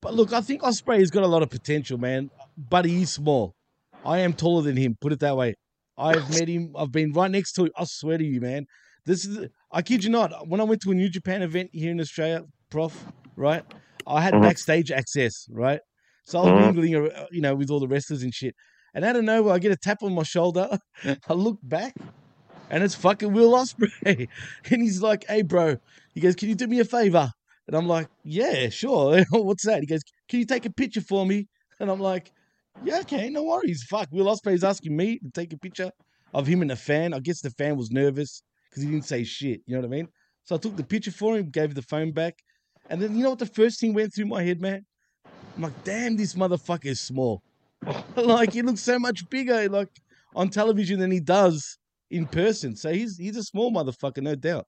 But 0.00 0.14
look, 0.14 0.32
I 0.32 0.40
think 0.40 0.62
Ospreay 0.62 1.00
has 1.00 1.10
got 1.10 1.24
a 1.24 1.26
lot 1.26 1.42
of 1.42 1.50
potential, 1.50 1.98
man. 1.98 2.28
But 2.56 2.84
he 2.84 3.02
is 3.02 3.12
small. 3.12 3.56
I 4.04 4.20
am 4.20 4.32
taller 4.32 4.62
than 4.62 4.76
him. 4.76 4.96
Put 5.00 5.12
it 5.12 5.18
that 5.20 5.36
way. 5.36 5.54
I've 5.98 6.30
met 6.30 6.46
him. 6.46 6.72
I've 6.78 6.92
been 6.92 7.10
right 7.12 7.32
next 7.32 7.54
to 7.54 7.64
him. 7.64 7.70
I 7.76 7.82
swear 7.84 8.16
to 8.18 8.24
you, 8.24 8.40
man. 8.40 8.66
This 9.06 9.24
is. 9.24 9.48
I 9.72 9.82
kid 9.82 10.04
you 10.04 10.10
not. 10.10 10.48
When 10.48 10.60
I 10.60 10.64
went 10.64 10.82
to 10.82 10.92
a 10.92 10.94
New 10.94 11.08
Japan 11.08 11.42
event 11.42 11.70
here 11.72 11.90
in 11.90 12.00
Australia, 12.00 12.42
Prof, 12.70 13.08
right? 13.36 13.64
I 14.06 14.20
had 14.20 14.34
Mhm. 14.34 14.42
backstage 14.42 14.92
access, 14.92 15.48
right? 15.50 15.80
So 16.26 16.38
I 16.38 16.42
was 16.42 16.52
Mhm. 16.52 16.58
mingling, 16.58 16.92
you 17.32 17.40
know, 17.40 17.56
with 17.56 17.70
all 17.70 17.80
the 17.80 17.88
wrestlers 17.88 18.22
and 18.22 18.32
shit. 18.32 18.54
And 18.94 19.04
out 19.04 19.16
of 19.16 19.24
nowhere, 19.24 19.54
I 19.54 19.58
get 19.58 19.72
a 19.72 19.76
tap 19.76 20.02
on 20.02 20.14
my 20.14 20.22
shoulder. 20.22 20.78
I 21.28 21.32
look 21.32 21.58
back, 21.62 21.94
and 22.70 22.82
it's 22.84 22.94
fucking 22.94 23.32
Will 23.32 23.52
Ospreay. 23.52 24.28
And 24.70 24.82
he's 24.82 25.02
like, 25.02 25.24
"Hey, 25.28 25.42
bro," 25.42 25.76
he 26.14 26.20
goes, 26.20 26.36
"Can 26.36 26.48
you 26.48 26.54
do 26.54 26.68
me 26.68 26.80
a 26.80 26.84
favor?" 26.84 27.30
And 27.66 27.76
I'm 27.76 27.88
like, 27.88 28.08
"Yeah, 28.22 28.68
sure. 28.68 29.24
What's 29.30 29.64
that?" 29.66 29.80
He 29.80 29.86
goes, 29.86 30.02
"Can 30.28 30.38
you 30.38 30.46
take 30.46 30.64
a 30.64 30.72
picture 30.72 31.00
for 31.00 31.26
me?" 31.26 31.48
And 31.80 31.90
I'm 31.90 32.00
like, 32.00 32.30
"Yeah, 32.84 33.00
okay, 33.00 33.28
no 33.30 33.42
worries." 33.42 33.82
Fuck, 33.84 34.08
Will 34.12 34.26
Ospreay's 34.26 34.64
asking 34.64 34.96
me 34.96 35.18
to 35.18 35.30
take 35.30 35.52
a 35.52 35.58
picture 35.58 35.90
of 36.32 36.46
him 36.46 36.62
and 36.62 36.70
the 36.70 36.76
fan. 36.76 37.12
I 37.14 37.18
guess 37.18 37.40
the 37.40 37.50
fan 37.50 37.76
was 37.76 37.90
nervous 37.90 38.42
because 38.70 38.84
he 38.84 38.90
didn't 38.90 39.06
say 39.06 39.24
shit. 39.24 39.60
You 39.66 39.74
know 39.74 39.80
what 39.80 39.86
I 39.88 39.96
mean? 39.96 40.08
So 40.44 40.54
I 40.54 40.58
took 40.58 40.76
the 40.76 40.84
picture 40.84 41.10
for 41.10 41.36
him, 41.36 41.50
gave 41.50 41.74
the 41.74 41.82
phone 41.82 42.12
back, 42.12 42.34
and 42.88 43.02
then 43.02 43.16
you 43.16 43.24
know 43.24 43.30
what 43.30 43.38
the 43.40 43.46
first 43.46 43.80
thing 43.80 43.92
went 43.92 44.14
through 44.14 44.26
my 44.26 44.42
head, 44.44 44.60
man? 44.60 44.86
I'm 45.56 45.62
like, 45.62 45.84
"Damn, 45.84 46.16
this 46.16 46.34
motherfucker 46.34 46.86
is 46.86 47.00
small." 47.00 47.42
like 48.16 48.52
he 48.52 48.62
looks 48.62 48.80
so 48.80 48.98
much 48.98 49.28
bigger 49.30 49.68
like 49.68 49.88
on 50.34 50.48
television 50.48 50.98
than 50.98 51.10
he 51.10 51.20
does 51.20 51.78
in 52.10 52.26
person. 52.26 52.76
So 52.76 52.92
he's 52.92 53.16
he's 53.16 53.36
a 53.36 53.42
small 53.42 53.72
motherfucker, 53.72 54.22
no 54.22 54.34
doubt. 54.34 54.66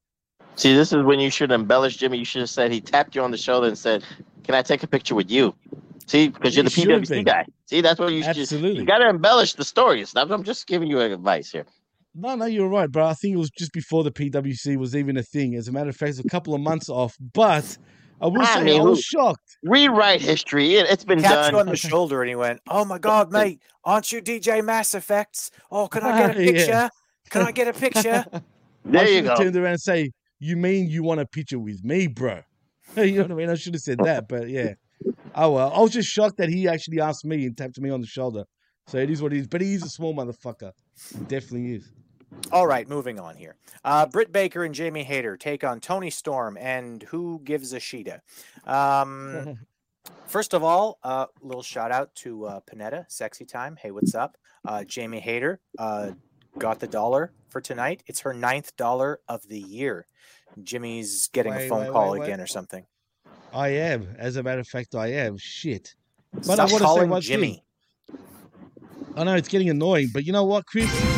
See, 0.56 0.74
this 0.74 0.92
is 0.92 1.04
when 1.04 1.20
you 1.20 1.30
should 1.30 1.52
embellish 1.52 1.96
Jimmy. 1.96 2.18
You 2.18 2.24
should 2.24 2.40
have 2.40 2.50
said 2.50 2.72
he 2.72 2.80
tapped 2.80 3.14
you 3.14 3.22
on 3.22 3.30
the 3.30 3.36
shoulder 3.36 3.66
and 3.66 3.76
said, 3.76 4.04
"Can 4.44 4.54
I 4.54 4.62
take 4.62 4.82
a 4.82 4.86
picture 4.86 5.14
with 5.14 5.30
you?" 5.30 5.54
See, 6.06 6.28
because 6.28 6.54
you're 6.56 6.64
the 6.64 6.70
PWC 6.70 7.08
be. 7.10 7.24
guy. 7.24 7.44
See, 7.66 7.80
that's 7.80 7.98
what 7.98 8.12
you 8.12 8.22
should. 8.22 8.38
Absolutely. 8.38 8.80
You 8.80 8.86
got 8.86 8.98
to 8.98 9.08
embellish 9.08 9.54
the 9.54 9.64
stories. 9.64 10.14
I'm 10.16 10.30
I'm 10.30 10.44
just 10.44 10.66
giving 10.66 10.88
you 10.88 11.00
advice 11.00 11.50
here. 11.50 11.66
No, 12.14 12.34
no, 12.34 12.46
you're 12.46 12.68
right, 12.68 12.90
bro. 12.90 13.06
I 13.06 13.12
think 13.12 13.34
it 13.34 13.38
was 13.38 13.50
just 13.50 13.72
before 13.72 14.02
the 14.02 14.10
PWC 14.10 14.78
was 14.78 14.96
even 14.96 15.18
a 15.18 15.22
thing. 15.22 15.54
As 15.54 15.68
a 15.68 15.72
matter 15.72 15.90
of 15.90 15.96
fact, 15.96 16.10
it's 16.10 16.18
a 16.20 16.28
couple 16.28 16.54
of 16.54 16.62
months 16.62 16.88
off. 16.88 17.14
But 17.34 17.76
I 18.20 18.26
will 18.26 18.42
I 18.42 18.62
mean, 18.62 18.80
I 18.80 18.84
was 18.84 19.00
shocked. 19.02 19.58
Rewrite 19.62 20.22
history. 20.22 20.74
It, 20.74 20.86
it's 20.88 21.04
been 21.04 21.20
Tapped 21.20 21.44
done. 21.44 21.52
you 21.52 21.60
on 21.60 21.66
the 21.66 21.76
shoulder 21.76 22.22
and 22.22 22.28
he 22.28 22.34
went, 22.34 22.60
"Oh 22.68 22.84
my 22.84 22.98
God, 22.98 23.30
mate, 23.30 23.60
aren't 23.84 24.10
you 24.10 24.22
DJ 24.22 24.64
Mass 24.64 24.90
FX? 24.90 25.50
Oh, 25.70 25.86
can 25.88 26.02
I 26.02 26.18
get 26.18 26.36
a 26.36 26.40
Yeah. 26.40 26.52
picture? 26.52 26.90
Can 27.30 27.42
I 27.42 27.52
get 27.52 27.68
a 27.68 27.72
picture?" 27.72 28.24
There 28.88 29.02
I 29.04 29.08
you 29.08 29.22
go. 29.22 29.34
turned 29.34 29.56
around 29.56 29.72
and 29.72 29.80
say, 29.80 30.12
"You 30.38 30.56
mean 30.56 30.88
you 30.88 31.02
want 31.02 31.20
a 31.20 31.26
picture 31.26 31.58
with 31.58 31.82
me, 31.82 32.06
bro?" 32.06 32.42
you 32.96 33.16
know 33.16 33.22
what 33.22 33.32
I 33.32 33.34
mean? 33.34 33.50
I 33.50 33.56
should 33.56 33.74
have 33.74 33.82
said 33.82 33.98
that, 33.98 34.28
but 34.28 34.48
yeah. 34.48 34.74
Oh 35.34 35.50
well, 35.50 35.72
I 35.74 35.80
was 35.80 35.90
just 35.90 36.08
shocked 36.08 36.38
that 36.38 36.48
he 36.48 36.68
actually 36.68 37.00
asked 37.00 37.24
me 37.24 37.44
and 37.46 37.56
tapped 37.56 37.80
me 37.80 37.90
on 37.90 38.00
the 38.00 38.06
shoulder. 38.06 38.44
So 38.86 38.98
it 38.98 39.10
is 39.10 39.20
what 39.20 39.32
it 39.32 39.40
is. 39.40 39.48
But 39.48 39.60
he 39.60 39.74
is 39.74 39.84
a 39.84 39.88
small 39.90 40.14
motherfucker. 40.14 40.70
He 41.12 41.24
definitely 41.24 41.74
is. 41.74 41.92
All 42.52 42.66
right, 42.66 42.88
moving 42.88 43.18
on 43.18 43.36
here. 43.36 43.56
Uh, 43.84 44.06
Britt 44.06 44.32
Baker 44.32 44.64
and 44.64 44.74
Jamie 44.74 45.02
Hayter 45.02 45.36
take 45.36 45.64
on 45.64 45.80
Toni 45.80 46.10
Storm 46.10 46.56
and 46.60 47.02
who 47.02 47.40
gives 47.44 47.72
a 47.72 47.80
Sheeta. 47.80 48.22
Um, 48.64 49.58
first 50.26 50.54
of 50.54 50.62
all, 50.62 50.98
a 51.02 51.06
uh, 51.06 51.26
little 51.42 51.62
shout 51.62 51.90
out 51.90 52.14
to 52.16 52.46
uh, 52.46 52.60
Panetta, 52.60 53.04
Sexy 53.08 53.44
Time. 53.44 53.76
Hey, 53.76 53.90
what's 53.90 54.14
up? 54.14 54.36
Uh, 54.64 54.84
Jamie 54.84 55.20
Hayter 55.20 55.60
uh, 55.78 56.12
got 56.58 56.78
the 56.78 56.86
dollar 56.86 57.32
for 57.48 57.60
tonight. 57.60 58.02
It's 58.06 58.20
her 58.20 58.32
ninth 58.32 58.76
dollar 58.76 59.20
of 59.28 59.46
the 59.48 59.60
year. 59.60 60.06
Jimmy's 60.62 61.28
getting 61.28 61.54
Wait, 61.54 61.66
a 61.66 61.68
phone 61.68 61.82
wait, 61.82 61.92
call 61.92 62.12
wait, 62.12 62.22
again 62.22 62.40
or 62.40 62.46
something. 62.46 62.86
I 63.52 63.68
am. 63.68 64.14
As 64.18 64.36
a 64.36 64.42
matter 64.42 64.60
of 64.60 64.68
fact, 64.68 64.94
I 64.94 65.08
am. 65.08 65.36
Shit. 65.38 65.94
But 66.32 66.44
Stop 66.44 66.58
I 66.58 66.72
want 66.72 66.82
to 66.82 67.00
say 67.00 67.06
one 67.06 67.20
Jimmy. 67.22 67.64
thing. 68.08 68.18
I 69.16 69.24
know 69.24 69.34
it's 69.34 69.48
getting 69.48 69.70
annoying, 69.70 70.10
but 70.12 70.24
you 70.26 70.32
know 70.32 70.44
what, 70.44 70.66
Chris? 70.66 71.15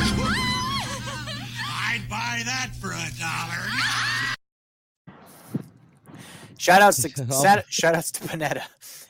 Shout 6.68 6.82
outs 6.82 7.02
to 7.02 7.64
shout, 7.70 7.94
outs 7.96 8.12
to 8.12 8.24
Panetta 8.24 8.62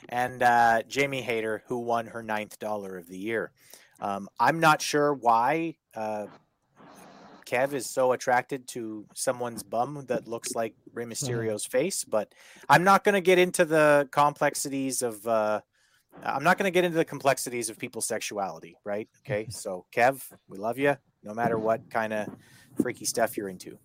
and 0.07 0.41
uh, 0.41 0.81
Jamie 0.87 1.21
Hayter, 1.21 1.61
who 1.67 1.79
won 1.79 2.07
her 2.07 2.23
ninth 2.23 2.57
dollar 2.57 2.97
of 2.97 3.09
the 3.09 3.17
year. 3.17 3.51
Um, 3.99 4.29
I'm 4.39 4.61
not 4.61 4.81
sure 4.81 5.13
why 5.13 5.75
uh, 5.93 6.27
Kev 7.45 7.73
is 7.73 7.85
so 7.85 8.13
attracted 8.13 8.65
to 8.69 9.05
someone's 9.13 9.63
bum 9.63 10.05
that 10.07 10.25
looks 10.25 10.55
like 10.55 10.73
Rey 10.93 11.03
Mysterio's 11.03 11.65
face, 11.65 12.05
but 12.05 12.33
I'm 12.69 12.85
not 12.85 13.03
going 13.03 13.15
to 13.15 13.21
get 13.21 13.37
into 13.37 13.65
the 13.65 14.07
complexities 14.09 15.01
of. 15.01 15.27
Uh, 15.27 15.59
I'm 16.23 16.43
not 16.43 16.57
going 16.57 16.65
to 16.65 16.73
get 16.73 16.85
into 16.85 16.97
the 16.97 17.05
complexities 17.05 17.69
of 17.69 17.77
people's 17.77 18.07
sexuality, 18.07 18.77
right? 18.85 19.09
Okay, 19.25 19.47
so 19.51 19.85
Kev, 19.93 20.23
we 20.47 20.57
love 20.57 20.77
you, 20.77 20.95
no 21.23 21.33
matter 21.33 21.59
what 21.59 21.89
kind 21.89 22.13
of 22.13 22.29
freaky 22.81 23.05
stuff 23.05 23.37
you're 23.37 23.49
into. 23.49 23.77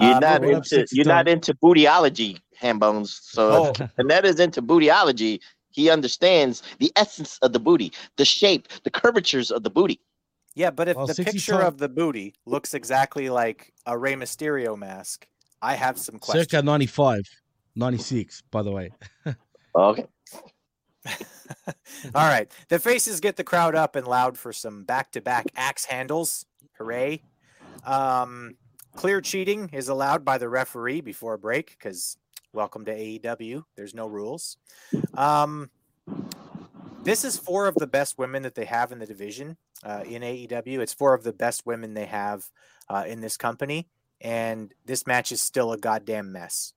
You're 0.00 0.14
Uh, 0.14 0.18
not 0.20 0.40
moving- 0.42 0.56
into 0.56 0.86
you're 0.92 1.04
not 1.06 1.28
into 1.28 1.54
bootyology, 1.54 2.40
Hambones. 2.60 3.20
So 3.22 3.50
Oh. 3.50 3.72
if 3.78 3.90
Annette 3.98 4.24
is 4.24 4.40
into 4.40 4.62
bootyology, 4.62 5.40
he 5.70 5.90
understands 5.90 6.62
the 6.78 6.92
essence 6.96 7.38
of 7.42 7.52
the 7.52 7.58
booty, 7.60 7.92
the 8.16 8.24
shape, 8.24 8.68
the 8.84 8.90
curvatures 8.90 9.50
of 9.50 9.62
the 9.62 9.70
booty. 9.70 10.00
Yeah, 10.54 10.70
but 10.70 10.88
if 10.88 10.96
Well, 10.96 11.06
the 11.06 11.14
picture 11.14 11.52
ton- 11.52 11.62
of 11.66 11.78
the 11.78 11.88
booty 11.88 12.34
looks 12.44 12.74
exactly 12.74 13.30
like 13.30 13.72
a 13.86 13.96
Rey 13.96 14.14
Mysterio 14.14 14.76
mask, 14.78 15.26
I 15.62 15.74
have 15.76 15.98
some 15.98 16.18
questions. 16.18 16.50
Circa 16.50 16.62
95, 16.62 17.22
96, 17.74 18.42
by 18.50 18.62
the 18.62 18.70
way. 18.70 18.90
Okay. 19.74 20.06
All 22.14 22.26
right. 22.28 22.50
The 22.68 22.78
faces 22.78 23.20
get 23.20 23.36
the 23.36 23.44
crowd 23.44 23.74
up 23.74 23.96
and 23.96 24.06
loud 24.06 24.36
for 24.36 24.52
some 24.52 24.84
back-to-back 24.84 25.46
axe 25.56 25.86
handles. 25.86 26.44
Hooray. 26.78 27.22
Um, 27.84 28.54
clear 28.94 29.20
cheating 29.20 29.70
is 29.72 29.88
allowed 29.88 30.24
by 30.24 30.38
the 30.38 30.48
referee 30.48 31.00
before 31.00 31.34
a 31.34 31.38
break 31.38 31.70
because 31.70 32.16
welcome 32.52 32.84
to 32.84 32.94
AEW. 32.94 33.64
There's 33.76 33.94
no 33.94 34.06
rules. 34.06 34.56
Um, 35.14 35.70
this 37.02 37.24
is 37.24 37.36
four 37.36 37.66
of 37.66 37.74
the 37.74 37.86
best 37.86 38.18
women 38.18 38.42
that 38.44 38.54
they 38.54 38.64
have 38.64 38.92
in 38.92 38.98
the 38.98 39.06
division 39.06 39.56
uh, 39.84 40.02
in 40.06 40.22
AEW. 40.22 40.78
It's 40.80 40.94
four 40.94 41.14
of 41.14 41.24
the 41.24 41.32
best 41.32 41.66
women 41.66 41.94
they 41.94 42.06
have 42.06 42.44
uh, 42.88 43.04
in 43.06 43.20
this 43.20 43.36
company. 43.36 43.88
And 44.20 44.72
this 44.84 45.06
match 45.06 45.32
is 45.32 45.42
still 45.42 45.72
a 45.72 45.78
goddamn 45.78 46.30
mess. 46.30 46.74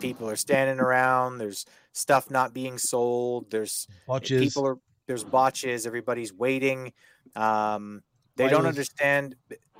People 0.00 0.28
are 0.28 0.36
standing 0.36 0.80
around. 0.80 1.38
There's 1.38 1.64
stuff 1.92 2.30
not 2.30 2.52
being 2.52 2.76
sold. 2.76 3.50
There's 3.50 3.86
Botches. 4.06 4.42
people 4.42 4.66
are 4.66 4.78
there's 5.06 5.24
botches. 5.24 5.86
Everybody's 5.86 6.32
waiting. 6.32 6.92
Um, 7.36 8.02
they 8.36 8.44
don't 8.44 8.64
Titles. 8.64 8.66
understand. 8.66 9.36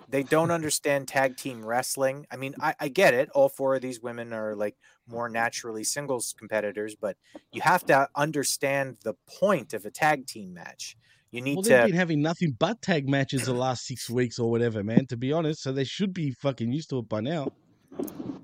They 0.08 0.22
don't 0.22 0.50
understand 0.50 1.08
tag 1.08 1.36
team 1.36 1.64
wrestling. 1.64 2.26
I 2.30 2.36
mean, 2.36 2.54
I, 2.60 2.74
I 2.78 2.88
get 2.88 3.14
it. 3.14 3.28
All 3.30 3.48
four 3.48 3.74
of 3.74 3.82
these 3.82 4.00
women 4.00 4.32
are 4.32 4.54
like 4.54 4.76
more 5.08 5.28
naturally 5.28 5.84
singles 5.84 6.34
competitors, 6.36 6.94
but 6.94 7.16
you 7.52 7.60
have 7.62 7.84
to 7.86 8.08
understand 8.14 8.98
the 9.02 9.14
point 9.26 9.74
of 9.74 9.84
a 9.84 9.90
tag 9.90 10.26
team 10.26 10.54
match. 10.54 10.96
You 11.30 11.40
need 11.42 11.56
Well, 11.56 11.62
to. 11.64 11.68
they've 11.70 11.86
been 11.86 11.94
having 11.94 12.22
nothing 12.22 12.56
but 12.58 12.80
tag 12.82 13.08
matches 13.08 13.44
the 13.44 13.52
last 13.52 13.84
six 13.86 14.08
weeks 14.10 14.38
or 14.38 14.50
whatever, 14.50 14.82
man, 14.84 15.06
to 15.08 15.16
be 15.16 15.32
honest. 15.32 15.62
So 15.62 15.72
they 15.72 15.84
should 15.84 16.14
be 16.14 16.30
fucking 16.30 16.72
used 16.72 16.90
to 16.90 16.98
it 17.00 17.08
by 17.08 17.20
now. 17.20 17.48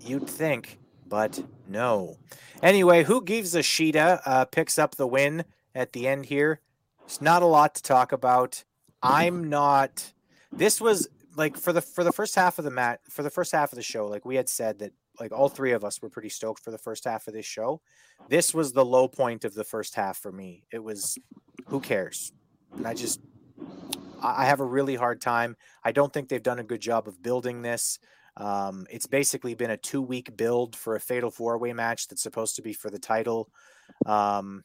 You'd 0.00 0.28
think, 0.28 0.78
but 1.06 1.42
no. 1.68 2.16
Anyway, 2.62 3.04
who 3.04 3.22
gives 3.22 3.54
a 3.54 3.62
Sheeta 3.62 4.20
uh, 4.26 4.44
picks 4.46 4.78
up 4.78 4.96
the 4.96 5.06
win 5.06 5.44
at 5.74 5.92
the 5.92 6.08
end 6.08 6.26
here. 6.26 6.60
It's 7.04 7.20
not 7.20 7.42
a 7.42 7.46
lot 7.46 7.74
to 7.76 7.82
talk 7.82 8.12
about. 8.12 8.64
I'm 9.02 9.48
not. 9.48 10.12
This 10.52 10.80
was 10.80 11.08
like 11.36 11.56
for 11.56 11.72
the 11.72 11.80
for 11.80 12.04
the 12.04 12.12
first 12.12 12.34
half 12.34 12.58
of 12.58 12.64
the 12.64 12.70
mat 12.70 13.00
for 13.08 13.22
the 13.22 13.30
first 13.30 13.52
half 13.52 13.72
of 13.72 13.76
the 13.76 13.82
show. 13.82 14.06
Like 14.06 14.24
we 14.24 14.36
had 14.36 14.48
said 14.48 14.78
that 14.80 14.92
like 15.20 15.32
all 15.32 15.48
three 15.48 15.72
of 15.72 15.84
us 15.84 16.00
were 16.00 16.10
pretty 16.10 16.28
stoked 16.28 16.62
for 16.62 16.70
the 16.70 16.78
first 16.78 17.04
half 17.04 17.26
of 17.28 17.34
this 17.34 17.46
show. 17.46 17.80
This 18.28 18.54
was 18.54 18.72
the 18.72 18.84
low 18.84 19.08
point 19.08 19.44
of 19.44 19.54
the 19.54 19.64
first 19.64 19.94
half 19.94 20.18
for 20.18 20.32
me. 20.32 20.64
It 20.72 20.82
was 20.82 21.18
who 21.66 21.80
cares, 21.80 22.32
and 22.76 22.86
I 22.86 22.94
just 22.94 23.20
I 24.22 24.44
have 24.44 24.60
a 24.60 24.64
really 24.64 24.94
hard 24.94 25.20
time. 25.20 25.56
I 25.84 25.92
don't 25.92 26.12
think 26.12 26.28
they've 26.28 26.42
done 26.42 26.58
a 26.58 26.64
good 26.64 26.80
job 26.80 27.08
of 27.08 27.22
building 27.22 27.62
this. 27.62 27.98
Um, 28.36 28.86
it's 28.90 29.06
basically 29.06 29.54
been 29.54 29.70
a 29.70 29.76
two 29.76 30.00
week 30.00 30.36
build 30.36 30.74
for 30.76 30.96
a 30.96 31.00
fatal 31.00 31.30
four 31.30 31.58
way 31.58 31.72
match 31.72 32.08
that's 32.08 32.22
supposed 32.22 32.56
to 32.56 32.62
be 32.62 32.72
for 32.72 32.88
the 32.88 32.98
title. 32.98 33.50
Um, 34.06 34.64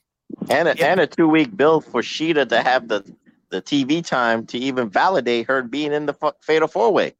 And 0.49 0.67
a, 0.67 0.85
and 0.85 0.99
a 0.99 1.07
two 1.07 1.27
week 1.27 1.55
build 1.55 1.85
for 1.85 2.01
Shida 2.01 2.47
to 2.49 2.61
have 2.61 2.87
the 2.87 3.03
the 3.49 3.61
TV 3.61 4.05
time 4.05 4.45
to 4.47 4.57
even 4.57 4.89
validate 4.89 5.47
her 5.47 5.61
being 5.63 5.93
in 5.93 6.05
the 6.05 6.13
fu- 6.13 6.31
fatal 6.41 6.67
four 6.67 6.91
way. 6.91 7.13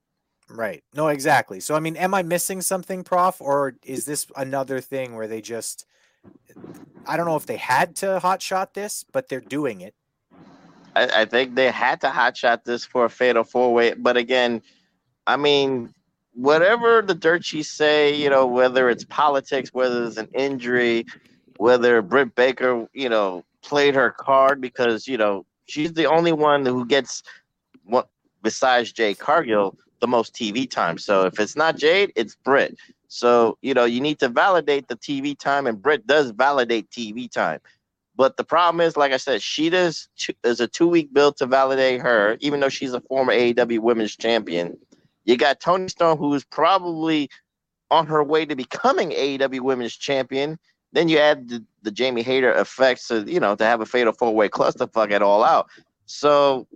right. 0.50 0.84
No, 0.94 1.08
exactly. 1.08 1.60
So, 1.60 1.76
I 1.76 1.80
mean, 1.80 1.96
am 1.98 2.14
I 2.14 2.24
missing 2.24 2.62
something, 2.62 3.04
Prof, 3.04 3.42
or 3.42 3.76
is 3.84 4.06
this 4.06 4.28
another 4.36 4.80
thing 4.82 5.16
where 5.16 5.28
they 5.28 5.42
just, 5.42 5.86
I 7.06 7.18
don't 7.18 7.26
know 7.26 7.36
if 7.36 7.46
they 7.46 7.58
had 7.58 7.96
to 7.98 8.20
hot 8.20 8.42
shot 8.42 8.74
this, 8.74 9.06
but 9.12 9.30
they're 9.30 9.40
doing 9.40 9.82
it. 9.82 9.94
I, 10.98 11.22
I 11.22 11.26
think 11.26 11.56
they 11.56 11.70
had 11.70 12.02
to 12.02 12.08
hotshot 12.08 12.64
this 12.64 12.84
for 12.84 13.06
a 13.06 13.10
fatal 13.10 13.44
four 13.44 13.74
way. 13.74 13.94
But 13.94 14.18
again, 14.18 14.62
I 15.28 15.38
mean, 15.38 15.94
whatever 16.34 17.02
the 17.02 17.14
dirt 17.14 17.46
sheets 17.46 17.70
say, 17.70 18.16
you 18.16 18.30
know, 18.30 18.48
whether 18.48 18.90
it's 18.90 19.06
politics, 19.06 19.70
whether 19.74 20.06
it's 20.06 20.18
an 20.18 20.30
injury, 20.34 21.06
whether 21.58 22.02
Britt 22.02 22.34
Baker, 22.36 22.88
you 22.94 23.10
know, 23.10 23.44
played 23.62 23.96
her 23.96 24.12
card 24.12 24.60
because, 24.60 25.08
you 25.08 25.18
know, 25.18 25.46
she's 25.68 25.93
the 25.93 26.05
only 26.05 26.32
one 26.32 26.65
who 26.65 26.86
gets 26.86 27.24
what 27.84 28.09
besides 28.41 28.91
Jade 28.91 29.20
Cargill 29.20 29.78
the 29.99 30.07
most 30.07 30.34
TV 30.34 30.70
time. 30.70 30.97
So 30.97 31.26
if 31.26 31.39
it's 31.39 31.55
not 31.55 31.78
Jade, 31.78 32.11
it's 32.15 32.36
Britt. 32.36 32.78
So, 33.07 33.57
you 33.61 33.74
know, 33.74 33.86
you 33.86 34.01
need 34.01 34.20
to 34.20 34.30
validate 34.30 34.88
the 34.88 34.97
TV 34.97 35.38
time, 35.38 35.65
and 35.65 35.82
Britt 35.82 36.05
does 36.07 36.32
validate 36.32 36.89
TV 36.89 37.32
time. 37.32 37.59
But 38.15 38.36
the 38.36 38.43
problem 38.43 38.82
is, 38.82 38.97
like 38.97 39.11
I 39.11 39.18
said, 39.18 39.41
she 39.41 39.70
two, 39.70 40.34
is 40.43 40.59
a 40.59 40.68
two 40.68 40.88
week 40.88 41.13
build 41.13 41.38
to 41.38 41.45
validate 41.45 42.01
her, 42.01 42.38
even 42.41 42.59
though 42.59 42.70
she's 42.70 42.93
a 42.93 43.01
former 43.01 43.32
AEW 43.32 43.80
Women's 43.80 44.15
Champion. 44.15 44.78
You 45.26 45.38
got 45.38 45.59
Toni 45.59 45.88
Storm, 45.88 46.18
who's 46.18 46.43
probably 46.43 47.30
on 47.91 48.07
her 48.07 48.24
way 48.24 48.45
to 48.45 48.55
becoming 48.55 49.11
AEW 49.11 49.61
Women's 49.61 49.95
Champion. 49.95 50.57
Then 50.93 51.09
you 51.09 51.20
add 51.20 51.47
the, 51.49 51.63
the 51.88 51.92
Jamie 51.92 52.22
Hayter 52.22 52.52
effects, 52.52 53.08
to, 53.08 53.24
you 53.32 53.40
know, 53.40 53.56
to 53.56 53.64
have 53.64 53.80
a 53.80 53.86
fatal 53.86 54.12
four 54.12 54.36
way 54.36 54.50
clusterfuck 54.50 55.10
it 55.10 55.22
all 55.22 55.42
out. 55.42 55.70
So, 56.06 56.68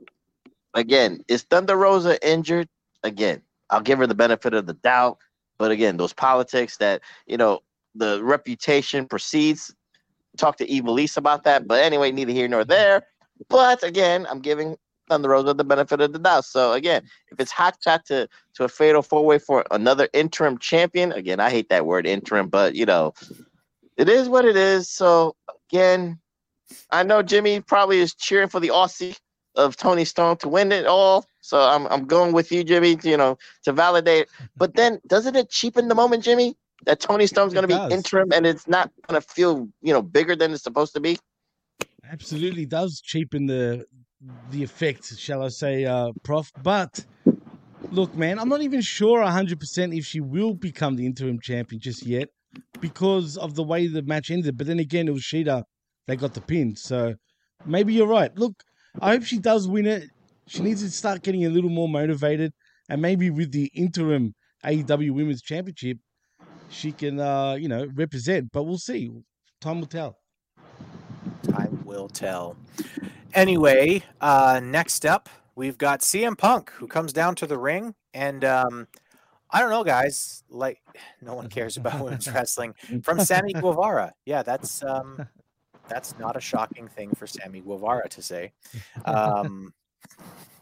again, 0.73 1.19
is 1.27 1.43
Thunder 1.43 1.75
Rosa 1.75 2.15
injured? 2.25 2.69
Again, 3.03 3.41
I'll 3.69 3.81
give 3.81 3.99
her 3.99 4.07
the 4.07 4.15
benefit 4.15 4.53
of 4.53 4.67
the 4.67 4.73
doubt. 4.73 5.17
But 5.59 5.69
again, 5.69 5.97
those 5.97 6.13
politics 6.13 6.77
that, 6.77 7.01
you 7.27 7.35
know, 7.35 7.59
the 7.93 8.23
reputation 8.23 9.05
precedes 9.05 9.75
talk 10.37 10.55
to 10.57 10.65
Evilise 10.65 11.17
about 11.17 11.43
that. 11.43 11.67
But 11.67 11.83
anyway, 11.83 12.13
neither 12.13 12.31
here 12.31 12.47
nor 12.47 12.63
there. 12.63 13.03
But 13.49 13.83
again, 13.83 14.25
I'm 14.29 14.39
giving 14.39 14.77
Thunder 15.09 15.27
Rosa 15.27 15.53
the 15.53 15.65
benefit 15.65 15.99
of 15.99 16.13
the 16.13 16.19
doubt. 16.19 16.45
So 16.45 16.71
again, 16.71 17.03
if 17.33 17.39
it's 17.41 17.51
hot 17.51 17.75
shot 17.83 18.05
to 18.05 18.29
to 18.53 18.63
a 18.63 18.69
fatal 18.69 19.01
four 19.01 19.25
way 19.25 19.39
for 19.39 19.65
another 19.71 20.07
interim 20.13 20.57
champion, 20.57 21.11
again, 21.11 21.41
I 21.41 21.49
hate 21.49 21.67
that 21.67 21.85
word 21.85 22.07
interim, 22.07 22.47
but 22.47 22.75
you 22.75 22.85
know, 22.85 23.13
it 24.01 24.09
is 24.09 24.27
what 24.27 24.45
it 24.45 24.57
is. 24.57 24.89
So 24.89 25.35
again, 25.69 26.19
I 26.89 27.03
know 27.03 27.21
Jimmy 27.21 27.61
probably 27.61 27.99
is 27.99 28.15
cheering 28.15 28.49
for 28.49 28.59
the 28.59 28.69
Aussie 28.69 29.15
of 29.55 29.77
Toni 29.77 30.05
Storm 30.05 30.37
to 30.37 30.49
win 30.49 30.71
it 30.71 30.87
all. 30.87 31.23
So 31.41 31.59
I'm 31.59 31.85
I'm 31.87 32.05
going 32.05 32.33
with 32.33 32.51
you, 32.51 32.63
Jimmy, 32.63 32.97
you 33.03 33.15
know, 33.15 33.37
to 33.63 33.71
validate. 33.71 34.27
But 34.57 34.73
then 34.73 34.99
doesn't 35.05 35.35
it 35.35 35.51
cheapen 35.51 35.87
the 35.87 35.93
moment, 35.93 36.23
Jimmy? 36.23 36.55
That 36.85 36.99
Toni 36.99 37.27
Storm's 37.27 37.53
gonna 37.53 37.67
be 37.67 37.75
does. 37.75 37.93
interim 37.93 38.31
and 38.33 38.47
it's 38.47 38.67
not 38.67 38.89
gonna 39.07 39.21
feel, 39.21 39.69
you 39.83 39.93
know, 39.93 40.01
bigger 40.01 40.35
than 40.35 40.51
it's 40.51 40.63
supposed 40.63 40.93
to 40.95 40.99
be. 40.99 41.19
absolutely 42.11 42.65
does 42.65 43.01
cheapen 43.01 43.45
the 43.45 43.85
the 44.49 44.63
effect, 44.63 45.05
shall 45.17 45.43
I 45.43 45.49
say, 45.49 45.85
uh, 45.85 46.11
Prof. 46.23 46.51
But 46.63 47.05
look, 47.91 48.15
man, 48.15 48.39
I'm 48.39 48.49
not 48.49 48.63
even 48.63 48.81
sure 48.81 49.19
100% 49.19 49.97
if 49.97 50.05
she 50.05 50.21
will 50.21 50.55
become 50.55 50.95
the 50.95 51.05
interim 51.05 51.39
champion 51.39 51.79
just 51.79 52.03
yet 52.03 52.29
because 52.79 53.37
of 53.37 53.55
the 53.55 53.63
way 53.63 53.87
the 53.87 54.01
match 54.01 54.31
ended. 54.31 54.57
But 54.57 54.67
then 54.67 54.79
again, 54.79 55.07
it 55.07 55.13
was 55.13 55.23
Shida 55.23 55.63
that 56.07 56.15
got 56.17 56.33
the 56.33 56.41
pin. 56.41 56.75
So 56.75 57.15
maybe 57.65 57.93
you're 57.93 58.07
right. 58.07 58.35
Look, 58.37 58.63
I 58.99 59.11
hope 59.11 59.23
she 59.23 59.39
does 59.39 59.67
win 59.67 59.85
it. 59.85 60.09
She 60.47 60.61
needs 60.61 60.81
to 60.81 60.89
start 60.89 61.21
getting 61.23 61.45
a 61.45 61.49
little 61.49 61.69
more 61.69 61.87
motivated. 61.87 62.53
and 62.89 63.01
maybe 63.01 63.29
with 63.29 63.51
the 63.51 63.71
interim 63.73 64.33
AEW 64.65 65.11
Women's 65.11 65.41
Championship, 65.41 65.97
she 66.69 66.91
can, 66.91 67.19
uh, 67.19 67.53
you 67.53 67.69
know, 67.69 67.87
represent. 67.93 68.51
But 68.51 68.63
we'll 68.63 68.77
see. 68.77 69.11
Time 69.61 69.79
will 69.79 69.87
tell. 69.87 70.17
Time 71.43 71.81
will 71.85 72.09
tell. 72.09 72.57
Anyway, 73.33 74.03
uh, 74.19 74.59
next 74.61 75.05
up, 75.05 75.29
we've 75.55 75.77
got 75.77 76.01
CM 76.01 76.37
Punk, 76.37 76.71
who 76.71 76.87
comes 76.87 77.13
down 77.13 77.35
to 77.35 77.45
the 77.45 77.57
ring. 77.57 77.95
And 78.13 78.43
um, 78.43 78.87
I 79.51 79.59
don't 79.59 79.69
know, 79.69 79.83
guys. 79.83 80.43
Like, 80.49 80.81
no 81.21 81.33
one 81.33 81.49
cares 81.49 81.77
about 81.77 81.99
women's 81.99 82.27
wrestling. 82.33 82.73
From 83.03 83.19
Sammy 83.19 83.53
Guevara. 83.53 84.13
Yeah, 84.25 84.43
that's 84.43 84.83
um, 84.83 85.27
that's 85.87 86.17
not 86.17 86.37
a 86.37 86.41
shocking 86.41 86.87
thing 86.87 87.11
for 87.15 87.27
Sammy 87.27 87.61
Guevara 87.61 88.07
to 88.09 88.21
say. 88.21 88.53
Um, 89.05 89.73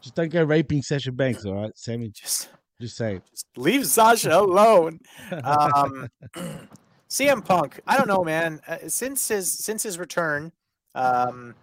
Just 0.00 0.14
don't 0.14 0.30
go 0.30 0.44
raping 0.44 0.82
Sasha 0.82 1.12
Banks, 1.12 1.44
all 1.44 1.54
right, 1.62 1.76
Sammy? 1.76 2.08
Just, 2.08 2.48
just 2.80 2.96
say. 2.96 3.20
leave 3.56 3.86
Sasha 3.86 4.38
alone. 4.38 5.00
Um, 5.44 6.08
CM 7.10 7.44
Punk, 7.44 7.80
I 7.86 7.98
don't 7.98 8.08
know, 8.08 8.22
man. 8.22 8.60
Uh, 8.66 8.76
since 8.86 9.28
his 9.28 9.52
since 9.52 9.82
his 9.82 9.98
return, 9.98 10.52
um, 10.94 11.54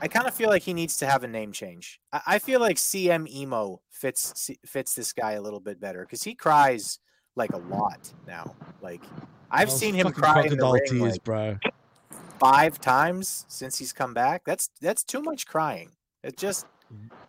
I 0.00 0.08
kind 0.08 0.26
of 0.26 0.34
feel 0.34 0.48
like 0.48 0.62
he 0.62 0.74
needs 0.74 0.96
to 0.98 1.06
have 1.06 1.22
a 1.22 1.28
name 1.28 1.52
change. 1.52 2.00
I, 2.12 2.20
I 2.26 2.38
feel 2.38 2.58
like 2.60 2.76
CM 2.76 3.28
Emo 3.30 3.80
fits 3.90 4.50
fits 4.66 4.94
this 4.94 5.12
guy 5.12 5.32
a 5.32 5.40
little 5.42 5.60
bit 5.60 5.80
better 5.80 6.00
because 6.02 6.22
he 6.22 6.34
cries 6.34 6.98
like 7.36 7.52
a 7.52 7.58
lot 7.58 8.12
now. 8.26 8.54
Like 8.80 9.02
I've 9.50 9.68
Oh, 9.68 9.72
seen 9.72 9.94
him 9.94 10.10
cry 10.12 10.42
in 10.42 10.56
the 10.56 10.66
ring 10.90 11.00
like, 11.00 11.22
bro. 11.22 11.56
five 12.40 12.80
times 12.80 13.44
since 13.48 13.78
he's 13.78 13.92
come 13.92 14.12
back. 14.12 14.42
That's 14.44 14.70
that's 14.80 15.04
too 15.04 15.22
much 15.22 15.46
crying. 15.46 15.90
It 16.24 16.36
just 16.36 16.66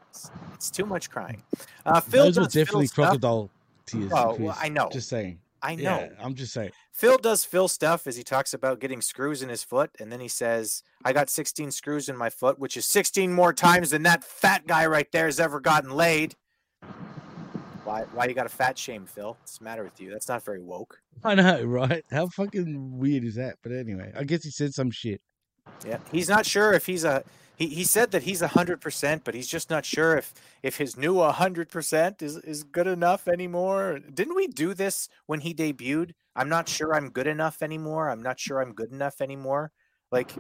it's, 0.10 0.32
it's 0.56 0.72
too 0.72 0.86
much 0.86 1.10
crying. 1.10 1.44
Uh, 1.86 2.02
Phil 2.02 2.26
Those 2.26 2.36
Phil 2.36 2.46
definitely 2.46 2.88
stuff. 2.88 3.06
crocodile 3.08 3.52
tears. 3.86 4.12
Oh, 4.16 4.36
well, 4.40 4.58
I 4.60 4.70
know. 4.70 4.90
Just 4.92 5.10
saying. 5.10 5.40
I 5.62 5.76
know. 5.76 6.00
Yeah, 6.00 6.10
I'm 6.20 6.36
just 6.36 6.54
saying. 6.54 6.72
Phil 6.94 7.18
does 7.18 7.44
Phil 7.44 7.68
stuff 7.68 8.06
as 8.06 8.16
he 8.16 8.24
talks 8.24 8.54
about 8.54 8.80
getting 8.80 9.02
screws 9.02 9.42
in 9.42 9.50
his 9.50 9.64
foot, 9.64 9.90
and 10.00 10.12
then 10.12 10.20
he 10.20 10.28
says, 10.28 10.84
"I 11.04 11.12
got 11.12 11.28
16 11.28 11.72
screws 11.72 12.08
in 12.08 12.16
my 12.16 12.30
foot, 12.30 12.60
which 12.60 12.78
is 12.78 12.86
16 12.86 13.34
more 13.34 13.52
times 13.52 13.90
than 13.90 14.04
that 14.04 14.24
fat 14.24 14.68
guy 14.68 14.86
right 14.86 15.12
there 15.12 15.26
has 15.26 15.40
ever 15.40 15.60
gotten 15.60 15.90
laid." 15.90 16.36
Why? 17.84 18.04
Why 18.14 18.26
you 18.26 18.36
got 18.36 18.46
a 18.46 18.50
fat 18.50 18.78
shame, 18.78 19.08
Phil? 19.08 19.36
What's 19.40 19.58
the 19.58 19.64
matter 19.64 19.84
with 19.84 20.00
you? 20.00 20.12
That's 20.12 20.30
not 20.30 20.46
very 20.46 20.60
woke. 20.60 21.02
I 21.24 21.34
know, 21.34 21.64
right? 21.64 22.06
How 22.12 22.28
fucking 22.28 22.98
weird 23.00 23.24
is 23.24 23.36
that? 23.36 23.58
But 23.64 23.72
anyway, 23.72 24.14
I 24.16 24.24
guess 24.24 24.44
he 24.44 24.52
said 24.52 24.74
some 24.74 24.92
shit. 24.92 25.20
Yeah, 25.86 25.98
he's 26.12 26.30
not 26.30 26.46
sure 26.46 26.74
if 26.74 26.86
he's 26.86 27.04
a. 27.04 27.24
He, 27.56 27.68
he 27.68 27.84
said 27.84 28.12
that 28.12 28.24
he's 28.24 28.42
a 28.42 28.48
hundred 28.50 28.82
percent, 28.82 29.24
but 29.24 29.36
he's 29.36 29.48
just 29.48 29.70
not 29.70 29.86
sure 29.86 30.18
if 30.18 30.34
if 30.64 30.78
his 30.78 30.98
new 30.98 31.20
hundred 31.22 31.70
percent 31.70 32.22
is 32.22 32.38
is 32.38 32.64
good 32.64 32.88
enough 32.88 33.28
anymore. 33.28 34.00
Didn't 34.14 34.36
we 34.36 34.48
do 34.48 34.74
this 34.74 35.08
when 35.28 35.42
he 35.42 35.54
debuted? 35.54 36.12
I'm 36.36 36.50
not 36.50 36.68
sure 36.68 36.96
I'm 36.96 37.10
good 37.10 37.28
enough 37.28 37.62
anymore. 37.62 38.10
I'm 38.10 38.24
not 38.24 38.40
sure 38.40 38.62
I'm 38.62 38.74
good 38.74 38.92
enough 38.92 39.22
anymore. 39.22 39.72
Like 40.12 40.34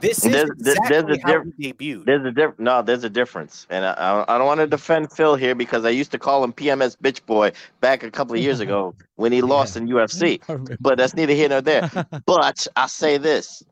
this 0.00 0.24
is 0.26 0.32
There's, 0.32 0.50
exactly 0.50 0.88
there's 0.88 1.18
a 1.18 1.22
how 1.22 1.32
diff- 1.42 1.54
he 1.58 1.72
debuted. 1.72 2.04
There's 2.06 2.26
a 2.26 2.32
diff- 2.32 2.58
no, 2.58 2.82
there's 2.82 3.04
a 3.04 3.10
difference, 3.10 3.66
and 3.70 3.84
I, 3.84 3.92
I 3.92 4.34
I 4.34 4.38
don't 4.38 4.46
want 4.46 4.60
to 4.60 4.66
defend 4.66 5.12
Phil 5.12 5.36
here 5.36 5.54
because 5.54 5.84
I 5.84 5.90
used 5.90 6.10
to 6.12 6.18
call 6.18 6.42
him 6.42 6.52
PMS 6.52 6.96
bitch 6.96 7.24
boy 7.26 7.52
back 7.80 8.02
a 8.02 8.10
couple 8.10 8.34
of 8.34 8.40
years 8.40 8.60
ago 8.66 8.94
when 9.16 9.30
he 9.32 9.42
lost 9.42 9.76
in 9.76 9.88
UFC. 9.88 10.40
But 10.80 10.98
that's 10.98 11.14
neither 11.14 11.34
here 11.34 11.48
nor 11.48 11.60
there. 11.60 11.90
but 12.26 12.66
I 12.74 12.86
say 12.86 13.18
this: 13.18 13.62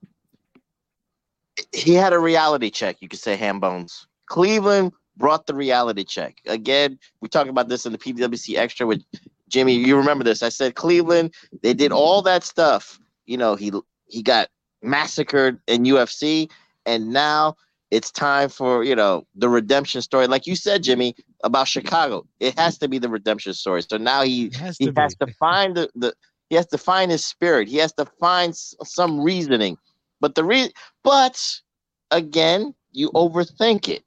he 1.72 1.94
had 1.94 2.12
a 2.12 2.18
reality 2.18 2.70
check. 2.70 2.96
You 3.00 3.08
could 3.08 3.18
say 3.20 3.36
Hambones. 3.36 4.06
Cleveland 4.26 4.92
brought 5.16 5.46
the 5.46 5.54
reality 5.54 6.04
check. 6.04 6.38
Again, 6.46 6.98
we 7.20 7.28
talked 7.28 7.50
about 7.50 7.68
this 7.68 7.86
in 7.86 7.92
the 7.92 7.98
PWC 7.98 8.56
extra 8.56 8.86
with 8.86 9.02
Jimmy. 9.48 9.74
You 9.74 9.96
remember 9.96 10.24
this? 10.24 10.42
I 10.42 10.48
said 10.48 10.74
Cleveland. 10.74 11.34
They 11.62 11.74
did 11.74 11.92
all 11.92 12.22
that 12.22 12.44
stuff. 12.44 12.98
You 13.26 13.36
know, 13.36 13.56
he 13.56 13.72
he 14.06 14.22
got 14.22 14.48
massacred 14.82 15.58
in 15.66 15.84
UFC, 15.84 16.50
and 16.86 17.12
now 17.12 17.56
it's 17.90 18.10
time 18.10 18.48
for 18.48 18.84
you 18.84 18.94
know 18.94 19.26
the 19.34 19.48
redemption 19.48 20.02
story. 20.02 20.26
Like 20.26 20.46
you 20.46 20.56
said, 20.56 20.82
Jimmy, 20.82 21.14
about 21.44 21.68
Chicago, 21.68 22.26
it 22.40 22.58
has 22.58 22.78
to 22.78 22.88
be 22.88 22.98
the 22.98 23.08
redemption 23.08 23.54
story. 23.54 23.82
So 23.82 23.96
now 23.96 24.22
he 24.22 24.50
has 24.58 24.76
he 24.78 24.86
to 24.86 24.92
has 24.96 25.14
to 25.16 25.26
find 25.38 25.76
the, 25.76 25.90
the 25.94 26.14
he 26.50 26.56
has 26.56 26.66
to 26.68 26.78
find 26.78 27.10
his 27.10 27.24
spirit. 27.24 27.68
He 27.68 27.76
has 27.78 27.92
to 27.94 28.06
find 28.20 28.54
some 28.56 29.20
reasoning. 29.20 29.76
But 30.20 30.34
the 30.34 30.44
re 30.44 30.72
but 31.02 31.60
again, 32.10 32.74
you 32.92 33.10
overthink 33.12 33.88
it. 33.88 34.04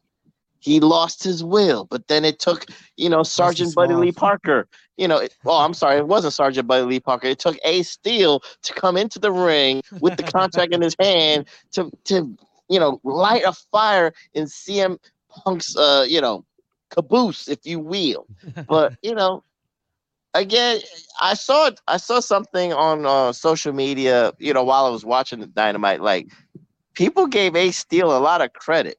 He 0.59 0.80
lost 0.80 1.24
his 1.24 1.43
will, 1.43 1.86
but 1.86 2.07
then 2.07 2.24
it 2.24 2.38
took, 2.38 2.68
you 2.95 3.09
know, 3.09 3.24
Sergeant 3.24 3.74
Buddy 3.74 3.95
Lee 3.95 4.12
Parker. 4.12 4.68
You 4.95 5.07
know, 5.07 5.18
it, 5.18 5.36
oh, 5.43 5.57
I'm 5.57 5.74
sorry, 5.74 5.97
it 5.97 6.07
wasn't 6.07 6.36
Sergeant 6.36 6.68
Buddy 6.68 6.86
Lee 6.86 6.99
Parker. 6.99 7.28
It 7.28 7.39
took 7.39 7.57
Ace 7.66 7.89
Steel 7.89 8.43
to 8.62 8.74
come 8.74 8.95
into 8.95 9.18
the 9.18 9.32
ring 9.32 9.82
with 10.01 10.18
the 10.18 10.24
contract 10.24 10.72
in 10.72 10.82
his 10.82 10.95
hand 10.99 11.47
to 11.72 11.89
to 12.05 12.38
you 12.70 12.80
know 12.80 13.01
light 13.03 13.43
a 13.43 13.53
fire 13.53 14.14
in 14.36 14.45
CM 14.45 14.99
Punk's 15.30 15.76
uh 15.76 16.05
you 16.07 16.22
know 16.22 16.45
caboose, 16.91 17.47
if 17.47 17.66
you 17.66 17.80
will. 17.80 18.28
But 18.68 18.93
you 19.01 19.16
know, 19.16 19.43
again, 20.34 20.80
I 21.20 21.34
saw 21.34 21.72
I 21.88 21.98
saw 21.98 22.20
something 22.20 22.74
on 22.74 23.06
uh, 23.06 23.34
social 23.34 23.74
media, 23.74 24.34
you 24.40 24.54
know, 24.54 24.64
while 24.64 24.86
I 24.86 24.90
was 24.90 25.06
watching 25.06 25.40
the 25.40 25.48
Dynamite. 25.48 26.02
Like, 26.02 26.28
people 26.94 27.28
gave 27.28 27.56
Ace 27.56 27.78
Steel 27.78 28.16
a 28.16 28.20
lot 28.20 28.42
of 28.42 28.54
credit, 28.54 28.98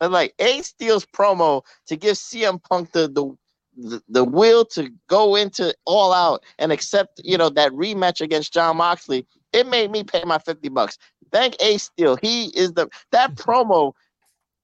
but 0.00 0.10
like 0.10 0.34
Ace 0.38 0.68
Steel's 0.68 1.06
promo 1.06 1.62
to 1.86 1.96
give 1.96 2.16
CM 2.16 2.62
Punk 2.62 2.92
the 2.92 3.08
the 3.08 3.36
the, 3.76 4.02
the 4.08 4.24
will 4.24 4.64
to 4.66 4.88
go 5.08 5.34
into 5.34 5.74
all 5.84 6.12
out 6.12 6.44
and 6.60 6.70
accept, 6.70 7.20
you 7.24 7.36
know, 7.36 7.48
that 7.50 7.72
rematch 7.72 8.20
against 8.20 8.52
Jon 8.52 8.76
Moxley. 8.76 9.26
It 9.52 9.66
made 9.66 9.90
me 9.90 10.04
pay 10.04 10.24
my 10.24 10.38
fifty 10.38 10.68
bucks. 10.68 10.98
Thank 11.32 11.56
Ace 11.60 11.84
Steel. 11.84 12.16
He 12.22 12.46
is 12.56 12.72
the 12.72 12.88
that 13.12 13.34
promo. 13.36 13.92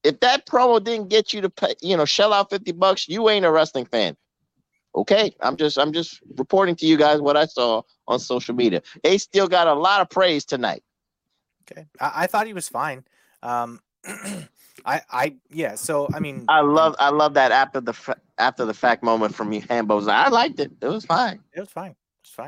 If 0.03 0.21
that 0.21 0.47
promo 0.47 0.83
didn't 0.83 1.09
get 1.09 1.35
you 1.35 1.43
to 1.43 1.51
pay, 1.51 1.75
you 1.83 1.95
know, 1.97 2.07
shell 2.07 2.33
out 2.33 2.51
fifty 2.51 2.73
bucks, 2.73 3.09
you 3.09 3.29
ain't 3.29 3.45
a 3.45 3.51
wrestling 3.51 3.85
fan 3.85 4.17
okay 4.95 5.34
i'm 5.41 5.57
just 5.57 5.78
i'm 5.78 5.93
just 5.93 6.20
reporting 6.36 6.74
to 6.74 6.86
you 6.86 6.97
guys 6.97 7.20
what 7.20 7.36
i 7.36 7.45
saw 7.47 7.82
on 8.09 8.18
social 8.18 8.55
media 8.55 8.82
Ace 9.05 9.22
Steel 9.22 9.47
got 9.47 9.66
a 9.68 9.74
lot 9.74 10.01
of 10.01 10.11
praise 10.11 10.45
tonight 10.45 10.82
Okay, 11.70 11.86
I, 12.01 12.24
I 12.24 12.26
thought 12.26 12.47
he 12.47 12.53
was 12.53 12.68
fine. 12.68 13.05
Um, 13.43 13.80
I 14.84 15.03
I 15.11 15.36
yeah. 15.51 15.74
So 15.74 16.09
I 16.12 16.20
mean, 16.20 16.47
i 16.49 16.61
love 16.61 16.97
i 16.99 17.11
love 17.11 17.34
that 17.34 17.53
after 17.53 17.80
the 17.80 18.16
after 18.38 18.64
the 18.64 18.74
fact 18.74 19.03
moment 19.03 19.34
from 19.34 19.53
you 19.53 19.61
hambos 19.62 20.09
i 20.09 20.28
liked 20.28 20.59
it 20.59 20.72
it 20.80 20.86
was 20.86 21.05
fine 21.05 21.41
It 21.53 21.61
was 21.61 21.68
fine. 21.68 21.95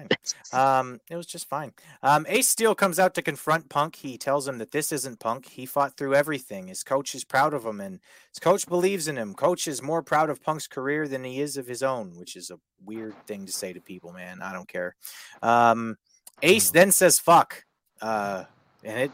It 0.01 0.19
was 0.23 0.35
fine. 0.51 0.79
Um, 0.79 1.01
it 1.11 1.17
was 1.17 1.27
just 1.27 1.49
fine. 1.49 1.73
Um, 2.03 2.27
Ace 2.29 2.49
Steel 2.49 2.75
comes 2.75 2.99
out 2.99 3.15
to 3.15 3.23
confront 3.23 3.69
Punk. 3.69 3.97
He 3.97 4.17
tells 4.19 4.49
him 4.49 4.59
that 4.59 4.71
this 4.73 4.93
isn't 4.93 5.21
Punk. 5.21 5.49
He 5.49 5.67
fought 5.67 5.97
through 5.97 6.15
everything. 6.15 6.69
His 6.69 6.83
coach 6.83 7.15
is 7.15 7.25
proud 7.25 7.55
of 7.55 7.65
him, 7.65 7.81
and 7.81 8.01
his 8.31 8.39
coach 8.39 8.67
believes 8.67 9.09
in 9.09 9.17
him. 9.17 9.35
Coach 9.35 9.67
is 9.69 9.83
more 9.83 10.03
proud 10.03 10.31
of 10.31 10.43
Punk's 10.43 10.67
career 10.67 11.07
than 11.09 11.25
he 11.25 11.41
is 11.41 11.57
of 11.57 11.67
his 11.67 11.83
own, 11.83 12.13
which 12.17 12.37
is 12.37 12.51
a 12.51 12.59
weird 12.85 13.15
thing 13.27 13.47
to 13.47 13.53
say 13.53 13.73
to 13.73 13.81
people, 13.81 14.13
man. 14.13 14.43
I 14.43 14.53
don't 14.53 14.69
care. 14.69 14.97
Um, 15.43 15.97
Ace 16.43 16.71
then 16.71 16.91
says 16.93 17.19
"fuck," 17.19 17.65
uh, 18.01 18.45
and 18.83 18.99
it 18.99 19.11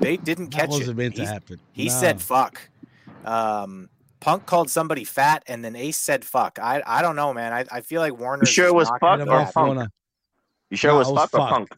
they 0.00 0.16
didn't 0.18 0.50
That 0.52 0.60
catch 0.60 0.68
wasn't 0.70 0.90
it. 0.90 0.96
meant 0.96 1.14
to 1.16 1.22
He- 1.22 1.26
happen. 1.26 1.60
He 1.72 1.86
No. 1.88 1.92
said 1.94 2.20
"fuck." 2.22 2.60
Um, 3.24 3.88
Punk 4.20 4.46
called 4.46 4.68
somebody 4.68 5.04
fat, 5.04 5.42
and 5.46 5.64
then 5.64 5.76
Ace 5.76 5.96
said 5.96 6.24
"fuck." 6.24 6.58
I 6.60 6.82
I 6.86 7.02
don't 7.02 7.16
know, 7.16 7.32
man. 7.32 7.52
I, 7.52 7.64
I 7.70 7.80
feel 7.82 8.00
like 8.00 8.18
Warner. 8.18 8.44
sure 8.46 8.66
it 8.66 8.74
was 8.74 8.88
fuck 9.00 9.20
or 9.20 9.46
punk 9.54 9.90
you 10.70 10.76
sure 10.76 10.90
No, 10.92 10.96
it 10.96 10.98
was 11.00 11.08
it 11.08 11.14
fuck 11.14 11.32
was 11.32 11.40
or 11.40 11.48
punk 11.48 11.68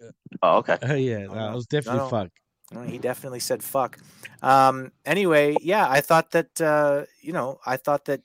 oh 0.43 0.57
okay 0.59 0.79
Uh, 0.83 0.95
yeah, 1.11 1.27
no, 1.27 1.53
it 1.53 1.55
was 1.55 1.67
definitely 1.67 2.01
no. 2.01 2.09
fuck. 2.09 2.29
No, 2.73 2.83
he 2.83 2.99
definitely 2.99 3.41
said 3.41 3.63
fuck. 3.65 3.99
Um, 4.43 4.93
anyway, 5.05 5.57
yeah, 5.61 5.89
I 5.91 6.01
thought 6.01 6.31
that 6.33 6.61
uh, 6.61 7.05
you 7.21 7.33
know, 7.33 7.59
I 7.67 7.77
thought 7.77 8.05
that 8.05 8.23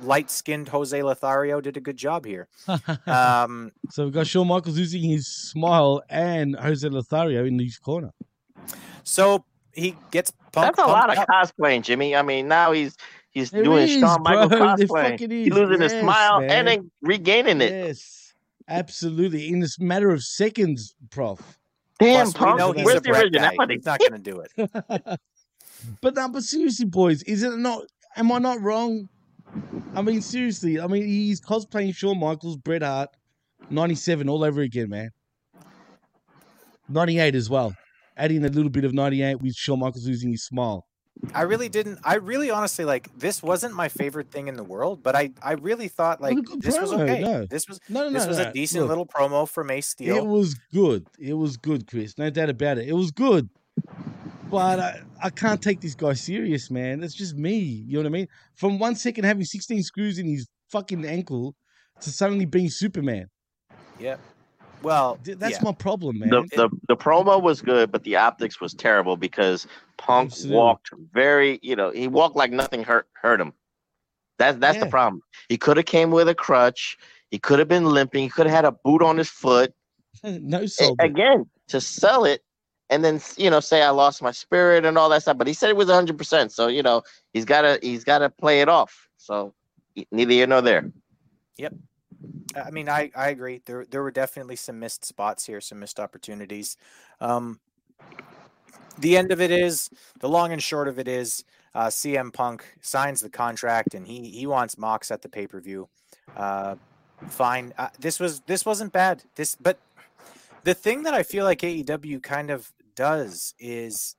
light-skinned 0.00 0.68
Jose 0.68 1.02
Lothario 1.02 1.60
did 1.60 1.76
a 1.76 1.80
good 1.80 1.96
job 1.96 2.26
here. 2.26 2.48
Um, 3.06 3.72
so 3.90 4.04
we've 4.04 4.12
got 4.12 4.26
Shawn 4.26 4.46
Michaels 4.46 4.78
using 4.78 5.02
his 5.02 5.26
smile 5.26 6.02
and 6.10 6.54
Jose 6.56 6.86
Lothario 6.88 7.44
in 7.44 7.58
his 7.58 7.78
corner. 7.78 8.12
so 9.04 9.44
he 9.72 9.96
gets 10.10 10.32
that's 10.52 10.78
a 10.78 10.86
lot 10.86 11.10
of 11.10 11.18
up. 11.18 11.28
cosplaying 11.28 11.82
jimmy 11.82 12.16
i 12.16 12.22
mean 12.22 12.48
now 12.48 12.72
he's 12.72 12.96
he's 13.30 13.50
There 13.50 13.62
doing 13.62 13.82
is, 13.88 14.00
Shawn 14.00 14.22
Michaels 14.22 14.48
bro. 14.48 14.58
There 14.58 14.76
cosplay 14.86 15.18
he's 15.30 15.48
is. 15.48 15.52
losing 15.52 15.80
his 15.82 15.92
smile 15.92 16.40
man. 16.40 16.50
and 16.50 16.68
then 16.68 16.90
regaining 17.02 17.60
it 17.60 17.72
Yes, 17.72 18.15
absolutely. 18.68 19.48
In 19.48 19.60
this 19.60 19.78
matter 19.78 20.10
of 20.10 20.22
seconds, 20.22 20.94
Prof. 21.10 21.58
damn 21.98 22.32
Plus, 22.32 22.40
we 22.40 22.54
know 22.56 22.72
he's 22.72 22.84
where's 22.84 22.98
a 22.98 23.00
the 23.00 23.08
Bret 23.10 23.32
guy. 23.32 23.54
originality 23.56 23.74
He's 23.74 23.86
not 23.86 24.00
going 24.00 24.12
to 24.12 24.18
do 24.18 24.40
it. 24.40 25.20
But 26.00 26.14
no, 26.14 26.28
but 26.28 26.42
seriously, 26.42 26.86
boys, 26.86 27.22
is 27.24 27.42
it 27.42 27.56
not? 27.58 27.82
Am 28.16 28.32
I 28.32 28.38
not 28.38 28.60
wrong? 28.62 29.08
I 29.94 30.02
mean, 30.02 30.22
seriously. 30.22 30.80
I 30.80 30.86
mean, 30.86 31.06
he's 31.06 31.40
cosplaying 31.40 31.94
Shawn 31.94 32.18
Michaels, 32.18 32.56
Bret 32.56 32.82
Hart, 32.82 33.10
'97 33.70 34.28
all 34.28 34.42
over 34.42 34.62
again, 34.62 34.88
man. 34.88 35.10
'98 36.88 37.34
as 37.34 37.50
well, 37.50 37.74
adding 38.16 38.44
a 38.44 38.48
little 38.48 38.70
bit 38.70 38.84
of 38.84 38.94
'98 38.94 39.40
with 39.42 39.54
Shawn 39.54 39.80
Michaels 39.80 40.06
losing 40.06 40.30
his 40.30 40.44
smile. 40.44 40.86
I 41.34 41.42
really 41.42 41.68
didn't. 41.68 41.98
I 42.04 42.16
really 42.16 42.50
honestly 42.50 42.84
like 42.84 43.10
this 43.18 43.42
wasn't 43.42 43.74
my 43.74 43.88
favorite 43.88 44.30
thing 44.30 44.48
in 44.48 44.54
the 44.54 44.64
world, 44.64 45.02
but 45.02 45.16
I 45.16 45.30
I 45.42 45.52
really 45.52 45.88
thought 45.88 46.20
like 46.20 46.36
this 46.58 46.78
was 46.78 46.92
okay. 46.92 47.20
no. 47.20 47.46
This 47.46 47.68
was 47.68 47.80
No, 47.88 48.04
no, 48.04 48.10
this 48.10 48.24
no, 48.24 48.28
was 48.28 48.38
no. 48.38 48.44
a 48.48 48.52
decent 48.52 48.82
Look. 48.82 48.88
little 48.90 49.06
promo 49.06 49.48
for 49.48 49.64
Mace 49.64 49.86
Steel. 49.86 50.16
It 50.16 50.26
was 50.26 50.54
good. 50.72 51.06
It 51.18 51.34
was 51.34 51.56
good, 51.56 51.86
Chris. 51.86 52.16
No 52.18 52.30
doubt 52.30 52.50
about 52.50 52.78
it. 52.78 52.88
It 52.88 52.92
was 52.94 53.10
good. 53.10 53.48
But 54.50 54.78
I, 54.78 55.00
I 55.22 55.30
can't 55.30 55.60
take 55.60 55.80
this 55.80 55.94
guy 55.94 56.12
serious, 56.12 56.70
man. 56.70 57.00
That's 57.00 57.14
just 57.14 57.34
me. 57.34 57.58
You 57.58 57.94
know 57.94 58.00
what 58.00 58.06
I 58.06 58.10
mean? 58.10 58.28
From 58.54 58.78
one 58.78 58.94
second 58.94 59.24
having 59.24 59.44
16 59.44 59.82
screws 59.82 60.18
in 60.18 60.26
his 60.28 60.46
fucking 60.70 61.04
ankle 61.04 61.54
to 62.02 62.10
suddenly 62.10 62.44
being 62.44 62.70
Superman. 62.70 63.26
Yep. 63.98 64.20
Well, 64.82 65.18
that's 65.24 65.58
yeah. 65.58 65.62
my 65.62 65.72
problem, 65.72 66.18
man. 66.18 66.30
The, 66.30 66.44
the 66.56 66.70
the 66.88 66.96
promo 66.96 67.40
was 67.40 67.60
good, 67.60 67.90
but 67.90 68.04
the 68.04 68.16
optics 68.16 68.60
was 68.60 68.74
terrible 68.74 69.16
because 69.16 69.66
Punk 69.96 70.32
Absolutely. 70.32 70.56
walked 70.56 70.90
very, 71.12 71.58
you 71.62 71.76
know, 71.76 71.90
he 71.90 72.08
walked 72.08 72.36
like 72.36 72.52
nothing 72.52 72.84
hurt 72.84 73.08
hurt 73.14 73.40
him. 73.40 73.52
That's 74.38 74.58
that's 74.58 74.78
the 74.78 74.86
problem. 74.86 75.22
He 75.48 75.56
could 75.56 75.76
have 75.76 75.86
came 75.86 76.10
with 76.10 76.28
a 76.28 76.34
crutch. 76.34 76.98
He 77.30 77.38
could 77.38 77.58
have 77.58 77.68
been 77.68 77.86
limping. 77.86 78.22
He 78.22 78.28
could 78.28 78.46
have 78.46 78.54
had 78.54 78.64
a 78.64 78.72
boot 78.72 79.02
on 79.02 79.16
his 79.16 79.28
foot. 79.28 79.74
no 80.24 80.62
A- 80.62 80.68
sold 80.68 81.00
it. 81.00 81.06
again 81.06 81.46
to 81.68 81.80
sell 81.80 82.24
it 82.24 82.42
and 82.90 83.04
then 83.04 83.20
you 83.36 83.50
know 83.50 83.60
say 83.60 83.82
I 83.82 83.90
lost 83.90 84.22
my 84.22 84.30
spirit 84.30 84.84
and 84.84 84.96
all 84.96 85.08
that 85.08 85.22
stuff. 85.22 85.38
But 85.38 85.46
he 85.46 85.52
said 85.52 85.70
it 85.70 85.76
was 85.76 85.88
100. 85.88 86.16
percent 86.16 86.52
So 86.52 86.68
you 86.68 86.82
know 86.82 87.02
he's 87.32 87.44
gotta 87.44 87.78
he's 87.82 88.04
gotta 88.04 88.30
play 88.30 88.60
it 88.60 88.68
off. 88.68 89.08
So 89.16 89.54
neither 90.12 90.32
here 90.32 90.46
nor 90.46 90.62
there. 90.62 90.90
Yep. 91.56 91.74
I 92.54 92.70
mean, 92.70 92.88
I, 92.88 93.10
I 93.14 93.28
agree. 93.28 93.62
There 93.64 93.84
there 93.90 94.02
were 94.02 94.10
definitely 94.10 94.56
some 94.56 94.78
missed 94.78 95.04
spots 95.04 95.44
here, 95.46 95.60
some 95.60 95.78
missed 95.78 96.00
opportunities. 96.00 96.76
Um, 97.20 97.60
the 98.98 99.16
end 99.16 99.30
of 99.30 99.40
it 99.40 99.50
is, 99.50 99.90
the 100.20 100.28
long 100.28 100.52
and 100.52 100.62
short 100.62 100.88
of 100.88 100.98
it 100.98 101.08
is, 101.08 101.44
uh, 101.74 101.88
CM 101.88 102.32
Punk 102.32 102.64
signs 102.80 103.20
the 103.20 103.28
contract 103.28 103.94
and 103.94 104.06
he 104.06 104.30
he 104.30 104.46
wants 104.46 104.78
Mox 104.78 105.10
at 105.10 105.22
the 105.22 105.28
pay 105.28 105.46
per 105.46 105.60
view. 105.60 105.88
Uh, 106.34 106.76
fine. 107.28 107.74
Uh, 107.76 107.88
this 107.98 108.18
was 108.18 108.40
this 108.40 108.64
wasn't 108.64 108.92
bad. 108.92 109.22
This, 109.34 109.56
but 109.56 109.78
the 110.64 110.74
thing 110.74 111.02
that 111.02 111.14
I 111.14 111.22
feel 111.22 111.44
like 111.44 111.60
AEW 111.60 112.22
kind 112.22 112.50
of 112.50 112.72
does 112.94 113.54
is 113.58 114.16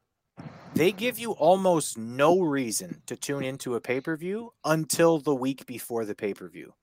they 0.75 0.91
give 0.91 1.17
you 1.17 1.31
almost 1.31 1.97
no 1.97 2.39
reason 2.39 3.01
to 3.07 3.15
tune 3.15 3.43
into 3.43 3.75
a 3.75 3.81
pay 3.81 3.99
per 3.99 4.15
view 4.15 4.53
until 4.63 5.19
the 5.19 5.33
week 5.33 5.65
before 5.65 6.05
the 6.05 6.15
pay 6.15 6.33
per 6.33 6.47
view. 6.47 6.73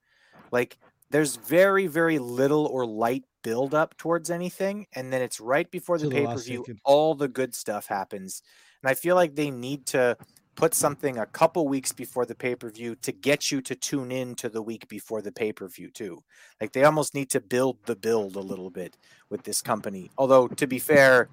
Like 0.51 0.77
there's 1.11 1.35
very 1.35 1.87
very 1.87 2.19
little 2.19 2.65
or 2.65 2.85
light 2.85 3.23
build 3.43 3.73
up 3.73 3.95
towards 3.97 4.29
anything, 4.29 4.87
and 4.93 5.13
then 5.13 5.21
it's 5.21 5.39
right 5.39 5.69
before 5.69 5.97
the 5.97 6.07
the 6.07 6.15
pay-per-view. 6.15 6.65
All 6.83 7.15
the 7.15 7.27
good 7.27 7.53
stuff 7.53 7.87
happens, 7.87 8.41
and 8.81 8.89
I 8.89 8.95
feel 8.95 9.15
like 9.15 9.35
they 9.35 9.51
need 9.51 9.85
to 9.87 10.17
put 10.55 10.73
something 10.73 11.17
a 11.17 11.25
couple 11.25 11.67
weeks 11.67 11.91
before 11.91 12.25
the 12.25 12.35
pay 12.35 12.55
per 12.55 12.69
view 12.69 12.95
to 12.95 13.11
get 13.11 13.51
you 13.51 13.61
to 13.61 13.75
tune 13.75 14.11
in 14.11 14.35
to 14.35 14.49
the 14.49 14.61
week 14.61 14.87
before 14.87 15.21
the 15.21 15.31
pay 15.31 15.53
per 15.53 15.67
view 15.67 15.89
too. 15.91 16.23
Like 16.59 16.71
they 16.71 16.83
almost 16.83 17.13
need 17.13 17.29
to 17.31 17.41
build 17.41 17.77
the 17.85 17.95
build 17.95 18.35
a 18.35 18.41
little 18.41 18.69
bit 18.69 18.97
with 19.29 19.43
this 19.43 19.61
company. 19.61 20.11
Although 20.17 20.47
to 20.47 20.67
be 20.67 20.79
fair, 20.79 21.29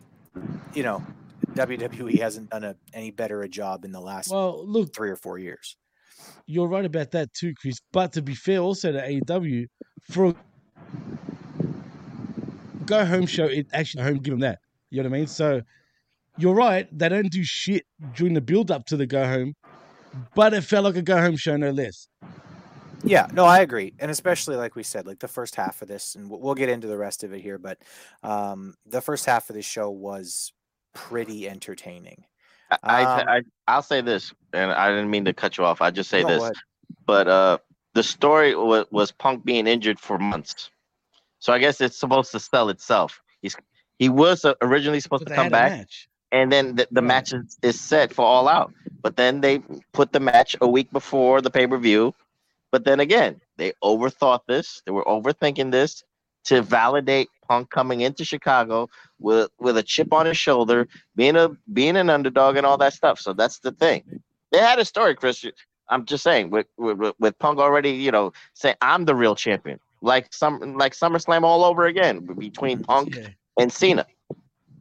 you 0.74 0.82
know, 0.82 1.04
WWE 1.54 2.18
hasn't 2.20 2.50
done 2.50 2.64
a 2.64 2.76
any 2.92 3.10
better 3.10 3.42
a 3.42 3.48
job 3.48 3.84
in 3.84 3.92
the 3.92 4.00
last 4.00 4.30
Well, 4.30 4.66
look, 4.66 4.94
three 4.94 5.10
or 5.10 5.16
four 5.16 5.38
years. 5.38 5.76
You're 6.46 6.68
right 6.68 6.84
about 6.84 7.10
that 7.12 7.32
too, 7.32 7.54
Chris. 7.60 7.78
But 7.92 8.12
to 8.14 8.22
be 8.22 8.34
fair, 8.34 8.58
also 8.58 8.92
to 8.92 9.00
AEW, 9.00 9.66
for 10.10 10.34
go 12.86 13.04
home 13.04 13.26
show, 13.26 13.46
it 13.46 13.66
actually 13.72 14.04
home 14.04 14.18
give 14.18 14.32
them 14.32 14.40
that. 14.40 14.58
You 14.90 15.02
know 15.02 15.08
what 15.08 15.16
I 15.16 15.18
mean? 15.20 15.26
So 15.26 15.62
you're 16.38 16.54
right. 16.54 16.86
They 16.96 17.08
don't 17.08 17.30
do 17.30 17.42
shit 17.44 17.84
during 18.14 18.34
the 18.34 18.40
build 18.40 18.70
up 18.70 18.86
to 18.86 18.96
the 18.96 19.06
go 19.06 19.26
home, 19.26 19.54
but 20.34 20.54
it 20.54 20.62
felt 20.62 20.84
like 20.84 20.96
a 20.96 21.02
go 21.02 21.20
home 21.20 21.36
show 21.36 21.56
no 21.56 21.70
less. 21.70 22.08
Yeah, 23.04 23.26
no, 23.32 23.44
I 23.44 23.60
agree, 23.60 23.94
and 23.98 24.12
especially 24.12 24.54
like 24.54 24.76
we 24.76 24.84
said, 24.84 25.08
like 25.08 25.18
the 25.18 25.26
first 25.26 25.56
half 25.56 25.82
of 25.82 25.88
this, 25.88 26.14
and 26.14 26.30
we'll, 26.30 26.54
get 26.54 26.68
into 26.68 26.86
the 26.86 26.96
rest 26.96 27.24
of 27.24 27.32
it 27.32 27.40
here, 27.40 27.58
but 27.58 27.78
um, 28.22 28.74
the 28.86 29.00
first 29.00 29.26
half 29.26 29.50
of 29.50 29.56
the 29.56 29.62
show 29.62 29.90
was 29.90 30.52
pretty 30.94 31.48
entertaining. 31.48 32.24
I, 32.82 33.02
Um, 33.04 33.28
I 33.28 33.42
I'll 33.68 33.82
say 33.82 34.00
this, 34.00 34.32
and 34.52 34.72
I 34.72 34.88
didn't 34.90 35.10
mean 35.10 35.24
to 35.26 35.32
cut 35.32 35.58
you 35.58 35.64
off. 35.64 35.80
I 35.82 35.90
just 35.90 36.10
say 36.10 36.22
No, 36.22 36.28
this, 36.28 36.42
ahead. 36.42 36.54
but 37.06 37.28
uh, 37.28 37.58
the 37.94 38.02
story 38.02 38.54
was, 38.54 38.86
was 38.90 39.12
Punk 39.12 39.44
being 39.44 39.66
injured 39.66 39.98
for 40.00 40.18
months, 40.18 40.70
so 41.38 41.52
I 41.52 41.58
guess 41.58 41.80
it's 41.80 41.96
supposed 41.96 42.32
to 42.32 42.40
sell 42.40 42.68
itself. 42.68 43.20
He's 43.42 43.56
he 43.98 44.08
was 44.08 44.44
uh, 44.44 44.54
originally 44.62 45.00
supposed 45.00 45.26
to 45.26 45.34
come 45.34 45.50
back, 45.50 45.86
and 46.32 46.50
then 46.50 46.76
the, 46.76 46.88
the 46.90 47.02
match 47.02 47.32
is, 47.32 47.58
is 47.62 47.80
set 47.80 48.12
for 48.12 48.24
All 48.24 48.48
Out, 48.48 48.72
but 49.02 49.16
then 49.16 49.40
they 49.40 49.60
put 49.92 50.12
the 50.12 50.20
match 50.20 50.56
a 50.60 50.68
week 50.68 50.90
before 50.92 51.40
the 51.40 51.50
pay 51.50 51.66
per 51.66 51.78
view. 51.78 52.14
But 52.70 52.84
then 52.84 53.00
again, 53.00 53.40
they 53.58 53.74
overthought 53.84 54.40
this. 54.48 54.82
They 54.86 54.92
were 54.92 55.04
overthinking 55.04 55.70
this 55.72 56.02
to 56.44 56.62
validate 56.62 57.28
Punk 57.48 57.70
coming 57.70 58.00
into 58.00 58.24
Chicago 58.24 58.88
with 59.18 59.50
with 59.58 59.76
a 59.76 59.82
chip 59.82 60.12
on 60.12 60.26
his 60.26 60.36
shoulder, 60.36 60.88
being 61.16 61.36
a 61.36 61.50
being 61.72 61.96
an 61.96 62.10
underdog 62.10 62.56
and 62.56 62.64
all 62.66 62.78
that 62.78 62.94
stuff. 62.94 63.20
So 63.20 63.32
that's 63.32 63.58
the 63.60 63.72
thing. 63.72 64.22
They 64.50 64.58
had 64.58 64.78
a 64.78 64.84
story, 64.84 65.14
Chris. 65.14 65.44
I'm 65.88 66.04
just 66.04 66.22
saying 66.22 66.50
with 66.50 66.66
with, 66.76 67.14
with- 67.18 67.38
Punk 67.38 67.58
already, 67.58 67.90
you 67.90 68.10
know, 68.10 68.32
saying 68.54 68.76
I'm 68.80 69.04
the 69.04 69.14
real 69.14 69.34
champion, 69.34 69.78
like 70.00 70.32
some 70.32 70.76
like 70.76 70.94
SummerSlam 70.94 71.42
all 71.42 71.64
over 71.64 71.86
again 71.86 72.20
between 72.38 72.82
Punk 72.82 73.18
and 73.58 73.72
Cena. 73.72 74.06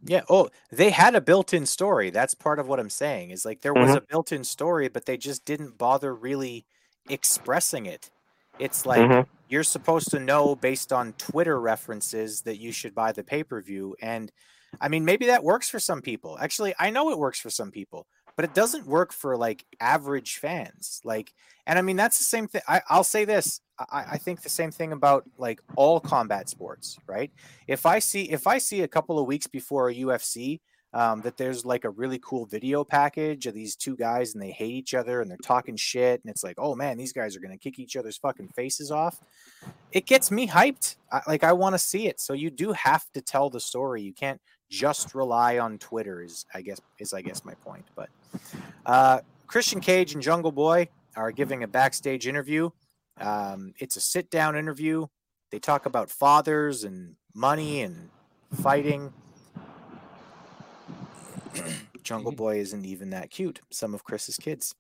Yeah. 0.03 0.21
Oh, 0.29 0.49
they 0.71 0.89
had 0.89 1.13
a 1.13 1.21
built-in 1.21 1.67
story. 1.67 2.09
That's 2.09 2.33
part 2.33 2.57
of 2.57 2.67
what 2.67 2.79
I'm 2.79 2.89
saying. 2.89 3.29
Is 3.29 3.45
like 3.45 3.61
there 3.61 3.73
was 3.73 3.91
Mhm. 3.91 3.97
a 3.97 4.01
built-in 4.01 4.43
story, 4.43 4.87
but 4.87 5.05
they 5.05 5.15
just 5.17 5.45
didn't 5.45 5.77
bother 5.77 6.13
really 6.15 6.65
expressing 7.07 7.85
it. 7.85 8.09
It's 8.61 8.85
like 8.85 9.01
Mhm. 9.01 9.27
you're 9.49 9.63
supposed 9.63 10.11
to 10.11 10.19
know 10.19 10.55
based 10.55 10.93
on 10.93 11.13
Twitter 11.13 11.59
references 11.59 12.41
that 12.43 12.57
you 12.57 12.71
should 12.71 12.93
buy 12.95 13.11
the 13.11 13.23
pay-per-view, 13.23 13.95
and 14.01 14.31
I 14.79 14.87
mean 14.87 15.03
maybe 15.03 15.25
that 15.27 15.43
works 15.43 15.69
for 15.69 15.79
some 15.79 16.01
people. 16.01 16.37
Actually, 16.39 16.73
I 16.79 16.89
know 16.91 17.09
it 17.11 17.17
works 17.17 17.39
for 17.39 17.49
some 17.49 17.71
people, 17.71 18.07
but 18.35 18.45
it 18.45 18.53
doesn't 18.53 18.85
work 18.87 19.11
for 19.13 19.35
like 19.35 19.65
average 19.79 20.37
fans. 20.37 21.01
Like, 21.03 21.33
and 21.67 21.77
I 21.79 21.81
mean 21.81 21.97
that's 21.97 22.17
the 22.19 22.23
same 22.23 22.47
thing. 22.47 22.61
I, 22.67 22.81
I'll 22.89 23.03
say 23.03 23.25
this. 23.25 23.61
I, 23.79 24.05
I 24.11 24.17
think 24.17 24.41
the 24.41 24.49
same 24.49 24.71
thing 24.71 24.91
about 24.93 25.25
like 25.37 25.59
all 25.75 25.99
combat 25.99 26.47
sports, 26.49 26.97
right? 27.07 27.31
If 27.67 27.85
I 27.85 27.99
see 27.99 28.29
if 28.31 28.47
I 28.47 28.59
see 28.59 28.81
a 28.81 28.87
couple 28.87 29.19
of 29.19 29.25
weeks 29.27 29.47
before 29.47 29.89
a 29.89 29.95
UFC 29.95 30.61
um, 30.93 31.21
that 31.21 31.37
there's 31.37 31.65
like 31.65 31.85
a 31.85 31.89
really 31.89 32.19
cool 32.19 32.45
video 32.45 32.83
package 32.83 33.47
of 33.47 33.53
these 33.53 33.75
two 33.75 33.95
guys 33.95 34.33
and 34.33 34.41
they 34.41 34.51
hate 34.51 34.73
each 34.73 34.93
other 34.93 35.21
and 35.21 35.29
they're 35.29 35.37
talking 35.37 35.77
shit 35.77 36.21
and 36.23 36.29
it's 36.29 36.43
like, 36.43 36.55
oh 36.57 36.75
man, 36.75 36.97
these 36.97 37.13
guys 37.13 37.35
are 37.35 37.39
gonna 37.39 37.57
kick 37.57 37.79
each 37.79 37.95
other's 37.95 38.17
fucking 38.17 38.49
faces 38.49 38.91
off. 38.91 39.19
It 39.91 40.05
gets 40.05 40.31
me 40.31 40.47
hyped. 40.47 40.95
I, 41.11 41.21
like 41.27 41.43
I 41.43 41.53
want 41.53 41.73
to 41.73 41.79
see 41.79 42.07
it. 42.07 42.19
So 42.19 42.33
you 42.33 42.49
do 42.49 42.73
have 42.73 43.09
to 43.13 43.21
tell 43.21 43.49
the 43.49 43.59
story. 43.59 44.01
You 44.01 44.13
can't 44.13 44.41
just 44.69 45.15
rely 45.15 45.59
on 45.59 45.77
Twitter. 45.77 46.21
Is 46.21 46.45
I 46.53 46.61
guess 46.61 46.81
is 46.99 47.13
I 47.13 47.21
guess 47.21 47.45
my 47.45 47.53
point. 47.55 47.85
But 47.95 48.09
uh, 48.85 49.19
Christian 49.47 49.79
Cage 49.81 50.13
and 50.13 50.23
Jungle 50.23 50.51
Boy 50.51 50.89
are 51.15 51.31
giving 51.31 51.63
a 51.63 51.67
backstage 51.67 52.27
interview. 52.27 52.69
Um, 53.19 53.73
it's 53.79 53.95
a 53.97 54.01
sit 54.01 54.29
down 54.29 54.57
interview. 54.57 55.07
They 55.51 55.59
talk 55.59 55.85
about 55.85 56.09
fathers 56.09 56.83
and 56.83 57.15
money 57.35 57.81
and 57.81 58.09
fighting. 58.61 59.13
Jungle 62.03 62.31
Boy 62.31 62.59
isn't 62.59 62.85
even 62.85 63.09
that 63.11 63.29
cute. 63.29 63.61
Some 63.71 63.93
of 63.93 64.03
Chris's 64.03 64.37
kids, 64.37 64.75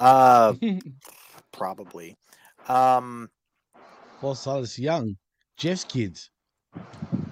uh, 0.00 0.54
probably. 1.52 2.16
Um, 2.68 3.30
Paul 4.20 4.34
Silas 4.34 4.78
Young, 4.78 5.16
Jeff's 5.56 5.84
kids. 5.84 6.30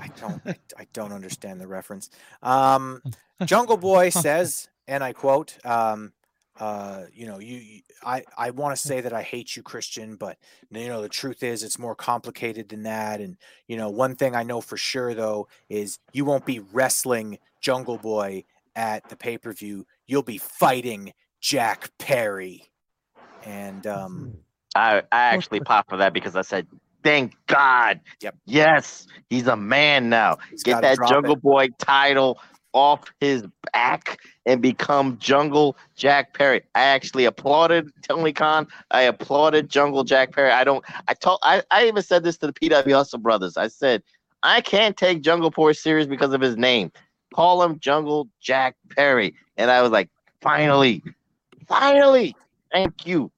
I 0.00 0.08
don't, 0.16 0.40
I, 0.46 0.56
I 0.78 0.86
don't 0.92 1.12
understand 1.12 1.60
the 1.60 1.66
reference. 1.66 2.10
Um, 2.42 3.02
Jungle 3.44 3.76
Boy 3.76 4.08
says, 4.10 4.68
and 4.88 5.02
I 5.02 5.12
quote, 5.12 5.58
um, 5.64 6.12
uh, 6.58 7.02
you 7.12 7.26
know, 7.26 7.38
you, 7.38 7.56
you- 7.56 7.80
I, 8.04 8.24
I 8.38 8.50
want 8.50 8.76
to 8.76 8.82
say 8.86 9.00
that 9.00 9.12
I 9.12 9.22
hate 9.22 9.56
you, 9.56 9.62
Christian, 9.62 10.16
but 10.16 10.38
you 10.70 10.88
know, 10.88 11.02
the 11.02 11.08
truth 11.08 11.42
is 11.42 11.62
it's 11.62 11.78
more 11.78 11.94
complicated 11.94 12.68
than 12.68 12.84
that. 12.84 13.20
And, 13.20 13.36
you 13.68 13.76
know, 13.76 13.90
one 13.90 14.14
thing 14.16 14.34
I 14.34 14.42
know 14.42 14.60
for 14.60 14.76
sure 14.76 15.14
though, 15.14 15.48
is 15.68 15.98
you 16.12 16.24
won't 16.24 16.46
be 16.46 16.60
wrestling 16.60 17.38
Jungle 17.60 17.98
Boy 17.98 18.44
at 18.76 19.08
the 19.08 19.16
pay-per-view. 19.16 19.86
You'll 20.06 20.22
be 20.22 20.38
fighting 20.38 21.12
Jack 21.40 21.90
Perry. 21.98 22.70
And, 23.44 23.86
um, 23.86 24.34
I 24.74 24.98
I 25.10 25.22
actually 25.34 25.60
popped 25.64 25.90
for 25.90 25.96
that 25.96 26.12
because 26.12 26.36
I 26.36 26.42
said, 26.42 26.66
"Thank 27.02 27.34
God, 27.46 28.00
Yep. 28.20 28.36
yes, 28.44 29.06
he's 29.30 29.46
a 29.46 29.56
man 29.56 30.08
now. 30.08 30.36
Get 30.64 30.82
that 30.82 30.98
Jungle 31.08 31.34
it. 31.34 31.42
Boy 31.42 31.68
title 31.78 32.38
off 32.72 33.10
his 33.20 33.42
back 33.72 34.18
and 34.44 34.60
become 34.60 35.16
Jungle 35.18 35.76
Jack 35.96 36.34
Perry." 36.34 36.62
I 36.74 36.82
actually 36.82 37.24
applauded 37.24 37.90
Tony 38.02 38.32
Khan. 38.32 38.66
I 38.90 39.02
applauded 39.02 39.68
Jungle 39.70 40.04
Jack 40.04 40.32
Perry. 40.32 40.50
I 40.50 40.64
don't. 40.64 40.84
I 41.08 41.14
told. 41.14 41.38
I 41.42 41.62
I 41.70 41.86
even 41.86 42.02
said 42.02 42.22
this 42.22 42.36
to 42.38 42.46
the 42.46 42.52
PW 42.52 42.92
Hustle 42.92 43.18
brothers. 43.18 43.56
I 43.56 43.68
said, 43.68 44.02
I 44.42 44.60
can't 44.60 44.96
take 44.96 45.22
Jungle 45.22 45.50
Boy 45.50 45.72
serious 45.72 46.06
because 46.06 46.32
of 46.32 46.40
his 46.40 46.56
name. 46.56 46.92
Call 47.36 47.62
him 47.62 47.78
Jungle 47.78 48.28
Jack 48.40 48.74
Perry. 48.90 49.34
And 49.56 49.70
I 49.70 49.82
was 49.82 49.90
like, 49.92 50.08
finally, 50.40 51.02
Finally, 51.66 52.36
thank 52.72 53.06
you. 53.06 53.30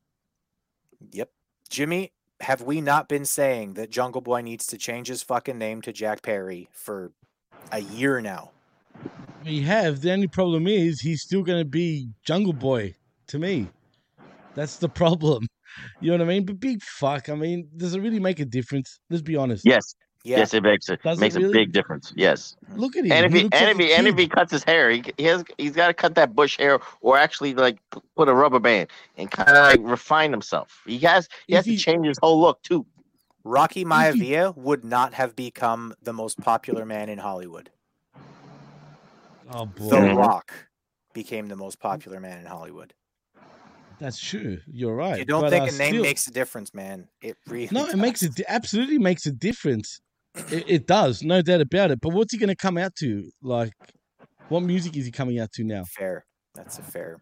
Yep. 1.13 1.31
Jimmy, 1.71 2.13
have 2.41 2.63
we 2.63 2.81
not 2.81 3.09
been 3.09 3.25
saying 3.25 3.75
that 3.75 3.91
Jungle 3.91 4.21
Boy 4.21 4.43
needs 4.43 4.67
to 4.69 4.79
change 4.79 5.09
his 5.09 5.23
fucking 5.23 5.59
name 5.59 5.81
to 5.83 5.93
Jack 5.93 6.23
Perry 6.23 6.69
for 6.73 7.13
a 7.73 7.81
year 7.81 8.21
now? 8.21 8.51
We 9.45 9.63
have. 9.63 10.01
The 10.01 10.13
only 10.13 10.27
problem 10.27 10.67
is 10.67 11.01
he's 11.01 11.23
still 11.23 11.43
going 11.43 11.61
to 11.61 11.65
be 11.65 12.09
Jungle 12.23 12.53
Boy 12.53 12.95
to 13.29 13.39
me. 13.39 13.69
That's 14.55 14.77
the 14.77 14.89
problem. 15.03 15.47
You 16.01 16.11
know 16.11 16.19
what 16.19 16.29
I 16.29 16.29
mean? 16.29 16.45
But 16.45 16.61
big 16.61 16.83
fuck. 16.83 17.29
I 17.29 17.35
mean, 17.35 17.69
does 17.77 17.95
it 17.95 18.01
really 18.01 18.21
make 18.21 18.41
a 18.41 18.45
difference? 18.45 18.99
Let's 19.11 19.23
be 19.23 19.37
honest. 19.37 19.65
Yes. 19.67 19.95
Yes, 20.29 20.55
it 20.55 20.63
makes 20.63 20.89
it 20.89 21.03
Does 21.03 21.19
it 21.19 21.21
makes 21.21 21.37
a 21.37 21.41
big 21.41 21.73
difference. 21.73 22.13
Yes. 22.17 22.57
Look 22.77 22.97
at 22.97 23.05
him. 23.05 23.13
And 23.13 23.27
if 23.27 23.33
He 23.33 23.39
he, 23.39 23.45
and 23.45 23.53
like 23.53 23.71
if 23.71 23.79
he, 23.79 23.93
and 23.95 24.07
if 24.07 24.17
he 24.19 24.29
cuts 24.29 24.53
his 24.53 24.63
hair, 24.65 24.91
he, 24.91 25.03
he 25.17 25.25
has 25.25 25.45
he's 25.57 25.73
got 25.73 25.89
to 25.89 25.95
cut 25.95 26.15
that 26.17 26.35
bush 26.37 26.59
hair 26.59 26.81
or 27.01 27.17
actually 27.17 27.55
like 27.55 27.79
put 28.17 28.29
a 28.29 28.35
rubber 28.35 28.59
band 28.61 28.89
and 29.17 29.31
kind 29.31 29.49
of 29.51 29.57
like 29.57 29.81
refine 29.83 30.31
himself. 30.31 30.83
He 30.87 30.99
has 31.01 31.29
he 31.47 31.55
has 31.55 31.65
to 31.65 31.77
change 31.77 32.07
his 32.07 32.19
whole 32.21 32.41
look 32.41 32.63
too. 32.63 32.87
Rocky 33.45 33.85
Maivia 33.85 34.55
would 34.57 34.85
not 34.85 35.15
have 35.15 35.35
become 35.35 35.95
the 36.03 36.13
most 36.13 36.39
popular 36.39 36.85
man 36.85 37.09
in 37.09 37.19
Hollywood. 37.19 37.71
Oh 39.51 39.65
boy. 39.67 39.89
The 39.89 40.15
Rock 40.15 40.53
became 41.15 41.49
the 41.49 41.57
most 41.57 41.81
popular 41.81 42.21
man 42.21 42.39
in 42.39 42.45
Hollywood. 42.47 42.93
That's 43.99 44.21
true. 44.21 44.59
You're 44.71 44.95
right. 44.95 45.19
You 45.19 45.25
don't 45.25 45.41
But, 45.41 45.51
think 45.51 45.63
uh, 45.63 45.75
a 45.75 45.79
name 45.79 45.95
still- 45.95 46.03
makes 46.03 46.27
a 46.29 46.31
difference, 46.31 46.73
man? 46.75 47.09
It 47.21 47.37
really 47.49 47.69
No, 47.73 47.87
it 47.87 47.97
makes 47.97 48.23
it 48.23 48.41
absolutely 48.47 48.99
makes 48.99 49.27
a 49.27 49.33
difference. 49.33 50.01
It, 50.35 50.65
it 50.67 50.87
does, 50.87 51.23
no 51.23 51.43
doubt 51.43 51.61
about 51.61 51.91
it. 51.91 52.01
But 52.01 52.13
what's 52.13 52.33
he 52.33 52.39
going 52.39 52.49
to 52.49 52.57
come 52.57 52.79
out 52.79 52.95
to? 52.97 53.31
Like, 53.43 53.73
what 54.49 54.63
music 54.63 54.97
is 54.97 55.05
he 55.05 55.11
coming 55.11 55.39
out 55.39 55.53
to 55.53 55.65
now? 55.65 55.85
fair. 55.85 56.25
That's 56.55 56.79
a 56.79 56.83
fair. 56.83 57.21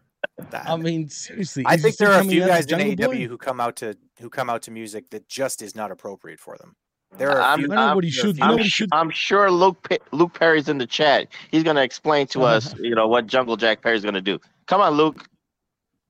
I 0.51 0.77
mean, 0.77 1.09
seriously. 1.09 1.63
I 1.65 1.77
think 1.77 1.97
there 1.97 2.11
are 2.11 2.21
a 2.21 2.23
few 2.23 2.45
guys 2.45 2.65
in 2.65 2.79
Jungle 2.79 2.95
AEW 2.95 3.05
Boy? 3.05 3.27
who 3.27 3.37
come 3.37 3.59
out 3.59 3.75
to 3.77 3.95
who 4.19 4.29
come 4.29 4.49
out 4.49 4.63
to 4.63 4.71
music 4.71 5.09
that 5.11 5.27
just 5.27 5.61
is 5.61 5.75
not 5.75 5.91
appropriate 5.91 6.39
for 6.39 6.57
them. 6.57 6.75
There 7.17 7.31
are 7.31 7.39
a 7.39 7.45
I'm, 7.45 7.59
few. 7.59 7.65
I'm, 7.65 7.71
there 7.71 7.79
are 7.79 7.97
a 7.97 8.01
few- 8.01 8.41
I'm, 8.41 8.63
su- 8.63 8.87
I'm 8.91 9.09
sure 9.09 9.49
Luke 9.49 9.81
Pe- 9.87 9.99
Luke 10.11 10.33
Perry's 10.33 10.69
in 10.69 10.77
the 10.77 10.85
chat. 10.85 11.27
He's 11.51 11.63
gonna 11.63 11.81
explain 11.81 12.27
to 12.27 12.43
us, 12.43 12.75
you 12.79 12.95
know, 12.95 13.07
what 13.07 13.27
Jungle 13.27 13.57
Jack 13.57 13.81
Perry's 13.81 14.03
gonna 14.03 14.21
do. 14.21 14.39
Come 14.65 14.81
on, 14.81 14.93
Luke. 14.93 15.25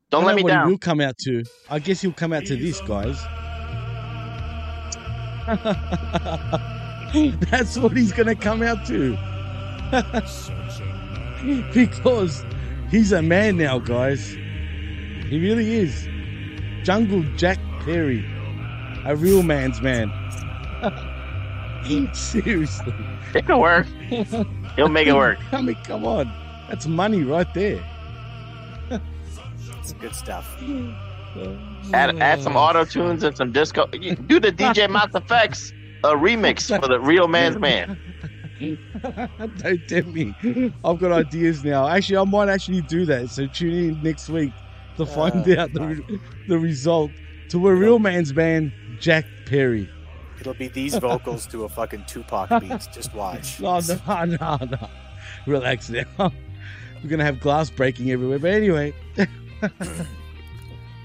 Don't 0.09 0.25
let 0.25 0.35
me 0.35 0.43
what 0.43 0.49
down. 0.49 0.67
He 0.67 0.71
will 0.71 0.79
come 0.79 1.01
out 1.01 1.17
to. 1.19 1.43
I 1.69 1.79
guess 1.79 2.01
he'll 2.01 2.13
come 2.13 2.33
out 2.33 2.45
to 2.45 2.55
this, 2.55 2.79
guys. 2.81 3.21
That's 7.51 7.77
what 7.77 7.95
he's 7.95 8.11
gonna 8.11 8.35
come 8.35 8.61
out 8.61 8.85
to. 8.87 9.17
because 11.73 12.43
he's 12.89 13.11
a 13.11 13.21
man 13.21 13.57
now, 13.57 13.79
guys. 13.79 14.31
He 15.29 15.39
really 15.39 15.75
is. 15.75 16.07
Jungle 16.83 17.23
Jack 17.37 17.59
Perry, 17.81 18.25
a 19.05 19.15
real 19.15 19.43
man's 19.43 19.81
man. 19.81 20.11
Seriously, 22.13 22.93
It'll 23.33 23.61
work. 23.61 23.87
He'll 24.75 24.89
make 24.89 25.07
it 25.07 25.15
work. 25.15 25.39
I 25.53 25.61
mean, 25.61 25.77
come 25.83 26.05
on, 26.05 26.31
that's 26.69 26.87
money 26.87 27.23
right 27.23 27.51
there. 27.53 27.83
It's 29.79 29.93
good 29.93 30.13
stuff. 30.13 30.61
Add 31.93 32.19
add 32.19 32.41
some 32.41 32.57
auto 32.57 32.83
tunes 32.83 33.23
and 33.23 33.37
some 33.37 33.53
disco. 33.53 33.85
Do 33.87 34.39
the 34.39 34.51
DJ 34.51 34.89
Mass 34.89 35.07
FX 35.11 35.71
a 36.03 36.09
remix 36.13 36.67
for 36.79 36.87
the 36.87 36.99
real 36.99 37.27
man's 37.27 37.57
man. 37.59 37.99
Don't 39.57 39.87
tempt 39.87 40.09
me. 40.13 40.73
I've 40.83 40.99
got 40.99 41.11
ideas 41.11 41.63
now. 41.63 41.87
Actually, 41.87 42.17
I 42.17 42.23
might 42.23 42.49
actually 42.49 42.81
do 42.81 43.05
that. 43.05 43.29
So 43.29 43.45
tune 43.47 43.73
in 43.73 44.01
next 44.03 44.29
week 44.29 44.51
to 44.97 45.03
uh, 45.03 45.05
find 45.05 45.33
Oh, 45.47 45.61
out 45.61 45.73
the, 45.73 46.19
the 46.47 46.57
result 46.57 47.11
to 47.49 47.67
a 47.67 47.75
real 47.75 47.99
man's 47.99 48.33
man, 48.33 48.73
Jack 48.99 49.25
Perry. 49.45 49.87
It'll 50.39 50.53
be 50.55 50.67
these 50.69 50.95
vocals 50.95 51.45
to 51.47 51.63
a 51.65 51.69
fucking 51.69 52.05
Tupac 52.07 52.49
beat. 52.61 52.87
Just 52.93 53.13
watch. 53.13 53.59
No, 53.61 53.79
no, 53.79 54.25
no, 54.25 54.57
no. 54.65 54.89
Relax 55.45 55.89
now. 55.89 56.03
We're 56.17 57.09
gonna 57.09 57.25
have 57.25 57.39
glass 57.39 57.69
breaking 57.69 58.11
everywhere. 58.11 58.39
But 58.39 58.51
anyway, 58.53 58.93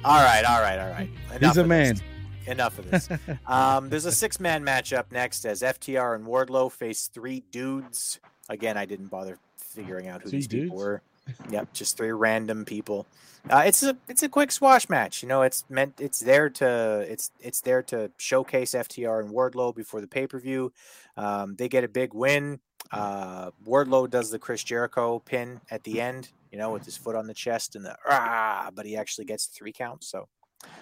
All 0.04 0.20
right, 0.22 0.44
all 0.44 0.60
right, 0.60 0.78
all 0.78 0.88
right. 0.90 1.08
he's 1.40 1.56
a 1.58 1.64
man. 1.64 1.94
This. 1.94 2.02
Enough 2.46 2.78
of 2.78 2.90
this. 2.90 3.08
um, 3.46 3.88
there's 3.88 4.04
a 4.04 4.12
six-man 4.12 4.64
matchup 4.64 5.10
next 5.12 5.44
as 5.44 5.62
FTR 5.62 6.14
and 6.14 6.26
Wardlow 6.26 6.70
face 6.70 7.08
three 7.12 7.42
dudes. 7.50 8.20
Again, 8.48 8.76
I 8.76 8.84
didn't 8.84 9.06
bother 9.08 9.38
figuring 9.56 10.08
out 10.08 10.22
who 10.22 10.30
these 10.30 10.48
people 10.48 10.76
dudes? 10.76 10.82
were. 10.82 11.02
Yep, 11.50 11.72
just 11.72 11.96
three 11.96 12.10
random 12.10 12.64
people. 12.64 13.06
Uh, 13.48 13.62
it's 13.66 13.82
a 13.82 13.96
it's 14.08 14.22
a 14.22 14.28
quick 14.28 14.52
squash 14.52 14.88
match. 14.88 15.22
You 15.22 15.28
know, 15.28 15.42
it's 15.42 15.64
meant 15.68 16.00
it's 16.00 16.20
there 16.20 16.48
to 16.50 17.06
it's 17.08 17.30
it's 17.40 17.60
there 17.60 17.82
to 17.84 18.10
showcase 18.16 18.72
FTR 18.72 19.20
and 19.20 19.30
Wardlow 19.30 19.74
before 19.74 20.00
the 20.00 20.06
pay 20.06 20.26
per 20.26 20.38
view. 20.38 20.72
Um, 21.16 21.56
they 21.56 21.68
get 21.68 21.84
a 21.84 21.88
big 21.88 22.14
win. 22.14 22.60
Uh, 22.90 23.50
Wardlow 23.66 24.10
does 24.10 24.30
the 24.30 24.38
Chris 24.38 24.62
Jericho 24.62 25.20
pin 25.20 25.60
at 25.70 25.84
the 25.84 26.00
end. 26.00 26.30
You 26.50 26.58
know, 26.58 26.70
with 26.70 26.84
his 26.84 26.96
foot 26.96 27.16
on 27.16 27.26
the 27.26 27.34
chest 27.34 27.76
and 27.76 27.84
the 27.84 27.96
ah, 28.08 28.70
but 28.74 28.84
he 28.84 28.96
actually 28.96 29.24
gets 29.24 29.46
three 29.46 29.72
counts, 29.72 30.08
so 30.08 30.28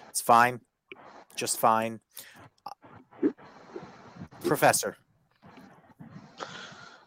it's 0.09 0.21
fine, 0.21 0.59
just 1.35 1.59
fine. 1.59 1.99
Professor, 4.43 4.97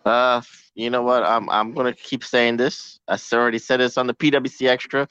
Uh, 0.04 0.40
you 0.74 0.90
know 0.90 1.02
what? 1.02 1.22
I'm 1.22 1.48
I'm 1.50 1.72
gonna 1.72 1.92
keep 1.92 2.24
saying 2.24 2.56
this. 2.56 3.00
I 3.08 3.18
already 3.32 3.58
said 3.58 3.80
this 3.80 3.96
on 3.96 4.06
the 4.06 4.14
PWC 4.14 4.68
Extra. 4.68 5.08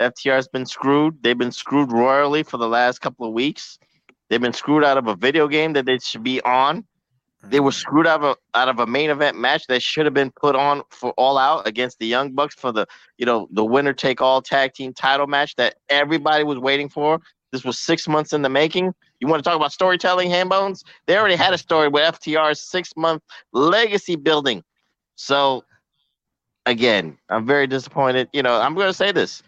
FTR's 0.00 0.48
been 0.48 0.66
screwed. 0.66 1.22
They've 1.22 1.38
been 1.38 1.52
screwed 1.52 1.90
royally 1.92 2.42
for 2.42 2.58
the 2.58 2.68
last 2.68 3.00
couple 3.00 3.26
of 3.26 3.32
weeks. 3.32 3.78
They've 4.28 4.40
been 4.40 4.52
screwed 4.52 4.84
out 4.84 4.98
of 4.98 5.06
a 5.06 5.16
video 5.16 5.48
game 5.48 5.72
that 5.74 5.86
they 5.86 5.98
should 5.98 6.22
be 6.22 6.40
on. 6.42 6.84
They 7.44 7.60
were 7.60 7.72
screwed 7.72 8.06
out 8.06 8.22
of 8.22 8.36
a, 8.54 8.58
out 8.58 8.68
of 8.68 8.80
a 8.80 8.86
main 8.86 9.10
event 9.10 9.38
match 9.38 9.66
that 9.68 9.80
should 9.82 10.04
have 10.04 10.14
been 10.14 10.32
put 10.32 10.56
on 10.56 10.82
for 10.90 11.12
All 11.12 11.38
Out 11.38 11.66
against 11.66 11.98
the 11.98 12.06
Young 12.06 12.32
Bucks 12.32 12.54
for 12.54 12.72
the 12.72 12.86
you 13.18 13.26
know 13.26 13.46
the 13.52 13.64
winner 13.64 13.92
take 13.92 14.20
all 14.20 14.42
tag 14.42 14.72
team 14.74 14.92
title 14.92 15.26
match 15.26 15.54
that 15.56 15.76
everybody 15.88 16.44
was 16.44 16.58
waiting 16.58 16.88
for. 16.88 17.20
This 17.52 17.64
was 17.64 17.78
six 17.78 18.08
months 18.08 18.32
in 18.32 18.42
the 18.42 18.48
making. 18.48 18.94
You 19.20 19.28
want 19.28 19.42
to 19.42 19.48
talk 19.48 19.56
about 19.56 19.72
storytelling, 19.72 20.30
Hambones? 20.30 20.84
They 21.06 21.16
already 21.16 21.36
had 21.36 21.54
a 21.54 21.58
story 21.58 21.88
with 21.88 22.02
FTR's 22.02 22.60
six 22.60 22.92
month 22.96 23.22
legacy 23.52 24.16
building. 24.16 24.62
So, 25.14 25.64
again, 26.66 27.16
I'm 27.28 27.46
very 27.46 27.66
disappointed. 27.66 28.28
You 28.32 28.42
know, 28.42 28.60
I'm 28.60 28.74
going 28.74 28.88
to 28.88 28.94
say 28.94 29.12
this. 29.12 29.42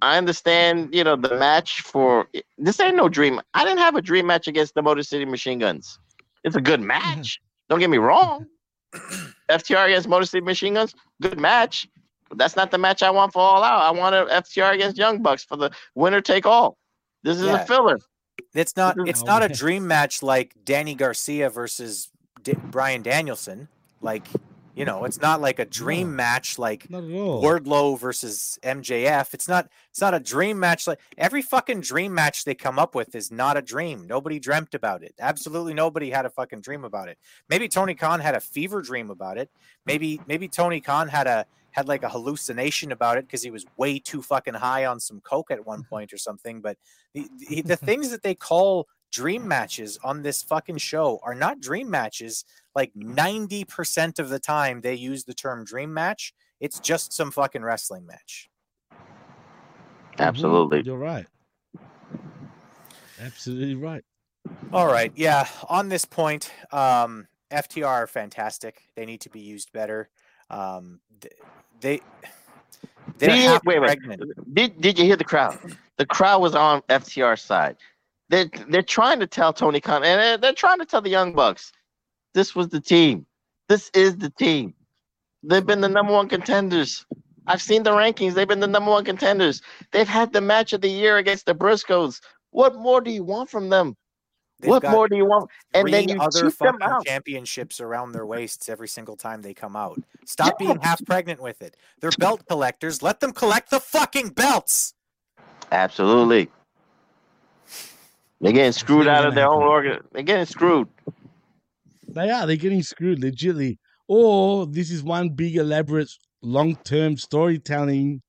I 0.00 0.18
understand, 0.18 0.92
you 0.92 1.04
know, 1.04 1.14
the 1.14 1.36
match 1.36 1.80
for 1.82 2.26
this 2.58 2.80
ain't 2.80 2.96
no 2.96 3.08
dream. 3.08 3.40
I 3.54 3.64
didn't 3.64 3.78
have 3.78 3.94
a 3.94 4.02
dream 4.02 4.26
match 4.26 4.48
against 4.48 4.74
the 4.74 4.82
Motor 4.82 5.04
City 5.04 5.24
Machine 5.24 5.60
Guns. 5.60 5.98
It's 6.42 6.56
a 6.56 6.60
good 6.60 6.80
match. 6.80 7.40
Don't 7.68 7.78
get 7.78 7.88
me 7.88 7.98
wrong. 7.98 8.46
FTR 9.50 9.86
against 9.86 10.08
Motor 10.08 10.26
City 10.26 10.44
Machine 10.44 10.74
Guns, 10.74 10.94
good 11.20 11.38
match. 11.38 11.88
But 12.28 12.38
that's 12.38 12.56
not 12.56 12.70
the 12.70 12.78
match 12.78 13.02
I 13.02 13.10
want 13.10 13.32
for 13.32 13.40
All 13.40 13.62
Out. 13.62 13.82
I 13.82 13.90
want 13.90 14.14
a 14.14 14.24
FTR 14.24 14.74
against 14.74 14.98
Young 14.98 15.22
Bucks 15.22 15.44
for 15.44 15.56
the 15.56 15.70
winner 15.94 16.20
take 16.20 16.46
all. 16.46 16.78
This 17.22 17.38
is 17.38 17.44
Yeah. 17.44 17.62
a 17.62 17.66
filler. 17.66 17.98
it's 18.54 18.76
not 18.76 18.96
it's 19.08 19.22
not 19.24 19.42
a 19.42 19.48
dream 19.62 19.86
match 19.86 20.22
like 20.22 20.54
Danny 20.64 20.94
Garcia 20.94 21.50
versus 21.50 22.10
D- 22.42 22.54
Bryan 22.70 23.02
Danielson. 23.02 23.68
Like, 24.00 24.26
you 24.74 24.84
know, 24.84 25.04
it's 25.04 25.18
mm-hmm. 25.18 25.26
not 25.26 25.40
like 25.40 25.58
a 25.58 25.64
dream 25.64 26.16
match 26.16 26.58
like 26.58 26.88
Not 26.88 27.04
at 27.04 27.12
all. 27.12 27.42
Wardlow 27.42 27.98
versus 27.98 28.58
MJF. 28.62 29.34
It's 29.34 29.48
not 29.48 29.68
it's 29.90 30.00
not 30.00 30.14
a 30.14 30.20
dream 30.20 30.58
match 30.58 30.86
like 30.86 31.00
every 31.18 31.42
fucking 31.42 31.80
dream 31.80 32.14
match 32.14 32.44
they 32.44 32.54
come 32.54 32.78
up 32.78 32.94
with 32.94 33.14
is 33.14 33.30
not 33.30 33.56
a 33.56 33.62
dream. 33.62 34.06
Nobody 34.06 34.38
dreamt 34.38 34.74
about 34.74 35.02
it. 35.02 35.14
Absolutely 35.20 35.74
nobody 35.74 36.10
had 36.10 36.26
a 36.26 36.30
fucking 36.30 36.60
dream 36.60 36.84
about 36.84 37.08
it. 37.08 37.18
Maybe 37.48 37.68
Tony 37.68 37.94
Khan 37.94 38.20
had 38.20 38.34
a 38.34 38.40
fever 38.40 38.80
dream 38.82 39.10
about 39.10 39.38
it. 39.38 39.50
Maybe 39.84 40.20
maybe 40.26 40.48
Tony 40.48 40.80
Khan 40.80 41.08
had 41.08 41.26
a 41.26 41.46
had 41.72 41.88
like 41.88 42.02
a 42.02 42.08
hallucination 42.08 42.92
about 42.92 43.18
it 43.18 43.26
because 43.26 43.42
he 43.42 43.50
was 43.50 43.66
way 43.76 43.98
too 43.98 44.22
fucking 44.22 44.54
high 44.54 44.86
on 44.86 45.00
some 45.00 45.20
coke 45.20 45.50
at 45.50 45.66
one 45.66 45.80
mm-hmm. 45.80 45.88
point 45.88 46.12
or 46.12 46.18
something. 46.18 46.60
But 46.60 46.78
the, 47.14 47.28
the, 47.48 47.62
the 47.62 47.76
things 47.76 48.10
that 48.10 48.22
they 48.22 48.34
call 48.34 48.88
dream 49.12 49.46
matches 49.46 49.98
on 50.02 50.22
this 50.22 50.42
fucking 50.42 50.78
show 50.78 51.20
are 51.22 51.34
not 51.34 51.60
dream 51.60 51.88
matches. 51.88 52.44
Like 52.74 52.92
90% 52.94 54.18
of 54.18 54.30
the 54.30 54.40
time 54.40 54.80
they 54.80 54.94
use 54.94 55.24
the 55.24 55.34
term 55.34 55.64
dream 55.64 55.94
match. 55.94 56.34
It's 56.58 56.80
just 56.80 57.12
some 57.12 57.30
fucking 57.30 57.62
wrestling 57.62 58.06
match. 58.06 58.50
Absolutely. 60.18 60.82
You're 60.82 60.98
right. 60.98 61.26
Absolutely 63.20 63.74
right. 63.74 64.02
All 64.72 64.86
right. 64.86 65.12
Yeah. 65.14 65.46
On 65.68 65.88
this 65.88 66.04
point, 66.04 66.50
um, 66.72 67.28
FTR 67.52 67.86
are 67.86 68.06
fantastic. 68.06 68.82
They 68.96 69.04
need 69.06 69.20
to 69.20 69.30
be 69.30 69.40
used 69.40 69.72
better. 69.72 70.08
Um, 70.50 71.00
they 71.80 72.00
they're 73.18 73.30
Did- 73.30 73.38
half 73.38 73.64
wait, 73.64 73.80
wait. 73.80 73.98
Did 74.54 74.80
Did 74.80 74.98
you 74.98 75.04
hear 75.04 75.16
the 75.16 75.24
crowd? 75.24 75.58
The 75.98 76.06
crowd 76.06 76.40
was 76.40 76.54
on 76.54 76.82
FTR's 76.82 77.42
side. 77.42 77.76
They 78.32 78.50
they're 78.68 78.82
trying 78.82 79.20
to 79.20 79.28
tell 79.28 79.52
Tony 79.52 79.80
Khan, 79.80 80.02
and 80.02 80.20
they're, 80.20 80.38
they're 80.38 80.52
trying 80.54 80.80
to 80.80 80.86
tell 80.86 81.02
the 81.02 81.10
Young 81.10 81.34
Bucks, 81.34 81.70
this 82.34 82.56
was 82.56 82.68
the 82.68 82.80
team. 82.80 83.26
This 83.68 83.90
is 83.94 84.16
the 84.16 84.30
team. 84.30 84.74
They've 85.44 85.64
been 85.64 85.80
the 85.80 85.88
number 85.88 86.12
one 86.12 86.28
contenders 86.28 87.06
I've 87.46 87.62
seen 87.62 87.82
the 87.82 87.90
rankings. 87.90 88.34
They've 88.34 88.48
been 88.48 88.60
the 88.60 88.66
number 88.66 88.90
one 88.90 89.04
contenders. 89.04 89.62
They've 89.90 90.08
had 90.08 90.32
the 90.32 90.40
match 90.40 90.72
of 90.72 90.80
the 90.80 90.88
year 90.88 91.18
against 91.18 91.46
the 91.46 91.54
Briscoes. 91.54 92.20
What 92.50 92.76
more 92.76 93.00
do 93.00 93.10
you 93.10 93.24
want 93.24 93.50
from 93.50 93.68
them? 93.68 93.96
They've 94.60 94.70
what 94.70 94.84
more 94.84 95.08
do 95.08 95.16
you 95.16 95.24
want? 95.24 95.50
And 95.74 95.92
then 95.92 96.08
you 96.08 96.20
other 96.20 96.50
cheat 96.50 96.58
them 96.60 96.78
fucking 96.78 96.82
out. 96.82 97.04
championships 97.04 97.80
around 97.80 98.12
their 98.12 98.26
waists 98.26 98.68
every 98.68 98.86
single 98.86 99.16
time 99.16 99.42
they 99.42 99.54
come 99.54 99.74
out. 99.74 100.00
Stop 100.24 100.58
being 100.58 100.78
half 100.80 101.04
pregnant 101.04 101.42
with 101.42 101.62
it. 101.62 101.76
They're 102.00 102.12
belt 102.12 102.46
collectors. 102.46 103.02
Let 103.02 103.18
them 103.18 103.32
collect 103.32 103.70
the 103.70 103.80
fucking 103.80 104.30
belts. 104.30 104.94
Absolutely. 105.72 106.48
They're 108.42 108.52
getting 108.52 108.72
screwed 108.72 109.06
out 109.06 109.24
of 109.24 109.36
their 109.36 109.48
own 109.48 109.62
organ. 109.62 110.00
They're 110.10 110.24
getting 110.24 110.46
screwed. 110.46 110.88
They 112.08 112.28
are. 112.28 112.44
They're 112.46 112.56
getting 112.56 112.82
screwed, 112.82 113.20
legitly. 113.20 113.78
Or 114.08 114.66
this 114.66 114.90
is 114.90 115.02
one 115.02 115.30
big, 115.30 115.56
elaborate, 115.56 116.10
long-term 116.42 117.18
storytelling 117.18 118.20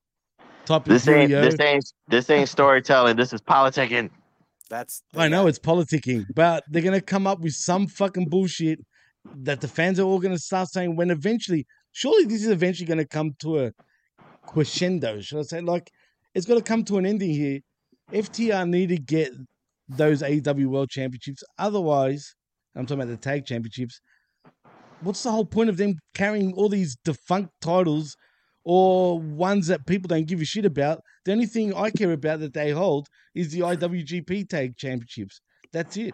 type 0.66 0.84
of 0.84 0.94
This 0.94 1.08
ain't 1.08 1.32
video. 1.32 1.42
this 1.42 1.60
ain't 1.60 1.94
this 2.08 2.30
ain't 2.30 2.48
storytelling. 2.48 3.18
This 3.18 3.34
is 3.34 3.42
politicking. 3.42 4.12
That's 4.70 5.02
I 5.16 5.28
know 5.28 5.48
it's 5.48 5.60
politicking, 5.60 6.26
but 6.34 6.64
they're 6.70 6.84
gonna 6.84 7.02
come 7.02 7.26
up 7.26 7.40
with 7.40 7.54
some 7.54 7.88
fucking 7.88 8.30
bullshit 8.30 8.80
that 9.36 9.62
the 9.62 9.68
fans 9.68 10.00
are 10.00 10.04
all 10.04 10.20
gonna 10.20 10.38
start 10.38 10.70
saying 10.70 10.96
when 10.96 11.10
eventually, 11.10 11.66
surely 11.92 12.26
this 12.26 12.44
is 12.44 12.50
eventually 12.50 12.86
gonna 12.86 13.06
come 13.06 13.34
to 13.40 13.66
a 13.66 13.72
crescendo. 14.46 15.22
Should 15.22 15.40
I 15.40 15.42
say? 15.42 15.62
Like, 15.62 15.92
it's 16.36 16.46
got 16.46 16.56
to 16.56 16.62
come 16.62 16.84
to 16.86 16.98
an 16.98 17.06
ending 17.06 17.32
here. 17.32 17.60
FTR 18.12 18.70
need 18.70 18.90
to 18.90 18.98
get 18.98 19.32
those 19.90 20.22
AEW 20.22 20.68
World 20.68 20.90
Championships. 20.90 21.44
Otherwise, 21.58 22.36
I'm 22.76 22.86
talking 22.86 23.02
about 23.02 23.12
the 23.12 23.18
tag 23.18 23.46
championships. 23.46 24.00
What's 25.02 25.24
the 25.24 25.32
whole 25.32 25.46
point 25.46 25.70
of 25.70 25.78
them 25.78 25.96
carrying 26.14 26.54
all 26.54 26.70
these 26.70 26.96
defunct 27.04 27.52
titles 27.62 28.16
or 28.64 29.20
ones 29.20 29.68
that 29.68 29.86
people 29.86 30.08
don't 30.08 30.28
give 30.28 30.42
a 30.42 30.46
shit 30.46 30.66
about? 30.66 31.02
The 31.26 31.34
only 31.34 31.46
thing 31.46 31.74
I 31.74 31.92
care 31.92 32.12
about 32.12 32.40
that 32.40 32.54
they 32.54 32.72
hold 32.72 33.08
is 33.36 33.52
the 33.52 33.60
IWGP 33.60 34.48
Tag 34.50 34.78
Championships. 34.78 35.42
That's 35.72 35.98
it. 35.98 36.14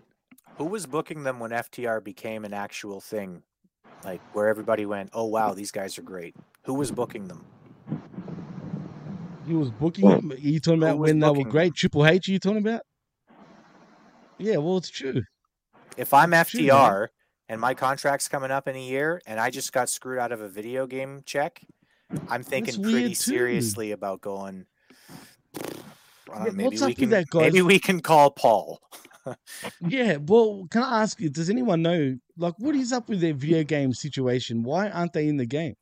Who 0.57 0.65
was 0.65 0.85
booking 0.85 1.23
them 1.23 1.39
when 1.39 1.51
FTR 1.51 2.03
became 2.03 2.43
an 2.45 2.53
actual 2.53 2.99
thing? 2.99 3.43
Like 4.03 4.21
where 4.33 4.47
everybody 4.47 4.85
went, 4.85 5.09
oh 5.13 5.25
wow, 5.25 5.53
these 5.53 5.71
guys 5.71 5.97
are 5.97 6.03
great. 6.03 6.35
Who 6.63 6.73
was 6.73 6.91
booking 6.91 7.27
them? 7.27 7.45
He 9.45 9.53
was 9.53 9.71
booking 9.71 10.09
them. 10.09 10.31
Are 10.31 10.35
you 10.35 10.59
talking 10.59 10.83
about 10.83 10.99
when 10.99 11.19
they 11.19 11.29
were 11.29 11.43
great? 11.43 11.75
Triple 11.75 12.05
H, 12.05 12.27
are 12.27 12.31
you 12.31 12.39
talking 12.39 12.59
about? 12.59 12.81
Yeah, 14.39 14.57
well, 14.57 14.77
it's 14.77 14.89
true. 14.89 15.23
If 15.97 16.13
I'm 16.13 16.31
True, 16.31 16.61
man. 16.61 16.71
FTR 16.71 17.07
and 17.49 17.59
my 17.59 17.73
contract's 17.73 18.29
coming 18.29 18.51
up 18.51 18.67
in 18.67 18.75
a 18.75 18.81
year 18.81 19.21
and 19.27 19.39
I 19.39 19.49
just 19.49 19.73
got 19.73 19.89
screwed 19.89 20.17
out 20.17 20.31
of 20.31 20.41
a 20.41 20.47
video 20.47 20.87
game 20.87 21.21
check, 21.25 21.61
I'm 22.29 22.41
thinking 22.41 22.81
pretty 22.81 23.09
too. 23.09 23.15
seriously 23.15 23.91
about 23.91 24.21
going. 24.21 24.65
uh, 25.55 26.45
Yeah, 26.45 26.51
maybe 26.51 26.63
what's 26.63 26.81
we 26.81 26.83
up 26.83 26.87
with 26.89 26.97
can 26.97 27.09
that, 27.09 27.25
maybe 27.33 27.61
we 27.61 27.79
can 27.79 27.99
call 27.99 28.31
Paul. 28.31 28.79
Yeah, 29.81 30.17
well, 30.19 30.65
can 30.71 30.81
I 30.81 31.03
ask 31.03 31.19
you, 31.19 31.29
does 31.29 31.51
anyone 31.51 31.83
know, 31.83 32.17
like, 32.37 32.55
what 32.57 32.73
is 32.73 32.91
up 32.91 33.09
with 33.09 33.21
their 33.21 33.33
video 33.33 33.63
game 33.63 33.93
situation? 33.93 34.63
Why 34.63 34.89
aren't 34.89 35.13
they 35.13 35.27
in 35.27 35.37
the 35.37 35.45
game? 35.45 35.75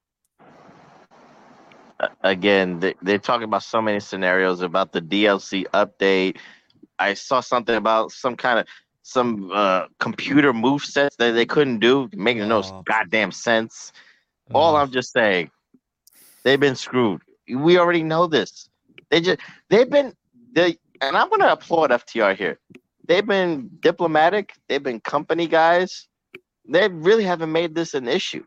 again, 2.23 2.79
they, 2.79 2.95
they're 3.01 3.19
talking 3.19 3.45
about 3.45 3.63
so 3.63 3.81
many 3.81 3.99
scenarios 3.99 4.61
about 4.61 4.91
the 4.91 5.01
DLC 5.01 5.65
update. 5.73 6.37
I 6.99 7.13
saw 7.13 7.39
something 7.39 7.75
about 7.75 8.11
some 8.11 8.35
kind 8.35 8.59
of 8.59 8.67
some 9.03 9.51
uh, 9.53 9.85
computer 9.99 10.51
move 10.51 10.83
sets 10.83 11.15
that 11.15 11.31
they 11.31 11.45
couldn't 11.45 11.79
do, 11.79 12.09
making 12.13 12.47
no 12.49 12.61
goddamn 12.85 13.31
sense. 13.31 13.93
All 14.53 14.75
I'm 14.75 14.91
just 14.91 15.13
saying, 15.13 15.49
they've 16.43 16.59
been 16.59 16.75
screwed. 16.75 17.21
We 17.49 17.77
already 17.77 18.03
know 18.03 18.27
this. 18.27 18.69
They 19.09 19.21
just 19.21 19.39
they've 19.69 19.89
been 19.89 20.13
they, 20.51 20.77
and 21.01 21.15
I'm 21.15 21.29
gonna 21.29 21.47
applaud 21.47 21.91
FTR 21.91 22.35
here. 22.35 22.59
They've 23.07 23.25
been 23.25 23.69
diplomatic. 23.79 24.53
They've 24.67 24.83
been 24.83 24.99
company 24.99 25.47
guys. 25.47 26.07
They 26.67 26.87
really 26.89 27.23
haven't 27.23 27.51
made 27.51 27.75
this 27.75 27.93
an 27.93 28.07
issue, 28.07 28.43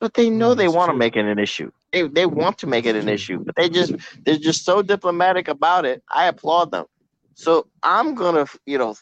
but 0.00 0.14
they 0.14 0.30
know 0.30 0.54
they 0.54 0.68
want 0.68 0.90
to 0.90 0.96
make 0.96 1.16
it 1.16 1.26
an 1.26 1.38
issue. 1.38 1.70
They 1.92 2.08
they 2.08 2.24
want 2.24 2.58
to 2.58 2.66
make 2.66 2.86
it 2.86 2.96
an 2.96 3.08
issue, 3.08 3.40
but 3.40 3.56
they 3.56 3.68
just 3.68 3.92
they're 4.24 4.38
just 4.38 4.64
so 4.64 4.80
diplomatic 4.80 5.48
about 5.48 5.84
it. 5.84 6.02
I 6.10 6.28
applaud 6.28 6.70
them. 6.70 6.86
So 7.34 7.66
I'm 7.82 8.14
gonna 8.14 8.46
you 8.66 8.78
know 8.78 8.94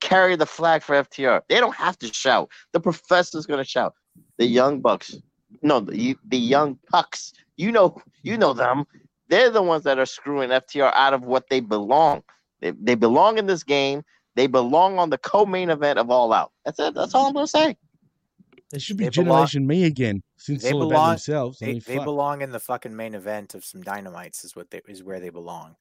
carry 0.00 0.36
the 0.36 0.46
flag 0.46 0.82
for 0.82 0.94
FTR. 0.96 1.42
They 1.48 1.60
don't 1.60 1.74
have 1.76 1.98
to 1.98 2.12
shout. 2.12 2.50
The 2.72 2.80
professor's 2.80 3.46
gonna 3.46 3.64
shout. 3.64 3.94
The 4.38 4.46
young 4.46 4.80
bucks, 4.80 5.16
no, 5.62 5.80
the 5.80 6.16
the 6.28 6.38
young 6.38 6.78
pucks. 6.90 7.32
You 7.56 7.70
know, 7.72 8.00
you 8.22 8.36
know 8.36 8.52
them. 8.52 8.84
They're 9.28 9.50
the 9.50 9.62
ones 9.62 9.84
that 9.84 9.98
are 9.98 10.06
screwing 10.06 10.50
FTR 10.50 10.92
out 10.94 11.14
of 11.14 11.22
what 11.24 11.48
they 11.48 11.60
belong. 11.60 12.22
They 12.60 12.70
they 12.72 12.94
belong 12.94 13.38
in 13.38 13.46
this 13.46 13.62
game. 13.62 14.02
They 14.34 14.46
belong 14.46 14.98
on 14.98 15.10
the 15.10 15.18
co-main 15.18 15.68
event 15.70 15.98
of 15.98 16.10
All 16.10 16.32
Out. 16.32 16.52
That's 16.64 16.78
it. 16.78 16.94
That's 16.94 17.14
all 17.14 17.26
I'm 17.26 17.34
gonna 17.34 17.46
say. 17.46 17.76
They 18.70 18.78
should 18.78 18.96
be 18.96 19.04
They 19.04 19.10
belong- 19.10 19.28
Generation 19.46 19.66
Me 19.66 19.84
again, 19.84 20.22
since 20.38 20.62
They 20.62 20.68
it's 20.70 20.74
all 20.74 20.82
about 20.82 20.88
belong. 20.88 21.10
themselves. 21.10 21.58
I 21.60 21.66
They, 21.66 21.72
mean, 21.74 21.82
they 21.86 21.98
belong 21.98 22.40
in 22.40 22.50
the 22.50 22.58
fucking 22.60 22.96
main 22.96 23.14
event 23.14 23.54
of 23.54 23.64
some 23.64 23.82
dynamites. 23.82 24.44
Is 24.44 24.56
what 24.56 24.70
they 24.70 24.80
is 24.88 25.02
where 25.02 25.20
they 25.20 25.28
belong. 25.28 25.76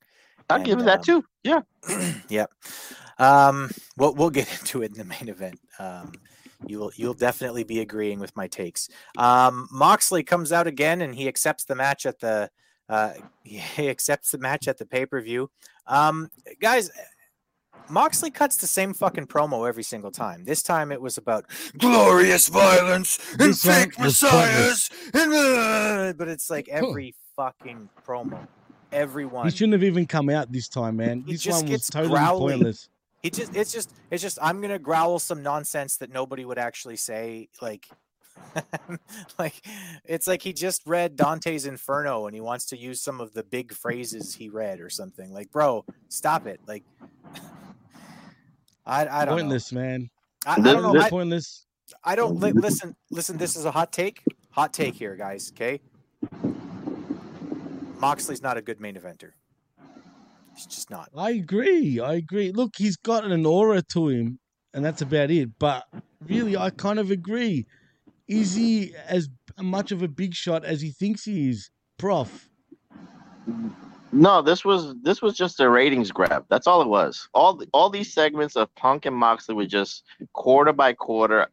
I'll 0.52 0.58
And, 0.58 0.66
give 0.66 0.80
it 0.80 0.86
that 0.86 1.00
um, 1.00 1.04
too. 1.04 1.26
Yeah. 1.44 1.62
Yep. 2.30 2.52
Um, 3.20 3.70
we'll 3.98 4.14
we'll 4.16 4.30
get 4.30 4.52
into 4.60 4.82
it 4.84 4.92
in 4.92 4.98
the 4.98 5.06
main 5.06 5.30
event. 5.30 5.60
Um, 5.80 6.14
you'll 6.66 6.92
you'll 6.96 7.14
definitely 7.14 7.64
be 7.64 7.80
agreeing 7.80 8.20
with 8.20 8.36
my 8.36 8.48
takes. 8.48 8.90
Um, 9.18 9.68
Moxley 9.72 10.24
comes 10.24 10.52
out 10.52 10.68
again 10.68 11.02
and 11.02 11.14
he 11.14 11.28
accepts 11.28 11.66
the 11.66 11.76
match 11.76 12.06
at 12.06 12.20
the 12.20 12.50
uh, 12.90 13.14
he 13.44 13.90
accepts 13.90 14.32
the 14.32 14.38
match 14.38 14.68
at 14.68 14.78
the 14.78 14.86
pay 14.86 15.06
per 15.06 15.22
view. 15.22 15.50
Um, 15.88 16.30
guys, 16.60 16.90
Moxley 17.90 18.32
cuts 18.32 18.58
the 18.58 18.68
same 18.68 18.94
fucking 18.94 19.28
promo 19.28 19.68
every 19.68 19.84
single 19.84 20.12
time. 20.12 20.46
This 20.46 20.64
time 20.64 20.92
it 20.92 21.02
was 21.02 21.18
about 21.18 21.46
glorious 21.78 22.48
violence 22.48 23.20
and 23.32 23.40
This 23.40 23.66
one 23.66 23.76
fake 23.76 23.98
was 23.98 24.22
messiahs, 24.24 24.90
and, 25.14 25.34
uh, 25.34 26.14
but 26.18 26.28
it's 26.28 26.50
like 26.50 26.70
every 26.70 27.14
fucking 27.36 27.90
promo, 28.08 28.48
everyone. 28.92 29.46
He 29.46 29.52
shouldn't 29.52 29.74
have 29.74 29.84
even 29.84 30.06
come 30.06 30.30
out 30.30 30.52
this 30.52 30.68
time, 30.68 30.98
man. 30.98 31.24
He 31.26 31.34
This 31.34 31.48
one 31.48 31.68
was 31.70 31.88
totally 31.88 32.14
growly. 32.20 32.54
pointless. 32.54 32.90
He 33.24 33.30
just 33.30 33.56
it's 33.56 33.72
just 33.72 33.92
it's 34.10 34.22
just 34.22 34.40
I'm 34.42 34.62
gonna 34.62 34.80
growl 34.80 35.20
some 35.20 35.44
nonsense 35.44 35.98
that 35.98 36.12
nobody 36.12 36.44
would 36.44 36.58
actually 36.58 36.96
say. 36.96 37.50
Like 37.62 37.88
like 39.40 39.64
it's 40.06 40.26
like 40.28 40.42
he 40.42 40.54
just 40.54 40.82
read 40.88 41.16
Dante's 41.16 41.66
Inferno 41.66 42.26
and 42.26 42.34
he 42.34 42.42
wants 42.42 42.66
to 42.68 42.78
use 42.78 43.02
some 43.02 43.22
of 43.22 43.34
the 43.34 43.44
big 43.44 43.74
phrases 43.74 44.34
he 44.34 44.50
read 44.50 44.80
or 44.80 44.90
something. 44.90 45.32
Like, 45.32 45.52
bro, 45.52 45.86
stop 46.10 46.48
it. 46.48 46.60
Like 46.68 46.84
I 48.86 49.08
I 49.08 49.26
don't 49.26 49.38
Pointless, 49.38 49.72
man. 49.72 50.10
I, 50.46 50.54
I 50.54 50.56
don't 50.56 50.82
know. 50.82 51.00
I, 51.00 51.10
pointless. 51.10 51.68
I 52.04 52.16
don't 52.16 52.40
li- 52.40 52.54
listen. 52.54 52.96
Listen, 53.12 53.38
this 53.38 53.56
is 53.56 53.66
a 53.66 53.72
hot 53.72 53.94
take. 53.94 54.24
Hot 54.52 54.74
take 54.74 54.96
here, 54.96 55.16
guys. 55.16 55.52
Okay. 55.54 55.80
Moxley's 58.02 58.42
not 58.42 58.58
a 58.58 58.62
good 58.62 58.82
main 58.82 58.96
eventer. 58.96 59.32
He's 60.56 60.66
just 60.66 60.90
not. 60.90 61.10
I 61.16 61.32
agree. 61.32 62.00
I 62.00 62.16
agree. 62.16 62.52
Look, 62.52 62.74
he's 62.78 62.98
got 62.98 63.24
an 63.24 63.46
aura 63.46 63.84
to 63.94 64.10
him, 64.10 64.40
and 64.74 64.84
that's 64.84 65.02
about 65.02 65.30
it. 65.30 65.52
But 65.60 65.86
really, 66.28 66.58
I 66.58 66.72
kind 66.72 67.00
of 67.00 67.12
agree. 67.12 67.68
Is 68.28 68.56
he 68.56 68.94
as 69.08 69.30
much 69.60 69.92
of 69.92 70.02
a 70.02 70.08
big 70.08 70.34
shot 70.34 70.66
as 70.66 70.82
he 70.82 70.90
thinks 70.90 71.26
he 71.26 71.50
is, 71.50 71.70
Prof? 71.98 72.50
No, 74.12 74.42
this 74.42 74.66
was 74.66 74.96
this 75.04 75.22
was 75.22 75.36
just 75.36 75.60
a 75.60 75.70
ratings 75.70 76.12
grab. 76.12 76.46
That's 76.50 76.68
all 76.68 76.82
it 76.82 76.88
was. 76.88 77.30
All 77.34 77.54
the, 77.54 77.68
all 77.72 77.90
these 77.90 78.14
segments 78.14 78.56
of 78.56 78.74
Punk 78.76 79.06
and 79.06 79.16
Moxley 79.16 79.56
were 79.56 79.66
just 79.66 80.04
quarter 80.34 80.74
by 80.74 80.94
quarter 80.94 81.48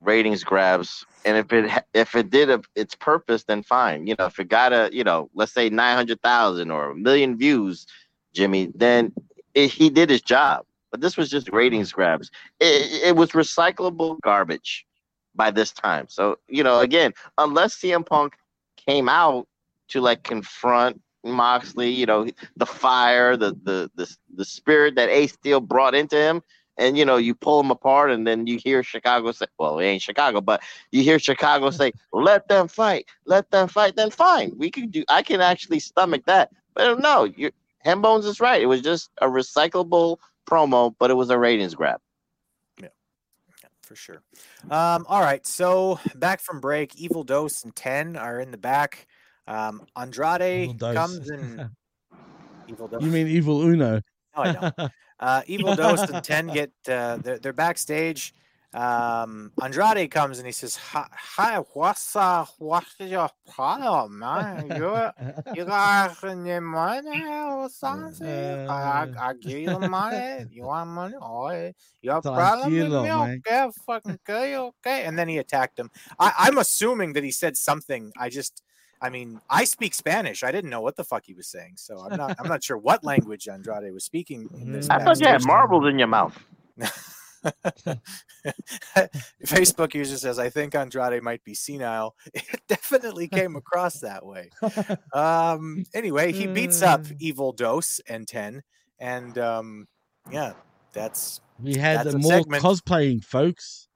ratings 0.00 0.44
grabs. 0.44 1.04
And 1.24 1.36
if 1.36 1.52
it 1.52 1.84
if 1.94 2.14
it 2.14 2.30
did 2.30 2.50
a, 2.50 2.60
its 2.74 2.94
purpose, 2.94 3.44
then 3.44 3.62
fine. 3.62 4.06
You 4.06 4.16
know, 4.18 4.26
if 4.26 4.38
it 4.38 4.48
got 4.48 4.72
a 4.72 4.88
you 4.92 5.04
know, 5.04 5.30
let's 5.34 5.52
say 5.52 5.68
nine 5.68 5.96
hundred 5.96 6.22
thousand 6.22 6.70
or 6.70 6.90
a 6.90 6.96
million 6.96 7.36
views, 7.36 7.86
Jimmy, 8.32 8.70
then 8.74 9.12
it, 9.54 9.70
he 9.70 9.90
did 9.90 10.10
his 10.10 10.22
job. 10.22 10.64
But 10.90 11.00
this 11.00 11.16
was 11.16 11.30
just 11.30 11.50
ratings 11.52 11.92
grabs. 11.92 12.30
It, 12.58 13.08
it 13.08 13.16
was 13.16 13.30
recyclable 13.30 14.20
garbage 14.22 14.86
by 15.34 15.50
this 15.50 15.72
time. 15.72 16.06
So 16.08 16.38
you 16.48 16.64
know, 16.64 16.80
again, 16.80 17.12
unless 17.38 17.76
CM 17.76 18.04
Punk 18.04 18.34
came 18.76 19.08
out 19.08 19.46
to 19.88 20.00
like 20.00 20.22
confront 20.22 21.00
Moxley, 21.22 21.90
you 21.90 22.06
know, 22.06 22.26
the 22.56 22.66
fire, 22.66 23.36
the 23.36 23.50
the 23.62 23.90
the, 23.94 24.16
the 24.34 24.44
spirit 24.44 24.94
that 24.94 25.10
Ace 25.10 25.32
Steel 25.32 25.60
brought 25.60 25.94
into 25.94 26.16
him, 26.16 26.42
and 26.80 26.96
you 26.96 27.04
know, 27.04 27.18
you 27.18 27.34
pull 27.34 27.62
them 27.62 27.70
apart, 27.70 28.10
and 28.10 28.26
then 28.26 28.46
you 28.46 28.58
hear 28.58 28.82
Chicago 28.82 29.30
say, 29.32 29.46
"Well, 29.58 29.78
it 29.78 29.84
ain't 29.84 30.02
Chicago," 30.02 30.40
but 30.40 30.62
you 30.90 31.02
hear 31.02 31.18
Chicago 31.18 31.70
say, 31.70 31.92
"Let 32.12 32.48
them 32.48 32.66
fight, 32.66 33.06
let 33.26 33.50
them 33.50 33.68
fight." 33.68 33.94
Then 33.96 34.10
fine, 34.10 34.54
we 34.56 34.70
can 34.70 34.88
do. 34.88 35.04
I 35.08 35.22
can 35.22 35.40
actually 35.40 35.78
stomach 35.78 36.24
that. 36.24 36.50
But 36.74 36.98
no, 36.98 37.24
you 37.24 37.52
Hambones 37.84 38.24
is 38.24 38.40
right. 38.40 38.60
It 38.60 38.66
was 38.66 38.80
just 38.80 39.10
a 39.20 39.26
recyclable 39.26 40.16
promo, 40.48 40.94
but 40.98 41.10
it 41.10 41.14
was 41.14 41.30
a 41.30 41.38
ratings 41.38 41.74
grab. 41.74 42.00
Yeah, 42.80 42.88
for 43.82 43.94
sure. 43.94 44.22
Um, 44.70 45.04
all 45.06 45.20
right, 45.20 45.46
so 45.46 46.00
back 46.16 46.40
from 46.40 46.60
break, 46.60 46.96
Evil 46.96 47.24
Dose 47.24 47.62
and 47.62 47.76
Ten 47.76 48.16
are 48.16 48.40
in 48.40 48.50
the 48.50 48.58
back. 48.58 49.06
Um, 49.46 49.82
Andrade 49.96 50.70
Evil 50.70 50.94
comes 50.94 51.28
and 51.28 51.70
Evil 52.68 52.88
Dose. 52.88 53.02
You 53.02 53.10
mean 53.10 53.28
Evil 53.28 53.60
Uno? 53.62 54.00
No, 54.36 54.42
I 54.42 54.52
don't. 54.52 54.74
Uh, 55.20 55.42
Evil 55.46 55.76
Dose 55.76 56.08
and 56.08 56.24
Ten 56.24 56.46
get 56.48 56.72
uh, 56.88 57.18
they're, 57.18 57.38
they're 57.38 57.52
backstage. 57.52 58.34
Um, 58.72 59.52
Andrade 59.60 60.10
comes 60.10 60.38
and 60.38 60.46
he 60.46 60.52
says, 60.52 60.76
"Hi, 60.76 61.58
what's 61.74 62.14
uh, 62.14 62.46
what's 62.58 62.94
your 63.00 63.28
problem, 63.52 64.20
man? 64.20 64.68
You 64.68 65.10
you 65.54 65.64
got 65.64 66.22
any 66.24 66.60
money 66.60 67.24
or 67.26 67.68
something? 67.82 68.28
I, 68.68 69.08
I, 69.18 69.28
I 69.28 69.34
give 69.34 69.58
you 69.58 69.78
money. 69.80 70.46
You 70.52 70.64
want 70.64 70.90
money? 70.90 71.16
Oh, 71.20 71.50
you 72.00 72.10
have 72.10 72.24
a 72.24 72.32
problem 72.32 72.72
with 72.72 72.88
me? 72.88 73.08
man. 73.08 73.42
Okay, 73.46 73.70
fucking 73.86 74.18
okay, 74.28 74.56
okay." 74.56 75.04
And 75.04 75.18
then 75.18 75.28
he 75.28 75.38
attacked 75.38 75.78
him. 75.78 75.90
I, 76.18 76.32
I'm 76.38 76.58
assuming 76.58 77.12
that 77.14 77.24
he 77.24 77.32
said 77.32 77.56
something. 77.56 78.12
I 78.16 78.28
just. 78.28 78.62
I 79.02 79.08
mean, 79.10 79.40
I 79.48 79.64
speak 79.64 79.94
Spanish. 79.94 80.42
I 80.44 80.52
didn't 80.52 80.70
know 80.70 80.82
what 80.82 80.96
the 80.96 81.04
fuck 81.04 81.24
he 81.26 81.34
was 81.34 81.48
saying, 81.48 81.74
so 81.76 81.98
I'm 82.00 82.16
not. 82.16 82.36
I'm 82.38 82.48
not 82.48 82.62
sure 82.62 82.76
what 82.88 83.02
language 83.04 83.48
Andrade 83.48 83.92
was 83.92 84.04
speaking 84.04 84.48
in 84.60 84.72
this. 84.72 84.88
I 84.90 85.02
thought 85.02 85.20
you 85.20 85.26
had 85.26 85.44
marbles 85.44 85.86
in 85.88 85.98
your 85.98 86.08
mouth. 86.08 86.38
Facebook 89.46 89.94
user 89.94 90.16
says, 90.18 90.38
I 90.38 90.50
think 90.50 90.74
Andrade 90.74 91.22
might 91.22 91.44
be 91.44 91.54
senile. 91.54 92.14
It 92.34 92.60
definitely 92.68 93.28
came 93.28 93.56
across 93.56 94.00
that 94.00 94.24
way. 94.24 94.50
Um, 95.12 95.84
anyway, 95.94 96.32
he 96.32 96.46
beats 96.46 96.82
up 96.82 97.00
Mm. 97.02 97.16
Evil 97.20 97.52
Dose 97.52 98.00
and 98.08 98.28
10. 98.28 98.62
And 98.98 99.38
um, 99.38 99.88
yeah, 100.30 100.52
that's 100.92 101.40
We 101.58 101.74
had 101.76 102.00
that's 102.00 102.12
the 102.12 102.18
more 102.18 102.32
segment. 102.32 102.62
cosplaying, 102.62 103.24
folks. 103.24 103.88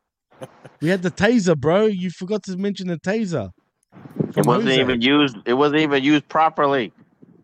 we 0.81 0.89
had 0.89 1.03
the 1.03 1.11
taser, 1.11 1.57
bro. 1.59 1.87
You 1.87 2.11
forgot 2.11 2.43
to 2.45 2.57
mention 2.57 2.89
the 2.89 2.99
taser. 2.99 3.51
It 4.37 4.47
wasn't 4.47 4.69
Jose. 4.69 4.81
even 4.81 5.01
used. 5.01 5.37
It 5.47 5.55
wasn't 5.55 5.81
even 5.83 6.03
used 6.03 6.29
properly. 6.29 6.93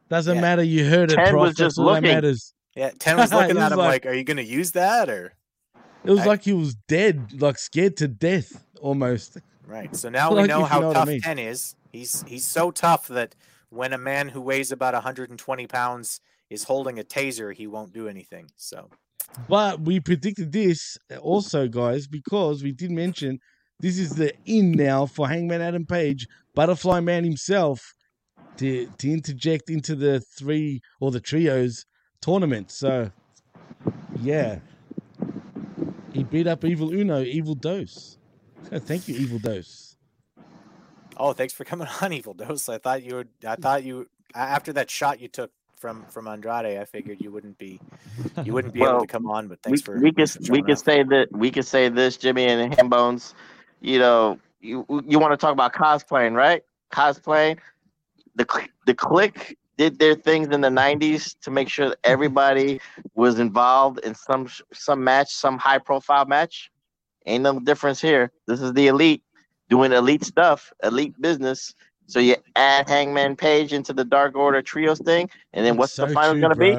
Doesn't 0.09 0.37
Yeah. 0.37 0.41
matter. 0.41 0.63
You 0.63 0.85
heard 0.87 1.13
it. 1.13 1.17
Ted 1.17 1.31
Prof. 1.31 1.41
was 1.41 1.49
That's 1.51 1.59
just 1.59 1.79
all 1.79 1.87
that 1.87 1.91
looking. 2.03 2.11
matters. 2.15 2.55
yeah. 2.75 2.91
10 2.99 3.17
was 3.17 3.33
looking 3.33 3.57
He 3.57 3.63
at 3.63 3.65
was 3.65 3.73
him 3.73 3.79
like- 3.79 4.05
like, 4.05 4.07
Are 4.07 4.15
you 4.17 4.25
going 4.25 4.37
to 4.39 4.45
use 4.45 4.73
that? 4.73 5.09
Or 5.09 5.35
It 6.05 6.11
was 6.11 6.21
I- 6.21 6.27
like 6.27 6.43
he 6.43 6.53
was 6.53 6.75
dead, 6.89 7.41
like 7.41 7.59
scared 7.59 7.97
to 7.99 8.09
death 8.09 8.65
almost. 8.81 9.39
Right. 9.67 9.95
So 9.95 10.09
now 10.09 10.35
we 10.35 10.45
know 10.45 10.65
how 10.65 10.81
know 10.81 10.89
what 10.89 10.97
I 10.97 11.01
tough 11.01 11.09
mean. 11.09 11.21
10 11.21 11.39
is. 11.39 11.75
He's 11.93 12.23
he's 12.27 12.45
so 12.45 12.71
tough 12.71 13.09
that 13.09 13.35
when 13.69 13.93
a 13.93 13.99
man 13.99 14.29
who 14.29 14.41
weighs 14.41 14.73
about 14.73 14.95
120 14.95 15.67
pounds 15.69 16.21
is 16.49 16.65
holding 16.65 16.99
a 16.99 17.05
taser, 17.05 17.55
he 17.55 17.67
won't 17.69 17.93
do 17.93 18.09
anything. 18.09 18.51
So 18.57 18.91
But 19.49 19.81
we 19.81 20.01
predicted 20.01 20.51
this 20.51 20.99
also, 21.21 21.69
guys, 21.69 22.09
because 22.09 22.65
we 22.65 22.73
did 22.73 22.91
mention 22.91 23.39
this 23.81 23.99
is 23.99 24.15
the 24.15 24.33
in 24.47 24.73
now 24.73 25.07
for 25.07 25.29
Hangman 25.29 25.61
Adam 25.61 25.87
Page, 25.87 26.27
Butterfly 26.55 27.01
Man 27.01 27.25
himself, 27.25 27.95
to 28.59 28.89
to 28.99 29.11
interject 29.11 29.71
into 29.71 29.95
the 29.95 30.21
three 30.21 30.81
or 31.01 31.11
the 31.11 31.21
trios 31.21 31.87
tournament. 32.21 32.71
So, 32.71 33.11
yeah, 34.21 34.59
he 36.13 36.25
beat 36.25 36.47
up 36.47 36.65
Evil 36.65 36.93
Uno, 36.93 37.23
Evil 37.23 37.55
Dose. 37.55 38.19
Thank 38.65 39.09
you, 39.09 39.17
Evil 39.17 39.39
Dose. 39.39 39.97
Oh, 41.17 41.33
thanks 41.33 41.53
for 41.53 41.65
coming 41.65 41.89
on, 42.03 42.13
Evil 42.13 42.35
Dose. 42.35 42.69
I 42.69 42.79
thought 42.79 43.03
you 43.03 43.17
would. 43.17 43.29
I 43.47 43.57
thought 43.57 43.83
you 43.85 44.09
after 44.35 44.73
that 44.75 44.91
shot 44.91 45.21
you 45.21 45.29
took 45.29 45.51
from 45.77 46.05
from 46.11 46.29
Andrade. 46.29 46.79
I 46.79 46.85
figured 46.85 47.21
you 47.21 47.33
wouldn't 47.33 47.59
be 47.59 47.81
you 48.45 48.53
wouldn't 48.53 48.75
be 48.75 48.83
able 48.83 49.01
to 49.01 49.07
come 49.07 49.27
on. 49.27 49.49
But 49.49 49.59
we, 49.65 49.71
thanks 49.71 49.83
for 49.83 49.99
we 49.99 50.13
can 50.13 50.27
we 50.41 50.47
showing 50.47 50.65
can 50.65 50.73
up. 50.73 50.79
say 50.79 51.03
that 51.03 51.29
we 51.33 51.51
can 51.51 51.63
say 51.63 51.89
this, 51.89 52.17
Jimmy 52.17 52.45
and 52.47 52.75
Hambones. 52.75 53.35
You 53.81 53.99
know, 53.99 54.39
you 54.61 54.87
you 55.07 55.19
want 55.19 55.33
to 55.33 55.37
talk 55.37 55.53
about 55.53 55.73
cosplaying, 55.73 56.35
right? 56.35 56.63
Cosplaying. 56.93 57.59
The 58.37 58.47
the 58.87 58.95
Kliq 58.95 59.57
did 59.77 59.99
their 59.99 60.15
things 60.15 60.49
in 60.49 60.61
the 60.61 60.69
'90s 60.69 61.39
to 61.41 61.51
make 61.51 61.69
sure 61.69 61.91
that 61.91 61.99
everybody 62.05 62.81
was 63.15 63.39
involved 63.39 64.01
in 64.01 64.15
some 64.15 64.49
some 64.73 65.03
match, 65.05 65.33
some 65.33 65.59
high 65.59 65.79
profile 65.79 66.27
match. 66.27 66.71
Ain't 67.27 67.43
no 67.43 67.59
difference 67.61 68.01
here. 68.01 68.33
This 68.47 68.61
is 68.61 68.73
the 68.75 68.89
elite 68.89 69.23
doing 69.69 69.93
elite 69.93 70.25
stuff, 70.25 70.73
elite 70.83 71.21
business. 71.21 71.75
So 72.07 72.19
you 72.19 72.37
add 72.57 72.89
Hangman 72.89 73.37
Page 73.37 73.73
into 73.73 73.93
the 73.93 74.05
Dark 74.05 74.35
Order 74.35 74.63
trios 74.63 74.99
thing, 74.99 75.31
and 75.53 75.65
then 75.65 75.77
what's 75.77 75.97
the 75.97 76.09
final 76.09 76.37
gonna 76.41 76.57
be? 76.57 76.77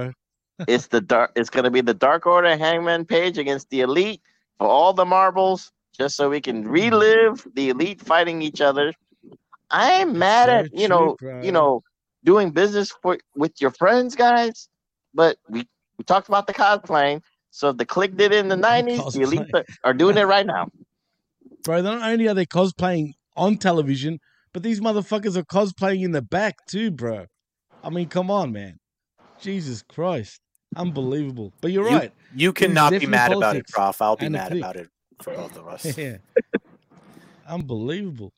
it's 0.67 0.87
the 0.87 1.01
dark 1.01 1.31
it's 1.35 1.49
gonna 1.49 1.71
be 1.71 1.81
the 1.81 1.93
dark 1.93 2.25
order 2.25 2.55
hangman 2.57 3.05
page 3.05 3.37
against 3.37 3.69
the 3.69 3.81
elite 3.81 4.21
for 4.57 4.67
all 4.67 4.93
the 4.93 5.05
marbles 5.05 5.71
just 5.97 6.15
so 6.15 6.29
we 6.29 6.41
can 6.41 6.67
relive 6.67 7.45
the 7.55 7.69
elite 7.69 8.01
fighting 8.01 8.41
each 8.41 8.61
other 8.61 8.93
i'm 9.69 10.17
mad 10.17 10.49
so 10.49 10.55
at 10.55 10.77
you 10.77 10.87
know 10.87 11.15
true, 11.19 11.41
you 11.41 11.51
know 11.51 11.83
doing 12.23 12.51
business 12.51 12.91
for, 13.01 13.17
with 13.35 13.59
your 13.59 13.71
friends 13.71 14.15
guys 14.15 14.69
but 15.13 15.37
we 15.49 15.67
we 15.97 16.03
talked 16.03 16.27
about 16.27 16.47
the 16.47 16.53
cosplaying 16.53 17.21
so 17.53 17.69
if 17.69 17.77
the 17.77 17.85
Kliq 17.85 18.15
did 18.15 18.31
it 18.31 18.39
in 18.39 18.47
the 18.47 18.55
90s 18.55 19.13
the 19.13 19.21
elite 19.21 19.53
are 19.83 19.93
doing 19.93 20.17
it 20.17 20.23
right 20.23 20.45
now 20.45 20.67
Bro, 21.63 21.81
not 21.81 22.01
only 22.01 22.27
are 22.27 22.33
they 22.33 22.47
cosplaying 22.47 23.13
on 23.37 23.57
television, 23.57 24.19
but 24.51 24.63
these 24.63 24.81
motherfuckers 24.81 25.35
are 25.35 25.43
cosplaying 25.43 26.03
in 26.03 26.11
the 26.11 26.21
back 26.21 26.55
too, 26.67 26.89
bro. 26.89 27.27
I 27.83 27.91
mean, 27.91 28.09
come 28.09 28.31
on, 28.31 28.51
man. 28.51 28.79
Jesus 29.39 29.83
Christ. 29.83 30.39
Unbelievable. 30.75 31.53
But 31.61 31.71
you're 31.71 31.87
You- 31.87 31.97
right. 31.97 32.11
You 32.33 32.53
cannot 32.53 32.91
be 32.91 33.05
mad 33.05 33.31
about 33.31 33.57
it, 33.57 33.67
politics 33.67 33.71
Prof. 33.71 34.01
I'll 34.01 34.15
be 34.15 34.29
mad 34.29 34.53
about 34.53 34.75
it 34.75 34.89
for 35.21 35.33
both 35.33 35.57
of 35.57 35.67
us. 35.67 35.97
yeah. 35.97 36.17
Unbelievable. 37.47 38.31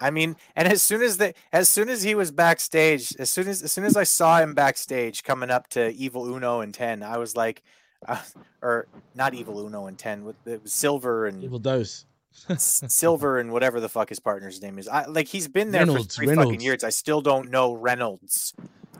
I 0.00 0.10
mean, 0.10 0.36
and 0.56 0.68
as 0.68 0.82
soon 0.82 1.02
as 1.02 1.18
the 1.18 1.34
as 1.52 1.68
soon 1.68 1.88
as 1.88 2.02
he 2.02 2.14
was 2.14 2.30
backstage, 2.30 3.14
as 3.18 3.30
soon 3.30 3.48
as 3.48 3.62
as 3.62 3.72
soon 3.72 3.84
as 3.84 3.96
I 3.96 4.04
saw 4.04 4.38
him 4.40 4.54
backstage 4.54 5.22
coming 5.22 5.50
up 5.50 5.68
to 5.68 5.90
Evil 5.94 6.26
Uno 6.26 6.60
and 6.60 6.74
Ten, 6.74 7.02
I 7.02 7.18
was 7.18 7.36
like, 7.36 7.62
uh, 8.06 8.20
or 8.60 8.86
not 9.14 9.34
Evil 9.34 9.64
Uno 9.64 9.86
and 9.86 9.98
Ten, 9.98 10.24
with 10.24 10.36
Silver 10.68 11.26
and 11.26 11.42
Evil 11.42 11.58
dose. 11.58 12.06
Silver 12.58 13.38
and 13.38 13.52
whatever 13.52 13.80
the 13.80 13.88
fuck 13.88 14.08
his 14.08 14.18
partner's 14.20 14.60
name 14.60 14.78
is. 14.78 14.88
I 14.88 15.06
like 15.06 15.28
he's 15.28 15.48
been 15.48 15.70
there 15.70 15.82
Reynolds, 15.82 16.16
for 16.16 16.24
three 16.24 16.34
fucking 16.34 16.60
years. 16.60 16.82
I 16.82 16.90
still 16.90 17.20
don't 17.20 17.50
know 17.50 17.72
Reynolds. 17.72 18.52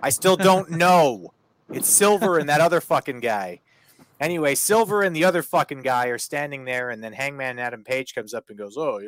I 0.03 0.11
still 0.11 0.37
don't 0.37 0.71
know. 0.83 1.33
It's 1.71 1.89
Silver 1.89 2.39
and 2.39 2.49
that 2.49 2.61
other 2.61 2.81
fucking 2.81 3.21
guy. 3.21 3.61
Anyway, 4.21 4.55
Silver 4.55 5.03
and 5.03 5.15
the 5.15 5.25
other 5.25 5.43
fucking 5.43 5.83
guy 5.83 6.07
are 6.07 6.19
standing 6.19 6.65
there, 6.65 6.91
and 6.91 7.03
then 7.03 7.13
Hangman 7.13 7.59
Adam 7.59 7.85
Page 7.85 8.15
comes 8.15 8.33
up 8.33 8.49
and 8.49 8.59
goes, 8.59 8.77
"Oh, 8.77 9.01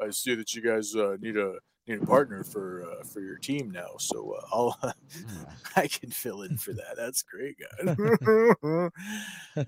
I 0.00 0.10
see 0.10 0.34
that 0.34 0.54
you 0.54 0.62
guys 0.62 0.94
uh, 0.94 1.16
need 1.20 1.36
a 1.36 1.54
need 1.86 2.02
a 2.02 2.06
partner 2.06 2.42
for 2.42 2.82
uh, 2.82 3.04
for 3.04 3.20
your 3.20 3.36
team 3.36 3.70
now, 3.70 3.90
so 3.98 4.32
uh, 4.32 4.46
I'll 4.52 4.78
I 5.76 5.86
can 5.86 6.10
fill 6.10 6.42
in 6.42 6.56
for 6.56 6.72
that. 6.72 6.96
That's 6.96 7.22
great, 7.22 7.56
guy. 7.58 8.90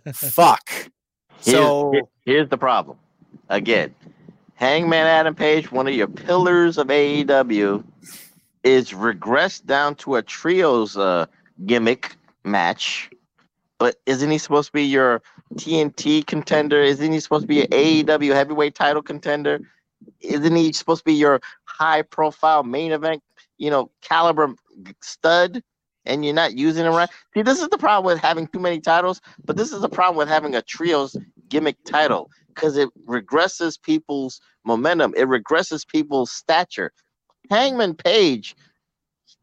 Fuck. 0.13 0.71
Here's, 0.71 1.55
So 1.55 1.93
here's 2.25 2.49
the 2.49 2.59
problem. 2.59 2.99
Again, 3.49 3.95
Hangman 4.55 5.07
Adam 5.07 5.35
Page, 5.35 5.71
one 5.71 5.87
of 5.87 5.95
your 5.95 6.09
pillars 6.09 6.79
of 6.79 6.89
AEW, 6.89 7.85
is 8.65 8.93
regressed 8.93 9.67
down 9.67 9.95
to 9.97 10.17
a 10.17 10.23
trios 10.23 10.97
uh, 10.97 11.27
gimmick 11.67 12.17
match. 12.45 13.11
But 13.79 13.97
isn't 14.07 14.31
he 14.31 14.39
supposed 14.39 14.69
to 14.69 14.73
be 14.73 14.85
your 14.85 15.23
TNT 15.55 16.27
contender? 16.27 16.81
Isn't 16.81 17.13
he 17.13 17.21
supposed 17.21 17.43
to 17.43 17.49
be 17.49 17.63
an 17.63 17.69
AEW 17.69 18.33
heavyweight 18.35 18.75
title 18.75 19.03
contender? 19.03 19.61
Isn't 20.21 20.57
he 20.57 20.73
supposed 20.73 21.01
to 21.01 21.05
be 21.05 21.15
your 21.15 21.41
high 21.65 22.03
profile 22.03 22.63
main 22.63 22.93
event, 22.93 23.23
you 23.59 23.71
know, 23.71 23.91
caliber 24.01 24.55
stud? 25.03 25.63
And 26.07 26.25
you're 26.25 26.35
not 26.35 26.55
using 26.55 26.87
him 26.87 26.95
right. 26.95 27.11
See, 27.35 27.43
this 27.43 27.61
is 27.61 27.69
the 27.69 27.79
problem 27.79 28.07
with 28.07 28.23
having 28.23 28.47
too 28.47 28.61
many 28.61 28.81
titles, 28.81 29.21
but 29.45 29.57
this 29.57 29.73
is 29.73 29.81
the 29.81 29.89
problem 29.89 30.17
with 30.17 30.29
having 30.29 30.55
a 30.55 30.63
trios 30.63 31.17
gimmick 31.49 31.77
title 31.85 32.31
because 32.49 32.77
it 32.77 32.89
regresses 33.07 33.81
people's 33.81 34.41
momentum. 34.65 35.15
It 35.17 35.27
regresses 35.27 35.87
people's 35.87 36.31
stature. 36.31 36.93
Hangman 37.51 37.95
Page, 37.95 38.55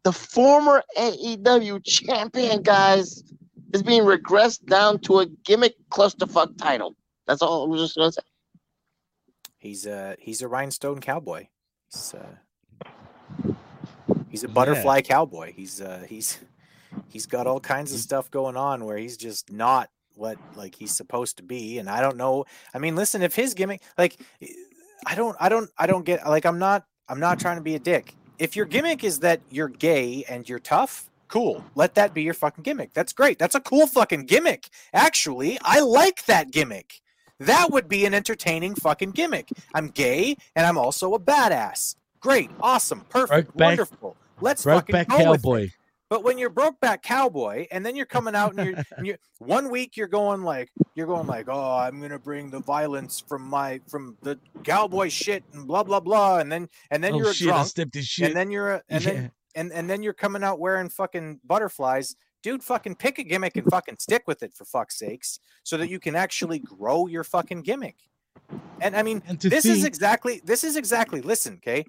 the 0.03 0.11
former 0.11 0.83
AEW 0.97 1.83
champion, 1.83 2.61
guys, 2.61 3.23
is 3.73 3.83
being 3.83 4.03
regressed 4.03 4.65
down 4.67 4.99
to 4.99 5.19
a 5.19 5.25
gimmick 5.25 5.75
clusterfuck 5.89 6.57
title. 6.57 6.95
That's 7.27 7.41
all 7.41 7.65
I 7.65 7.67
was 7.67 7.81
just 7.81 7.95
gonna 7.95 8.11
say. 8.11 8.21
He's 9.57 9.85
a 9.85 10.15
he's 10.19 10.41
a 10.41 10.47
rhinestone 10.47 10.99
cowboy. 10.99 11.47
He's 11.91 12.13
uh, 12.13 12.85
he's 14.29 14.43
a 14.43 14.47
butterfly 14.47 15.01
cowboy. 15.01 15.53
He's 15.53 15.81
uh, 15.81 16.05
he's 16.07 16.39
he's 17.07 17.25
got 17.25 17.47
all 17.47 17.59
kinds 17.59 17.93
of 17.93 17.99
stuff 17.99 18.29
going 18.29 18.57
on 18.57 18.85
where 18.85 18.97
he's 18.97 19.17
just 19.17 19.51
not 19.51 19.89
what 20.15 20.37
like 20.55 20.75
he's 20.75 20.95
supposed 20.95 21.37
to 21.37 21.43
be. 21.43 21.79
And 21.79 21.89
I 21.89 22.01
don't 22.01 22.17
know. 22.17 22.45
I 22.73 22.79
mean, 22.79 22.95
listen, 22.95 23.21
if 23.21 23.35
his 23.35 23.53
gimmick 23.53 23.81
like 23.97 24.19
I 25.05 25.15
don't 25.15 25.35
I 25.39 25.49
don't 25.49 25.69
I 25.77 25.87
don't 25.87 26.05
get 26.05 26.27
like 26.27 26.45
I'm 26.45 26.59
not 26.59 26.85
I'm 27.07 27.19
not 27.19 27.39
trying 27.39 27.57
to 27.57 27.63
be 27.63 27.75
a 27.75 27.79
dick. 27.79 28.15
If 28.39 28.55
your 28.55 28.65
gimmick 28.65 29.03
is 29.03 29.19
that 29.19 29.41
you're 29.49 29.69
gay 29.69 30.25
and 30.27 30.47
you're 30.47 30.59
tough, 30.59 31.09
cool. 31.33 31.65
Let 31.73 31.95
that 31.95 32.13
be 32.13 32.21
your 32.21 32.35
fucking 32.35 32.63
gimmick. 32.63 32.93
That's 32.93 33.11
great. 33.11 33.39
That's 33.39 33.55
a 33.55 33.59
cool 33.59 33.87
fucking 33.87 34.25
gimmick. 34.27 34.69
Actually, 34.93 35.57
I 35.63 35.79
like 35.79 36.25
that 36.25 36.51
gimmick. 36.51 37.01
That 37.39 37.71
would 37.71 37.89
be 37.89 38.05
an 38.05 38.13
entertaining 38.13 38.75
fucking 38.75 39.11
gimmick. 39.11 39.49
I'm 39.73 39.87
gay 39.87 40.37
and 40.55 40.65
I'm 40.67 40.77
also 40.77 41.15
a 41.15 41.19
badass. 41.19 41.95
Great, 42.19 42.51
awesome, 42.61 43.01
perfect, 43.09 43.51
Brokeback- 43.57 43.59
wonderful. 43.65 44.15
Let's 44.41 44.63
fucking 44.63 44.93
Brokeback 44.95 45.07
go 45.09 45.31
with 45.31 45.39
it. 45.39 45.43
Cowboy. 45.43 45.69
But 46.09 46.23
when 46.23 46.37
you're 46.37 46.51
Brokeback 46.51 47.01
Cowboy, 47.01 47.65
and 47.71 47.83
then 47.83 47.95
you're 47.95 48.05
coming 48.05 48.35
out 48.35 48.53
and 48.55 48.67
you're, 48.67 48.83
and 48.97 49.07
you're 49.07 49.17
one 49.39 49.71
week 49.71 49.97
you're 49.97 50.07
going 50.07 50.43
like 50.43 50.69
you're 50.93 51.07
going 51.07 51.25
like, 51.25 51.47
oh, 51.49 51.77
I'm 51.77 51.99
gonna 51.99 52.19
bring 52.19 52.51
the 52.51 52.59
violence 52.59 53.19
from 53.27 53.41
my 53.41 53.81
from 53.87 54.15
the 54.21 54.37
cowboy 54.63 55.09
shit 55.09 55.43
and 55.53 55.65
blah 55.67 55.81
blah 55.81 55.99
blah, 55.99 56.37
and 56.37 56.51
then 56.51 56.69
and 56.91 57.03
then 57.03 57.13
Oh, 57.13 57.17
you're 57.17 57.31
a 57.31 57.33
shit, 57.33 57.47
drunk, 57.47 57.71
and 58.21 58.35
then 58.35 58.51
you're 58.51 58.73
a, 58.73 58.81
and 58.89 59.03
Yeah. 59.03 59.11
then 59.11 59.31
and 59.55 59.71
and 59.71 59.89
then 59.89 60.03
you're 60.03 60.13
coming 60.13 60.43
out 60.43 60.59
wearing 60.59 60.89
fucking 60.89 61.39
butterflies. 61.45 62.15
Dude, 62.41 62.63
fucking 62.63 62.95
pick 62.95 63.19
a 63.19 63.23
gimmick 63.23 63.55
and 63.55 63.65
fucking 63.67 63.97
stick 63.99 64.23
with 64.27 64.43
it 64.43 64.53
for 64.53 64.65
fuck's 64.65 64.97
sakes, 64.97 65.39
so 65.63 65.77
that 65.77 65.89
you 65.89 65.99
can 65.99 66.15
actually 66.15 66.59
grow 66.59 67.07
your 67.07 67.23
fucking 67.23 67.61
gimmick. 67.61 67.95
And 68.81 68.95
I 68.95 69.03
mean, 69.03 69.21
to 69.39 69.49
this 69.49 69.65
is 69.65 69.85
exactly 69.85 70.41
this 70.43 70.63
is 70.63 70.75
exactly. 70.75 71.21
Listen, 71.21 71.55
okay, 71.55 71.85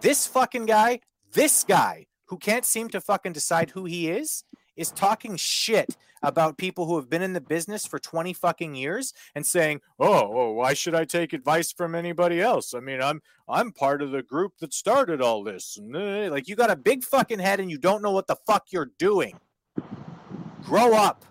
this 0.00 0.26
fucking 0.26 0.66
guy, 0.66 1.00
this 1.32 1.64
guy 1.64 2.06
who 2.26 2.38
can't 2.38 2.64
seem 2.64 2.88
to 2.90 3.00
fucking 3.00 3.32
decide 3.32 3.70
who 3.70 3.84
he 3.84 4.08
is, 4.10 4.44
is 4.78 4.90
talking 4.92 5.36
shit 5.36 5.96
about 6.22 6.56
people 6.56 6.86
who 6.86 6.96
have 6.96 7.10
been 7.10 7.22
in 7.22 7.32
the 7.32 7.40
business 7.40 7.86
for 7.86 7.98
20 7.98 8.32
fucking 8.32 8.74
years 8.74 9.12
and 9.34 9.46
saying, 9.46 9.80
"Oh, 9.98 10.28
well, 10.30 10.54
why 10.54 10.74
should 10.74 10.94
I 10.94 11.04
take 11.04 11.32
advice 11.32 11.72
from 11.72 11.94
anybody 11.94 12.40
else? 12.40 12.74
I 12.74 12.80
mean, 12.80 13.02
I'm 13.02 13.20
I'm 13.48 13.72
part 13.72 14.02
of 14.02 14.10
the 14.10 14.22
group 14.22 14.54
that 14.58 14.72
started 14.72 15.20
all 15.20 15.44
this." 15.44 15.78
Uh, 15.78 16.28
like 16.30 16.48
you 16.48 16.56
got 16.56 16.70
a 16.70 16.76
big 16.76 17.04
fucking 17.04 17.38
head 17.40 17.60
and 17.60 17.70
you 17.70 17.78
don't 17.78 18.02
know 18.02 18.12
what 18.12 18.26
the 18.26 18.36
fuck 18.46 18.66
you're 18.70 18.90
doing. 18.98 19.38
Grow 20.62 20.94
up. 20.94 21.24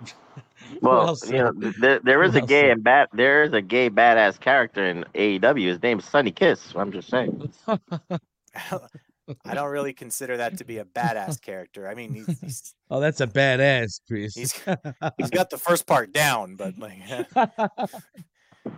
Well, 0.80 1.06
Well 1.06 1.18
you 1.26 1.32
know, 1.38 1.52
there, 1.78 2.00
there 2.00 2.22
is 2.24 2.34
a 2.34 2.40
gay 2.40 2.62
said. 2.62 2.70
and 2.70 2.82
bad 2.82 3.08
there 3.12 3.44
is 3.44 3.52
a 3.52 3.60
gay 3.62 3.90
badass 3.90 4.40
character 4.40 4.84
in 4.84 5.04
AEW. 5.14 5.68
His 5.68 5.82
name's 5.82 6.04
Sunny 6.04 6.32
Kiss. 6.32 6.72
I'm 6.74 6.90
just 6.90 7.08
saying. 7.10 7.52
I 9.44 9.54
don't 9.54 9.70
really 9.70 9.92
consider 9.92 10.36
that 10.38 10.58
to 10.58 10.64
be 10.64 10.78
a 10.78 10.84
badass 10.84 11.40
character. 11.40 11.88
I 11.88 11.94
mean, 11.94 12.14
he's 12.14 12.40
he's, 12.40 12.74
Oh, 12.90 13.00
that's 13.00 13.20
a 13.20 13.26
badass, 13.26 14.00
Chris. 14.06 14.34
he's, 14.34 14.52
he's 15.18 15.30
got 15.30 15.50
the 15.50 15.58
first 15.58 15.86
part 15.86 16.12
down, 16.12 16.56
but 16.56 16.78
like, 16.78 16.98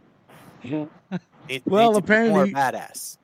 it 0.63 0.73
Well, 0.73 0.89
needs 1.49 1.65
to 1.65 1.71
more 1.71 1.97
apparently- 1.99 2.53
badass. 2.53 3.19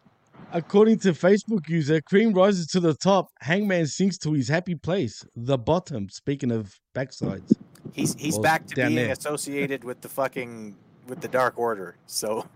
According 0.54 0.98
to 0.98 1.12
Facebook 1.12 1.66
user, 1.68 2.02
Cream 2.02 2.34
rises 2.34 2.66
to 2.68 2.80
the 2.80 2.92
top. 2.92 3.28
Hangman 3.40 3.86
sinks 3.86 4.18
to 4.18 4.34
his 4.34 4.48
happy 4.48 4.74
place, 4.74 5.24
the 5.34 5.56
bottom. 5.56 6.10
Speaking 6.10 6.50
of 6.50 6.78
backsides, 6.94 7.54
He's 7.94 8.14
he's 8.16 8.34
Well, 8.34 8.42
back 8.42 8.66
to 8.66 8.74
being 8.76 8.94
there. 8.96 9.12
associated 9.12 9.82
with 9.82 10.02
the 10.02 10.10
fucking 10.10 10.76
with 11.06 11.22
the 11.22 11.28
Dark 11.28 11.58
Order. 11.58 11.96
So, 12.06 12.46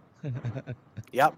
yep, 1.13 1.35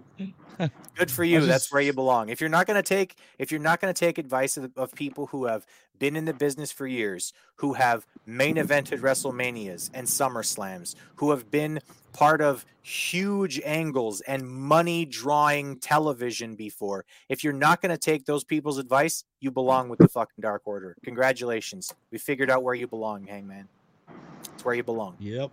good 0.94 1.10
for 1.10 1.24
you. 1.24 1.40
That's 1.40 1.73
where 1.73 1.82
you 1.82 1.93
belong. 1.93 2.28
If 2.28 2.40
you're 2.40 2.51
not 2.51 2.66
gonna 2.66 2.82
take 2.82 3.16
if 3.39 3.51
you're 3.51 3.60
not 3.60 3.81
gonna 3.81 3.94
take 3.94 4.19
advice 4.19 4.56
of, 4.56 4.70
of 4.77 4.94
people 4.94 5.27
who 5.27 5.47
have 5.47 5.66
been 5.98 6.16
in 6.16 6.24
the 6.24 6.32
business 6.32 6.70
for 6.70 6.86
years, 6.86 7.32
who 7.56 7.74
have 7.74 8.06
main 8.27 8.56
evented 8.56 9.01
WrestleManias 9.01 9.90
and 9.94 10.06
SummerSlams, 10.06 10.94
who 11.16 11.31
have 11.31 11.51
been 11.51 11.81
part 12.12 12.40
of 12.40 12.65
huge 12.82 13.60
angles 13.65 14.20
and 14.23 14.48
money 14.48 15.05
drawing 15.05 15.78
television 15.78 16.55
before. 16.55 17.05
If 17.28 17.44
you're 17.44 17.52
not 17.52 17.81
going 17.82 17.90
to 17.90 17.98
take 17.98 18.24
those 18.24 18.44
people's 18.44 18.78
advice, 18.78 19.24
you 19.40 19.51
belong 19.51 19.89
with 19.89 19.98
the 19.98 20.09
fucking 20.09 20.40
Dark 20.40 20.62
Order. 20.65 20.97
Congratulations. 21.05 21.93
We 22.10 22.19
figured 22.19 22.51
out 22.51 22.62
where 22.62 22.74
you 22.74 22.86
belong, 22.86 23.27
Hangman. 23.27 23.69
It's 24.55 24.65
where 24.65 24.74
you 24.74 24.82
belong. 24.82 25.16
yep, 25.19 25.51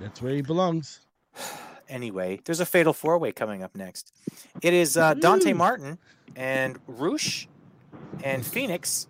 that's 0.00 0.20
where 0.20 0.34
he 0.34 0.42
belongs. 0.42 1.00
Anyway, 1.88 2.40
there's 2.44 2.60
a 2.60 2.66
fatal 2.66 2.92
four 2.92 3.18
way 3.18 3.32
coming 3.32 3.62
up 3.62 3.74
next. 3.74 4.12
It 4.60 4.74
is 4.74 4.96
uh, 4.96 5.14
Dante 5.14 5.52
Woo. 5.52 5.58
Martin 5.58 5.98
and 6.36 6.78
Roosh 6.86 7.46
and 8.22 8.44
Fenix 8.44 9.08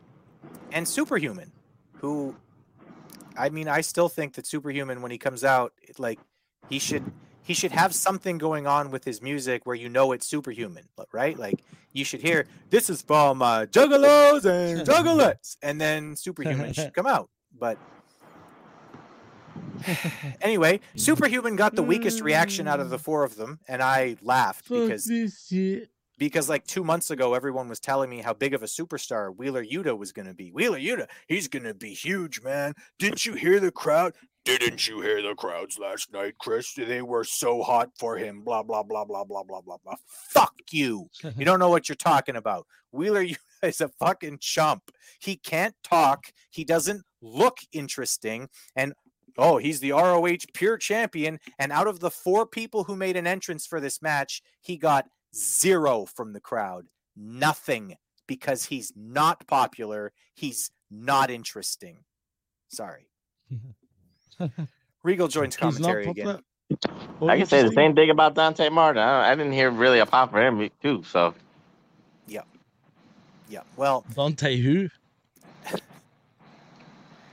and 0.73 0.87
Superhuman, 0.87 1.53
who 1.99 2.35
I 3.37 3.49
mean, 3.49 3.69
I 3.69 3.81
still 3.81 4.09
think 4.09 4.35
that 4.35 4.47
Superhuman, 4.47 5.03
when 5.03 5.11
he 5.11 5.19
comes 5.19 5.45
out, 5.45 5.73
like 5.99 6.19
he 6.69 6.79
should 6.79 7.05
he 7.43 7.55
should 7.55 7.73
have 7.73 7.95
something 7.95 8.39
going 8.39 8.67
on 8.67 8.91
with 8.91 9.05
his 9.05 9.21
music 9.21 9.67
where 9.67 9.75
you 9.75 9.89
know 9.89 10.13
it's 10.13 10.27
Superhuman, 10.27 10.85
right? 11.13 11.39
Like 11.39 11.63
you 11.93 12.05
should 12.05 12.21
hear 12.21 12.47
this 12.71 12.89
is 12.89 13.03
from 13.03 13.43
uh, 13.43 13.67
Juggalos 13.67 14.45
and 14.45 14.81
Juggalettes, 14.87 15.57
and 15.63 15.81
then 15.81 16.17
Superhuman 16.17 16.73
should 16.73 16.95
come 16.95 17.07
out. 17.07 17.29
But 17.59 17.79
anyway, 20.41 20.81
Superhuman 20.97 21.57
got 21.57 21.75
the 21.75 21.83
weakest 21.83 22.21
reaction 22.21 22.69
out 22.69 22.81
of 22.81 22.91
the 22.91 22.99
mm. 22.99 23.03
four 23.03 23.25
of 23.25 23.37
them, 23.37 23.61
and 23.69 23.83
I 23.83 24.17
laughed 24.23 24.67
Fuck 24.67 24.79
because 24.79 25.11
because 26.19 26.49
like 26.49 26.67
two 26.67 26.85
months 26.85 27.11
ago, 27.11 27.35
everyone 27.35 27.69
was 27.69 27.81
telling 27.81 28.09
me 28.09 28.21
how 28.21 28.33
big 28.33 28.55
of 28.55 28.63
a 28.63 28.67
superstar 28.67 29.35
Wheeler 29.37 29.65
Yuta 29.65 29.97
was 29.97 30.13
going 30.13 30.29
to 30.29 30.35
be. 30.35 30.51
Wheeler 30.51 30.79
Yuta, 30.79 31.09
he's 31.27 31.49
going 31.49 31.65
to 31.65 31.75
be 31.75 31.95
huge, 31.95 32.43
man. 32.43 32.75
Didn't 32.99 33.27
you 33.27 33.35
hear 33.35 33.59
the 33.59 33.73
crowd? 33.73 34.13
Didn't 34.45 34.89
you 34.89 35.01
hear 35.01 35.23
the 35.23 35.35
crowds 35.35 35.79
last 35.79 36.13
night, 36.13 36.35
Chris? 36.39 36.75
They 36.75 37.03
were 37.03 37.23
so 37.23 37.63
hot 37.63 37.91
for 37.99 38.17
him. 38.17 38.43
Blah 38.43 38.65
blah 38.65 38.83
blah 38.83 39.05
blah 39.05 39.25
blah 39.25 39.45
blah 39.45 39.61
blah 39.61 39.77
blah. 39.85 39.95
Fuck 40.07 40.55
you. 40.71 41.09
You 41.37 41.45
don't 41.45 41.61
know 41.61 41.71
what 41.71 41.89
you're 41.89 41.97
talking 41.97 42.37
about. 42.37 42.67
Wheeler 42.91 43.25
Yuta 43.25 43.37
is 43.63 43.81
a 43.81 43.89
fucking 43.89 44.39
chump. 44.41 44.91
He 45.21 45.37
can't 45.37 45.75
talk. 45.85 46.33
He 46.51 46.65
doesn't 46.65 47.05
look 47.21 47.59
interesting. 47.73 48.49
And 48.75 48.95
oh, 49.39 49.59
he's 49.59 49.81
the 49.81 49.93
ROH 49.93 50.47
pure 50.55 50.77
champion. 50.77 51.39
And 51.59 51.73
out 51.73 51.87
of 51.87 52.01
the 52.01 52.11
four 52.11 52.47
people 52.47 52.85
who 52.85 52.97
made 52.97 53.17
an 53.17 53.27
entrance 53.27 53.67
for 53.67 53.81
this 53.81 54.03
match, 54.03 54.43
he 54.61 54.77
got 54.77 55.07
zero 55.35 56.07
from 56.07 56.33
the 56.33 56.41
crowd. 56.41 56.87
Nothing 57.17 57.97
because 58.27 58.67
he's 58.67 58.93
not 58.97 59.47
popular. 59.47 60.13
He's 60.35 60.71
not 60.91 61.31
interesting. 61.31 61.99
Sorry. 62.69 63.09
Regal 65.03 65.29
joins 65.29 65.57
commentary 65.57 66.07
again. 66.07 66.41
Or 67.21 67.31
I 67.31 67.37
can 67.37 67.47
say 67.47 67.63
the 67.63 67.73
same 67.73 67.95
thing 67.95 68.11
about 68.11 68.35
Dante 68.35 68.69
Martin. 68.69 69.03
I, 69.03 69.31
I 69.31 69.35
didn't 69.35 69.53
hear 69.53 69.71
really 69.71 69.99
a 69.99 70.07
pop 70.07 70.31
for 70.31 70.41
him 70.41 70.71
too. 70.83 71.03
So 71.05 71.35
Yep. 72.29 72.47
yeah. 73.49 73.61
Well, 73.77 74.05
Dante 74.15 74.57
who? 74.57 74.89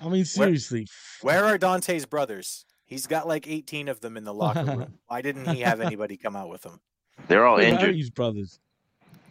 I 0.02 0.10
mean, 0.10 0.26
seriously. 0.26 0.88
where 1.22 1.46
are 1.46 1.58
Dante's 1.58 2.06
brothers? 2.06 2.66
He's 2.86 3.06
got 3.06 3.28
like 3.28 3.48
18 3.48 3.88
of 3.88 4.02
them 4.02 4.18
in 4.18 4.24
the 4.24 4.34
locker 4.34 4.64
room. 4.64 5.00
Why 5.08 5.22
didn't 5.22 5.46
he 5.54 5.62
have 5.62 5.80
anybody 5.82 6.18
come 6.18 6.36
out 6.36 6.50
with 6.50 6.64
him? 6.66 6.80
they're 7.28 7.46
all 7.46 7.58
Who 7.58 7.64
are 7.64 7.68
injured. 7.68 7.96
his 7.96 8.10
brothers? 8.10 8.60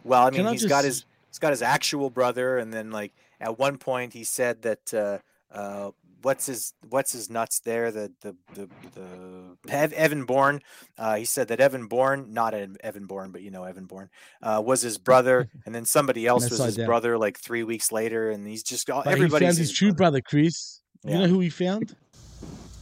Well, 0.03 0.25
I 0.25 0.29
mean, 0.29 0.45
I 0.45 0.51
he's 0.51 0.65
got 0.65 0.85
his 0.85 1.05
he's 1.27 1.39
got 1.39 1.51
his 1.51 1.61
actual 1.61 2.09
brother, 2.09 2.57
and 2.57 2.73
then 2.73 2.91
like 2.91 3.13
at 3.41 3.59
one 3.59 3.77
point 3.77 4.13
he 4.13 4.23
said 4.23 4.61
that 4.61 4.93
uh, 4.93 5.17
uh, 5.53 5.91
what's 6.21 6.45
his 6.45 6.73
what's 6.89 7.11
his 7.11 7.29
nuts 7.29 7.59
there 7.59 7.91
the 7.91 8.11
the 8.21 8.35
the, 8.53 8.69
the 8.93 9.97
Evan 9.97 10.25
Bourne. 10.25 10.61
Uh, 10.97 11.15
he 11.15 11.25
said 11.25 11.47
that 11.49 11.59
Evan 11.59 11.87
Bourne, 11.87 12.33
not 12.33 12.53
Ev- 12.53 12.77
Evan 12.83 13.05
Bourne, 13.05 13.31
but 13.31 13.41
you 13.41 13.51
know 13.51 13.63
Evan 13.63 13.85
Bourne, 13.85 14.09
uh, 14.41 14.61
was 14.65 14.81
his 14.81 14.97
brother, 15.09 15.49
and 15.65 15.73
then 15.73 15.85
somebody 15.85 16.25
else 16.27 16.49
was 16.49 16.59
his 16.59 16.75
that. 16.75 16.85
brother 16.85 17.17
like 17.17 17.37
three 17.37 17.63
weeks 17.63 17.91
later, 17.91 18.29
and 18.31 18.47
he's 18.47 18.63
just 18.63 18.89
all 18.89 19.01
But 19.03 19.09
he 19.11 19.13
everybody's 19.13 19.47
found 19.49 19.57
his 19.57 19.71
true 19.71 19.93
brother, 19.93 20.21
Chris. 20.21 20.81
Yeah. 21.03 21.13
You 21.13 21.17
know 21.21 21.27
who 21.27 21.39
he 21.39 21.49
found? 21.49 21.95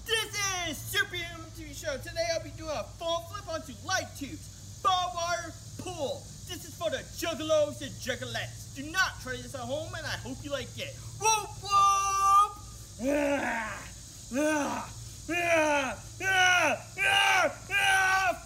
This 0.05 0.37
is 0.69 0.77
Superhuman 0.77 1.45
TV 1.57 1.75
Show. 1.75 1.95
Today 1.97 2.25
I'll 2.33 2.43
be 2.43 2.49
doing 2.57 2.69
a 2.71 2.83
full 2.83 3.19
flip 3.31 3.47
onto 3.53 3.73
light 3.85 4.07
tubes, 4.17 4.79
barbed 4.83 5.15
wire 5.15 5.53
pool. 5.79 6.23
This 6.47 6.65
is 6.65 6.75
for 6.75 6.89
the 6.89 6.97
juggalos 7.19 7.81
and 7.81 7.91
juggalettes. 7.91 8.75
Do 8.75 8.83
not 8.91 9.19
try 9.21 9.33
this 9.33 9.53
at 9.53 9.61
home, 9.61 9.91
and 9.97 10.05
I 10.05 10.15
hope 10.25 10.37
you 10.43 10.51
like 10.51 10.69
it. 10.77 10.95
Whoop 11.19 11.49
whoop! 11.61 12.46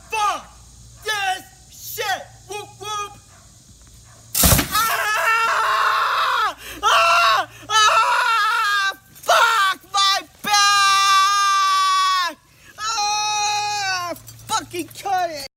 Fuck 0.10 0.44
this 1.06 1.44
shit! 1.72 2.22
Whoop 2.50 2.68
whoop! 2.80 3.12
Ah! 4.74 6.58
Ah! 6.84 7.50
Ah! 7.70 8.94
Fuck 9.14 9.80
my 9.94 10.20
back! 10.44 12.38
Ah! 12.78 14.14
Fucking 14.48 14.90
cut 15.00 15.30
it! 15.30 15.48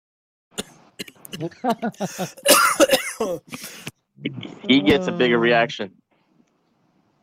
He 4.69 4.81
gets 4.83 5.09
a 5.09 5.12
bigger 5.12 5.39
reaction. 5.39 5.91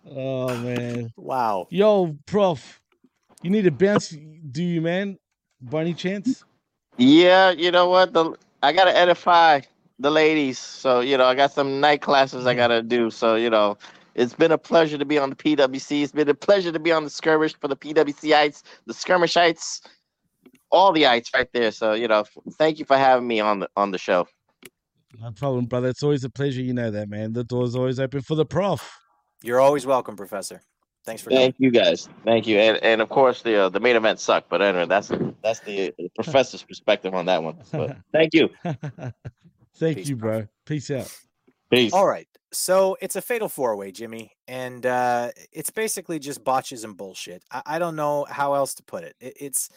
Oh 0.09 0.55
man. 0.57 1.11
Wow. 1.17 1.67
Yo, 1.69 2.17
Prof, 2.25 2.81
you 3.41 3.49
need 3.49 3.65
a 3.67 3.71
bounce, 3.71 4.09
do 4.09 4.63
you, 4.63 4.81
man? 4.81 5.17
By 5.61 5.81
any 5.81 5.93
chance? 5.93 6.43
Yeah, 6.97 7.51
you 7.51 7.71
know 7.71 7.89
what? 7.89 8.13
The 8.13 8.35
I 8.63 8.73
gotta 8.73 8.95
edify 8.95 9.61
the 9.99 10.11
ladies. 10.11 10.59
So 10.59 10.99
you 10.99 11.17
know, 11.17 11.25
I 11.25 11.35
got 11.35 11.51
some 11.51 11.79
night 11.79 12.01
classes 12.01 12.45
I 12.45 12.53
gotta 12.53 12.81
do. 12.81 13.09
So 13.09 13.35
you 13.35 13.49
know, 13.49 13.77
it's 14.15 14.33
been 14.33 14.51
a 14.51 14.57
pleasure 14.57 14.97
to 14.97 15.05
be 15.05 15.17
on 15.17 15.29
the 15.29 15.35
PWC. 15.35 16.03
It's 16.03 16.11
been 16.11 16.29
a 16.29 16.33
pleasure 16.33 16.71
to 16.71 16.79
be 16.79 16.91
on 16.91 17.03
the 17.03 17.09
skirmish 17.09 17.55
for 17.59 17.67
the 17.67 17.77
PWCites, 17.77 18.63
the 18.85 18.93
skirmishites, 18.93 19.81
all 20.71 20.91
the 20.91 21.05
ites 21.07 21.31
right 21.33 21.47
there. 21.53 21.71
So 21.71 21.93
you 21.93 22.07
know, 22.07 22.25
thank 22.53 22.79
you 22.79 22.85
for 22.85 22.97
having 22.97 23.27
me 23.27 23.39
on 23.39 23.59
the 23.59 23.69
on 23.75 23.91
the 23.91 23.97
show. 23.97 24.27
No 25.19 25.31
problem, 25.31 25.65
brother. 25.65 25.89
It's 25.89 26.03
always 26.03 26.23
a 26.23 26.29
pleasure. 26.29 26.61
You 26.61 26.73
know 26.73 26.91
that, 26.91 27.09
man. 27.09 27.33
The 27.33 27.43
door's 27.43 27.75
always 27.75 27.99
open 27.99 28.21
for 28.21 28.35
the 28.35 28.45
prof. 28.45 29.00
You're 29.43 29.59
always 29.59 29.85
welcome, 29.85 30.15
Professor. 30.15 30.61
Thanks 31.03 31.21
for 31.21 31.31
coming. 31.31 31.45
Thank 31.45 31.55
you 31.57 31.71
guys. 31.71 32.07
Thank 32.25 32.45
you. 32.45 32.59
And 32.59 32.77
and 32.83 33.01
of 33.01 33.09
course 33.09 33.41
the 33.41 33.63
uh, 33.63 33.69
the 33.69 33.79
main 33.79 33.95
event 33.95 34.19
sucked, 34.19 34.49
but 34.49 34.61
anyway, 34.61 34.85
that's 34.85 35.11
that's 35.43 35.59
the, 35.61 35.93
the 35.97 36.09
professor's 36.15 36.63
perspective 36.63 37.15
on 37.15 37.25
that 37.25 37.41
one. 37.41 37.57
But 37.71 37.97
thank 38.13 38.33
you. 38.33 38.49
Thank 39.75 40.07
you, 40.07 40.15
bro. 40.15 40.47
Peace 40.65 40.91
out. 40.91 41.11
Peace. 41.71 41.91
All 41.91 42.05
right. 42.05 42.27
So 42.51 42.97
it's 43.01 43.15
a 43.15 43.21
fatal 43.21 43.49
four 43.49 43.75
way, 43.75 43.91
Jimmy. 43.91 44.31
And 44.47 44.85
uh, 44.85 45.31
it's 45.51 45.71
basically 45.71 46.19
just 46.19 46.43
botches 46.43 46.83
and 46.83 46.95
bullshit. 46.95 47.43
I, 47.49 47.61
I 47.65 47.79
don't 47.79 47.95
know 47.95 48.27
how 48.29 48.53
else 48.53 48.75
to 48.75 48.83
put 48.83 49.03
it. 49.03 49.15
it. 49.19 49.33
It's 49.39 49.69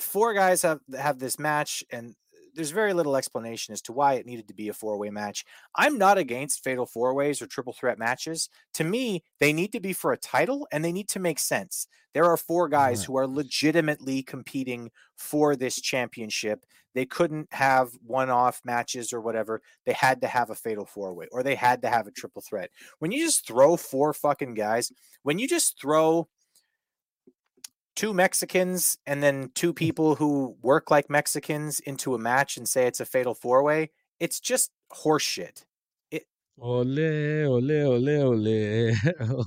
four 0.00 0.34
guys 0.34 0.62
have 0.62 0.80
have 0.98 1.18
this 1.18 1.38
match, 1.38 1.82
and 1.90 2.14
there's 2.58 2.72
very 2.72 2.92
little 2.92 3.16
explanation 3.16 3.72
as 3.72 3.80
to 3.82 3.92
why 3.92 4.14
it 4.14 4.26
needed 4.26 4.48
to 4.48 4.54
be 4.54 4.68
a 4.68 4.72
four 4.72 4.98
way 4.98 5.10
match. 5.10 5.44
I'm 5.76 5.96
not 5.96 6.18
against 6.18 6.64
fatal 6.64 6.86
four 6.86 7.14
ways 7.14 7.40
or 7.40 7.46
triple 7.46 7.72
threat 7.72 8.00
matches. 8.00 8.48
To 8.74 8.84
me, 8.84 9.22
they 9.38 9.52
need 9.52 9.70
to 9.72 9.80
be 9.80 9.92
for 9.92 10.12
a 10.12 10.18
title 10.18 10.66
and 10.72 10.84
they 10.84 10.90
need 10.90 11.08
to 11.10 11.20
make 11.20 11.38
sense. 11.38 11.86
There 12.14 12.24
are 12.24 12.36
four 12.36 12.68
guys 12.68 13.04
who 13.04 13.16
are 13.16 13.28
legitimately 13.28 14.24
competing 14.24 14.90
for 15.16 15.54
this 15.54 15.80
championship. 15.80 16.66
They 16.96 17.06
couldn't 17.06 17.46
have 17.52 17.90
one 18.04 18.28
off 18.28 18.60
matches 18.64 19.12
or 19.12 19.20
whatever. 19.20 19.62
They 19.86 19.92
had 19.92 20.20
to 20.22 20.26
have 20.26 20.50
a 20.50 20.56
fatal 20.56 20.84
four 20.84 21.14
way 21.14 21.28
or 21.30 21.44
they 21.44 21.54
had 21.54 21.82
to 21.82 21.88
have 21.88 22.08
a 22.08 22.10
triple 22.10 22.42
threat. 22.42 22.70
When 22.98 23.12
you 23.12 23.24
just 23.24 23.46
throw 23.46 23.76
four 23.76 24.12
fucking 24.12 24.54
guys, 24.54 24.90
when 25.22 25.38
you 25.38 25.46
just 25.46 25.80
throw 25.80 26.28
two 27.98 28.14
Mexicans 28.14 28.96
and 29.08 29.22
then 29.24 29.50
two 29.54 29.72
mm. 29.72 29.76
people 29.76 30.14
who 30.14 30.56
work 30.62 30.88
like 30.88 31.10
Mexicans 31.10 31.80
into 31.80 32.14
a 32.14 32.18
match 32.18 32.56
and 32.56 32.68
say 32.68 32.86
it's 32.86 33.00
a 33.00 33.04
fatal 33.04 33.34
four 33.34 33.62
way, 33.64 33.90
it's 34.20 34.38
just 34.38 34.70
horseshit. 34.92 35.64
Ole, 36.60 37.46
ole, 37.46 37.70
ole, 37.70 38.08
ole, 38.22 38.92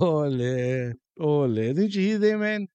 ole, 0.00 0.92
ole. 1.20 1.54
Didn't 1.54 1.94
you 1.94 2.02
hear 2.02 2.18
that, 2.18 2.38
man? 2.38 2.68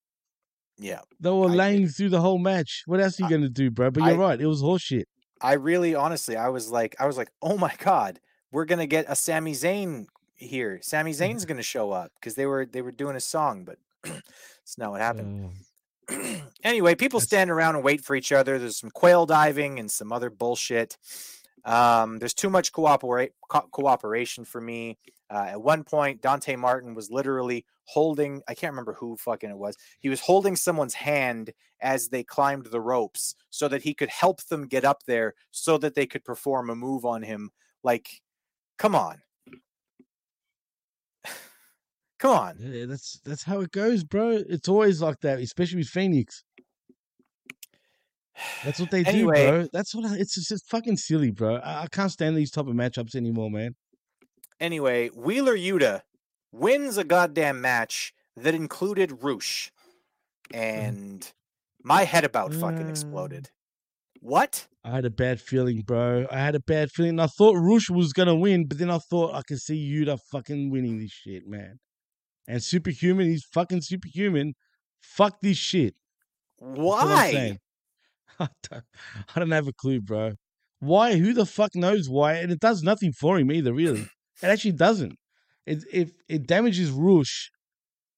Yeah. 0.78 1.02
They 1.20 1.32
were 1.32 1.48
laying 1.48 1.88
through 1.88 2.10
the 2.10 2.22
whole 2.22 2.38
match. 2.38 2.84
What 2.86 3.00
else 3.00 3.20
are 3.20 3.24
you 3.24 3.30
gonna 3.30 3.50
do, 3.50 3.72
bro? 3.72 3.90
But 3.92 4.04
you're 4.04 4.22
I- 4.24 4.30
right. 4.30 4.42
It 4.42 4.48
was 4.48 4.62
horseshit. 4.62 5.06
I 5.40 5.54
really 5.54 5.94
honestly 5.94 6.36
I 6.36 6.50
was 6.50 6.72
like 6.72 6.96
I 7.00 7.06
was 7.06 7.16
like, 7.16 7.30
"Oh 7.44 7.58
my 7.58 7.74
god, 7.78 8.20
we're 8.52 8.66
going 8.66 8.80
to 8.80 8.88
get 8.88 9.06
a 9.08 9.16
Sami 9.16 9.54
Zayn 9.54 10.08
here. 10.34 10.80
Sami 10.82 11.12
mm. 11.12 11.20
Zayn's 11.20 11.46
going 11.46 11.58
to 11.58 11.64
show 11.64 11.92
up 11.92 12.12
because 12.20 12.34
they 12.36 12.46
were 12.46 12.66
they 12.66 12.82
were 12.82 12.92
doing 12.92 13.16
a 13.16 13.20
song, 13.20 13.64
but 13.64 13.78
it's 14.64 14.78
not 14.78 14.92
what 14.92 15.02
happened. 15.02 15.52
anyway, 16.64 16.96
people 16.96 17.20
stand 17.20 17.50
around 17.50 17.76
and 17.76 17.84
wait 17.84 18.04
for 18.04 18.16
each 18.16 18.32
other. 18.32 18.58
There's 18.58 18.78
some 18.78 18.92
quail 18.92 19.26
diving 19.26 19.80
and 19.80 19.92
some 19.92 20.12
other 20.12 20.30
bullshit. 20.30 20.98
Um, 21.66 22.18
there's 22.20 22.34
too 22.34 22.50
much 22.50 22.72
cooperate 22.72 23.34
co- 23.50 23.68
cooperation 23.72 24.46
for 24.46 24.62
me. 24.62 24.98
Uh, 25.30 25.48
at 25.50 25.62
one 25.62 25.84
point, 25.84 26.22
Dante 26.22 26.56
Martin 26.56 26.96
was 26.96 27.12
literally 27.12 27.66
holding, 27.84 28.42
I 28.48 28.54
can't 28.54 28.72
remember 28.72 28.94
who 28.94 29.18
fucking 29.18 29.50
it 29.50 29.58
was. 29.58 29.76
He 30.00 30.08
was 30.08 30.22
holding 30.22 30.56
someone's 30.56 30.94
hand 30.94 31.52
as 31.82 32.08
they 32.08 32.24
climbed 32.24 32.68
the 32.68 32.80
ropes 32.80 33.36
so 33.50 33.68
that 33.68 33.84
he 33.84 33.94
could 33.94 34.10
help 34.10 34.44
them 34.46 34.68
get 34.68 34.86
up 34.86 35.04
there 35.04 35.36
so 35.52 35.78
that 35.80 35.96
they 35.96 36.06
could 36.06 36.24
perform 36.24 36.70
a 36.70 36.76
move 36.76 37.04
on 37.04 37.24
him. 37.24 37.52
Like, 37.84 38.22
come 38.78 38.96
on. 38.96 39.22
Come 42.20 42.32
on. 42.32 42.56
Yeah, 42.60 42.86
that's 42.86 43.20
that's 43.24 43.44
how 43.44 43.62
it 43.62 43.72
goes, 43.72 44.04
bro. 44.04 44.42
It's 44.48 44.68
always 44.68 45.02
like 45.02 45.20
that, 45.22 45.40
especially 45.40 45.80
with 45.80 45.88
Fenix. 45.88 46.44
That's 48.64 48.80
what 48.80 48.92
they 48.92 49.04
Anyway- 49.04 49.46
do, 49.46 49.52
bro. 49.52 49.68
That's 49.74 49.96
what 49.96 50.06
I, 50.06 50.16
it's 50.18 50.36
just 50.36 50.52
it's 50.52 50.68
fucking 50.68 50.98
silly, 50.98 51.32
bro. 51.32 51.56
I, 51.58 51.84
I 51.84 51.88
can't 51.88 52.12
stand 52.12 52.36
these 52.38 52.52
type 52.52 52.68
of 52.68 52.74
matchups 52.74 53.16
anymore, 53.16 53.50
man. 53.52 53.76
Anyway, 54.60 55.10
Wheeler 55.10 55.56
Yuta 55.56 56.02
wins 56.52 56.98
a 56.98 57.04
goddamn 57.04 57.62
match 57.62 58.14
that 58.36 58.54
included 58.56 59.24
Rush. 59.24 59.72
Mm. 60.54 60.58
And 60.58 61.34
my 61.84 62.04
head 62.04 62.24
about 62.24 62.54
fucking 62.54 62.90
exploded. 62.90 63.46
Mm. 63.46 63.50
What? 64.22 64.68
I 64.84 64.92
had 64.92 65.06
a 65.06 65.12
bad 65.12 65.40
feeling, 65.40 65.82
bro. 65.82 66.26
I 66.32 66.38
had 66.40 66.56
a 66.56 66.60
bad 66.60 66.92
feeling. 66.92 67.20
I 67.20 67.28
thought 67.28 67.56
Rush 67.56 67.90
was 67.90 68.14
gonna 68.14 68.36
win, 68.36 68.66
but 68.68 68.78
then 68.80 68.90
I 68.90 68.98
thought 68.98 69.36
I 69.36 69.42
could 69.44 69.60
see 69.60 69.78
Yuta 69.78 70.20
fucking 70.32 70.72
winning 70.72 70.98
this 71.00 71.12
shit, 71.12 71.48
man. 71.48 71.80
And 72.48 72.64
superhuman, 72.64 73.28
he's 73.28 73.44
fucking 73.44 73.82
superhuman. 73.82 74.54
Fuck 75.02 75.42
this 75.42 75.58
shit. 75.58 75.96
That's 76.60 76.80
what 76.80 77.02
I'm 77.04 77.10
Why? 77.10 77.58
I 78.40 78.48
don't, 78.70 78.84
I 79.36 79.40
don't 79.40 79.52
have 79.52 79.68
a 79.68 79.74
clue, 79.74 80.02
bro. 80.02 80.34
Why? 80.80 81.18
Who 81.18 81.34
the 81.34 81.46
fuck 81.46 81.76
knows 81.76 82.08
why? 82.10 82.34
And 82.36 82.52
it 82.52 82.60
does 82.60 82.84
nothing 82.84 83.12
for 83.12 83.40
him 83.40 83.52
either, 83.52 83.74
really. 83.74 84.08
It 84.42 84.48
actually 84.48 84.74
doesn't. 84.74 85.16
It 85.66 85.84
if 85.92 86.12
it 86.30 86.48
damages 86.48 86.92
Rush, 86.92 87.50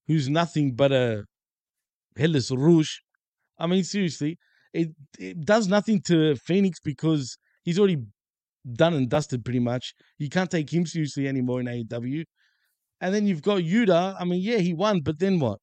who's 0.08 0.30
nothing 0.30 0.76
but 0.76 0.92
a 0.92 1.24
headless 2.18 2.52
Rush. 2.52 3.02
I 3.58 3.68
mean, 3.68 3.84
seriously, 3.84 4.38
it 4.74 4.90
it 5.18 5.46
does 5.46 5.68
nothing 5.68 6.02
to 6.08 6.36
Fenix 6.36 6.80
because 6.80 7.38
he's 7.64 7.80
already 7.80 8.04
done 8.74 8.94
and 8.94 9.10
dusted 9.10 9.44
pretty 9.46 9.60
much. 9.60 9.94
You 10.18 10.30
can't 10.30 10.52
take 10.52 10.72
him 10.72 10.86
seriously 10.86 11.28
anymore 11.28 11.62
in 11.62 11.68
AEW. 11.68 12.26
And 13.02 13.14
then 13.16 13.26
you've 13.28 13.42
got 13.42 13.60
Yuta. 13.62 14.16
I 14.20 14.26
mean, 14.26 14.42
yeah, 14.42 14.58
he 14.58 14.74
won, 14.74 15.02
but 15.02 15.20
then 15.20 15.40
what? 15.40 15.60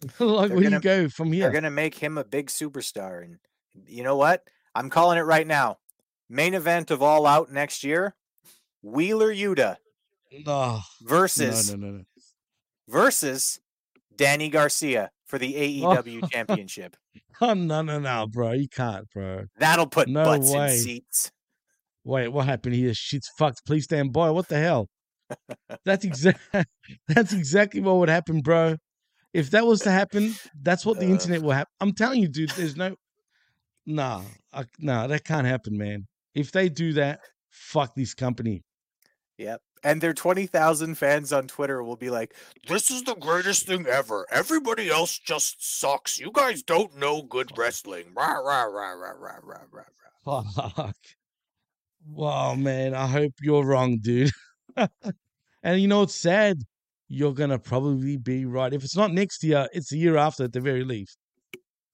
like, 0.18 0.18
They're 0.18 0.28
where 0.28 0.48
do 0.48 0.54
you 0.62 0.70
gonna- 0.70 0.80
go 0.80 1.08
from 1.08 1.32
here? 1.32 1.42
They're 1.44 1.50
going 1.52 1.64
to 1.64 1.70
make 1.70 1.94
him 1.96 2.18
a 2.18 2.24
big 2.24 2.46
superstar. 2.48 3.24
And 3.24 3.38
you 3.86 4.02
know 4.02 4.16
what? 4.16 4.42
I'm 4.74 4.90
calling 4.90 5.18
it 5.18 5.22
right 5.22 5.46
now. 5.46 5.78
Main 6.28 6.54
event 6.54 6.90
of 6.90 7.02
All 7.02 7.26
Out 7.26 7.50
next 7.50 7.82
year 7.82 8.14
Wheeler 8.82 9.32
Yuta 9.34 9.76
No. 10.46 10.80
versus 11.02 11.72
No, 11.72 11.76
no, 11.78 11.92
no, 11.98 12.04
versus 12.86 13.60
Danny 14.14 14.50
Garcia 14.50 15.10
for 15.26 15.38
the 15.38 15.54
AEW 15.82 16.30
championship. 16.30 16.96
Oh, 17.40 17.54
no, 17.54 17.82
no, 17.82 18.00
no, 18.00 18.26
bro. 18.26 18.50
You 18.50 18.66
can't, 18.68 19.08
bro. 19.14 19.44
That'll 19.60 19.86
put 19.86 20.08
No 20.08 20.24
butts 20.24 20.50
way. 20.52 20.72
in 20.74 20.78
seats. 20.80 21.30
Wait, 22.02 22.26
what 22.28 22.46
happened 22.46 22.74
here? 22.74 22.92
Shit's 22.92 23.30
fucked. 23.38 23.64
Please 23.64 23.84
stand 23.84 24.12
by. 24.12 24.28
What 24.30 24.48
the 24.48 24.58
hell? 24.58 24.88
That's 25.84 26.04
exact. 26.04 26.40
That's 27.08 27.32
exactly 27.32 27.80
what 27.80 27.96
would 27.96 28.08
happen, 28.08 28.40
bro. 28.40 28.76
If 29.34 29.50
that 29.50 29.66
was 29.66 29.80
to 29.80 29.90
happen, 29.90 30.34
that's 30.62 30.86
what 30.86 30.98
the 30.98 31.06
uh. 31.06 31.10
internet 31.10 31.42
will 31.42 31.52
happen. 31.52 31.72
I'm 31.80 31.92
telling 31.92 32.22
you, 32.22 32.28
dude. 32.28 32.50
There's 32.50 32.76
no, 32.76 32.96
nah, 33.84 34.22
I, 34.52 34.64
nah, 34.78 35.06
that 35.06 35.24
can't 35.24 35.46
happen, 35.46 35.76
man. 35.76 36.06
If 36.34 36.50
they 36.50 36.68
do 36.68 36.94
that, 36.94 37.20
fuck 37.50 37.94
this 37.94 38.14
company. 38.14 38.62
Yep. 39.36 39.60
And 39.84 40.00
their 40.00 40.14
20,000 40.14 40.96
fans 40.96 41.32
on 41.32 41.46
Twitter 41.46 41.82
will 41.82 41.96
be 41.96 42.10
like, 42.10 42.34
This 42.66 42.90
is 42.90 43.04
the 43.04 43.14
greatest 43.14 43.66
thing 43.66 43.86
ever. 43.86 44.26
Everybody 44.30 44.90
else 44.90 45.18
just 45.18 45.56
sucks. 45.80 46.18
You 46.18 46.30
guys 46.32 46.62
don't 46.62 46.96
know 46.96 47.22
good 47.22 47.56
wrestling. 47.56 48.06
Rah, 48.16 48.38
rah, 48.38 48.64
rah, 48.64 48.92
rah, 48.92 49.12
rah, 49.18 49.38
rah, 49.42 49.82
rah. 50.24 50.42
Fuck. 50.74 50.96
Wow, 52.10 52.54
man. 52.54 52.94
I 52.94 53.06
hope 53.06 53.34
you're 53.40 53.64
wrong, 53.64 53.98
dude. 53.98 54.32
and 55.62 55.80
you 55.80 55.88
know 55.88 56.02
it's 56.02 56.14
sad? 56.14 56.62
You're 57.08 57.34
gonna 57.34 57.58
probably 57.58 58.16
be 58.16 58.44
right. 58.44 58.72
If 58.72 58.84
it's 58.84 58.96
not 58.96 59.12
next 59.12 59.42
year, 59.42 59.68
it's 59.72 59.90
the 59.90 59.98
year 59.98 60.16
after 60.16 60.44
at 60.44 60.52
the 60.52 60.60
very 60.60 60.84
least. 60.84 61.18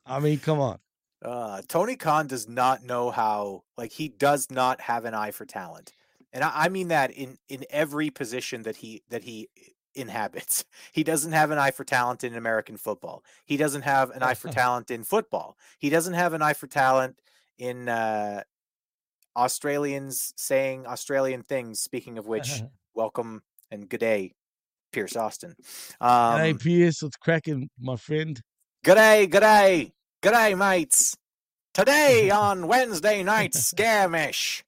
I 0.06 0.20
mean, 0.20 0.38
come 0.38 0.60
on. 0.60 0.78
Uh, 1.24 1.62
Tony 1.68 1.96
Khan 1.96 2.26
does 2.26 2.48
not 2.48 2.84
know 2.84 3.10
how, 3.10 3.62
like, 3.78 3.92
he 3.92 4.08
does 4.08 4.50
not 4.50 4.80
have 4.82 5.06
an 5.06 5.14
eye 5.14 5.30
for 5.30 5.46
talent. 5.46 5.92
And 6.34 6.44
I, 6.44 6.52
I 6.54 6.68
mean 6.68 6.88
that 6.88 7.12
in, 7.12 7.38
in 7.48 7.64
every 7.70 8.10
position 8.10 8.62
that 8.64 8.76
he 8.76 9.02
that 9.08 9.24
he 9.24 9.48
inhabits. 9.94 10.64
He 10.92 11.02
doesn't 11.02 11.32
have 11.32 11.50
an 11.50 11.58
eye 11.58 11.72
for 11.72 11.82
talent 11.82 12.22
in 12.22 12.36
American 12.36 12.76
football. 12.76 13.24
He 13.44 13.56
doesn't 13.56 13.82
have 13.82 14.10
an 14.10 14.22
eye 14.22 14.34
for 14.34 14.48
talent 14.62 14.90
in 14.90 15.02
football. 15.02 15.56
He 15.78 15.90
doesn't 15.90 16.14
have 16.14 16.34
an 16.34 16.42
eye 16.42 16.52
for 16.52 16.66
talent 16.68 17.18
in 17.58 17.88
uh, 17.88 18.42
Australians 19.36 20.32
saying 20.36 20.86
Australian 20.86 21.42
things. 21.42 21.80
Speaking 21.80 22.18
of 22.18 22.26
which, 22.26 22.62
welcome 22.94 23.42
and 23.70 23.88
good 23.88 24.00
day, 24.00 24.34
Pierce 24.92 25.16
Austin. 25.16 25.54
Um, 26.00 26.40
hey, 26.40 26.54
Pierce, 26.54 27.02
what's 27.02 27.16
cracking, 27.16 27.68
my 27.80 27.96
friend? 27.96 28.40
Good 28.84 28.96
day, 28.96 29.26
good 29.26 29.40
day, 29.40 29.92
good 30.22 30.32
day, 30.32 30.54
mates. 30.54 31.16
Today 31.72 32.30
on 32.34 32.68
Wednesday 32.68 33.22
night 33.22 33.54
skirmish. 33.54 34.64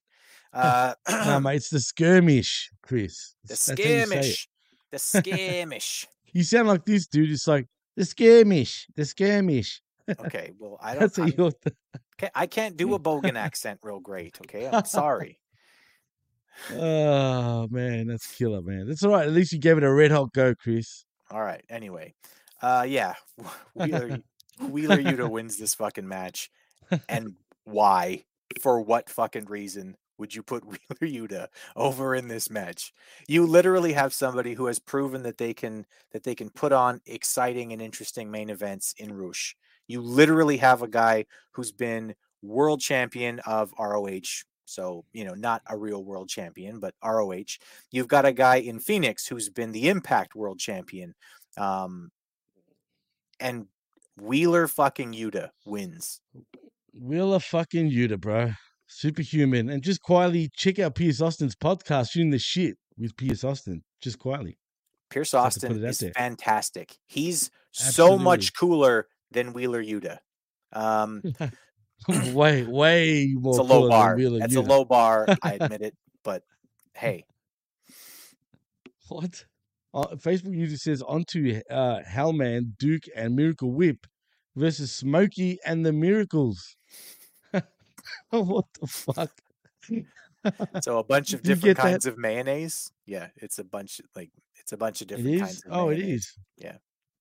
Uh, 0.53 0.95
no, 1.09 1.41
mate, 1.41 1.57
it's 1.57 1.71
the 1.71 1.81
skirmish, 1.81 2.71
Chris. 2.83 3.35
the 3.45 3.49
That's 3.49 3.67
how 3.69 3.73
you 3.73 3.77
say 3.79 4.01
it. 4.01 4.07
skirmish. 4.07 4.49
The 4.91 4.99
skirmish. 4.99 6.09
You 6.33 6.43
sound 6.43 6.69
like 6.69 6.85
this, 6.85 7.07
dude. 7.07 7.31
It's 7.31 7.47
like 7.47 7.67
the 7.97 8.05
skirmish, 8.05 8.87
the 8.97 9.05
skirmish. 9.05 9.81
Okay, 10.21 10.53
well, 10.59 10.79
I 10.81 10.95
don't. 10.95 11.13
That's 11.13 11.37
you're. 11.37 11.53
ca- 12.19 12.31
I 12.35 12.47
can't 12.47 12.77
do 12.77 12.95
a 12.95 12.99
Bogan 12.99 13.35
accent 13.37 13.81
real 13.83 14.01
great. 14.01 14.39
Okay, 14.43 14.67
I'm 14.67 14.85
sorry. 14.85 15.39
Oh 16.73 17.69
man, 17.71 18.07
that's 18.07 18.27
killer, 18.35 18.63
man. 18.63 18.87
That's 18.89 19.03
all 19.03 19.13
right. 19.13 19.27
At 19.27 19.33
least 19.33 19.53
you 19.53 19.59
gave 19.59 19.77
it 19.77 19.85
a 19.85 19.93
red 19.93 20.11
hot 20.11 20.33
go, 20.33 20.55
Chris. 20.55 21.05
All 21.31 21.43
right. 21.43 21.65
Anyway, 21.69 22.15
uh, 22.63 22.87
yeah, 22.89 23.15
Wheeler 23.75 24.19
Wheeler 24.61 24.99
Yuta 24.99 25.29
wins 25.31 25.59
this 25.59 25.75
fucking 25.75 26.09
match, 26.09 26.51
and 27.09 27.35
why? 27.65 28.25
for 28.61 28.81
what 28.81 29.11
fucking 29.11 29.47
reason 29.47 29.97
would 30.19 30.35
you 30.35 30.43
put 30.43 30.65
Wheeler 30.65 31.29
Yuta 31.29 31.47
over 31.75 32.15
in 32.15 32.29
this 32.29 32.51
match? 32.51 32.93
You 33.29 33.47
literally 33.47 33.93
have 33.93 34.15
somebody 34.15 34.55
who 34.55 34.67
has 34.67 34.79
proven 34.79 35.23
that 35.25 35.39
they 35.39 35.53
can 35.53 35.87
that 36.13 36.23
they 36.23 36.35
can 36.35 36.51
put 36.51 36.73
on 36.73 37.01
exciting 37.07 37.73
and 37.73 37.83
interesting 37.83 38.31
main 38.31 38.49
events 38.51 38.95
in 38.97 39.13
Rush. 39.13 39.57
You 39.89 40.01
literally 40.03 40.57
have 40.59 40.83
a 40.83 40.89
guy 40.89 41.27
who's 41.53 41.73
been 41.73 42.15
world 42.43 42.81
champion 42.81 43.41
of 43.41 43.73
ROH. 43.79 44.45
So, 44.65 45.05
you 45.13 45.25
know, 45.25 45.35
not 45.35 45.63
a 45.69 45.77
real 45.77 46.05
world 46.05 46.29
champion, 46.29 46.81
but 46.81 46.95
ROH. 47.05 47.59
You've 47.93 48.09
got 48.09 48.25
a 48.27 48.33
guy 48.33 48.57
in 48.57 48.81
Fenix 48.81 49.27
who's 49.27 49.49
been 49.49 49.73
the 49.73 49.89
Impact 49.89 50.35
world 50.35 50.59
champion. 50.59 51.15
Um, 51.57 52.11
and 53.39 53.67
Wheeler 54.21 54.67
fucking 54.67 55.13
Yuta 55.13 55.51
wins. 55.65 56.21
Wheeler 56.93 57.39
fucking 57.39 57.91
Yuta, 57.91 58.21
bro. 58.21 58.53
Superhuman. 58.89 59.69
And 59.69 59.83
just 59.83 60.03
quietly 60.03 60.51
check 60.55 60.79
out 60.79 60.95
Pierce 60.95 61.21
Austin's 61.21 61.55
podcast, 61.55 62.11
shooting 62.11 62.31
the 62.31 62.39
shit 62.39 62.77
with 62.99 63.17
Pierce 63.17 63.45
Austin. 63.45 63.85
Just 64.01 64.19
quietly. 64.19 64.59
Pierce 65.11 65.31
Just 65.31 65.61
to 65.61 65.69
put 65.69 65.77
Austin 65.77 65.85
is 65.85 65.99
there. 65.99 66.13
fantastic. 66.13 66.97
He's 67.07 67.51
so 67.71 68.19
much 68.19 68.55
cooler 68.55 69.07
than 69.31 69.53
Wheeler 69.53 69.83
Yuta. 69.83 70.19
Um, 70.73 71.23
way, 72.33 72.65
way 72.69 73.35
more. 73.39 73.53
it's 73.53 73.59
a 73.59 73.63
low 73.63 73.89
bar. 73.89 74.19
That's 74.19 74.55
a 74.57 74.61
low 74.61 74.85
bar. 74.85 75.27
I 75.43 75.55
admit 75.61 75.83
it, 75.83 75.95
but 76.25 76.43
hey, 76.95 77.25
What? 79.09 79.45
Uh, 79.95 80.09
Facebook 80.17 80.55
user 80.55 80.77
says 80.77 81.01
onto 81.01 81.61
uh, 81.71 82.01
Hellman, 82.07 82.77
Duke, 82.79 83.05
and 83.15 83.35
Miracle 83.35 83.73
Whip 83.73 84.07
versus 84.55 84.93
Smokey 84.93 85.59
and 85.65 85.87
the 85.87 85.93
Miracles. 85.93 86.77
what 88.31 88.67
the 88.81 88.87
fuck? 88.87 89.31
so 90.83 90.99
a 90.99 91.05
bunch 91.05 91.33
of 91.33 91.43
different 91.43 91.77
get 91.77 91.77
that? 91.77 91.83
kinds 91.83 92.07
of 92.07 92.19
mayonnaise. 92.19 92.93
Yeah, 93.07 93.29
it's 93.37 93.59
a 93.59 93.65
bunch 93.65 94.01
like 94.15 94.31
it's 94.61 94.73
a 94.73 94.77
bunch 94.77 95.01
of 95.01 95.07
different 95.09 95.41
kinds 95.41 95.65
of 95.65 95.73
Oh, 95.73 95.89
it 95.89 95.99
mayonnaise. 95.99 96.15
is. 96.27 96.39
Yeah. 96.59 96.77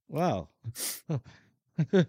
Wow. 0.09 0.49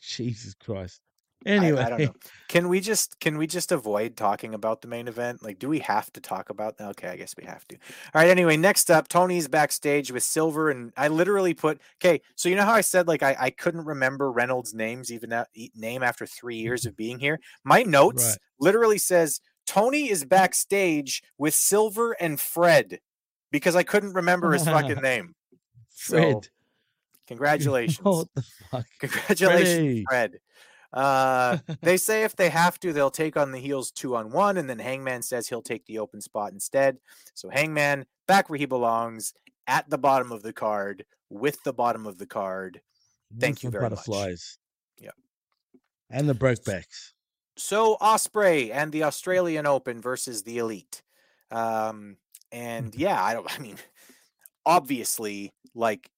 Jesus 0.00 0.54
Christ. 0.54 1.00
Anyway, 1.44 1.80
I, 1.80 1.90
don't 1.90 1.98
know. 1.98 2.14
Can 2.48 2.68
we 2.68 2.80
just 2.80 3.18
can 3.18 3.36
we 3.36 3.46
just 3.46 3.72
avoid 3.72 4.16
talking 4.16 4.54
about 4.54 4.80
the 4.80 4.88
main 4.88 5.08
event? 5.08 5.42
Like, 5.42 5.58
do 5.58 5.68
we 5.68 5.80
have 5.80 6.12
to 6.12 6.20
talk 6.20 6.50
about? 6.50 6.80
Okay, 6.80 7.08
I 7.08 7.16
guess 7.16 7.34
we 7.36 7.44
have 7.44 7.66
to. 7.68 7.76
All 8.14 8.22
right. 8.22 8.28
Anyway, 8.28 8.56
next 8.56 8.90
up, 8.90 9.08
Tony's 9.08 9.48
backstage 9.48 10.12
with 10.12 10.22
Silver, 10.22 10.70
and 10.70 10.92
I 10.96 11.08
literally 11.08 11.54
put 11.54 11.80
okay. 12.00 12.20
So 12.36 12.48
you 12.48 12.56
know 12.56 12.64
how 12.64 12.74
I 12.74 12.80
said 12.80 13.08
like 13.08 13.22
I, 13.22 13.36
I 13.38 13.50
couldn't 13.50 13.84
remember 13.84 14.30
Reynolds' 14.30 14.74
names 14.74 15.10
even 15.10 15.34
name 15.74 16.02
after 16.02 16.26
three 16.26 16.56
years 16.56 16.86
of 16.86 16.96
being 16.96 17.18
here. 17.18 17.40
My 17.64 17.82
notes 17.82 18.24
Right. 18.24 18.38
literally 18.60 18.98
says 18.98 19.40
Tony 19.66 20.10
is 20.10 20.24
backstage 20.24 21.22
with 21.38 21.54
Silver 21.54 22.12
and 22.12 22.38
Fred 22.40 23.00
because 23.50 23.74
I 23.74 23.82
couldn't 23.82 24.12
remember 24.12 24.52
his 24.52 24.64
fucking 24.64 24.96
name. 25.02 25.34
So, 25.90 26.16
Fred. 26.16 26.48
Congratulations. 27.32 28.00
What 28.02 28.28
the 28.34 28.42
fuck? 28.70 28.86
Congratulations. 29.00 30.04
Fred. 30.08 30.38
Uh, 30.92 31.58
they 31.82 31.96
say 31.96 32.24
if 32.24 32.36
they 32.36 32.50
have 32.50 32.78
to, 32.80 32.92
they'll 32.92 33.10
take 33.10 33.36
on 33.36 33.52
the 33.52 33.58
heels 33.58 33.90
two 33.90 34.14
on 34.16 34.30
one, 34.30 34.56
and 34.56 34.68
then 34.68 34.78
Hangman 34.78 35.22
says 35.22 35.48
he'll 35.48 35.62
take 35.62 35.86
the 35.86 35.98
open 35.98 36.20
spot 36.20 36.52
instead. 36.52 36.98
So 37.34 37.48
Hangman 37.48 38.06
back 38.26 38.50
where 38.50 38.58
he 38.58 38.66
belongs, 38.66 39.34
at 39.66 39.88
the 39.88 39.98
bottom 39.98 40.32
of 40.32 40.42
the 40.42 40.52
card, 40.52 41.04
with 41.30 41.62
the 41.64 41.72
bottom 41.72 42.06
of 42.06 42.18
the 42.18 42.26
card. 42.26 42.80
Thank 43.38 43.62
you 43.62 43.70
very 43.70 43.82
much. 43.82 43.90
butterflies. 43.90 44.58
Yeah. 44.98 45.10
And 46.10 46.28
the 46.28 46.34
Brokebacks. 46.34 47.12
So 47.56 47.96
Ospreay 48.00 48.70
and 48.72 48.92
the 48.92 49.04
Australian 49.04 49.66
Open 49.66 50.00
versus 50.00 50.42
the 50.42 50.58
Elite. 50.58 51.02
Um, 51.50 52.16
and 52.50 52.94
yeah, 52.96 53.22
I 53.22 53.34
don't. 53.34 53.50
I 53.54 53.62
mean, 53.62 53.76
obviously, 54.66 55.52
like, 55.74 56.10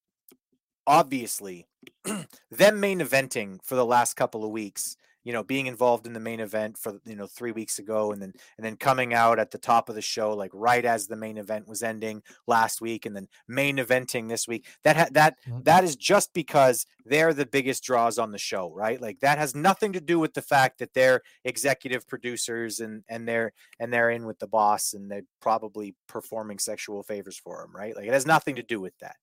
obviously, 0.87 1.67
them 2.51 2.81
main 2.81 3.01
eventing 3.01 3.59
for 3.65 3.75
the 3.75 3.87
last 3.87 4.15
couple 4.15 4.45
of 4.45 4.51
weeks. 4.51 4.97
You 5.23 5.33
know, 5.33 5.43
being 5.43 5.65
involved 5.65 6.07
in 6.07 6.13
the 6.13 6.21
main 6.21 6.39
event 6.39 6.77
for 6.77 7.01
you 7.07 7.17
know 7.17 7.27
three 7.27 7.51
weeks 7.53 7.79
ago, 7.79 8.13
and 8.13 8.21
then 8.21 8.35
and 8.59 8.65
then 8.65 8.77
coming 8.77 9.15
out 9.15 9.39
at 9.39 9.53
the 9.53 9.59
top 9.59 9.89
of 9.89 9.95
the 9.95 10.03
show, 10.03 10.35
like 10.35 10.51
right 10.53 10.85
as 10.85 11.07
the 11.07 11.17
main 11.17 11.39
event 11.39 11.67
was 11.67 11.83
ending 11.83 12.23
last 12.47 12.83
week, 12.83 13.07
and 13.07 13.17
then 13.17 13.29
main 13.49 13.79
eventing 13.79 14.29
this 14.29 14.47
week. 14.47 14.67
That 14.83 14.97
ha- 14.97 15.09
that 15.13 15.39
mm-hmm. 15.49 15.63
that 15.63 15.83
is 15.83 15.97
just 15.97 16.35
because 16.35 16.85
they're 17.07 17.33
the 17.33 17.47
biggest 17.47 17.85
draws 17.85 18.19
on 18.19 18.33
the 18.33 18.39
show, 18.39 18.71
right? 18.75 19.01
Like 19.01 19.21
that 19.21 19.39
has 19.39 19.55
nothing 19.55 19.95
to 19.95 20.01
do 20.01 20.19
with 20.19 20.35
the 20.35 20.43
fact 20.43 20.79
that 20.81 20.93
they're 20.93 21.23
executive 21.45 22.07
producers 22.07 22.81
and 22.81 23.03
and 23.09 23.27
they're 23.27 23.55
and 23.81 23.91
they're 23.91 24.11
in 24.11 24.27
with 24.27 24.39
the 24.41 24.47
boss 24.47 24.93
and 24.93 25.11
they're 25.11 25.25
probably 25.41 25.95
performing 26.07 26.59
sexual 26.59 27.03
favors 27.03 27.39
for 27.39 27.63
him, 27.63 27.75
right? 27.75 27.97
Like 27.97 28.07
it 28.07 28.13
has 28.13 28.27
nothing 28.27 28.57
to 28.57 28.63
do 28.63 28.79
with 28.79 28.99
that, 28.99 29.17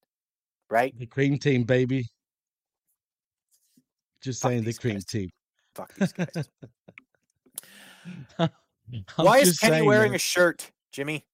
right? 0.72 0.98
The 0.98 1.06
cream 1.06 1.38
team, 1.38 1.64
baby. 1.64 2.06
Just 4.24 4.42
Fuck 4.42 4.52
saying 4.52 4.64
the 4.64 4.74
cream 4.74 4.96
guys. 4.96 5.06
team. 5.06 5.30
Fuck 5.76 5.94
these 6.00 6.14
guys. 6.14 6.50
Why 9.16 9.40
is 9.40 9.60
Kenny 9.60 9.86
wearing 9.86 10.12
man. 10.12 10.16
a 10.16 10.20
shirt, 10.20 10.72
Jimmy? 10.92 11.26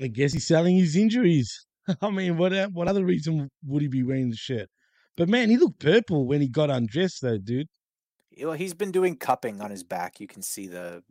I 0.00 0.08
guess 0.08 0.32
he's 0.32 0.46
selling 0.46 0.76
his 0.76 0.96
injuries. 0.96 1.66
I 2.02 2.10
mean, 2.10 2.36
what 2.36 2.52
e- 2.52 2.66
what 2.72 2.88
other 2.88 3.04
reason 3.04 3.50
would 3.64 3.82
he 3.82 3.88
be 3.88 4.02
wearing 4.02 4.30
the 4.30 4.36
shirt? 4.36 4.68
But 5.16 5.28
man, 5.28 5.48
he 5.48 5.56
looked 5.56 5.80
purple 5.80 6.26
when 6.26 6.40
he 6.40 6.48
got 6.48 6.70
undressed, 6.70 7.22
though, 7.22 7.38
dude. 7.38 7.68
Well, 8.42 8.52
he's 8.52 8.74
been 8.74 8.90
doing 8.92 9.16
cupping 9.16 9.62
on 9.62 9.70
his 9.70 9.82
back. 9.82 10.20
You 10.20 10.26
can 10.26 10.42
see 10.42 10.66
the 10.66 11.02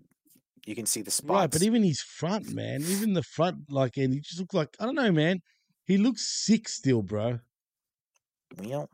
you 0.66 0.76
can 0.76 0.86
see 0.86 1.02
the 1.02 1.12
spots. 1.12 1.40
Right, 1.40 1.52
but 1.52 1.64
even 1.64 1.84
his 1.84 2.02
front, 2.02 2.54
man, 2.54 2.82
even 2.82 3.14
the 3.14 3.24
front, 3.24 3.70
like, 3.70 3.98
and 3.98 4.14
he 4.14 4.20
just 4.20 4.40
looked 4.40 4.54
like 4.54 4.76
I 4.80 4.86
don't 4.86 4.96
know, 4.96 5.12
man. 5.12 5.42
He 5.86 5.98
looks 5.98 6.26
sick 6.26 6.68
still, 6.68 7.02
bro. 7.02 7.40
Well, 8.58 8.90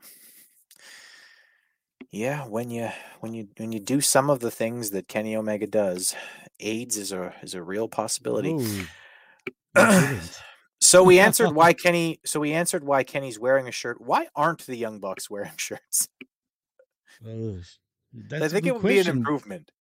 yeah, 2.12 2.46
when 2.46 2.70
you 2.70 2.90
when 3.20 3.34
you 3.34 3.48
when 3.58 3.72
you 3.72 3.80
do 3.80 4.02
some 4.02 4.30
of 4.30 4.40
the 4.40 4.52
things 4.52 4.92
that 4.92 5.08
Kenny 5.08 5.36
Omega 5.36 5.68
does, 5.68 6.16
AIDS 6.60 6.98
is 6.98 7.12
a 7.12 7.34
is 7.42 7.54
a 7.54 7.64
real 7.64 7.88
possibility. 7.88 8.88
So 10.82 11.04
we 11.04 11.20
answered 11.20 11.54
why 11.54 11.74
Kenny. 11.86 12.20
So 12.26 12.40
we 12.40 12.52
answered 12.54 12.84
why 12.84 13.04
Kenny's 13.04 13.40
wearing 13.40 13.68
a 13.68 13.72
shirt. 13.72 14.02
Why 14.02 14.28
aren't 14.36 14.66
the 14.66 14.76
Young 14.76 15.00
Bucks 15.00 15.30
wearing 15.30 15.52
shirts? 15.58 16.10
That's 18.14 18.44
I 18.44 18.48
think 18.48 18.66
it 18.66 18.74
would 18.74 18.84
be 18.84 19.00
an 19.00 19.08
improvement. 19.08 19.72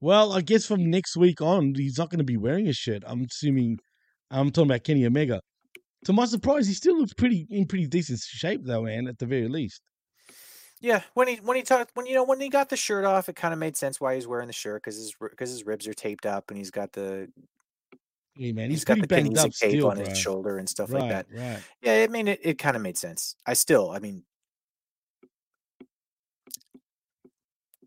Well, 0.00 0.32
I 0.32 0.40
guess 0.40 0.66
from 0.66 0.88
next 0.88 1.16
week 1.16 1.40
on, 1.40 1.74
he's 1.74 1.98
not 1.98 2.10
going 2.10 2.18
to 2.18 2.24
be 2.24 2.36
wearing 2.36 2.68
a 2.68 2.72
shirt. 2.72 3.02
I'm 3.06 3.26
assuming. 3.28 3.78
I'm 4.30 4.50
talking 4.50 4.70
about 4.70 4.84
Kenny 4.84 5.04
Omega. 5.04 5.40
To 6.04 6.12
my 6.12 6.26
surprise, 6.26 6.68
he 6.68 6.74
still 6.74 6.98
looks 6.98 7.14
pretty 7.14 7.46
in 7.50 7.66
pretty 7.66 7.86
decent 7.86 8.20
shape, 8.20 8.60
though, 8.64 8.82
man. 8.82 9.08
At 9.08 9.18
the 9.18 9.26
very 9.26 9.48
least. 9.48 9.82
Yeah, 10.80 11.02
when 11.14 11.26
he 11.26 11.36
when 11.36 11.56
he 11.56 11.62
talked 11.62 11.92
when 11.94 12.06
you 12.06 12.14
know 12.14 12.24
when 12.24 12.40
he 12.40 12.48
got 12.48 12.68
the 12.68 12.76
shirt 12.76 13.04
off, 13.04 13.28
it 13.28 13.36
kind 13.36 13.54
of 13.54 13.58
made 13.58 13.76
sense 13.76 14.00
why 14.00 14.14
he's 14.14 14.26
wearing 14.26 14.46
the 14.46 14.52
shirt 14.52 14.82
because 14.82 14.96
his 14.96 15.14
because 15.18 15.50
his 15.50 15.64
ribs 15.64 15.88
are 15.88 15.94
taped 15.94 16.26
up 16.26 16.50
and 16.50 16.58
he's 16.58 16.70
got 16.70 16.92
the 16.92 17.28
Yeah, 18.36 18.52
man, 18.52 18.70
he's 18.70 18.80
he's, 18.80 18.84
got 18.84 19.00
the 19.00 19.06
kinesio 19.06 19.58
tape 19.58 19.70
still, 19.70 19.90
on 19.90 19.96
bro. 19.96 20.06
his 20.06 20.18
shoulder 20.18 20.58
and 20.58 20.68
stuff 20.68 20.92
right, 20.92 21.00
like 21.00 21.10
that. 21.10 21.26
Right. 21.32 21.62
Yeah, 21.80 22.04
I 22.04 22.08
mean 22.08 22.28
it, 22.28 22.40
it 22.42 22.58
kind 22.58 22.76
of 22.76 22.82
made 22.82 22.98
sense. 22.98 23.36
I 23.46 23.54
still, 23.54 23.90
I 23.90 24.00
mean, 24.00 24.24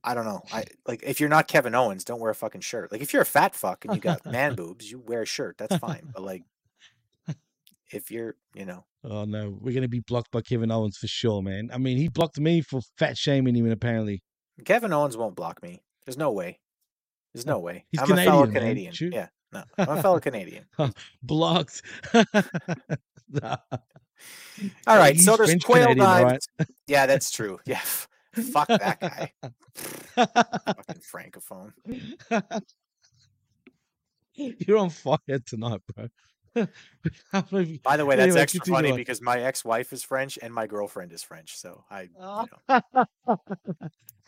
I 0.03 0.15
don't 0.15 0.25
know. 0.25 0.41
I 0.51 0.63
like 0.87 1.03
if 1.03 1.19
you're 1.19 1.29
not 1.29 1.47
Kevin 1.47 1.75
Owens, 1.75 2.03
don't 2.03 2.19
wear 2.19 2.31
a 2.31 2.35
fucking 2.35 2.61
shirt. 2.61 2.91
Like 2.91 3.01
if 3.01 3.13
you're 3.13 3.21
a 3.21 3.25
fat 3.25 3.53
fuck 3.53 3.85
and 3.85 3.93
you 3.93 4.01
got 4.01 4.25
man 4.29 4.55
boobs, 4.55 4.89
you 4.89 4.99
wear 4.99 5.21
a 5.21 5.25
shirt. 5.27 5.57
That's 5.59 5.77
fine. 5.77 6.09
But 6.11 6.23
like 6.23 6.43
if 7.91 8.11
you're, 8.11 8.35
you 8.53 8.65
know, 8.65 8.85
Oh 9.03 9.23
no, 9.23 9.57
we're 9.61 9.73
gonna 9.73 9.87
be 9.87 10.01
blocked 10.01 10.31
by 10.31 10.41
Kevin 10.41 10.71
Owens 10.71 10.97
for 10.97 11.07
sure, 11.07 11.41
man. 11.41 11.69
I 11.73 11.77
mean, 11.77 11.97
he 11.97 12.09
blocked 12.09 12.39
me 12.39 12.61
for 12.61 12.81
fat 12.97 13.17
shaming 13.17 13.55
him, 13.55 13.69
apparently. 13.71 14.23
Kevin 14.65 14.91
Owens 14.91 15.15
won't 15.15 15.35
block 15.35 15.63
me. 15.63 15.81
There's 16.05 16.17
no 16.17 16.31
way. 16.31 16.59
There's 17.33 17.45
oh, 17.45 17.51
no 17.51 17.59
way. 17.59 17.85
He's 17.91 18.01
I'm 18.01 18.11
a 18.11 18.23
fellow 18.23 18.47
Canadian, 18.47 18.93
man. 18.99 19.11
Yeah, 19.13 19.27
no, 19.53 19.63
I'm 19.77 19.97
a 19.97 20.01
fellow 20.01 20.19
Canadian. 20.19 20.65
blocked. 21.23 21.81
Nah. 23.29 23.57
All 24.87 24.97
right, 24.97 25.15
He's 25.15 25.23
so 25.23 25.37
there's 25.37 25.49
French 25.49 25.63
quail 25.63 25.87
Canadian, 25.87 26.05
right? 26.05 26.45
Yeah, 26.87 27.05
that's 27.05 27.31
true. 27.31 27.59
Yeah, 27.65 27.79
fuck 28.33 28.67
that 28.67 28.99
guy. 28.99 29.31
Fucking 30.15 31.01
francophone. 31.13 31.71
You're 34.33 34.77
on 34.77 34.89
fire 34.89 35.39
tonight, 35.45 35.79
bro. 35.95 36.07
By 37.31 37.97
the 37.97 38.05
way, 38.05 38.15
that's 38.15 38.27
Anyway, 38.27 38.41
extra 38.41 38.65
funny 38.65 38.91
on. 38.91 38.97
because 38.97 39.21
my 39.21 39.39
ex-wife 39.41 39.93
is 39.93 40.03
French 40.03 40.37
and 40.41 40.53
my 40.53 40.67
girlfriend 40.67 41.11
is 41.11 41.23
French. 41.23 41.57
So 41.57 41.83
I, 41.89 42.01
you 42.03 42.09
know, 42.19 42.47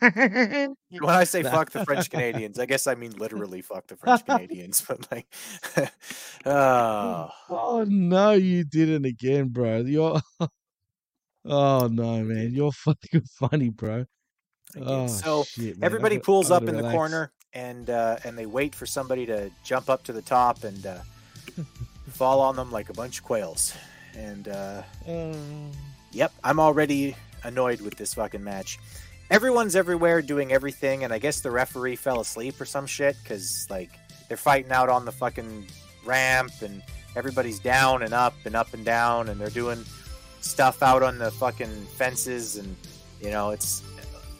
when 1.00 1.14
I 1.14 1.24
say 1.24 1.42
fuck 1.42 1.70
the 1.70 1.84
French 1.84 2.10
Canadians, 2.10 2.58
I 2.58 2.66
guess 2.66 2.86
I 2.86 2.94
mean 2.94 3.12
literally 3.18 3.62
fuck 3.62 3.86
the 3.86 3.96
French 3.96 4.24
Canadians. 4.24 4.82
But 4.86 5.10
like, 5.10 5.26
oh, 6.46 7.28
Oh 7.48 7.84
no, 7.88 8.32
you 8.32 8.64
didn't 8.64 9.04
again, 9.04 9.48
bro. 9.48 9.78
You're 9.78 10.20
Oh 11.44 11.88
no, 11.88 12.22
man. 12.22 12.52
You're 12.52 12.72
fucking 12.72 13.22
funny, 13.38 13.70
bro. 13.70 14.06
Oh, 14.80 15.06
so 15.06 15.44
shit, 15.44 15.76
everybody 15.82 16.18
pulls 16.18 16.50
up 16.50 16.62
in 16.64 16.76
the 16.76 16.90
corner 16.90 17.30
and 17.52 17.90
uh, 17.90 18.16
and 18.24 18.38
they 18.38 18.46
wait 18.46 18.74
for 18.74 18.86
somebody 18.86 19.26
to 19.26 19.50
jump 19.64 19.90
up 19.90 20.02
to 20.04 20.12
the 20.12 20.22
top 20.22 20.64
and 20.64 20.86
uh, 20.86 20.98
fall 22.22 22.40
on 22.40 22.54
them 22.54 22.70
like 22.70 22.88
a 22.88 22.92
bunch 22.92 23.18
of 23.18 23.24
quails. 23.24 23.74
And 24.16 24.46
uh, 24.46 24.82
yep, 26.12 26.32
I'm 26.44 26.60
already 26.60 27.16
annoyed 27.42 27.80
with 27.80 27.96
this 27.96 28.14
fucking 28.14 28.44
match. 28.44 28.78
Everyone's 29.28 29.74
everywhere 29.74 30.22
doing 30.22 30.52
everything, 30.52 31.02
and 31.02 31.12
I 31.12 31.18
guess 31.18 31.40
the 31.40 31.50
referee 31.50 31.96
fell 31.96 32.20
asleep 32.20 32.60
or 32.60 32.64
some 32.64 32.86
shit 32.86 33.16
because 33.20 33.66
like 33.70 33.90
they're 34.28 34.36
fighting 34.36 34.70
out 34.70 34.88
on 34.88 35.04
the 35.04 35.10
fucking 35.10 35.66
ramp 36.04 36.52
and 36.60 36.80
everybody's 37.16 37.58
down 37.58 38.04
and 38.04 38.14
up 38.14 38.34
and 38.44 38.54
up 38.54 38.72
and 38.72 38.84
down 38.84 39.28
and 39.28 39.40
they're 39.40 39.50
doing 39.50 39.84
stuff 40.42 40.80
out 40.80 41.02
on 41.02 41.18
the 41.18 41.32
fucking 41.32 41.86
fences 41.96 42.56
and 42.56 42.76
you 43.20 43.30
know 43.30 43.50
it's 43.50 43.82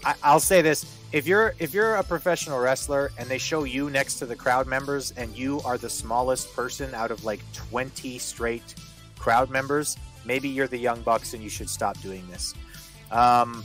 I, 0.05 0.15
I'll 0.23 0.41
say 0.41 0.63
this: 0.63 0.85
if 1.13 1.27
you're 1.27 1.55
if 1.59 1.75
you're 1.75 1.97
a 1.97 2.03
professional 2.03 2.59
wrestler 2.59 3.13
and 3.19 3.29
they 3.29 3.39
show 3.39 3.65
you 3.65 3.91
next 3.91 4.17
to 4.17 4.27
the 4.27 4.37
crowd 4.37 4.67
members 4.67 5.13
and 5.17 5.37
you 5.37 5.61
are 5.65 5.79
the 5.79 5.91
smallest 5.91 6.55
person 6.55 6.95
out 6.95 7.11
of 7.11 7.25
like 7.25 7.41
20 7.53 8.19
straight 8.19 8.75
crowd 9.19 9.51
members, 9.51 9.97
maybe 10.25 10.49
you're 10.49 10.67
the 10.67 10.79
young 10.79 11.01
bucks 11.03 11.35
and 11.35 11.43
you 11.43 11.49
should 11.49 11.69
stop 11.69 12.01
doing 12.01 12.27
this. 12.29 12.55
Um, 13.11 13.65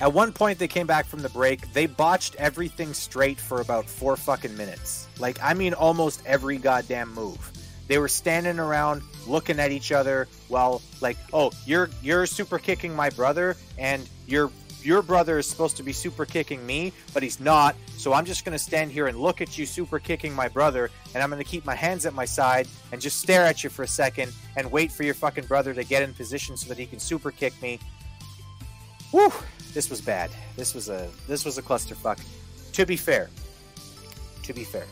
at 0.00 0.12
one 0.14 0.32
point, 0.32 0.58
they 0.58 0.68
came 0.68 0.86
back 0.86 1.04
from 1.04 1.20
the 1.20 1.28
break. 1.28 1.70
They 1.74 1.84
botched 1.84 2.34
everything 2.36 2.94
straight 2.94 3.38
for 3.38 3.60
about 3.60 3.84
four 3.84 4.16
fucking 4.16 4.56
minutes. 4.56 5.06
Like, 5.18 5.38
I 5.42 5.52
mean, 5.52 5.74
almost 5.74 6.22
every 6.24 6.56
goddamn 6.56 7.12
move. 7.12 7.52
They 7.90 7.98
were 7.98 8.06
standing 8.06 8.60
around 8.60 9.02
looking 9.26 9.58
at 9.58 9.72
each 9.72 9.90
other 9.90 10.28
while, 10.46 10.80
like, 11.00 11.16
oh, 11.32 11.50
you're 11.66 11.90
you're 12.04 12.24
super 12.24 12.60
kicking 12.60 12.94
my 12.94 13.10
brother, 13.10 13.56
and 13.78 14.08
your 14.28 14.52
your 14.80 15.02
brother 15.02 15.38
is 15.38 15.48
supposed 15.48 15.76
to 15.78 15.82
be 15.82 15.92
super 15.92 16.24
kicking 16.24 16.64
me, 16.64 16.92
but 17.12 17.24
he's 17.24 17.40
not. 17.40 17.74
So 17.96 18.12
I'm 18.12 18.24
just 18.24 18.44
gonna 18.44 18.60
stand 18.60 18.92
here 18.92 19.08
and 19.08 19.18
look 19.18 19.40
at 19.40 19.58
you 19.58 19.66
super 19.66 19.98
kicking 19.98 20.32
my 20.32 20.46
brother, 20.46 20.88
and 21.14 21.20
I'm 21.20 21.30
gonna 21.30 21.42
keep 21.42 21.64
my 21.64 21.74
hands 21.74 22.06
at 22.06 22.14
my 22.14 22.24
side 22.24 22.68
and 22.92 23.00
just 23.00 23.18
stare 23.18 23.44
at 23.44 23.64
you 23.64 23.70
for 23.70 23.82
a 23.82 23.88
second 23.88 24.32
and 24.56 24.70
wait 24.70 24.92
for 24.92 25.02
your 25.02 25.14
fucking 25.14 25.46
brother 25.46 25.74
to 25.74 25.82
get 25.82 26.04
in 26.04 26.14
position 26.14 26.56
so 26.56 26.68
that 26.68 26.78
he 26.78 26.86
can 26.86 27.00
super 27.00 27.32
kick 27.32 27.60
me. 27.60 27.80
Whew, 29.10 29.32
this 29.74 29.90
was 29.90 30.00
bad. 30.00 30.30
This 30.54 30.76
was 30.76 30.88
a 30.88 31.10
this 31.26 31.44
was 31.44 31.58
a 31.58 31.62
clusterfuck. 31.62 32.20
To 32.74 32.86
be 32.86 32.96
fair, 32.96 33.30
to 34.44 34.52
be 34.52 34.62
fair, 34.62 34.86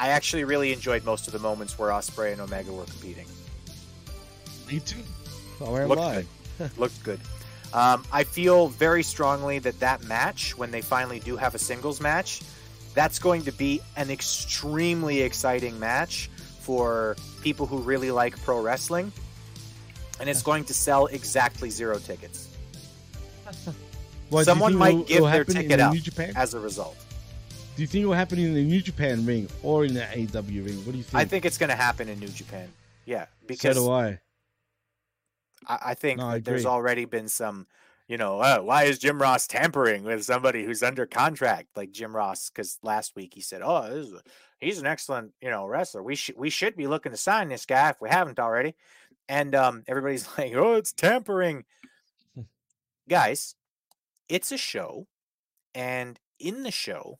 I 0.00 0.08
actually 0.08 0.44
really 0.44 0.72
enjoyed 0.72 1.04
most 1.04 1.26
of 1.26 1.32
the 1.32 1.38
moments 1.38 1.78
where 1.78 1.90
Ospreay 1.90 2.32
and 2.32 2.40
Omega 2.40 2.72
were 2.72 2.84
competing. 2.84 3.26
Me 4.70 4.80
too. 4.80 4.98
I 5.60 5.64
won't 5.64 5.88
Looked 5.88 6.00
lie. 6.00 6.24
good. 6.58 6.70
Looked 6.78 7.02
good. 7.04 7.20
Um, 7.72 8.04
I 8.12 8.24
feel 8.24 8.68
very 8.68 9.02
strongly 9.02 9.58
that 9.60 9.78
that 9.80 10.02
match, 10.04 10.56
when 10.56 10.70
they 10.70 10.80
finally 10.80 11.18
do 11.20 11.36
have 11.36 11.54
a 11.54 11.58
singles 11.58 12.00
match, 12.00 12.40
that's 12.94 13.18
going 13.18 13.42
to 13.42 13.52
be 13.52 13.80
an 13.96 14.10
extremely 14.10 15.20
exciting 15.22 15.78
match 15.80 16.30
for 16.60 17.16
people 17.42 17.66
who 17.66 17.78
really 17.78 18.10
like 18.12 18.40
pro 18.42 18.60
wrestling, 18.60 19.12
and 20.20 20.28
it's 20.28 20.42
going 20.42 20.64
to 20.64 20.74
sell 20.74 21.06
exactly 21.06 21.68
zero 21.70 21.98
tickets. 21.98 22.48
Well, 24.30 24.44
Someone 24.44 24.74
might 24.76 24.94
it'll- 24.94 25.04
give 25.04 25.24
their 25.24 25.44
ticket 25.44 25.78
the 25.78 25.84
up 25.84 25.94
Japan? 25.96 26.32
as 26.36 26.54
a 26.54 26.60
result. 26.60 26.96
Do 27.76 27.82
you 27.82 27.88
think 27.88 28.04
it 28.04 28.06
will 28.06 28.14
happen 28.14 28.38
in 28.38 28.54
the 28.54 28.62
New 28.62 28.80
Japan 28.80 29.26
ring 29.26 29.48
or 29.62 29.84
in 29.84 29.94
the 29.94 30.02
AEW 30.02 30.64
ring? 30.64 30.76
What 30.84 30.92
do 30.92 30.98
you 30.98 31.02
think? 31.02 31.14
I 31.14 31.24
think 31.24 31.44
it's 31.44 31.58
going 31.58 31.70
to 31.70 31.76
happen 31.76 32.08
in 32.08 32.20
New 32.20 32.28
Japan. 32.28 32.68
Yeah, 33.04 33.26
because 33.46 33.76
so 33.76 33.86
do 33.86 33.92
I. 33.92 34.20
I, 35.66 35.78
I 35.86 35.94
think 35.94 36.18
No, 36.18 36.28
I 36.28 36.38
there's 36.38 36.66
already 36.66 37.04
been 37.04 37.28
some, 37.28 37.66
you 38.06 38.16
know, 38.16 38.38
uh, 38.40 38.60
why 38.60 38.84
is 38.84 39.00
Jim 39.00 39.20
Ross 39.20 39.48
tampering 39.48 40.04
with 40.04 40.24
somebody 40.24 40.64
who's 40.64 40.84
under 40.84 41.04
contract 41.04 41.76
like 41.76 41.90
Jim 41.90 42.14
Ross? 42.14 42.48
Because 42.48 42.78
last 42.82 43.16
week 43.16 43.34
he 43.34 43.40
said, 43.40 43.60
"Oh, 43.64 43.88
this 43.88 44.06
is 44.06 44.12
a, 44.12 44.22
he's 44.60 44.78
an 44.78 44.86
excellent, 44.86 45.32
you 45.40 45.50
know, 45.50 45.66
wrestler. 45.66 46.02
We 46.02 46.14
should 46.14 46.38
we 46.38 46.50
should 46.50 46.76
be 46.76 46.86
looking 46.86 47.10
to 47.10 47.18
sign 47.18 47.48
this 47.48 47.66
guy 47.66 47.90
if 47.90 48.00
we 48.00 48.08
haven't 48.08 48.38
already." 48.38 48.76
And 49.28 49.52
um, 49.54 49.82
everybody's 49.88 50.28
like, 50.38 50.54
"Oh, 50.54 50.74
it's 50.74 50.92
tampering." 50.92 51.64
Guys, 53.08 53.56
it's 54.28 54.52
a 54.52 54.56
show, 54.56 55.08
and 55.74 56.20
in 56.38 56.62
the 56.62 56.70
show, 56.70 57.18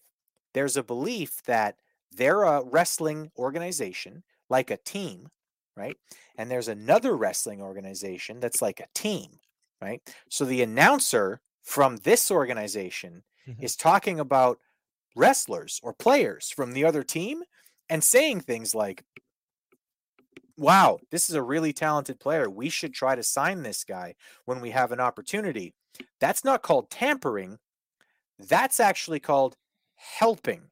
there's 0.54 0.76
a 0.76 0.82
belief 0.82 1.42
that 1.44 1.76
they're 2.16 2.44
a 2.44 2.64
wrestling 2.64 3.30
organization, 3.36 4.22
like 4.48 4.70
a 4.70 4.76
team, 4.78 5.28
right? 5.76 5.96
And 6.36 6.50
there's 6.50 6.68
another 6.68 7.16
wrestling 7.16 7.60
organization 7.60 8.40
that's 8.40 8.62
like 8.62 8.80
a 8.80 8.88
team, 8.94 9.40
right? 9.82 10.00
So 10.30 10.44
the 10.44 10.62
announcer 10.62 11.40
from 11.62 11.96
this 11.98 12.30
organization 12.30 13.24
mm-hmm. 13.48 13.62
is 13.62 13.76
talking 13.76 14.20
about 14.20 14.58
wrestlers 15.16 15.80
or 15.82 15.92
players 15.92 16.50
from 16.50 16.72
the 16.72 16.84
other 16.84 17.02
team 17.02 17.42
and 17.88 18.02
saying 18.02 18.40
things 18.40 18.74
like, 18.74 19.04
wow, 20.56 20.98
this 21.10 21.28
is 21.28 21.34
a 21.34 21.42
really 21.42 21.72
talented 21.72 22.20
player. 22.20 22.48
We 22.48 22.68
should 22.68 22.94
try 22.94 23.16
to 23.16 23.22
sign 23.22 23.62
this 23.62 23.84
guy 23.84 24.14
when 24.44 24.60
we 24.60 24.70
have 24.70 24.92
an 24.92 25.00
opportunity. 25.00 25.74
That's 26.20 26.44
not 26.44 26.62
called 26.62 26.90
tampering. 26.90 27.58
That's 28.38 28.78
actually 28.78 29.20
called 29.20 29.56
helping. 30.18 30.70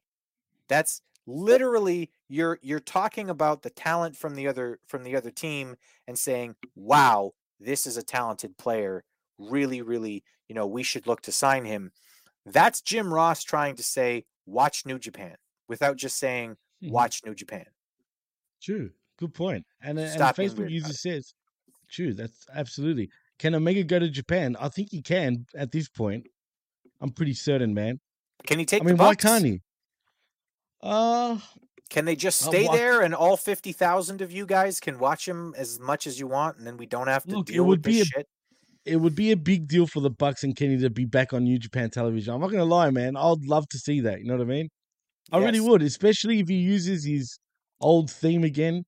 That's 0.67 1.01
literally 1.25 2.11
you're 2.29 2.59
you're 2.61 2.79
talking 2.79 3.29
about 3.29 3.61
the 3.63 3.69
talent 3.69 4.17
from 4.17 4.35
the 4.35 4.47
other 4.47 4.79
from 4.87 5.03
the 5.03 5.15
other 5.15 5.31
team 5.31 5.75
and 6.07 6.17
saying, 6.17 6.55
"Wow, 6.75 7.33
this 7.59 7.87
is 7.87 7.97
a 7.97 8.03
talented 8.03 8.57
player. 8.57 9.03
Really, 9.37 9.81
really, 9.81 10.23
you 10.47 10.55
know, 10.55 10.67
we 10.67 10.83
should 10.83 11.07
look 11.07 11.21
to 11.23 11.31
sign 11.31 11.65
him." 11.65 11.91
That's 12.45 12.81
Jim 12.81 13.13
Ross 13.13 13.43
trying 13.43 13.75
to 13.77 13.83
say, 13.83 14.25
"Watch 14.45 14.85
New 14.85 14.99
Japan," 14.99 15.37
without 15.67 15.97
just 15.97 16.17
saying, 16.17 16.57
Mhm. 16.83 16.91
"Watch 16.91 17.21
New 17.25 17.35
Japan." 17.35 17.65
True. 18.61 18.91
Good 19.17 19.33
point. 19.33 19.65
And, 19.81 19.99
uh, 19.99 20.03
and 20.03 20.21
Facebook 20.21 20.69
user 20.69 20.93
says, 20.93 21.33
true. 21.89 22.13
That's 22.13 22.45
absolutely. 22.53 23.09
Can 23.39 23.55
Omega 23.55 23.83
go 23.83 23.99
to 23.99 24.09
Japan? 24.09 24.55
I 24.59 24.69
think 24.69 24.89
he 24.91 25.01
can 25.01 25.45
at 25.55 25.71
this 25.71 25.89
point. 25.89 26.27
I'm 27.01 27.11
pretty 27.11 27.33
certain, 27.33 27.73
man. 27.73 27.99
Can 28.47 28.59
he 28.59 28.65
take 28.65 28.81
I 28.81 28.85
the 28.85 28.91
mean, 28.91 28.97
why 28.97 29.15
can't 29.15 29.45
he? 29.45 29.61
Uh, 30.81 31.37
Can 31.89 32.05
they 32.05 32.15
just 32.15 32.41
Uh, 32.43 32.47
stay 32.49 32.67
there 32.67 33.01
and 33.01 33.13
all 33.15 33.37
50,000 33.37 34.21
of 34.21 34.31
you 34.31 34.45
guys 34.45 34.79
can 34.79 34.99
watch 34.99 35.27
him 35.27 35.53
as 35.57 35.79
much 35.79 36.07
as 36.07 36.19
you 36.19 36.27
want 36.27 36.57
and 36.57 36.65
then 36.67 36.75
we 36.77 36.85
don't 36.85 37.07
have 37.07 37.23
to 37.25 37.37
Look, 37.37 37.49
it 37.49 37.53
deal 37.53 37.65
would 37.65 37.79
with 37.79 37.83
this 37.85 37.95
be 37.95 38.01
a- 38.01 38.05
shit? 38.05 38.27
it 38.85 38.97
would 38.97 39.15
be 39.15 39.31
a 39.31 39.37
big 39.37 39.67
deal 39.67 39.87
for 39.87 40.01
the 40.01 40.09
Bucks 40.09 40.43
and 40.43 40.55
Kenny 40.55 40.77
to 40.79 40.89
be 40.89 41.05
back 41.05 41.31
on 41.31 41.43
New 41.45 41.57
Japan 41.57 41.89
television. 41.89 42.33
I'm 42.33 42.41
not 42.41 42.51
gonna 42.51 42.65
lie, 42.65 42.89
man. 42.89 43.15
I'd 43.15 43.45
love 43.45 43.67
to 43.69 43.77
see 43.79 44.01
that. 44.01 44.19
You 44.19 44.25
know 44.25 44.35
what 44.35 44.43
I 44.43 44.49
mean? 44.49 44.69
I 45.31 45.37
really 45.37 45.61
would, 45.61 45.81
especially 45.81 46.39
if 46.41 46.49
he 46.49 46.55
uses 46.55 47.05
his 47.05 47.39
old 47.79 48.11
theme 48.11 48.43
again. 48.43 48.83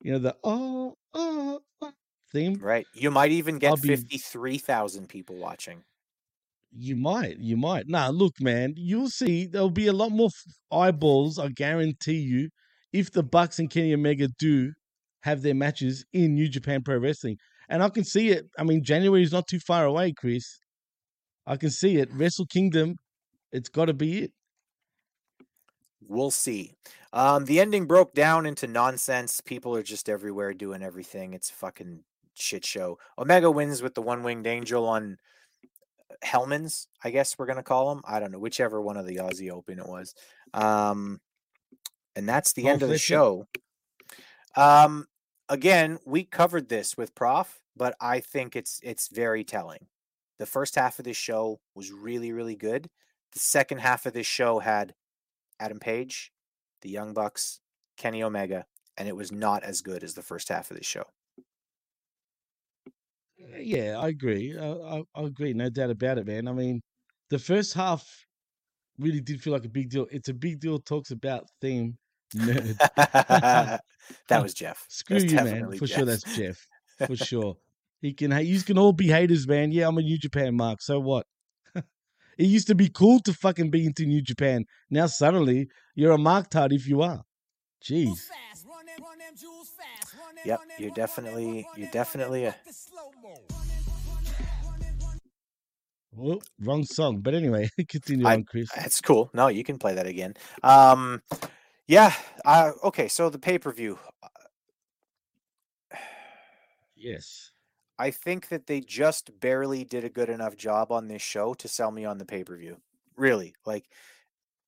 You 0.00 0.12
know 0.12 0.18
the 0.18 0.34
oh 0.42 0.94
oh, 1.14 1.60
oh 1.80 1.92
theme. 2.32 2.58
Right. 2.60 2.86
You 2.92 3.10
might 3.12 3.30
even 3.30 3.58
get 3.58 3.78
53,000 3.78 5.08
people 5.08 5.36
watching. 5.36 5.84
You 6.72 6.96
might, 6.96 7.38
you 7.38 7.56
might. 7.56 7.88
Nah, 7.88 8.08
look, 8.08 8.34
man, 8.40 8.74
you'll 8.76 9.08
see. 9.08 9.46
There'll 9.46 9.70
be 9.70 9.86
a 9.86 9.92
lot 9.92 10.10
more 10.10 10.28
eyeballs. 10.70 11.38
I 11.38 11.48
guarantee 11.48 12.18
you, 12.18 12.50
if 12.92 13.10
the 13.12 13.22
Bucks 13.22 13.58
and 13.58 13.70
Kenny 13.70 13.94
Omega 13.94 14.28
do 14.38 14.72
have 15.22 15.42
their 15.42 15.54
matches 15.54 16.04
in 16.12 16.34
New 16.34 16.48
Japan 16.48 16.82
Pro 16.82 16.98
Wrestling, 16.98 17.36
and 17.68 17.82
I 17.82 17.88
can 17.88 18.04
see 18.04 18.28
it. 18.28 18.46
I 18.58 18.64
mean, 18.64 18.84
January 18.84 19.22
is 19.22 19.32
not 19.32 19.46
too 19.48 19.60
far 19.60 19.84
away, 19.84 20.12
Chris. 20.12 20.58
I 21.46 21.56
can 21.56 21.70
see 21.70 21.96
it. 21.96 22.08
Wrestle 22.12 22.46
Kingdom, 22.46 22.96
it's 23.52 23.68
got 23.68 23.86
to 23.86 23.94
be 23.94 24.24
it. 24.24 24.32
We'll 26.08 26.30
see. 26.30 26.72
Um, 27.12 27.46
the 27.46 27.60
ending 27.60 27.86
broke 27.86 28.14
down 28.14 28.46
into 28.46 28.66
nonsense. 28.66 29.40
People 29.40 29.74
are 29.74 29.82
just 29.82 30.08
everywhere 30.08 30.52
doing 30.54 30.82
everything. 30.82 31.32
It's 31.32 31.50
a 31.50 31.54
fucking 31.54 32.04
shit 32.34 32.64
show. 32.64 32.98
Omega 33.18 33.50
wins 33.50 33.82
with 33.82 33.94
the 33.94 34.02
one 34.02 34.22
winged 34.22 34.46
angel 34.46 34.86
on 34.86 35.16
Hellmann's, 36.22 36.88
I 37.02 37.10
guess 37.10 37.38
we're 37.38 37.46
gonna 37.46 37.62
call 37.62 37.92
him. 37.92 38.02
I 38.04 38.20
don't 38.20 38.32
know, 38.32 38.38
whichever 38.38 38.80
one 38.80 38.96
of 38.96 39.06
the 39.06 39.16
Aussie 39.16 39.50
Open 39.50 39.78
it 39.78 39.86
was. 39.86 40.14
Um, 40.54 41.20
and 42.14 42.28
that's 42.28 42.52
the 42.52 42.68
end 42.68 42.82
of 42.82 42.88
the 42.88 42.98
show. 42.98 43.46
Um, 44.56 45.06
again, 45.48 45.98
we 46.06 46.24
covered 46.24 46.68
this 46.68 46.96
with 46.96 47.14
Prof, 47.14 47.60
but 47.76 47.94
I 48.00 48.20
think 48.20 48.56
it's 48.56 48.80
it's 48.82 49.08
very 49.08 49.44
telling. 49.44 49.86
The 50.38 50.46
first 50.46 50.74
half 50.74 50.98
of 50.98 51.04
this 51.04 51.16
show 51.16 51.60
was 51.74 51.92
really, 51.92 52.32
really 52.32 52.56
good. 52.56 52.88
The 53.32 53.40
second 53.40 53.78
half 53.78 54.06
of 54.06 54.12
this 54.12 54.26
show 54.26 54.58
had 54.58 54.94
Adam 55.60 55.78
Page, 55.78 56.32
the 56.82 56.90
Young 56.90 57.14
Bucks, 57.14 57.60
Kenny 57.96 58.22
Omega, 58.22 58.66
and 58.96 59.08
it 59.08 59.16
was 59.16 59.32
not 59.32 59.62
as 59.62 59.80
good 59.82 60.02
as 60.04 60.14
the 60.14 60.22
first 60.22 60.48
half 60.48 60.70
of 60.70 60.76
the 60.76 60.84
show. 60.84 61.04
Uh, 63.54 63.58
yeah, 63.58 63.98
I 63.98 64.08
agree. 64.08 64.56
I, 64.58 64.66
I, 64.66 65.02
I 65.14 65.22
agree. 65.22 65.52
No 65.52 65.68
doubt 65.70 65.90
about 65.90 66.18
it, 66.18 66.26
man. 66.26 66.48
I 66.48 66.52
mean, 66.52 66.82
the 67.30 67.38
first 67.38 67.74
half 67.74 68.06
really 68.98 69.20
did 69.20 69.40
feel 69.40 69.52
like 69.52 69.64
a 69.64 69.68
big 69.70 69.90
deal. 69.90 70.06
It's 70.10 70.28
a 70.28 70.34
big 70.34 70.60
deal. 70.60 70.78
Talks 70.78 71.10
about 71.10 71.44
theme 71.60 71.98
nerd. 72.34 72.76
that 74.28 74.42
was 74.42 74.54
Jeff. 74.54 74.84
Screw 74.88 75.18
you, 75.18 75.36
man. 75.36 75.76
For 75.78 75.86
sure, 75.86 76.04
that's 76.04 76.36
Jeff. 76.36 76.66
For 77.06 77.16
sure. 77.16 77.56
He 78.00 78.12
can. 78.12 78.32
You 78.44 78.60
can 78.62 78.78
all 78.78 78.92
be 78.92 79.08
haters, 79.08 79.46
man. 79.46 79.72
Yeah, 79.72 79.88
I'm 79.88 79.98
a 79.98 80.02
New 80.02 80.18
Japan 80.18 80.56
mark. 80.56 80.82
So 80.82 81.00
what? 81.00 81.26
it 81.74 82.44
used 82.44 82.66
to 82.66 82.74
be 82.74 82.88
cool 82.88 83.20
to 83.20 83.32
fucking 83.32 83.70
be 83.70 83.86
into 83.86 84.04
New 84.04 84.22
Japan. 84.22 84.64
Now 84.90 85.06
suddenly 85.06 85.68
you're 85.94 86.12
a 86.12 86.18
mark 86.18 86.50
tard 86.50 86.72
if 86.72 86.86
you 86.86 87.02
are. 87.02 87.22
Jeez. 87.82 88.28
Yep, 90.44 90.60
you're 90.78 90.90
definitely 90.92 91.66
you're 91.76 91.90
definitely 91.90 92.44
a 92.44 92.54
Well, 96.12 96.40
wrong 96.60 96.84
song. 96.84 97.20
But 97.20 97.34
anyway, 97.34 97.68
continue 97.88 98.26
I- 98.26 98.34
on, 98.34 98.44
Chris. 98.44 98.68
It's 98.76 99.00
cool. 99.00 99.30
No, 99.34 99.48
you 99.48 99.64
can 99.64 99.78
play 99.78 99.94
that 99.94 100.06
again. 100.06 100.34
Um, 100.62 101.22
yeah. 101.86 102.12
Uh, 102.44 102.72
okay. 102.84 103.08
So 103.08 103.28
the 103.28 103.38
pay 103.38 103.58
per 103.58 103.72
view. 103.72 103.98
Yes. 106.96 107.50
I 107.98 108.10
think 108.10 108.48
that 108.48 108.66
they 108.66 108.80
just 108.80 109.38
barely 109.40 109.84
did 109.84 110.04
a 110.04 110.08
good 110.08 110.28
enough 110.28 110.56
job 110.56 110.92
on 110.92 111.08
this 111.08 111.22
show 111.22 111.54
to 111.54 111.68
sell 111.68 111.90
me 111.90 112.04
on 112.04 112.18
the 112.18 112.24
pay 112.24 112.44
per 112.44 112.56
view. 112.56 112.78
Really, 113.16 113.54
like. 113.64 113.84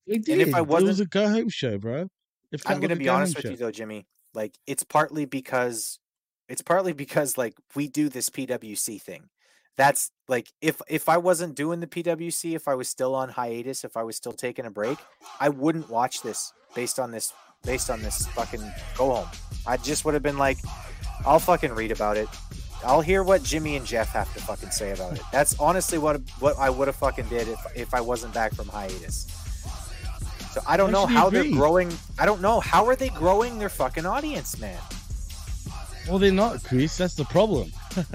It 0.07 0.15
And 0.15 0.25
did. 0.25 0.39
if 0.47 0.55
I 0.55 0.61
wasn't, 0.61 0.69
it 0.71 0.73
was 0.73 0.83
wasn't, 0.99 1.07
a 1.07 1.09
go 1.09 1.27
home 1.29 1.49
show, 1.49 1.77
bro. 1.77 2.09
It 2.51 2.61
felt 2.61 2.75
I'm 2.75 2.81
gonna 2.81 2.95
be 2.95 3.09
honest 3.09 3.35
with 3.35 3.45
show. 3.45 3.51
you 3.51 3.57
though, 3.57 3.69
Jimmy. 3.71 4.07
Like 4.33 4.55
it's 4.67 4.83
partly 4.83 5.25
because 5.25 5.99
it's 6.47 6.61
partly 6.61 6.93
because 6.93 7.37
like 7.37 7.55
we 7.75 7.87
do 7.87 8.09
this 8.09 8.29
PWC 8.29 9.01
thing. 9.01 9.29
That's 9.77 10.11
like 10.27 10.49
if 10.61 10.81
if 10.89 11.07
I 11.07 11.17
wasn't 11.17 11.55
doing 11.55 11.79
the 11.79 11.87
PWC, 11.87 12.55
if 12.55 12.67
I 12.67 12.75
was 12.75 12.89
still 12.89 13.15
on 13.15 13.29
hiatus, 13.29 13.83
if 13.83 13.95
I 13.95 14.03
was 14.03 14.17
still 14.17 14.33
taking 14.33 14.65
a 14.65 14.71
break, 14.71 14.97
I 15.39 15.49
wouldn't 15.49 15.89
watch 15.89 16.21
this 16.21 16.51
based 16.75 16.99
on 16.99 17.11
this 17.11 17.33
based 17.63 17.89
on 17.89 18.01
this 18.01 18.25
fucking 18.27 18.61
go 18.97 19.13
home. 19.13 19.27
I 19.65 19.77
just 19.77 20.05
would 20.05 20.13
have 20.13 20.23
been 20.23 20.37
like, 20.37 20.57
I'll 21.25 21.39
fucking 21.39 21.73
read 21.73 21.91
about 21.91 22.17
it. 22.17 22.27
I'll 22.83 23.01
hear 23.01 23.23
what 23.23 23.43
Jimmy 23.43 23.75
and 23.75 23.85
Jeff 23.85 24.09
have 24.09 24.33
to 24.33 24.41
fucking 24.41 24.71
say 24.71 24.91
about 24.91 25.13
it. 25.13 25.21
That's 25.31 25.57
honestly 25.59 25.97
what 25.97 26.21
what 26.39 26.57
I 26.57 26.69
would 26.69 26.87
have 26.87 26.95
fucking 26.95 27.27
did 27.29 27.47
if 27.47 27.59
if 27.75 27.93
I 27.93 28.01
wasn't 28.01 28.33
back 28.33 28.53
from 28.53 28.67
hiatus. 28.67 29.27
So 30.51 30.61
I 30.67 30.77
don't 30.77 30.91
know 30.91 31.05
how 31.05 31.27
agree. 31.27 31.49
they're 31.49 31.51
growing. 31.51 31.91
I 32.17 32.25
don't 32.25 32.41
know 32.41 32.59
how 32.59 32.85
are 32.85 32.95
they 32.95 33.09
growing 33.09 33.59
their 33.59 33.69
fucking 33.69 34.05
audience, 34.05 34.59
man. 34.59 34.79
Well, 36.07 36.17
they're 36.17 36.31
not, 36.31 36.63
Chris. 36.63 36.97
That's 36.97 37.13
the 37.13 37.25
problem. 37.25 37.71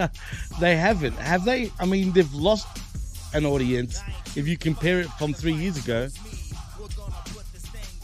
they 0.60 0.76
haven't. 0.76 1.16
Have 1.16 1.44
they? 1.44 1.70
I 1.78 1.86
mean, 1.86 2.10
they've 2.12 2.32
lost 2.34 2.66
an 3.34 3.46
audience. 3.46 4.00
If 4.34 4.48
you 4.48 4.56
compare 4.56 5.00
it 5.00 5.06
from 5.10 5.32
three 5.32 5.52
years 5.52 5.76
ago, 5.76 6.08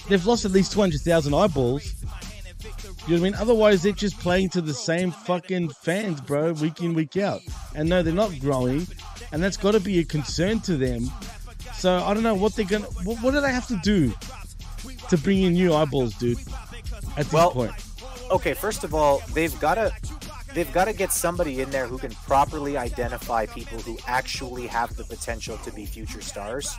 they've 0.09 0.25
lost 0.25 0.45
at 0.45 0.53
least 0.53 0.73
200,000 0.73 1.35
eyeballs. 1.35 1.95
You 3.07 3.17
know 3.17 3.23
what 3.23 3.29
I 3.29 3.31
mean? 3.31 3.35
Otherwise, 3.35 3.83
they're 3.83 3.93
just 3.93 4.19
playing 4.21 4.51
to 4.51 4.61
the 4.61 4.75
same 4.75 5.11
fucking 5.11 5.71
fans, 5.71 6.21
bro, 6.21 6.53
week 6.53 6.83
in, 6.83 6.95
week 6.95 7.17
out. 7.17 7.41
And 7.75 7.89
no, 7.89 8.03
they're 8.03 8.13
not 8.13 8.39
growing. 8.39 8.87
And 9.33 9.43
that's 9.43 9.57
got 9.57 9.73
to 9.73 9.81
be 9.81 9.99
a 10.01 10.05
concern 10.05 10.61
to 10.61 10.77
them. 10.77 11.11
So 11.81 11.97
I 11.97 12.13
don't 12.13 12.23
know 12.23 12.35
what 12.35 12.55
they're 12.55 12.67
to. 12.67 12.79
What, 13.05 13.23
what 13.23 13.31
do 13.33 13.41
they 13.41 13.53
have 13.53 13.67
to 13.69 13.81
do 13.83 14.13
to 15.09 15.17
bring 15.17 15.41
in 15.41 15.55
new 15.55 15.73
eyeballs, 15.73 16.15
dude? 16.15 16.39
At 17.17 17.25
this 17.25 17.33
Well, 17.33 17.53
point. 17.53 17.73
Okay, 18.31 18.53
first 18.53 18.85
of 18.85 18.95
all, 18.95 19.23
they've 19.33 19.59
got 19.61 19.77
to 19.77 19.91
they've 20.55 20.71
got 20.75 20.85
to 20.85 20.93
get 20.93 21.11
somebody 21.11 21.63
in 21.63 21.71
there 21.71 21.87
who 21.87 21.97
can 21.97 22.11
properly 22.27 22.77
identify 22.77 23.47
people 23.47 23.79
who 23.79 23.97
actually 24.07 24.67
have 24.67 24.95
the 24.97 25.05
potential 25.05 25.57
to 25.65 25.73
be 25.73 25.87
future 25.87 26.21
stars. 26.21 26.77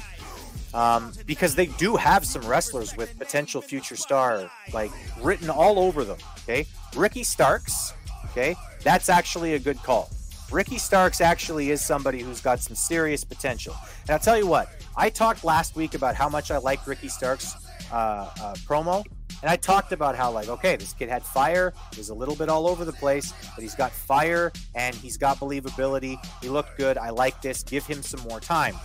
Um, 0.76 1.14
because 1.26 1.56
they 1.56 1.66
do 1.66 1.96
have 1.96 2.24
some 2.24 2.44
wrestlers 2.44 2.96
with 2.96 3.18
potential 3.18 3.60
future 3.60 3.96
star 3.96 4.52
like 4.72 4.92
written 5.20 5.50
all 5.50 5.80
over 5.80 6.04
them. 6.04 6.20
Okay, 6.44 6.68
Ricky 6.96 7.24
Starks. 7.24 7.94
Okay, 8.26 8.56
that's 8.84 9.10
actually 9.10 9.56
a 9.56 9.60
good 9.60 9.82
call. 9.82 10.12
Ricky 10.52 10.78
Starks 10.78 11.22
actually 11.22 11.72
is 11.72 11.82
somebody 11.82 12.22
who's 12.22 12.40
got 12.40 12.60
some 12.60 12.76
serious 12.76 13.24
potential. 13.24 13.76
And 14.02 14.12
I'll 14.12 14.20
tell 14.20 14.38
you 14.38 14.46
what, 14.46 14.70
I 14.96 15.10
talked 15.10 15.44
last 15.44 15.76
week 15.76 15.94
about 15.94 16.16
how 16.16 16.30
much 16.30 16.52
I 16.52 16.58
like 16.58 16.86
Ricky 16.86 17.08
Starks' 17.08 17.56
uh, 17.92 17.96
uh, 18.42 18.54
promo. 18.66 19.04
And 19.42 19.50
I 19.50 19.56
talked 19.56 19.92
about 19.92 20.16
how, 20.16 20.32
like, 20.32 20.50
okay, 20.50 20.76
this 20.76 20.94
kid 20.94 21.10
had 21.10 21.24
fire. 21.24 21.74
He 21.94 22.00
was 22.00 22.10
a 22.10 22.14
little 22.14 22.36
bit 22.36 22.48
all 22.48 22.68
over 22.68 22.86
the 22.86 22.94
place, 22.94 23.34
but 23.56 23.64
he's 23.64 23.74
got 23.74 23.92
fire 23.92 24.52
and 24.76 24.94
he's 24.94 25.18
got 25.18 25.38
believability. 25.38 26.24
He 26.42 26.50
looked 26.50 26.78
good. 26.78 26.98
I 26.98 27.10
like 27.10 27.42
this. 27.42 27.64
Give 27.64 27.86
him 27.86 28.04
some 28.04 28.22
more 28.30 28.40
time. 28.40 28.76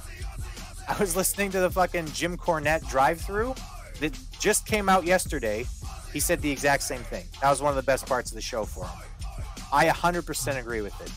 I 0.89 0.97
was 0.99 1.15
listening 1.17 1.51
to 1.51 1.61
the 1.61 1.71
fucking 1.71 2.07
Jim 2.13 2.39
Cornette 2.39 2.89
drive 2.89 3.21
through 3.21 3.55
that 4.01 4.17
just 4.39 4.67
came 4.67 4.89
out 4.89 5.05
yesterday. 5.05 5.67
He 6.13 6.21
said 6.21 6.41
the 6.41 6.51
exact 6.51 6.85
same 6.85 7.03
thing. 7.03 7.27
That 7.43 7.51
was 7.51 7.61
one 7.61 7.71
of 7.71 7.77
the 7.77 7.83
best 7.83 8.07
parts 8.07 8.31
of 8.31 8.37
the 8.37 8.41
show 8.41 8.65
for 8.65 8.87
him. 8.87 8.99
I 9.73 9.89
100% 9.89 10.59
agree 10.59 10.81
with 10.81 10.99
it. 11.03 11.11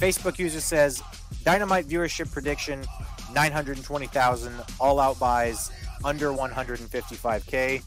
Facebook 0.00 0.38
user 0.38 0.60
says 0.60 1.02
Dynamite 1.44 1.86
viewership 1.86 2.32
prediction 2.32 2.84
920,000, 3.34 4.54
all 4.80 5.00
out 5.00 5.18
buys 5.18 5.70
under 6.04 6.28
155k. 6.28 7.82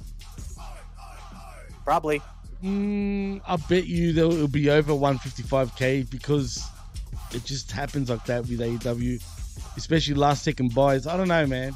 Probably. 1.84 2.22
Mm, 2.64 3.42
I 3.48 3.56
bet 3.56 3.88
you 3.88 4.14
that 4.14 4.26
it'll 4.26 4.48
be 4.48 4.70
over 4.70 4.94
155k 4.94 6.10
because 6.10 6.64
it 7.34 7.44
just 7.44 7.72
happens 7.72 8.10
like 8.10 8.24
that 8.26 8.42
with 8.42 8.60
AEW, 8.60 9.22
especially 9.78 10.14
last 10.14 10.44
second 10.44 10.76
buys. 10.76 11.08
I 11.08 11.18
don't 11.18 11.28
know, 11.28 11.48
man. 11.48 11.76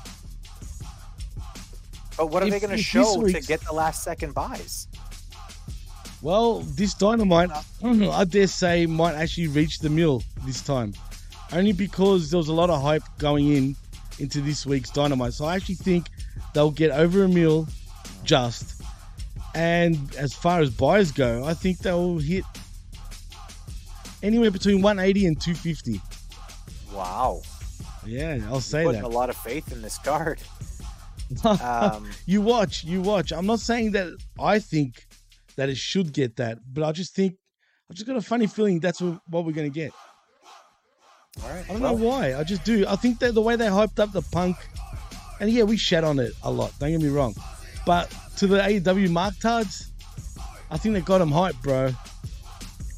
But 2.18 2.28
what 2.28 2.44
are 2.44 2.50
they 2.50 2.60
going 2.60 2.76
to 2.76 2.82
show 2.82 3.26
to 3.26 3.42
get 3.42 3.62
the 3.62 3.74
last 3.74 4.04
second 4.04 4.34
buys? 4.34 4.88
Well, 6.22 6.62
this 6.62 6.94
dynamite, 6.94 7.50
I 7.84 8.24
dare 8.24 8.48
say, 8.48 8.86
might 8.86 9.16
actually 9.16 9.48
reach 9.48 9.80
the 9.80 9.90
mill 9.90 10.24
this 10.46 10.62
time, 10.62 10.94
only 11.56 11.72
because 11.72 12.30
there 12.30 12.38
was 12.38 12.50
a 12.50 12.54
lot 12.54 12.70
of 12.70 12.82
hype 12.82 13.04
going 13.18 13.52
in 13.52 13.76
into 14.20 14.42
this 14.42 14.66
week's 14.66 14.90
dynamite. 14.90 15.34
So 15.34 15.46
I 15.46 15.56
actually 15.56 15.76
think 15.76 16.08
they'll 16.54 16.72
get 16.72 16.92
over 16.92 17.24
a 17.24 17.28
mill, 17.28 17.68
just. 18.24 18.82
And 19.54 20.14
as 20.16 20.34
far 20.34 20.60
as 20.60 20.70
buys 20.70 21.12
go, 21.12 21.46
I 21.46 21.54
think 21.54 21.80
they'll 21.80 22.18
hit 22.18 22.44
anywhere 24.22 24.52
between 24.52 24.82
180 24.82 25.28
and 25.28 25.40
250. 25.42 26.02
Wow. 26.94 27.42
Yeah, 28.06 28.40
I'll 28.48 28.60
say 28.60 28.84
Putting 28.84 29.02
that. 29.02 29.08
a 29.08 29.10
lot 29.10 29.30
of 29.30 29.38
faith 29.38 29.72
in 29.72 29.82
this 29.82 29.98
card. 29.98 30.40
Um, 31.44 32.08
you 32.28 32.40
watch, 32.40 32.84
you 32.84 33.02
watch. 33.02 33.34
I'm 33.34 33.48
not 33.48 33.60
saying 33.60 33.94
that 33.94 34.16
I 34.40 34.60
think 34.60 35.08
that 35.56 35.70
it 35.70 35.76
should 35.78 36.14
get 36.14 36.36
that, 36.36 36.60
but 36.72 36.84
I 36.84 36.92
just 36.92 37.16
think 37.16 37.34
I've 37.90 37.96
just 37.96 38.06
got 38.06 38.16
a 38.16 38.22
funny 38.22 38.46
feeling 38.46 38.80
that's 38.80 39.02
what, 39.02 39.20
what 39.28 39.44
we're 39.44 39.52
going 39.52 39.72
to 39.72 39.74
get. 39.74 39.92
Right. 41.44 41.64
I 41.70 41.74
don't 41.74 41.82
know 41.82 41.94
why. 41.94 42.36
I 42.36 42.44
just 42.44 42.64
do. 42.64 42.86
I 42.88 42.96
think 42.96 43.20
that 43.20 43.34
the 43.34 43.42
way 43.42 43.56
they 43.56 43.68
hyped 43.68 44.00
up 44.00 44.12
the 44.12 44.22
punk, 44.22 44.58
and 45.40 45.50
yeah, 45.50 45.64
we 45.64 45.78
shat 45.78 46.04
on 46.04 46.20
it 46.20 46.34
a 46.44 46.52
lot. 46.52 46.72
Don't 46.80 46.92
get 46.92 47.02
me 47.02 47.10
wrong, 47.10 47.36
but 47.86 48.14
to 48.38 48.48
the 48.48 48.58
AEW 48.58 49.10
marktards, 49.10 49.88
I 50.72 50.78
think 50.78 50.94
they 50.96 51.02
got 51.02 51.20
them 51.20 51.30
hyped, 51.32 51.62
bro. 51.62 51.92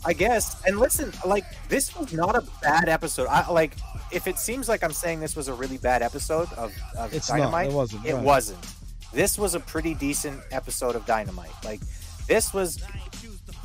I 0.05 0.13
guess. 0.13 0.63
And 0.65 0.79
listen, 0.79 1.11
like 1.25 1.43
this 1.67 1.95
was 1.95 2.13
not 2.13 2.35
a 2.35 2.43
bad 2.61 2.87
episode. 2.89 3.27
I 3.27 3.49
like 3.51 3.73
if 4.11 4.27
it 4.27 4.37
seems 4.39 4.69
like 4.69 4.83
I'm 4.83 4.93
saying 4.93 5.19
this 5.19 5.35
was 5.35 5.47
a 5.47 5.53
really 5.53 5.77
bad 5.77 6.01
episode 6.01 6.51
of, 6.53 6.73
of 6.97 7.13
It's 7.13 7.29
not. 7.29 7.37
Dynamite. 7.39 7.69
It 7.69 7.73
wasn't, 7.73 8.05
It 8.05 8.13
right. 8.13 8.23
wasn't. 8.23 8.65
This 9.13 9.37
was 9.37 9.55
a 9.55 9.59
pretty 9.59 9.93
decent 9.95 10.41
episode 10.51 10.95
of 10.95 11.05
Dynamite. 11.05 11.51
Like 11.65 11.81
this 12.27 12.53
was 12.53 12.81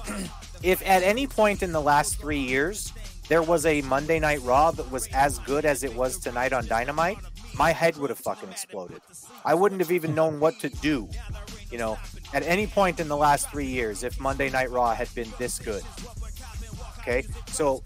if 0.63 0.83
at 0.87 1.03
any 1.03 1.27
point 1.27 1.63
in 1.63 1.73
the 1.73 1.81
last 1.81 2.19
three 2.19 2.41
years 2.41 2.93
there 3.33 3.43
was 3.43 3.65
a 3.65 3.81
Monday 3.81 4.21
Night 4.21 4.43
Raw 4.43 4.73
that 4.73 4.91
was 4.91 5.07
as 5.15 5.39
good 5.39 5.65
as 5.65 5.85
it 5.85 5.95
was 5.97 6.19
tonight 6.19 6.53
on 6.53 6.67
Dynamite, 6.67 7.17
my 7.55 7.73
head 7.73 7.97
would 7.97 8.11
have 8.11 8.19
fucking 8.19 8.51
exploded. 8.51 9.01
I 9.43 9.55
wouldn't 9.55 9.81
have 9.81 9.91
even 9.91 10.15
known 10.15 10.39
what 10.39 10.61
to 10.61 10.69
do. 10.69 11.09
You 11.71 11.79
know, 11.79 11.97
at 12.35 12.43
any 12.43 12.67
point 12.67 13.01
in 13.01 13.09
the 13.09 13.17
last 13.17 13.49
three 13.51 13.69
years, 13.69 14.03
if 14.03 14.21
Monday 14.21 14.51
Night 14.51 14.71
Raw 14.71 14.93
had 14.93 15.09
been 15.15 15.33
this 15.39 15.59
good. 15.59 15.83
Okay, 16.99 17.25
so 17.47 17.83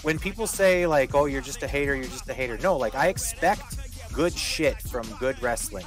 when 0.00 0.18
people 0.18 0.46
say 0.46 0.86
like, 0.86 1.14
"Oh, 1.14 1.26
you're 1.26 1.42
just 1.42 1.62
a 1.62 1.68
hater," 1.68 1.94
you're 1.94 2.06
just 2.06 2.26
a 2.30 2.32
hater. 2.32 2.56
No, 2.62 2.74
like 2.78 2.94
I 2.94 3.08
expect 3.08 3.76
good 4.14 4.32
shit 4.32 4.80
from 4.80 5.06
good 5.20 5.36
wrestling, 5.42 5.86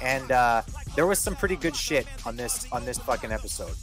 and 0.00 0.30
uh, 0.30 0.62
there 0.94 1.08
was 1.08 1.18
some 1.18 1.34
pretty 1.34 1.56
good 1.56 1.74
shit 1.74 2.06
on 2.24 2.36
this 2.36 2.64
on 2.70 2.84
this 2.84 2.96
fucking 2.96 3.32
episode. 3.32 3.74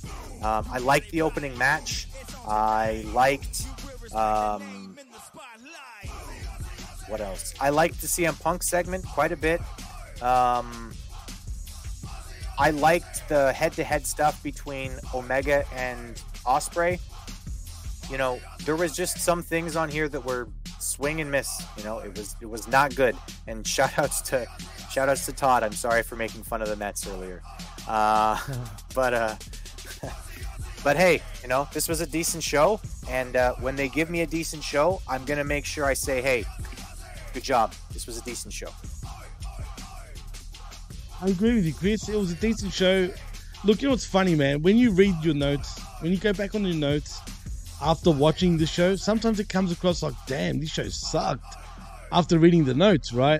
Um, 0.41 0.65
I 0.71 0.77
liked 0.77 1.11
the 1.11 1.21
opening 1.21 1.57
match. 1.57 2.07
I 2.47 3.03
liked 3.13 3.65
um, 4.15 4.97
what 7.07 7.21
else? 7.21 7.53
I 7.59 7.69
liked 7.69 8.01
the 8.01 8.07
CM 8.07 8.39
Punk 8.41 8.63
segment 8.63 9.05
quite 9.05 9.31
a 9.31 9.37
bit. 9.37 9.61
Um, 10.21 10.93
I 12.57 12.69
liked 12.69 13.27
the 13.29 13.51
head-to-head 13.51 14.05
stuff 14.05 14.41
between 14.43 14.91
Omega 15.13 15.65
and 15.73 16.15
Ospreay. 16.45 16.99
You 18.09 18.17
know, 18.17 18.39
there 18.65 18.75
was 18.75 18.95
just 18.95 19.19
some 19.19 19.41
things 19.41 19.75
on 19.75 19.89
here 19.89 20.07
that 20.07 20.23
were 20.23 20.47
swing 20.79 21.21
and 21.21 21.31
miss. 21.31 21.63
You 21.77 21.83
know, 21.83 21.99
it 21.99 22.15
was 22.17 22.35
it 22.41 22.45
was 22.45 22.67
not 22.67 22.95
good. 22.95 23.15
And 23.47 23.65
shout 23.75 23.97
outs 23.97 24.21
to 24.23 24.45
shout 24.91 25.09
outs 25.09 25.25
to 25.25 25.33
Todd. 25.33 25.63
I'm 25.63 25.73
sorry 25.73 26.03
for 26.03 26.15
making 26.15 26.43
fun 26.43 26.61
of 26.61 26.67
the 26.67 26.75
Mets 26.75 27.07
earlier. 27.07 27.41
Uh, 27.87 28.39
but 28.95 29.13
uh, 29.13 29.35
but 30.83 30.97
hey, 30.97 31.21
you 31.41 31.47
know, 31.47 31.67
this 31.73 31.87
was 31.87 32.01
a 32.01 32.05
decent 32.05 32.43
show, 32.43 32.79
and 33.09 33.35
uh, 33.35 33.53
when 33.55 33.75
they 33.75 33.87
give 33.87 34.09
me 34.09 34.21
a 34.21 34.27
decent 34.27 34.63
show, 34.63 35.01
I'm 35.07 35.23
gonna 35.25 35.43
make 35.43 35.65
sure 35.65 35.85
I 35.85 35.93
say, 35.93 36.21
hey, 36.21 36.45
good 37.33 37.43
job. 37.43 37.73
This 37.91 38.05
was 38.05 38.17
a 38.17 38.21
decent 38.21 38.53
show. 38.53 38.69
I 41.21 41.27
agree 41.27 41.55
with 41.55 41.65
you, 41.65 41.73
Chris. 41.73 42.09
It 42.09 42.17
was 42.17 42.31
a 42.31 42.35
decent 42.35 42.73
show. 42.73 43.09
Look, 43.63 43.81
you 43.81 43.87
know 43.87 43.93
what's 43.93 44.05
funny, 44.05 44.35
man? 44.35 44.61
When 44.61 44.75
you 44.75 44.91
read 44.91 45.15
your 45.23 45.33
notes, 45.33 45.79
when 46.01 46.11
you 46.11 46.17
go 46.17 46.33
back 46.33 46.53
on 46.53 46.65
your 46.65 46.75
notes 46.75 47.21
after 47.81 48.11
watching 48.11 48.57
the 48.57 48.65
show, 48.65 48.97
sometimes 48.97 49.39
it 49.39 49.47
comes 49.47 49.71
across 49.71 50.03
like, 50.03 50.15
damn, 50.27 50.59
this 50.59 50.69
show 50.69 50.89
sucked 50.89 51.55
after 52.11 52.39
reading 52.39 52.65
the 52.65 52.73
notes, 52.73 53.13
right? 53.13 53.39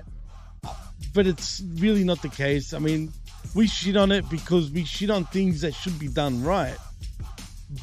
But 1.12 1.26
it's 1.26 1.62
really 1.74 2.04
not 2.04 2.22
the 2.22 2.30
case. 2.30 2.72
I 2.72 2.78
mean, 2.78 3.12
we 3.54 3.66
shit 3.66 3.98
on 3.98 4.10
it 4.12 4.28
because 4.30 4.70
we 4.70 4.84
shit 4.84 5.10
on 5.10 5.26
things 5.26 5.60
that 5.60 5.74
should 5.74 5.98
be 5.98 6.08
done 6.08 6.42
right. 6.42 6.76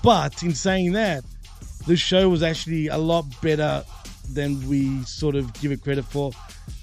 But 0.04 0.44
in 0.44 0.54
saying 0.54 0.94
that, 0.94 1.24
the 1.88 1.96
show 1.96 2.30
was 2.30 2.44
actually 2.44 2.88
a 2.88 2.98
lot 2.98 3.26
better 3.42 3.84
than 4.34 4.68
we 4.68 5.04
sort 5.04 5.36
of 5.36 5.52
give 5.62 5.72
it 5.72 5.82
credit 5.82 6.06
for. 6.06 6.32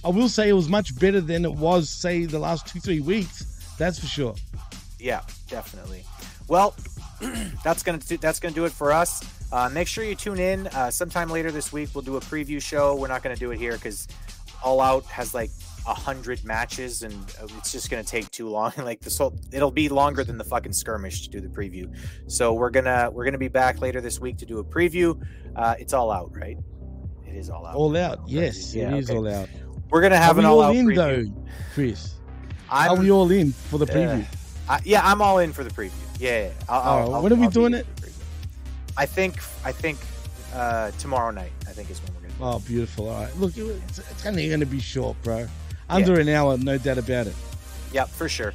I 0.04 0.08
will 0.08 0.28
say 0.28 0.48
it 0.48 0.54
was 0.54 0.68
much 0.68 0.98
better 0.98 1.20
than 1.20 1.44
it 1.44 1.52
was, 1.52 1.88
say, 1.88 2.24
the 2.24 2.38
last 2.38 2.66
two, 2.66 2.80
three 2.80 3.00
weeks. 3.00 3.74
That's 3.78 3.98
for 3.98 4.06
sure. 4.06 4.34
Yeah, 4.98 5.22
definitely. 5.48 6.04
Well, 6.48 6.74
that's 7.64 7.82
gonna 7.82 7.98
do, 7.98 8.16
that's 8.16 8.40
gonna 8.40 8.54
do 8.54 8.64
it 8.64 8.72
for 8.72 8.92
us. 8.92 9.24
Uh, 9.52 9.68
make 9.68 9.88
sure 9.88 10.04
you 10.04 10.14
tune 10.14 10.38
in. 10.38 10.66
Uh, 10.68 10.90
sometime 10.90 11.30
later 11.30 11.50
this 11.50 11.72
week, 11.72 11.90
we'll 11.94 12.02
do 12.02 12.16
a 12.16 12.20
preview 12.20 12.60
show. 12.60 12.96
We're 12.96 13.08
not 13.08 13.22
gonna 13.22 13.36
do 13.36 13.50
it 13.50 13.58
here 13.58 13.72
because 13.72 14.08
All 14.62 14.80
Out 14.80 15.04
has 15.06 15.34
like 15.34 15.50
hundred 15.94 16.44
matches, 16.44 17.02
and 17.02 17.14
uh, 17.40 17.46
it's 17.58 17.72
just 17.72 17.90
gonna 17.90 18.04
take 18.04 18.30
too 18.30 18.48
long. 18.48 18.72
like 18.78 19.00
this 19.00 19.18
whole, 19.18 19.38
it'll 19.52 19.70
be 19.70 19.88
longer 19.88 20.24
than 20.24 20.38
the 20.38 20.44
fucking 20.44 20.72
skirmish 20.72 21.22
to 21.22 21.30
do 21.30 21.40
the 21.40 21.48
preview. 21.48 21.92
So 22.26 22.52
we're 22.54 22.70
gonna 22.70 23.10
we're 23.12 23.24
gonna 23.24 23.38
be 23.38 23.48
back 23.48 23.80
later 23.80 24.00
this 24.00 24.20
week 24.20 24.36
to 24.38 24.46
do 24.46 24.58
a 24.58 24.64
preview. 24.64 25.20
Uh, 25.56 25.74
it's 25.78 25.92
all 25.92 26.10
out, 26.10 26.30
right? 26.36 26.56
It 27.26 27.34
is 27.36 27.50
all 27.50 27.66
out. 27.66 27.74
All 27.74 27.96
out, 27.96 28.20
yes, 28.26 28.74
Yeah, 28.74 28.94
it 28.94 28.98
is 29.00 29.10
okay. 29.10 29.18
all 29.18 29.28
out. 29.28 29.48
We're 29.90 30.02
gonna 30.02 30.16
have 30.16 30.36
Are 30.36 30.40
an 30.40 30.46
all 30.46 30.60
all 30.60 30.70
out 30.70 30.76
in 30.76 30.86
preview. 30.86 30.96
though, 30.96 31.44
Chris? 31.74 32.14
I'm- 32.70 32.90
Are 32.92 32.96
we 32.96 33.10
all 33.10 33.30
in 33.30 33.52
for 33.52 33.78
the 33.78 33.86
preview? 33.86 34.24
I, 34.68 34.80
yeah, 34.84 35.00
I'm 35.02 35.22
all 35.22 35.38
in 35.38 35.52
for 35.54 35.64
the 35.64 35.70
preview. 35.70 35.92
Yeah, 36.20 36.48
yeah. 36.48 36.52
I'll, 36.68 36.80
I'll, 36.80 37.08
Oh, 37.08 37.12
I'll- 37.14 37.22
when 37.22 37.32
are 37.32 37.36
we 37.36 37.48
doing 37.48 37.72
it? 37.74 37.86
for 37.96 38.00
the 38.02 38.06
preview. 38.08 38.14
I 38.96 39.06
think 39.06 39.36
I 39.64 39.72
think 39.72 39.98
uh, 40.54 40.90
tomorrow 40.92 41.30
night. 41.30 41.52
I 41.66 41.70
think 41.72 41.90
is 41.90 42.00
when 42.02 42.14
we're 42.14 42.28
gonna. 42.28 42.56
Oh, 42.56 42.58
beautiful. 42.60 43.08
All 43.08 43.22
right. 43.24 43.36
Look, 43.38 43.56
it's, 43.56 43.98
it's 43.98 44.26
only 44.26 44.48
going 44.48 44.60
to 44.60 44.66
be 44.66 44.80
short, 44.80 45.20
bro. 45.22 45.46
Under 45.88 46.20
an 46.20 46.28
hour, 46.28 46.58
no 46.58 46.78
doubt 46.78 46.98
about 46.98 47.26
it. 47.26 47.34
Yeah, 47.92 48.04
for 48.04 48.28
sure. 48.28 48.52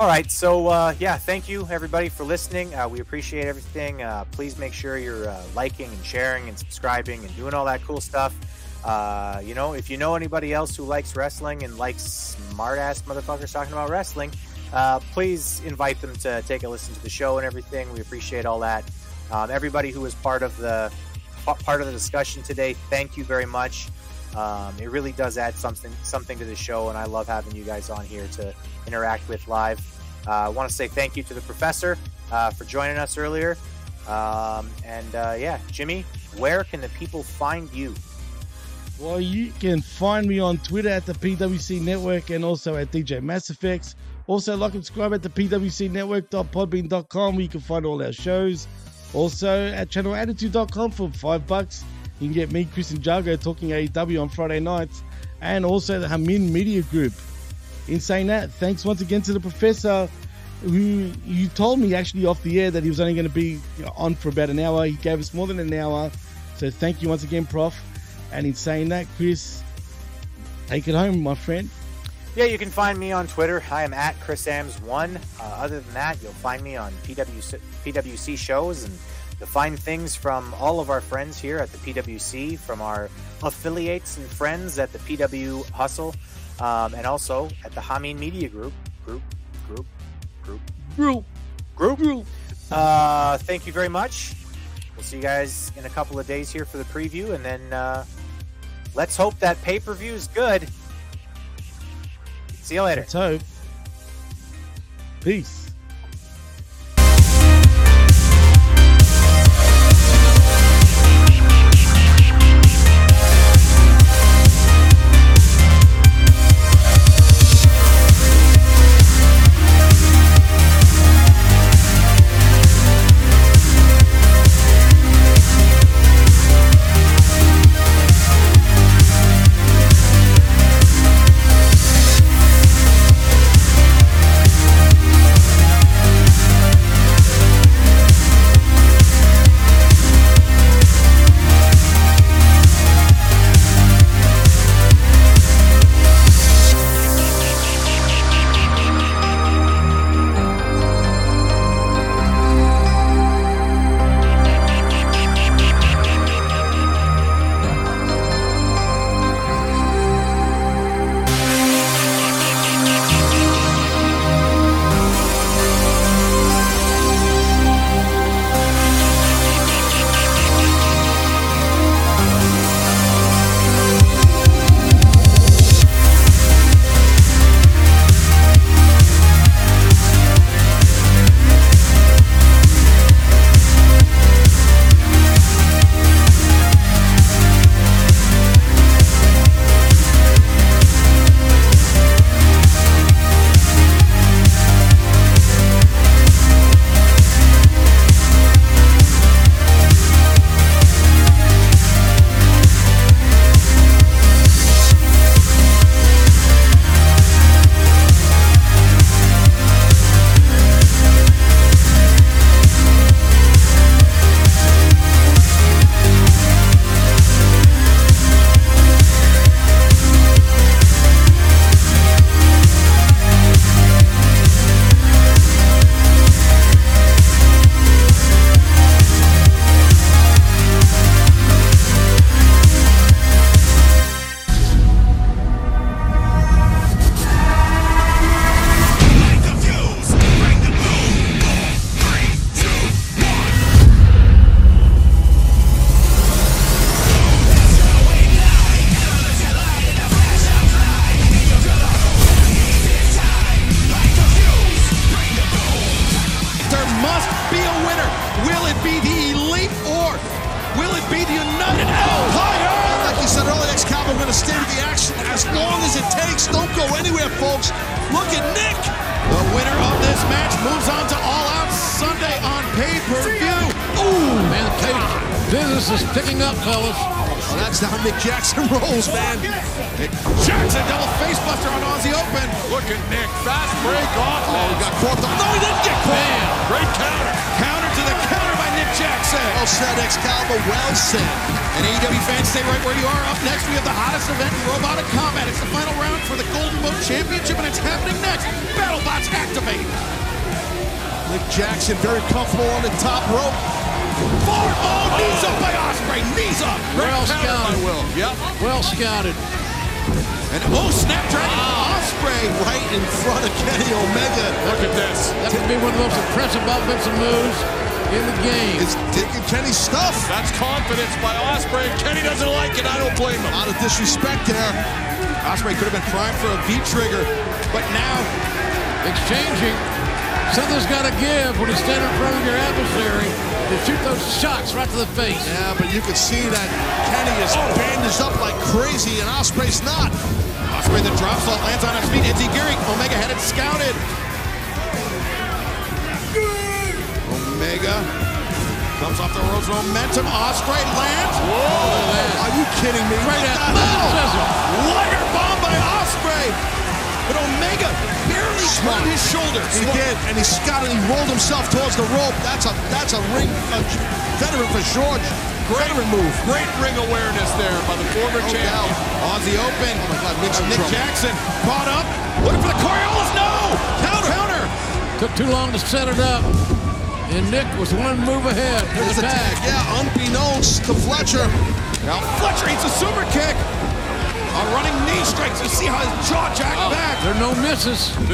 All 0.00 0.06
right, 0.06 0.30
so 0.30 0.68
uh, 0.68 0.94
yeah, 1.00 1.16
thank 1.16 1.48
you 1.48 1.66
everybody 1.68 2.08
for 2.08 2.22
listening. 2.22 2.72
Uh, 2.72 2.88
we 2.88 3.00
appreciate 3.00 3.46
everything. 3.46 4.00
Uh, 4.00 4.24
please 4.30 4.56
make 4.56 4.72
sure 4.72 4.96
you're 4.96 5.28
uh, 5.28 5.42
liking 5.56 5.90
and 5.90 6.04
sharing 6.04 6.48
and 6.48 6.56
subscribing 6.56 7.24
and 7.24 7.34
doing 7.34 7.52
all 7.52 7.64
that 7.64 7.82
cool 7.82 8.00
stuff. 8.00 8.32
Uh, 8.84 9.40
you 9.44 9.54
know, 9.54 9.72
if 9.72 9.90
you 9.90 9.96
know 9.96 10.14
anybody 10.14 10.52
else 10.52 10.76
who 10.76 10.84
likes 10.84 11.16
wrestling 11.16 11.64
and 11.64 11.76
likes 11.78 12.02
smart 12.02 12.78
ass 12.78 13.02
motherfuckers 13.02 13.52
talking 13.52 13.72
about 13.72 13.90
wrestling, 13.90 14.30
uh, 14.72 15.00
please 15.12 15.60
invite 15.64 16.00
them 16.00 16.14
to 16.14 16.42
take 16.42 16.62
a 16.62 16.68
listen 16.68 16.94
to 16.94 17.02
the 17.02 17.10
show 17.10 17.38
and 17.38 17.44
everything. 17.44 17.92
We 17.92 18.00
appreciate 18.00 18.46
all 18.46 18.60
that. 18.60 18.84
Um, 19.32 19.50
everybody 19.50 19.90
who 19.90 20.00
was 20.00 20.14
part 20.14 20.42
of 20.42 20.56
the 20.58 20.92
part 21.44 21.80
of 21.80 21.86
the 21.86 21.92
discussion 21.92 22.42
today, 22.44 22.74
thank 22.88 23.16
you 23.16 23.24
very 23.24 23.46
much. 23.46 23.88
Um, 24.36 24.74
it 24.80 24.90
really 24.90 25.12
does 25.12 25.38
add 25.38 25.54
something 25.54 25.90
something 26.02 26.38
to 26.38 26.44
the 26.44 26.56
show, 26.56 26.88
and 26.88 26.98
I 26.98 27.04
love 27.04 27.26
having 27.26 27.56
you 27.56 27.64
guys 27.64 27.90
on 27.90 28.04
here 28.04 28.26
to 28.32 28.54
interact 28.86 29.28
with 29.28 29.46
live. 29.48 29.80
Uh, 30.26 30.32
I 30.32 30.48
want 30.48 30.68
to 30.68 30.74
say 30.74 30.88
thank 30.88 31.16
you 31.16 31.22
to 31.24 31.34
the 31.34 31.40
professor 31.42 31.96
uh, 32.30 32.50
for 32.50 32.64
joining 32.64 32.98
us 32.98 33.16
earlier. 33.16 33.56
Um, 34.06 34.70
and 34.84 35.14
uh, 35.14 35.36
yeah, 35.38 35.58
Jimmy, 35.70 36.04
where 36.36 36.64
can 36.64 36.80
the 36.80 36.88
people 36.90 37.22
find 37.22 37.72
you? 37.72 37.94
Well, 38.98 39.20
you 39.20 39.52
can 39.60 39.80
find 39.80 40.26
me 40.26 40.40
on 40.40 40.58
Twitter 40.58 40.88
at 40.88 41.06
the 41.06 41.12
PWC 41.12 41.80
Network 41.80 42.30
and 42.30 42.44
also 42.44 42.74
at 42.76 42.90
DJ 42.90 43.22
Mass 43.22 43.48
FX. 43.48 43.94
Also, 44.26 44.56
like 44.56 44.74
and 44.74 44.84
subscribe 44.84 45.14
at 45.14 45.22
the 45.22 45.30
PWCNetwork.podbean.com 45.30 47.34
where 47.34 47.42
you 47.42 47.48
can 47.48 47.60
find 47.60 47.86
all 47.86 48.02
our 48.02 48.12
shows. 48.12 48.66
Also, 49.14 49.68
at 49.68 49.88
channelattitude.com 49.88 50.90
for 50.90 51.10
five 51.10 51.46
bucks. 51.46 51.84
You 52.20 52.28
can 52.28 52.34
get 52.34 52.52
me, 52.52 52.64
Chris 52.72 52.90
and 52.90 53.04
Jago, 53.04 53.36
talking 53.36 53.70
AEW 53.70 54.20
on 54.20 54.28
Friday 54.28 54.60
nights. 54.60 55.02
And 55.40 55.64
also 55.64 56.00
the 56.00 56.08
Hamin 56.08 56.52
Media 56.52 56.82
Group. 56.82 57.12
In 57.86 58.00
saying 58.00 58.26
that, 58.26 58.50
thanks 58.50 58.84
once 58.84 59.00
again 59.00 59.22
to 59.22 59.32
the 59.32 59.40
professor 59.40 60.08
who 60.62 61.12
you 61.24 61.48
told 61.48 61.78
me 61.78 61.94
actually 61.94 62.26
off 62.26 62.42
the 62.42 62.60
air 62.60 62.70
that 62.70 62.82
he 62.82 62.88
was 62.88 63.00
only 63.00 63.14
going 63.14 63.28
to 63.28 63.32
be 63.32 63.60
on 63.96 64.14
for 64.14 64.28
about 64.28 64.50
an 64.50 64.58
hour. 64.58 64.84
He 64.86 64.94
gave 64.94 65.20
us 65.20 65.32
more 65.32 65.46
than 65.46 65.60
an 65.60 65.72
hour. 65.72 66.10
So 66.56 66.70
thank 66.70 67.00
you 67.00 67.08
once 67.08 67.22
again, 67.22 67.46
Prof. 67.46 67.80
And 68.32 68.46
in 68.46 68.54
saying 68.54 68.88
that, 68.88 69.06
Chris, 69.16 69.62
take 70.66 70.88
it 70.88 70.94
home, 70.94 71.22
my 71.22 71.34
friend. 71.34 71.70
Yeah, 72.34 72.44
you 72.44 72.58
can 72.58 72.70
find 72.70 72.98
me 72.98 73.12
on 73.12 73.26
Twitter. 73.26 73.62
I 73.70 73.84
am 73.84 73.94
at 73.94 74.18
ChrisAmbs1. 74.20 75.16
Uh, 75.40 75.42
other 75.42 75.80
than 75.80 75.94
that, 75.94 76.22
you'll 76.22 76.32
find 76.32 76.62
me 76.62 76.76
on 76.76 76.92
PWC, 77.04 77.60
PWC 77.84 78.36
shows 78.36 78.84
and 78.84 78.96
you'll 79.38 79.48
find 79.48 79.78
things 79.78 80.14
from 80.14 80.54
all 80.54 80.80
of 80.80 80.90
our 80.90 81.00
friends 81.00 81.38
here 81.38 81.58
at 81.58 81.70
the 81.72 81.78
PWC, 81.78 82.58
from 82.58 82.80
our 82.82 83.10
affiliates 83.42 84.16
and 84.16 84.26
friends 84.26 84.78
at 84.78 84.92
the 84.92 84.98
PW 84.98 85.68
Hustle, 85.70 86.14
um, 86.60 86.94
and 86.94 87.06
also 87.06 87.48
at 87.64 87.72
the 87.72 87.80
Hamin 87.80 88.18
Media 88.18 88.48
Group. 88.48 88.72
Group, 89.04 89.22
group, 89.66 89.86
group, 90.42 90.60
Group. 90.96 91.24
group. 91.76 91.98
group. 91.98 92.26
Uh, 92.70 93.38
thank 93.38 93.66
you 93.66 93.72
very 93.72 93.88
much. 93.88 94.34
We'll 94.96 95.04
see 95.04 95.16
you 95.16 95.22
guys 95.22 95.70
in 95.76 95.86
a 95.86 95.90
couple 95.90 96.18
of 96.18 96.26
days 96.26 96.50
here 96.50 96.64
for 96.64 96.76
the 96.76 96.84
preview, 96.84 97.32
and 97.34 97.44
then 97.44 97.72
uh, 97.72 98.04
let's 98.94 99.16
hope 99.16 99.38
that 99.38 99.60
pay 99.62 99.78
per 99.78 99.94
view 99.94 100.12
is 100.12 100.26
good. 100.28 100.68
See 102.62 102.74
you 102.74 102.82
later. 102.82 103.02
Let's 103.02 103.12
hope. 103.12 103.40
Peace. 105.20 105.67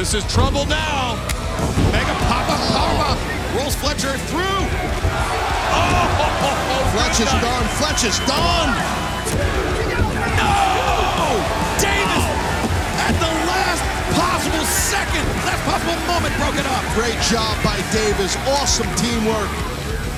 This 0.05 0.21
is 0.21 0.33
trouble 0.37 0.69
now. 0.69 1.17
Mega 1.89 2.13
pop 2.29 2.45
up 2.45 2.61
powerbomb. 2.69 3.17
Rolls 3.57 3.73
Fletcher 3.73 4.13
through. 4.29 4.61
Oh, 5.73 6.93
Fletcher's 6.93 7.25
good 7.25 7.41
night. 7.41 7.49
done. 7.49 7.65
Fletcher's 7.81 8.19
done. 8.29 8.69
No! 10.37 11.25
Davis 11.81 12.25
at 13.01 13.17
the 13.17 13.33
last 13.49 13.81
possible 14.13 14.65
second, 14.69 15.25
last 15.41 15.65
possible 15.65 15.97
moment 16.05 16.37
broke 16.37 16.61
it 16.61 16.69
up. 16.69 16.85
Great 16.93 17.17
job 17.25 17.57
by 17.65 17.81
Davis. 17.89 18.37
Awesome 18.61 18.85
teamwork. 19.01 19.49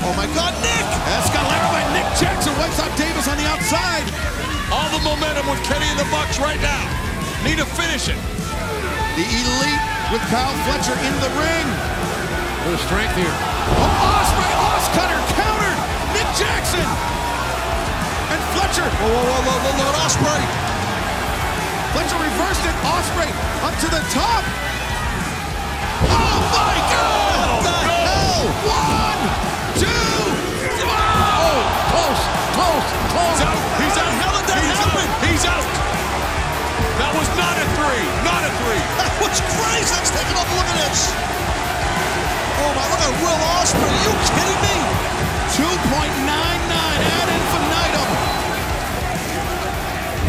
Oh 0.04 0.12
my 0.20 0.28
God, 0.36 0.52
Nick! 0.60 0.84
Escalera 1.16 1.72
by 1.72 1.88
Nick 1.96 2.12
Jackson 2.20 2.52
wipes 2.60 2.84
out 2.84 2.92
Davis 3.00 3.32
on 3.32 3.40
the 3.40 3.48
outside. 3.48 4.04
All 4.68 4.92
the 4.92 5.00
momentum 5.00 5.48
with 5.48 5.64
Kenny 5.64 5.88
and 5.88 5.96
the 5.96 6.10
Bucks 6.12 6.44
right 6.44 6.60
now. 6.60 6.84
Need 7.48 7.64
to 7.64 7.66
finish 7.80 8.12
it. 8.12 8.37
The 9.18 9.26
Elite 9.26 9.86
with 10.14 10.22
Kyle 10.30 10.54
Fletcher 10.70 10.94
in 10.94 11.16
the 11.18 11.32
ring. 11.42 11.66
There's 12.70 12.78
strength 12.86 13.18
here. 13.18 13.34
Oh, 13.34 14.14
Ospreay, 14.14 14.54
Oscutter 14.78 15.18
countered. 15.34 15.80
Nick 16.14 16.30
Jackson. 16.38 16.86
And 18.30 18.38
Fletcher. 18.54 18.86
Whoa, 18.86 19.10
whoa, 19.10 19.26
whoa, 19.26 19.42
whoa, 19.42 19.58
whoa, 19.58 19.90
whoa, 19.90 20.06
Ospreay. 20.06 20.46
Fletcher 21.98 22.20
reversed 22.22 22.62
it. 22.62 22.78
Ospreay 22.86 23.34
up 23.66 23.74
to 23.82 23.90
the 23.90 24.06
top. 24.14 24.67
Will 43.24 43.42
Ospreay. 43.58 43.88
Are 43.88 44.02
you 44.06 44.14
kidding 44.34 44.62
me? 44.66 44.78
2.99 45.58 46.28
ad 46.28 47.28
infinitum. 47.34 48.10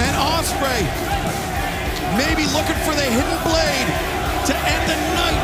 And 0.05 0.15
Ospreay 0.16 0.82
maybe 2.16 2.48
looking 2.56 2.78
for 2.86 2.94
the 2.97 3.05
hidden 3.05 3.39
blade 3.44 3.89
to 4.48 4.55
end 4.56 4.85
the 4.89 4.98
night 5.19 5.43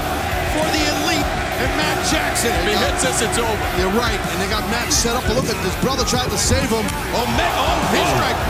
for 0.56 0.66
the 0.72 0.82
elite 0.98 1.30
and 1.60 1.70
Matt 1.78 1.98
Jackson. 2.10 2.50
If 2.50 2.66
he 2.66 2.74
hits 2.74 3.02
this, 3.04 3.22
it's 3.22 3.38
over. 3.38 3.64
You're 3.78 3.94
right. 3.94 4.18
And 4.32 4.36
they 4.40 4.48
got 4.48 4.64
Matt 4.70 4.92
set 4.92 5.14
up. 5.14 5.22
Look 5.30 5.46
at 5.46 5.58
his 5.62 5.76
brother 5.84 6.04
tried 6.04 6.30
to 6.30 6.38
save 6.38 6.70
him. 6.70 6.86
Oh, 7.14 7.26
Matt, 7.38 7.54
oh, 7.54 7.78
knee 7.92 8.02
oh. 8.02 8.14
strike. 8.16 8.40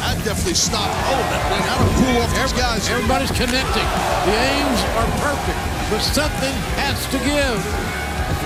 That 0.00 0.18
definitely 0.26 0.58
stopped. 0.58 0.90
Oh, 1.06 1.22
that 1.30 1.42
went 1.54 1.64
out 1.70 1.80
of 1.80 1.88
cool 1.96 2.16
off 2.24 2.32
these 2.34 2.52
guys. 2.58 2.82
Everybody's 2.90 3.30
connecting. 3.30 3.88
The 4.26 4.34
aims 4.34 4.80
are 4.98 5.08
perfect, 5.22 5.60
but 5.90 6.00
something 6.06 6.54
has 6.78 7.02
to 7.10 7.18
give. 7.26 7.58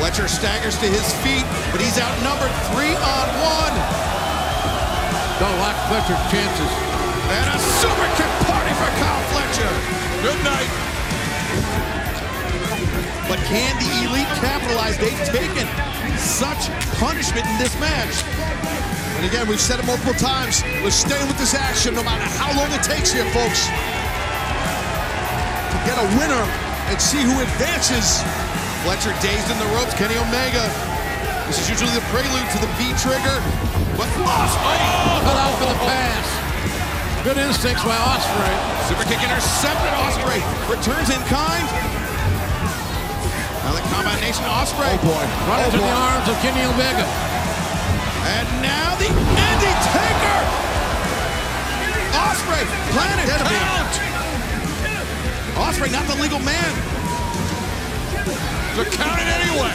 Fletcher 0.00 0.26
staggers 0.26 0.80
to 0.80 0.88
his 0.88 1.04
feet, 1.20 1.44
but 1.68 1.78
he's 1.78 2.00
outnumbered 2.00 2.50
three 2.72 2.96
on 2.96 3.26
one. 3.44 3.74
Don't 5.36 5.60
like 5.60 5.76
Fletcher's 5.92 6.24
chances. 6.32 6.72
And 7.28 7.46
a 7.52 7.58
super 7.84 8.08
kick 8.16 8.32
party 8.48 8.72
for 8.80 8.88
Kyle 8.96 9.24
Fletcher. 9.28 9.72
Good 10.24 10.40
night. 10.40 10.72
But 13.28 13.38
can 13.44 13.76
the 13.76 13.92
elite 14.08 14.32
capitalize? 14.40 14.96
They've 14.96 15.24
taken 15.28 15.68
such 16.16 16.72
punishment 16.96 17.44
in 17.44 17.56
this 17.60 17.76
match. 17.78 18.24
And 19.20 19.26
again, 19.28 19.46
we've 19.48 19.60
said 19.60 19.80
it 19.80 19.86
multiple 19.86 20.16
times. 20.16 20.64
We're 20.80 20.90
staying 20.90 21.28
with 21.28 21.38
this 21.38 21.54
action 21.54 21.94
no 21.94 22.02
matter 22.02 22.24
how 22.40 22.56
long 22.56 22.72
it 22.72 22.82
takes 22.82 23.12
here, 23.12 23.28
folks. 23.36 23.68
To 25.72 25.76
get 25.84 26.00
a 26.00 26.06
winner 26.16 26.63
and 26.90 27.00
see 27.00 27.22
who 27.24 27.34
advances. 27.40 28.20
Fletcher 28.84 29.16
dazed 29.24 29.48
in 29.48 29.56
the 29.56 29.68
ropes. 29.76 29.96
Kenny 29.96 30.16
Omega. 30.20 30.64
This 31.48 31.60
is 31.60 31.68
usually 31.68 31.92
the 31.96 32.04
prelude 32.12 32.48
to 32.52 32.58
the 32.60 32.68
V 32.76 32.92
trigger. 33.00 33.38
But 33.96 34.08
Ospreay! 34.26 34.80
Cut 35.24 35.36
out 35.38 35.54
for 35.60 35.68
the 35.70 35.78
pass. 35.86 36.26
Good 37.24 37.40
instincts 37.40 37.84
by 37.84 37.96
Ospreay. 37.96 38.56
Super 38.88 39.04
kick 39.08 39.20
intercepted. 39.24 39.92
Ospreay 39.96 40.40
returns 40.68 41.08
in 41.08 41.20
kind. 41.32 41.64
Now 43.64 43.72
the 43.72 43.84
combination 43.88 44.44
Ospreay. 44.44 45.00
Oh 45.00 45.08
boy. 45.08 45.24
Right 45.48 45.64
Oh 45.64 45.68
into 45.68 45.80
the 45.80 45.94
arms 45.94 46.28
of 46.28 46.36
Kenny 46.44 46.68
Omega. 46.68 47.06
And 48.36 48.46
now 48.60 48.92
the 49.00 49.08
Andy 49.08 49.72
Taker. 49.88 50.40
Ospreay 52.12 52.64
him. 53.16 53.28
count. 53.48 54.13
Ospreay 55.54 55.90
not 55.94 56.06
the 56.10 56.18
legal 56.18 56.42
man. 56.42 56.72
They're 58.74 58.90
counting 58.90 59.30
anyway. 59.30 59.74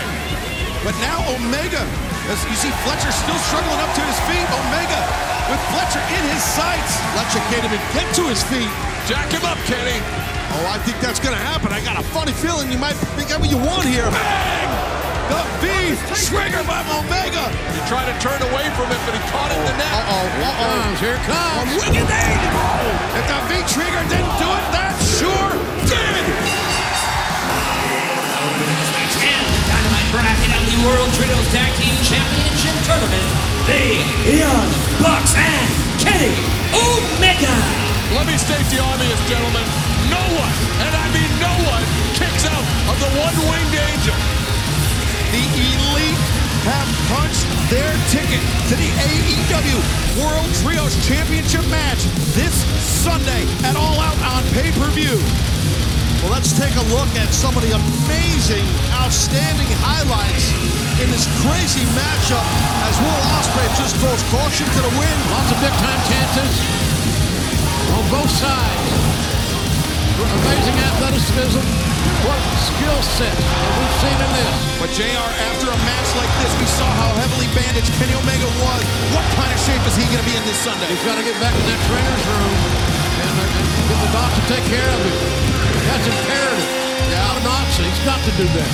But 0.84 0.96
now 1.00 1.24
Omega, 1.32 1.84
as 2.28 2.40
you 2.48 2.56
see 2.60 2.72
Fletcher 2.84 3.12
still 3.12 3.40
struggling 3.48 3.80
up 3.80 3.92
to 3.96 4.04
his 4.04 4.20
feet. 4.28 4.48
Omega 4.48 5.00
with 5.48 5.62
Fletcher 5.72 6.04
in 6.14 6.24
his 6.30 6.44
sights. 6.44 6.94
Fletcher 7.16 7.42
can't 7.48 7.64
even 7.64 7.82
get 7.96 8.08
to 8.16 8.24
his 8.28 8.44
feet. 8.52 8.72
Jack 9.08 9.32
him 9.32 9.44
up, 9.48 9.58
Kenny. 9.66 10.00
Oh, 10.52 10.66
I 10.68 10.78
think 10.84 11.00
that's 11.00 11.20
going 11.20 11.36
to 11.36 11.42
happen. 11.42 11.72
I 11.72 11.80
got 11.82 12.00
a 12.00 12.04
funny 12.04 12.34
feeling 12.34 12.72
you 12.72 12.78
might 12.78 12.98
get 13.16 13.40
what 13.40 13.50
you 13.50 13.58
want 13.58 13.86
here. 13.86 14.59
The 15.30 15.42
V 15.62 15.66
trigger 16.26 16.64
by 16.66 16.82
Omega. 16.90 17.46
He 17.74 17.80
tried 17.86 18.10
to 18.10 18.16
turn 18.18 18.42
away 18.50 18.66
from 18.74 18.90
it, 18.90 19.00
but 19.06 19.14
he 19.14 19.22
caught 19.30 19.54
it 19.54 19.58
in 19.62 19.66
the 19.70 19.78
neck. 19.78 19.94
Uh-oh, 19.94 20.26
Here 20.34 20.50
uh-oh. 20.50 20.66
comes, 20.66 20.98
here 21.00 21.20
comes. 21.30 21.70
A 21.70 21.78
wicked 21.78 22.08
eight. 22.10 22.42
If 23.14 23.26
the 23.30 23.40
V 23.46 23.52
trigger 23.70 24.04
didn't 24.10 24.36
do 24.42 24.50
it, 24.50 24.66
that 24.74 24.94
sure 25.06 25.54
did. 25.86 26.26
And 29.20 29.46
the 29.46 29.62
Dynamite 29.70 30.10
Bracket 30.10 30.52
of 30.54 30.64
the 30.66 30.78
World 30.86 31.10
Trios 31.14 31.48
Tag 31.54 31.70
Team 31.78 31.94
Championship 32.06 32.76
Tournament, 32.90 33.28
the 33.70 34.02
Young 34.34 34.70
Bucks 35.02 35.34
and 35.38 35.70
Kenny 36.02 36.34
Omega. 36.74 37.54
Let 38.18 38.26
me 38.26 38.34
state 38.42 38.66
the 38.74 38.82
obvious, 38.82 39.20
gentlemen. 39.30 39.66
No 40.10 40.22
one, 40.42 40.56
and 40.82 40.94
I 40.98 41.06
mean 41.14 41.30
no 41.38 41.54
one, 41.70 41.86
kicks 42.18 42.46
out 42.50 42.66
of 42.90 42.98
the 42.98 43.10
one-winged 43.22 43.76
angel. 43.78 44.39
The 45.30 45.46
Elite 45.46 46.18
have 46.66 46.90
punched 47.14 47.46
their 47.70 47.94
ticket 48.10 48.42
to 48.66 48.74
the 48.74 48.90
AEW 48.98 49.78
World 50.18 50.50
Trios 50.58 50.98
Championship 51.06 51.62
match 51.70 52.02
this 52.34 52.66
Sunday 52.82 53.46
at 53.62 53.78
All 53.78 54.02
Out 54.02 54.18
on 54.26 54.42
pay-per-view. 54.58 55.22
Well, 56.26 56.34
let's 56.34 56.50
take 56.58 56.74
a 56.74 56.86
look 56.90 57.06
at 57.22 57.30
some 57.30 57.54
of 57.54 57.62
the 57.62 57.78
amazing, 57.78 58.66
outstanding 58.98 59.70
highlights 59.86 60.50
in 60.98 61.14
this 61.14 61.30
crazy 61.46 61.86
matchup 61.94 62.50
as 62.90 62.98
Will 62.98 63.22
Ospreay 63.38 63.70
just 63.78 64.02
throws 64.02 64.26
caution 64.34 64.66
to 64.66 64.82
the 64.82 64.94
wind. 64.98 65.20
Lots 65.30 65.54
of 65.54 65.62
big-time 65.62 66.02
chances 66.10 66.54
on 67.94 68.04
both 68.10 68.34
sides. 68.34 68.82
Amazing 70.26 70.78
athleticism. 70.90 71.89
What 72.28 72.40
skill 72.60 73.00
set 73.16 73.32
that 73.32 73.74
we've 73.80 73.98
seen 74.04 74.18
in 74.20 74.32
this. 74.36 74.56
But 74.80 74.90
JR, 74.96 75.32
after 75.52 75.68
a 75.72 75.80
match 75.88 76.10
like 76.20 76.32
this, 76.44 76.52
we 76.60 76.68
saw 76.68 76.88
how 76.88 77.10
heavily 77.16 77.48
bandaged 77.56 77.92
Kenny 77.96 78.16
Omega 78.16 78.48
was. 78.60 78.82
What 79.16 79.26
kind 79.40 79.52
of 79.52 79.60
shape 79.60 79.84
is 79.88 79.96
he 79.96 80.04
going 80.08 80.24
to 80.24 80.28
be 80.28 80.36
in 80.36 80.44
this 80.44 80.60
Sunday? 80.60 80.88
He's 80.92 81.04
got 81.08 81.16
to 81.16 81.24
get 81.24 81.36
back 81.40 81.56
in 81.56 81.66
that 81.68 81.82
trainer's 81.88 82.26
room 82.28 82.54
and, 83.24 83.36
uh, 83.40 83.58
and 83.60 83.66
get 83.88 84.00
the 84.04 84.12
doctor 84.12 84.40
to 84.40 84.48
take 84.52 84.66
care 84.68 84.88
of 84.88 85.00
him. 85.00 85.16
That's 85.88 86.08
imperative. 86.08 86.70
Yeah. 87.10 87.40
Not 87.44 87.66
He's 87.80 88.04
got 88.04 88.20
to 88.28 88.32
do 88.36 88.44
that. 88.44 88.72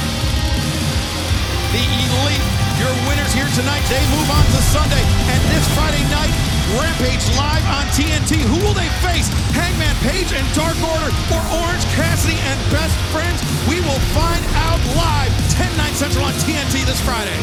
The 1.70 1.84
Elite, 1.86 2.48
your 2.82 2.90
winners 3.06 3.30
here 3.30 3.46
tonight. 3.54 3.86
They 3.86 4.02
move 4.10 4.26
on 4.34 4.42
to 4.42 4.62
Sunday. 4.74 5.04
And 5.30 5.40
this 5.54 5.66
Friday 5.78 6.02
night, 6.10 6.34
Rampage 6.74 7.22
live 7.38 7.66
on 7.70 7.86
TNT. 7.94 8.42
Who 8.50 8.58
will 8.66 8.74
they 8.74 8.90
face? 9.06 9.30
Hangman 9.54 9.94
Page 10.02 10.34
and 10.34 10.46
Dark 10.58 10.74
Order 10.82 11.14
or 11.30 11.42
Orange 11.62 11.86
Cassidy 11.94 12.34
and 12.42 12.58
Best 12.74 12.98
Friends? 13.14 13.38
We 13.70 13.78
will 13.86 14.02
find 14.18 14.42
out 14.66 14.82
live 14.98 15.30
10 15.54 15.70
9 15.78 15.94
Central 15.94 16.26
on 16.26 16.34
TNT 16.42 16.82
this 16.90 16.98
Friday. 17.06 17.38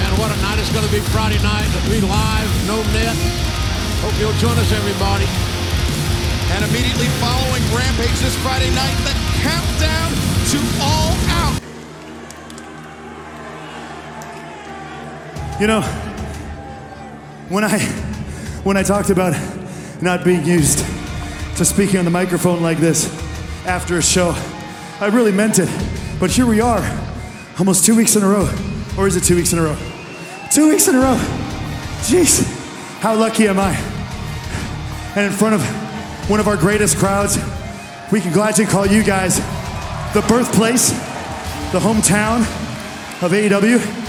And 0.00 0.12
what 0.16 0.32
a 0.32 0.38
night 0.40 0.56
it's 0.56 0.72
going 0.72 0.84
to 0.84 0.92
be 0.92 1.00
Friday 1.12 1.36
night. 1.44 1.68
It'll 1.68 1.92
be 1.92 2.00
live, 2.00 2.50
no 2.64 2.80
net. 2.96 3.16
Hope 4.00 4.16
you'll 4.16 4.36
join 4.40 4.56
us, 4.56 4.72
everybody. 4.72 5.28
And 6.56 6.64
immediately 6.64 7.12
following 7.20 7.60
Rampage 7.68 8.16
this 8.24 8.36
Friday 8.40 8.72
night, 8.72 8.96
the 9.04 9.12
countdown 9.44 10.08
to 10.56 10.58
All 10.80 11.12
Out. 11.36 11.60
You 15.60 15.66
know, 15.66 15.82
when 17.48 17.64
I 17.64 17.78
when 18.62 18.76
I 18.76 18.82
talked 18.82 19.10
about 19.10 19.34
not 20.02 20.24
being 20.24 20.44
used 20.44 20.78
to 21.56 21.64
speaking 21.64 21.98
on 21.98 22.04
the 22.04 22.10
microphone 22.10 22.62
like 22.62 22.78
this 22.78 23.08
after 23.66 23.96
a 23.96 24.02
show, 24.02 24.34
I 25.00 25.06
really 25.06 25.32
meant 25.32 25.58
it. 25.58 25.68
But 26.20 26.30
here 26.30 26.46
we 26.46 26.60
are, 26.60 26.82
almost 27.58 27.86
two 27.86 27.96
weeks 27.96 28.16
in 28.16 28.22
a 28.22 28.28
row. 28.28 28.48
Or 28.98 29.06
is 29.06 29.16
it 29.16 29.24
two 29.24 29.36
weeks 29.36 29.52
in 29.52 29.58
a 29.58 29.62
row? 29.62 29.76
Two 30.52 30.68
weeks 30.68 30.88
in 30.88 30.96
a 30.96 31.00
row. 31.00 31.16
Jeez, 32.02 32.44
how 33.00 33.14
lucky 33.16 33.46
am 33.48 33.58
I? 33.58 33.74
And 35.16 35.26
in 35.26 35.32
front 35.32 35.54
of 35.54 35.62
one 36.28 36.40
of 36.40 36.48
our 36.48 36.56
greatest 36.56 36.98
crowds, 36.98 37.38
we 38.12 38.20
can 38.20 38.32
gladly 38.32 38.66
call 38.66 38.86
you 38.86 39.02
guys 39.02 39.38
the 40.12 40.24
birthplace, 40.28 40.90
the 41.72 41.78
hometown 41.78 42.40
of 43.22 43.32
AEW. 43.32 44.07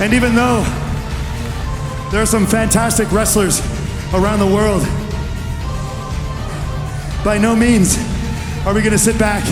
And 0.00 0.14
even 0.14 0.34
though 0.34 0.62
there 2.10 2.22
are 2.22 2.26
some 2.26 2.46
fantastic 2.46 3.12
wrestlers 3.12 3.60
around 4.14 4.38
the 4.38 4.46
world, 4.46 4.82
by 7.22 7.36
no 7.36 7.54
means 7.54 7.98
are 8.64 8.72
we 8.72 8.80
going 8.80 8.92
to 8.92 8.98
sit 8.98 9.18
back 9.18 9.44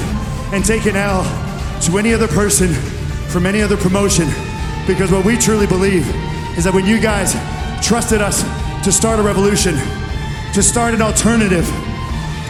and 0.55 0.65
take 0.65 0.87
an 0.87 0.97
L 0.97 1.23
to 1.83 1.99
any 1.99 2.15
other 2.15 2.27
person 2.29 2.73
from 3.29 3.45
any 3.45 3.61
other 3.61 3.77
promotion. 3.77 4.27
Because 4.87 5.13
what 5.13 5.25
we 5.27 5.37
truly 5.37 5.67
believe 5.67 6.09
is 6.57 6.65
that 6.65 6.73
when 6.73 6.87
you 6.87 6.99
guys 6.99 7.35
trusted 7.87 8.23
us 8.23 8.43
to 8.85 8.91
start 8.91 9.21
a 9.21 9.23
revolution, 9.23 9.75
to 10.55 10.63
start 10.63 10.95
an 10.95 11.03
alternative 11.03 11.67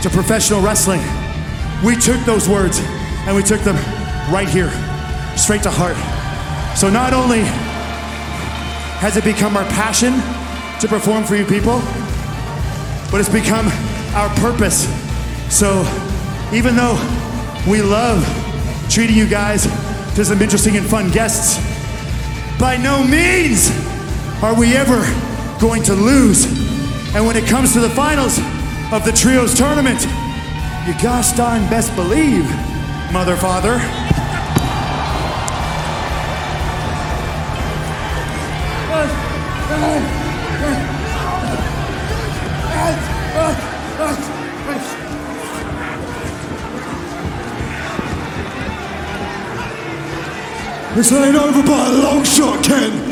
to 0.03 0.11
professional 0.11 0.63
wrestling, 0.63 1.01
we 1.85 1.97
took 1.97 2.21
those 2.21 2.49
words 2.49 2.79
and 3.27 3.35
we 3.35 3.43
took 3.43 3.61
them 3.63 3.75
right 4.33 4.49
here, 4.49 4.71
straight 5.37 5.65
to 5.65 5.71
heart. 5.71 5.97
So 6.79 6.89
not 6.89 7.13
only 7.13 7.43
has 8.99 9.17
it 9.17 9.25
become 9.25 9.57
our 9.57 9.65
passion 9.67 10.13
to 10.81 10.89
perform 10.89 11.25
for 11.25 11.37
you 11.37 11.45
people, 11.45 11.81
but 13.11 13.21
it's 13.21 13.29
become 13.29 13.69
our 14.15 14.29
purpose. 14.37 14.87
So 15.49 15.87
even 16.53 16.75
though 16.77 16.97
we 17.69 17.81
love 17.81 18.25
treating 18.91 19.17
you 19.17 19.29
guys 19.29 19.63
to 20.15 20.25
some 20.25 20.43
interesting 20.43 20.77
and 20.77 20.87
fun 20.87 21.11
guests, 21.11 21.59
by 22.59 22.77
no 22.77 23.05
means 23.05 23.71
are 24.43 24.59
we 24.59 24.75
ever 24.75 24.99
going 25.61 25.83
to 25.85 25.95
lose. 25.95 26.45
And 27.15 27.25
when 27.27 27.37
it 27.37 27.47
comes 27.47 27.73
to 27.75 27.81
the 27.81 27.91
finals 27.91 28.39
of 28.93 29.05
the 29.05 29.13
Trios 29.13 29.57
tournament, 29.57 30.03
you 30.87 30.95
gosh 31.03 31.33
darn 31.33 31.69
best 31.71 31.95
believe, 31.95 32.45
mother 33.13 33.37
father. 33.37 33.79
This 50.99 51.13
ain't 51.13 51.37
over 51.37 51.63
by 51.63 51.87
a 51.87 51.93
long 51.93 52.25
shot, 52.25 52.65
Ken. 52.65 53.08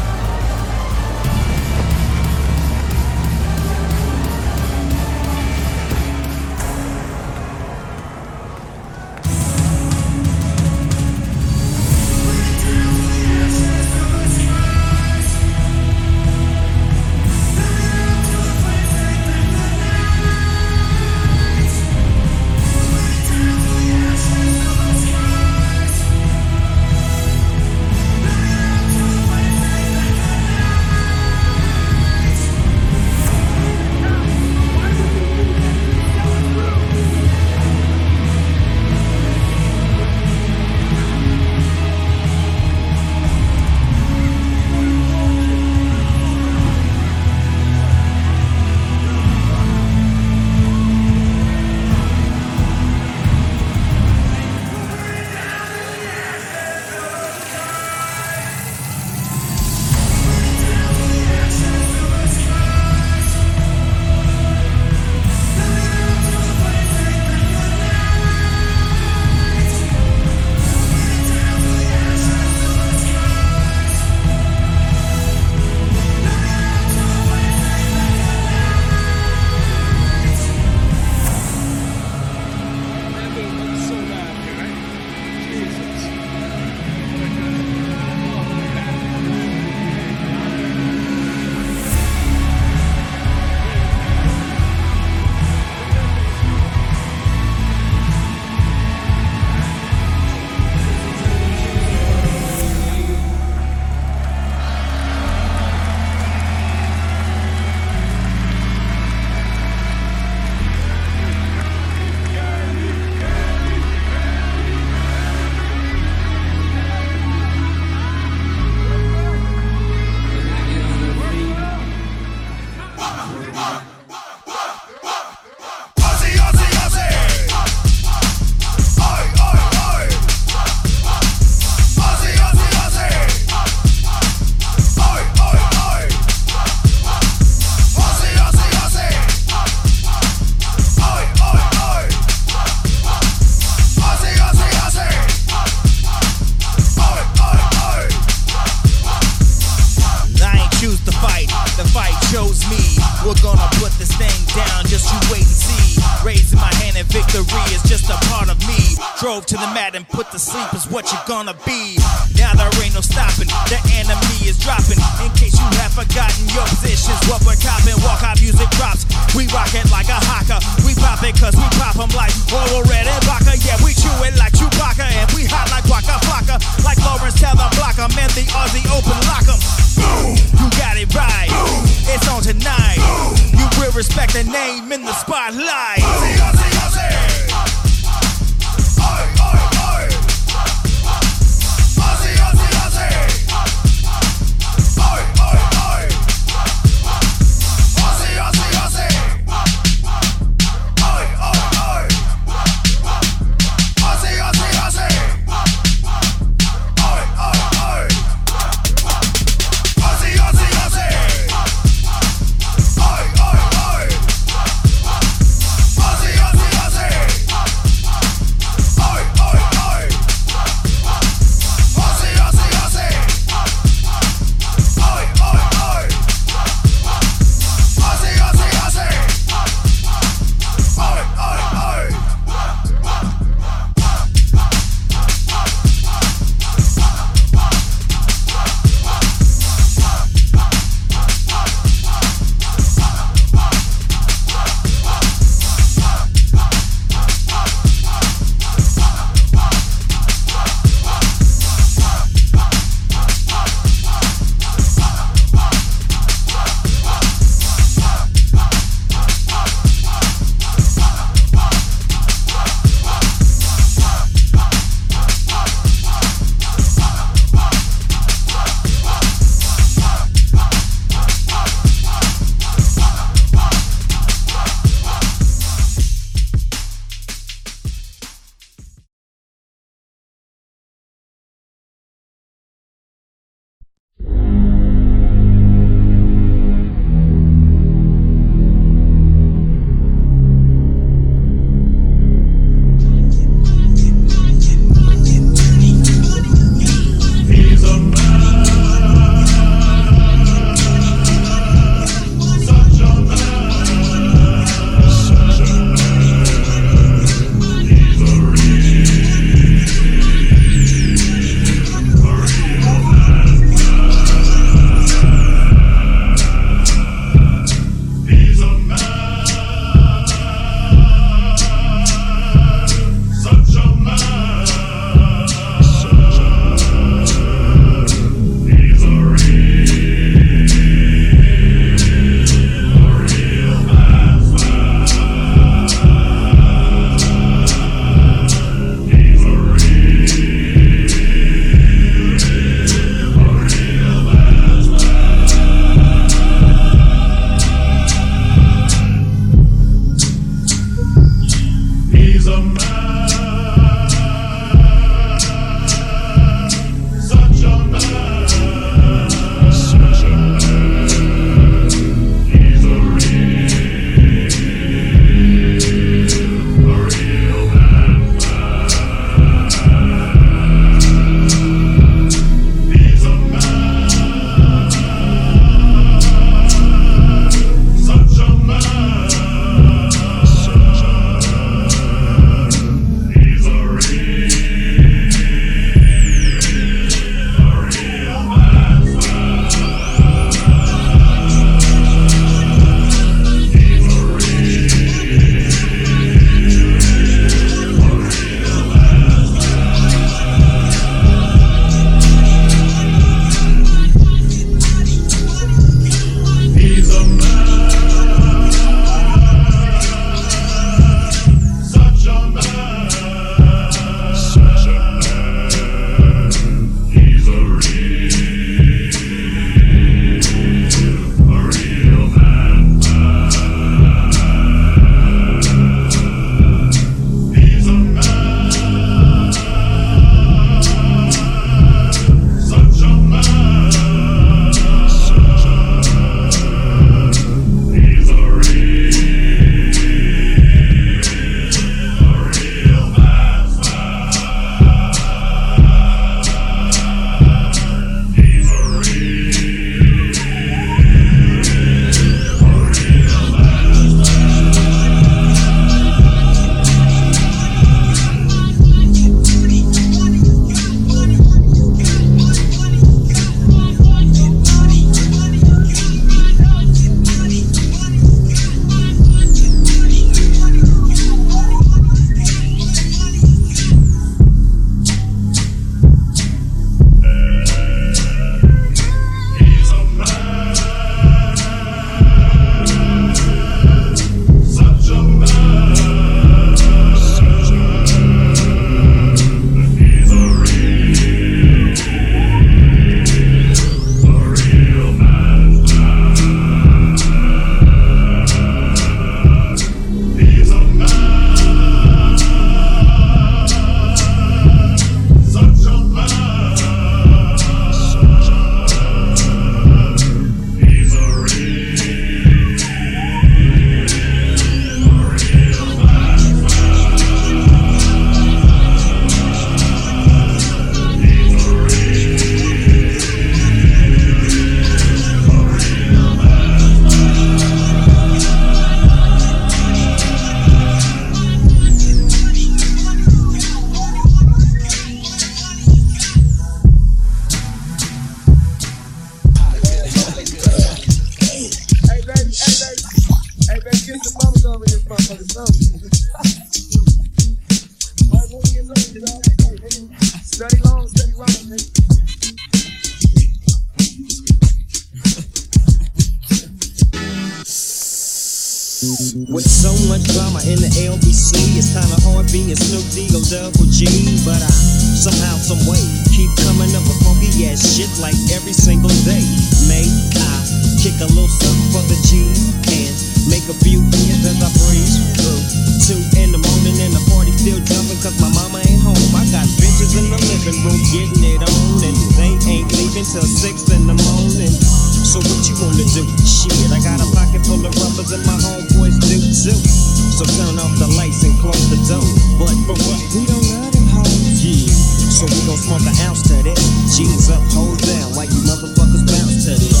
With 559.00 559.64
so 559.64 559.88
much 560.12 560.28
drama 560.36 560.60
in 560.68 560.76
the 560.76 560.92
LBC, 561.08 561.56
it's 561.80 561.88
kinda 561.96 562.20
hard 562.20 562.44
being 562.52 562.68
Snoop 562.76 563.08
D 563.16 563.32
or 563.32 563.40
Double 563.48 563.88
G. 563.88 564.04
But 564.44 564.60
I 564.60 564.68
somehow, 565.16 565.56
someway, 565.56 566.04
keep 566.28 566.52
coming 566.68 566.92
up 566.92 567.00
with 567.08 567.16
funky 567.24 567.48
ass 567.64 567.80
shit 567.80 568.12
like 568.20 568.36
every 568.52 568.76
single 568.76 569.08
day. 569.24 569.40
May 569.88 570.04
I 570.04 570.52
kick 571.00 571.16
a 571.24 571.28
little 571.32 571.48
something 571.48 571.88
for 571.96 572.04
the 572.12 572.18
G 572.28 572.44
and 572.92 573.16
make 573.48 573.64
a 573.72 573.76
few 573.80 574.04
ends 574.04 574.44
as 574.44 574.60
I 574.60 574.68
breeze 574.84 575.16
through. 575.32 575.64
Two 576.04 576.20
in 576.36 576.52
the 576.52 576.60
morning 576.60 577.00
and 577.00 577.16
the 577.16 577.24
party 577.32 577.56
still 577.56 577.80
jumping 577.80 578.20
cause 578.20 578.36
my 578.36 578.52
mama 578.52 578.84
ain't 578.84 579.00
home. 579.00 579.16
I 579.32 579.48
got 579.48 579.64
bitches 579.80 580.12
in 580.12 580.28
the 580.28 580.36
living 580.36 580.76
room 580.84 581.00
getting 581.08 581.56
it 581.56 581.64
on 581.64 582.04
and 582.04 582.16
they 582.36 582.52
ain't 582.68 582.92
leaving 582.92 583.24
till 583.24 583.48
six 583.48 583.80
in 583.96 584.04
the 584.04 584.16
morning. 584.28 584.99
So 585.20 585.38
what 585.38 585.62
you 585.68 585.76
wanna 585.78 586.04
do? 586.16 586.24
Shit, 586.42 586.90
I 586.90 586.98
got 587.04 587.20
a 587.20 587.28
pocket 587.36 587.64
full 587.66 587.84
of 587.84 587.94
rubbers 587.94 588.32
and 588.32 588.44
my 588.46 588.56
homeboys 588.56 589.20
do 589.20 589.36
too. 589.36 589.76
So 589.76 590.44
turn 590.56 590.78
off 590.80 590.96
the 590.98 591.06
lights 591.16 591.44
and 591.44 591.54
close 591.60 591.88
the 591.92 592.00
door. 592.08 592.24
But 592.58 592.74
for 592.88 592.96
what? 593.04 593.20
We 593.36 593.46
don't 593.46 593.62
love 593.76 593.92
them 593.92 594.06
hoes. 594.08 594.64
Yeah. 594.64 594.88
So 595.30 595.46
we 595.46 595.60
gon' 595.66 595.76
smoke 595.76 596.02
the 596.02 596.16
ounce 596.26 596.42
to 596.48 596.62
this. 596.62 596.80
Jeans 597.16 597.48
up, 597.50 597.62
hold 597.72 598.00
down, 598.00 598.34
while 598.34 598.46
you 598.46 598.60
motherfuckers 598.64 599.24
bounce 599.28 599.64
to 599.64 599.76
this. 599.76 600.00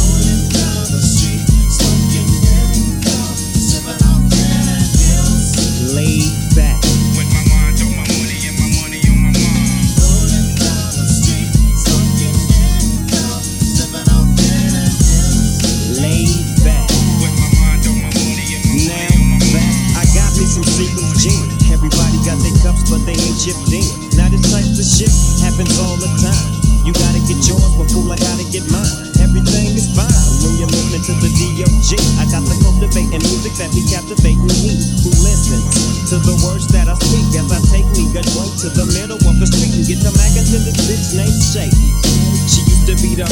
The 5.70 5.94
Laid 5.94 6.56
back. 6.56 6.89
beat 43.02 43.20
up 43.20 43.29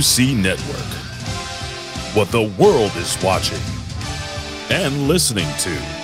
UC 0.00 0.34
Network. 0.34 0.90
What 2.16 2.30
the 2.30 2.50
world 2.58 2.90
is 2.96 3.22
watching 3.22 3.60
and 4.70 5.06
listening 5.08 5.46
to. 5.58 5.99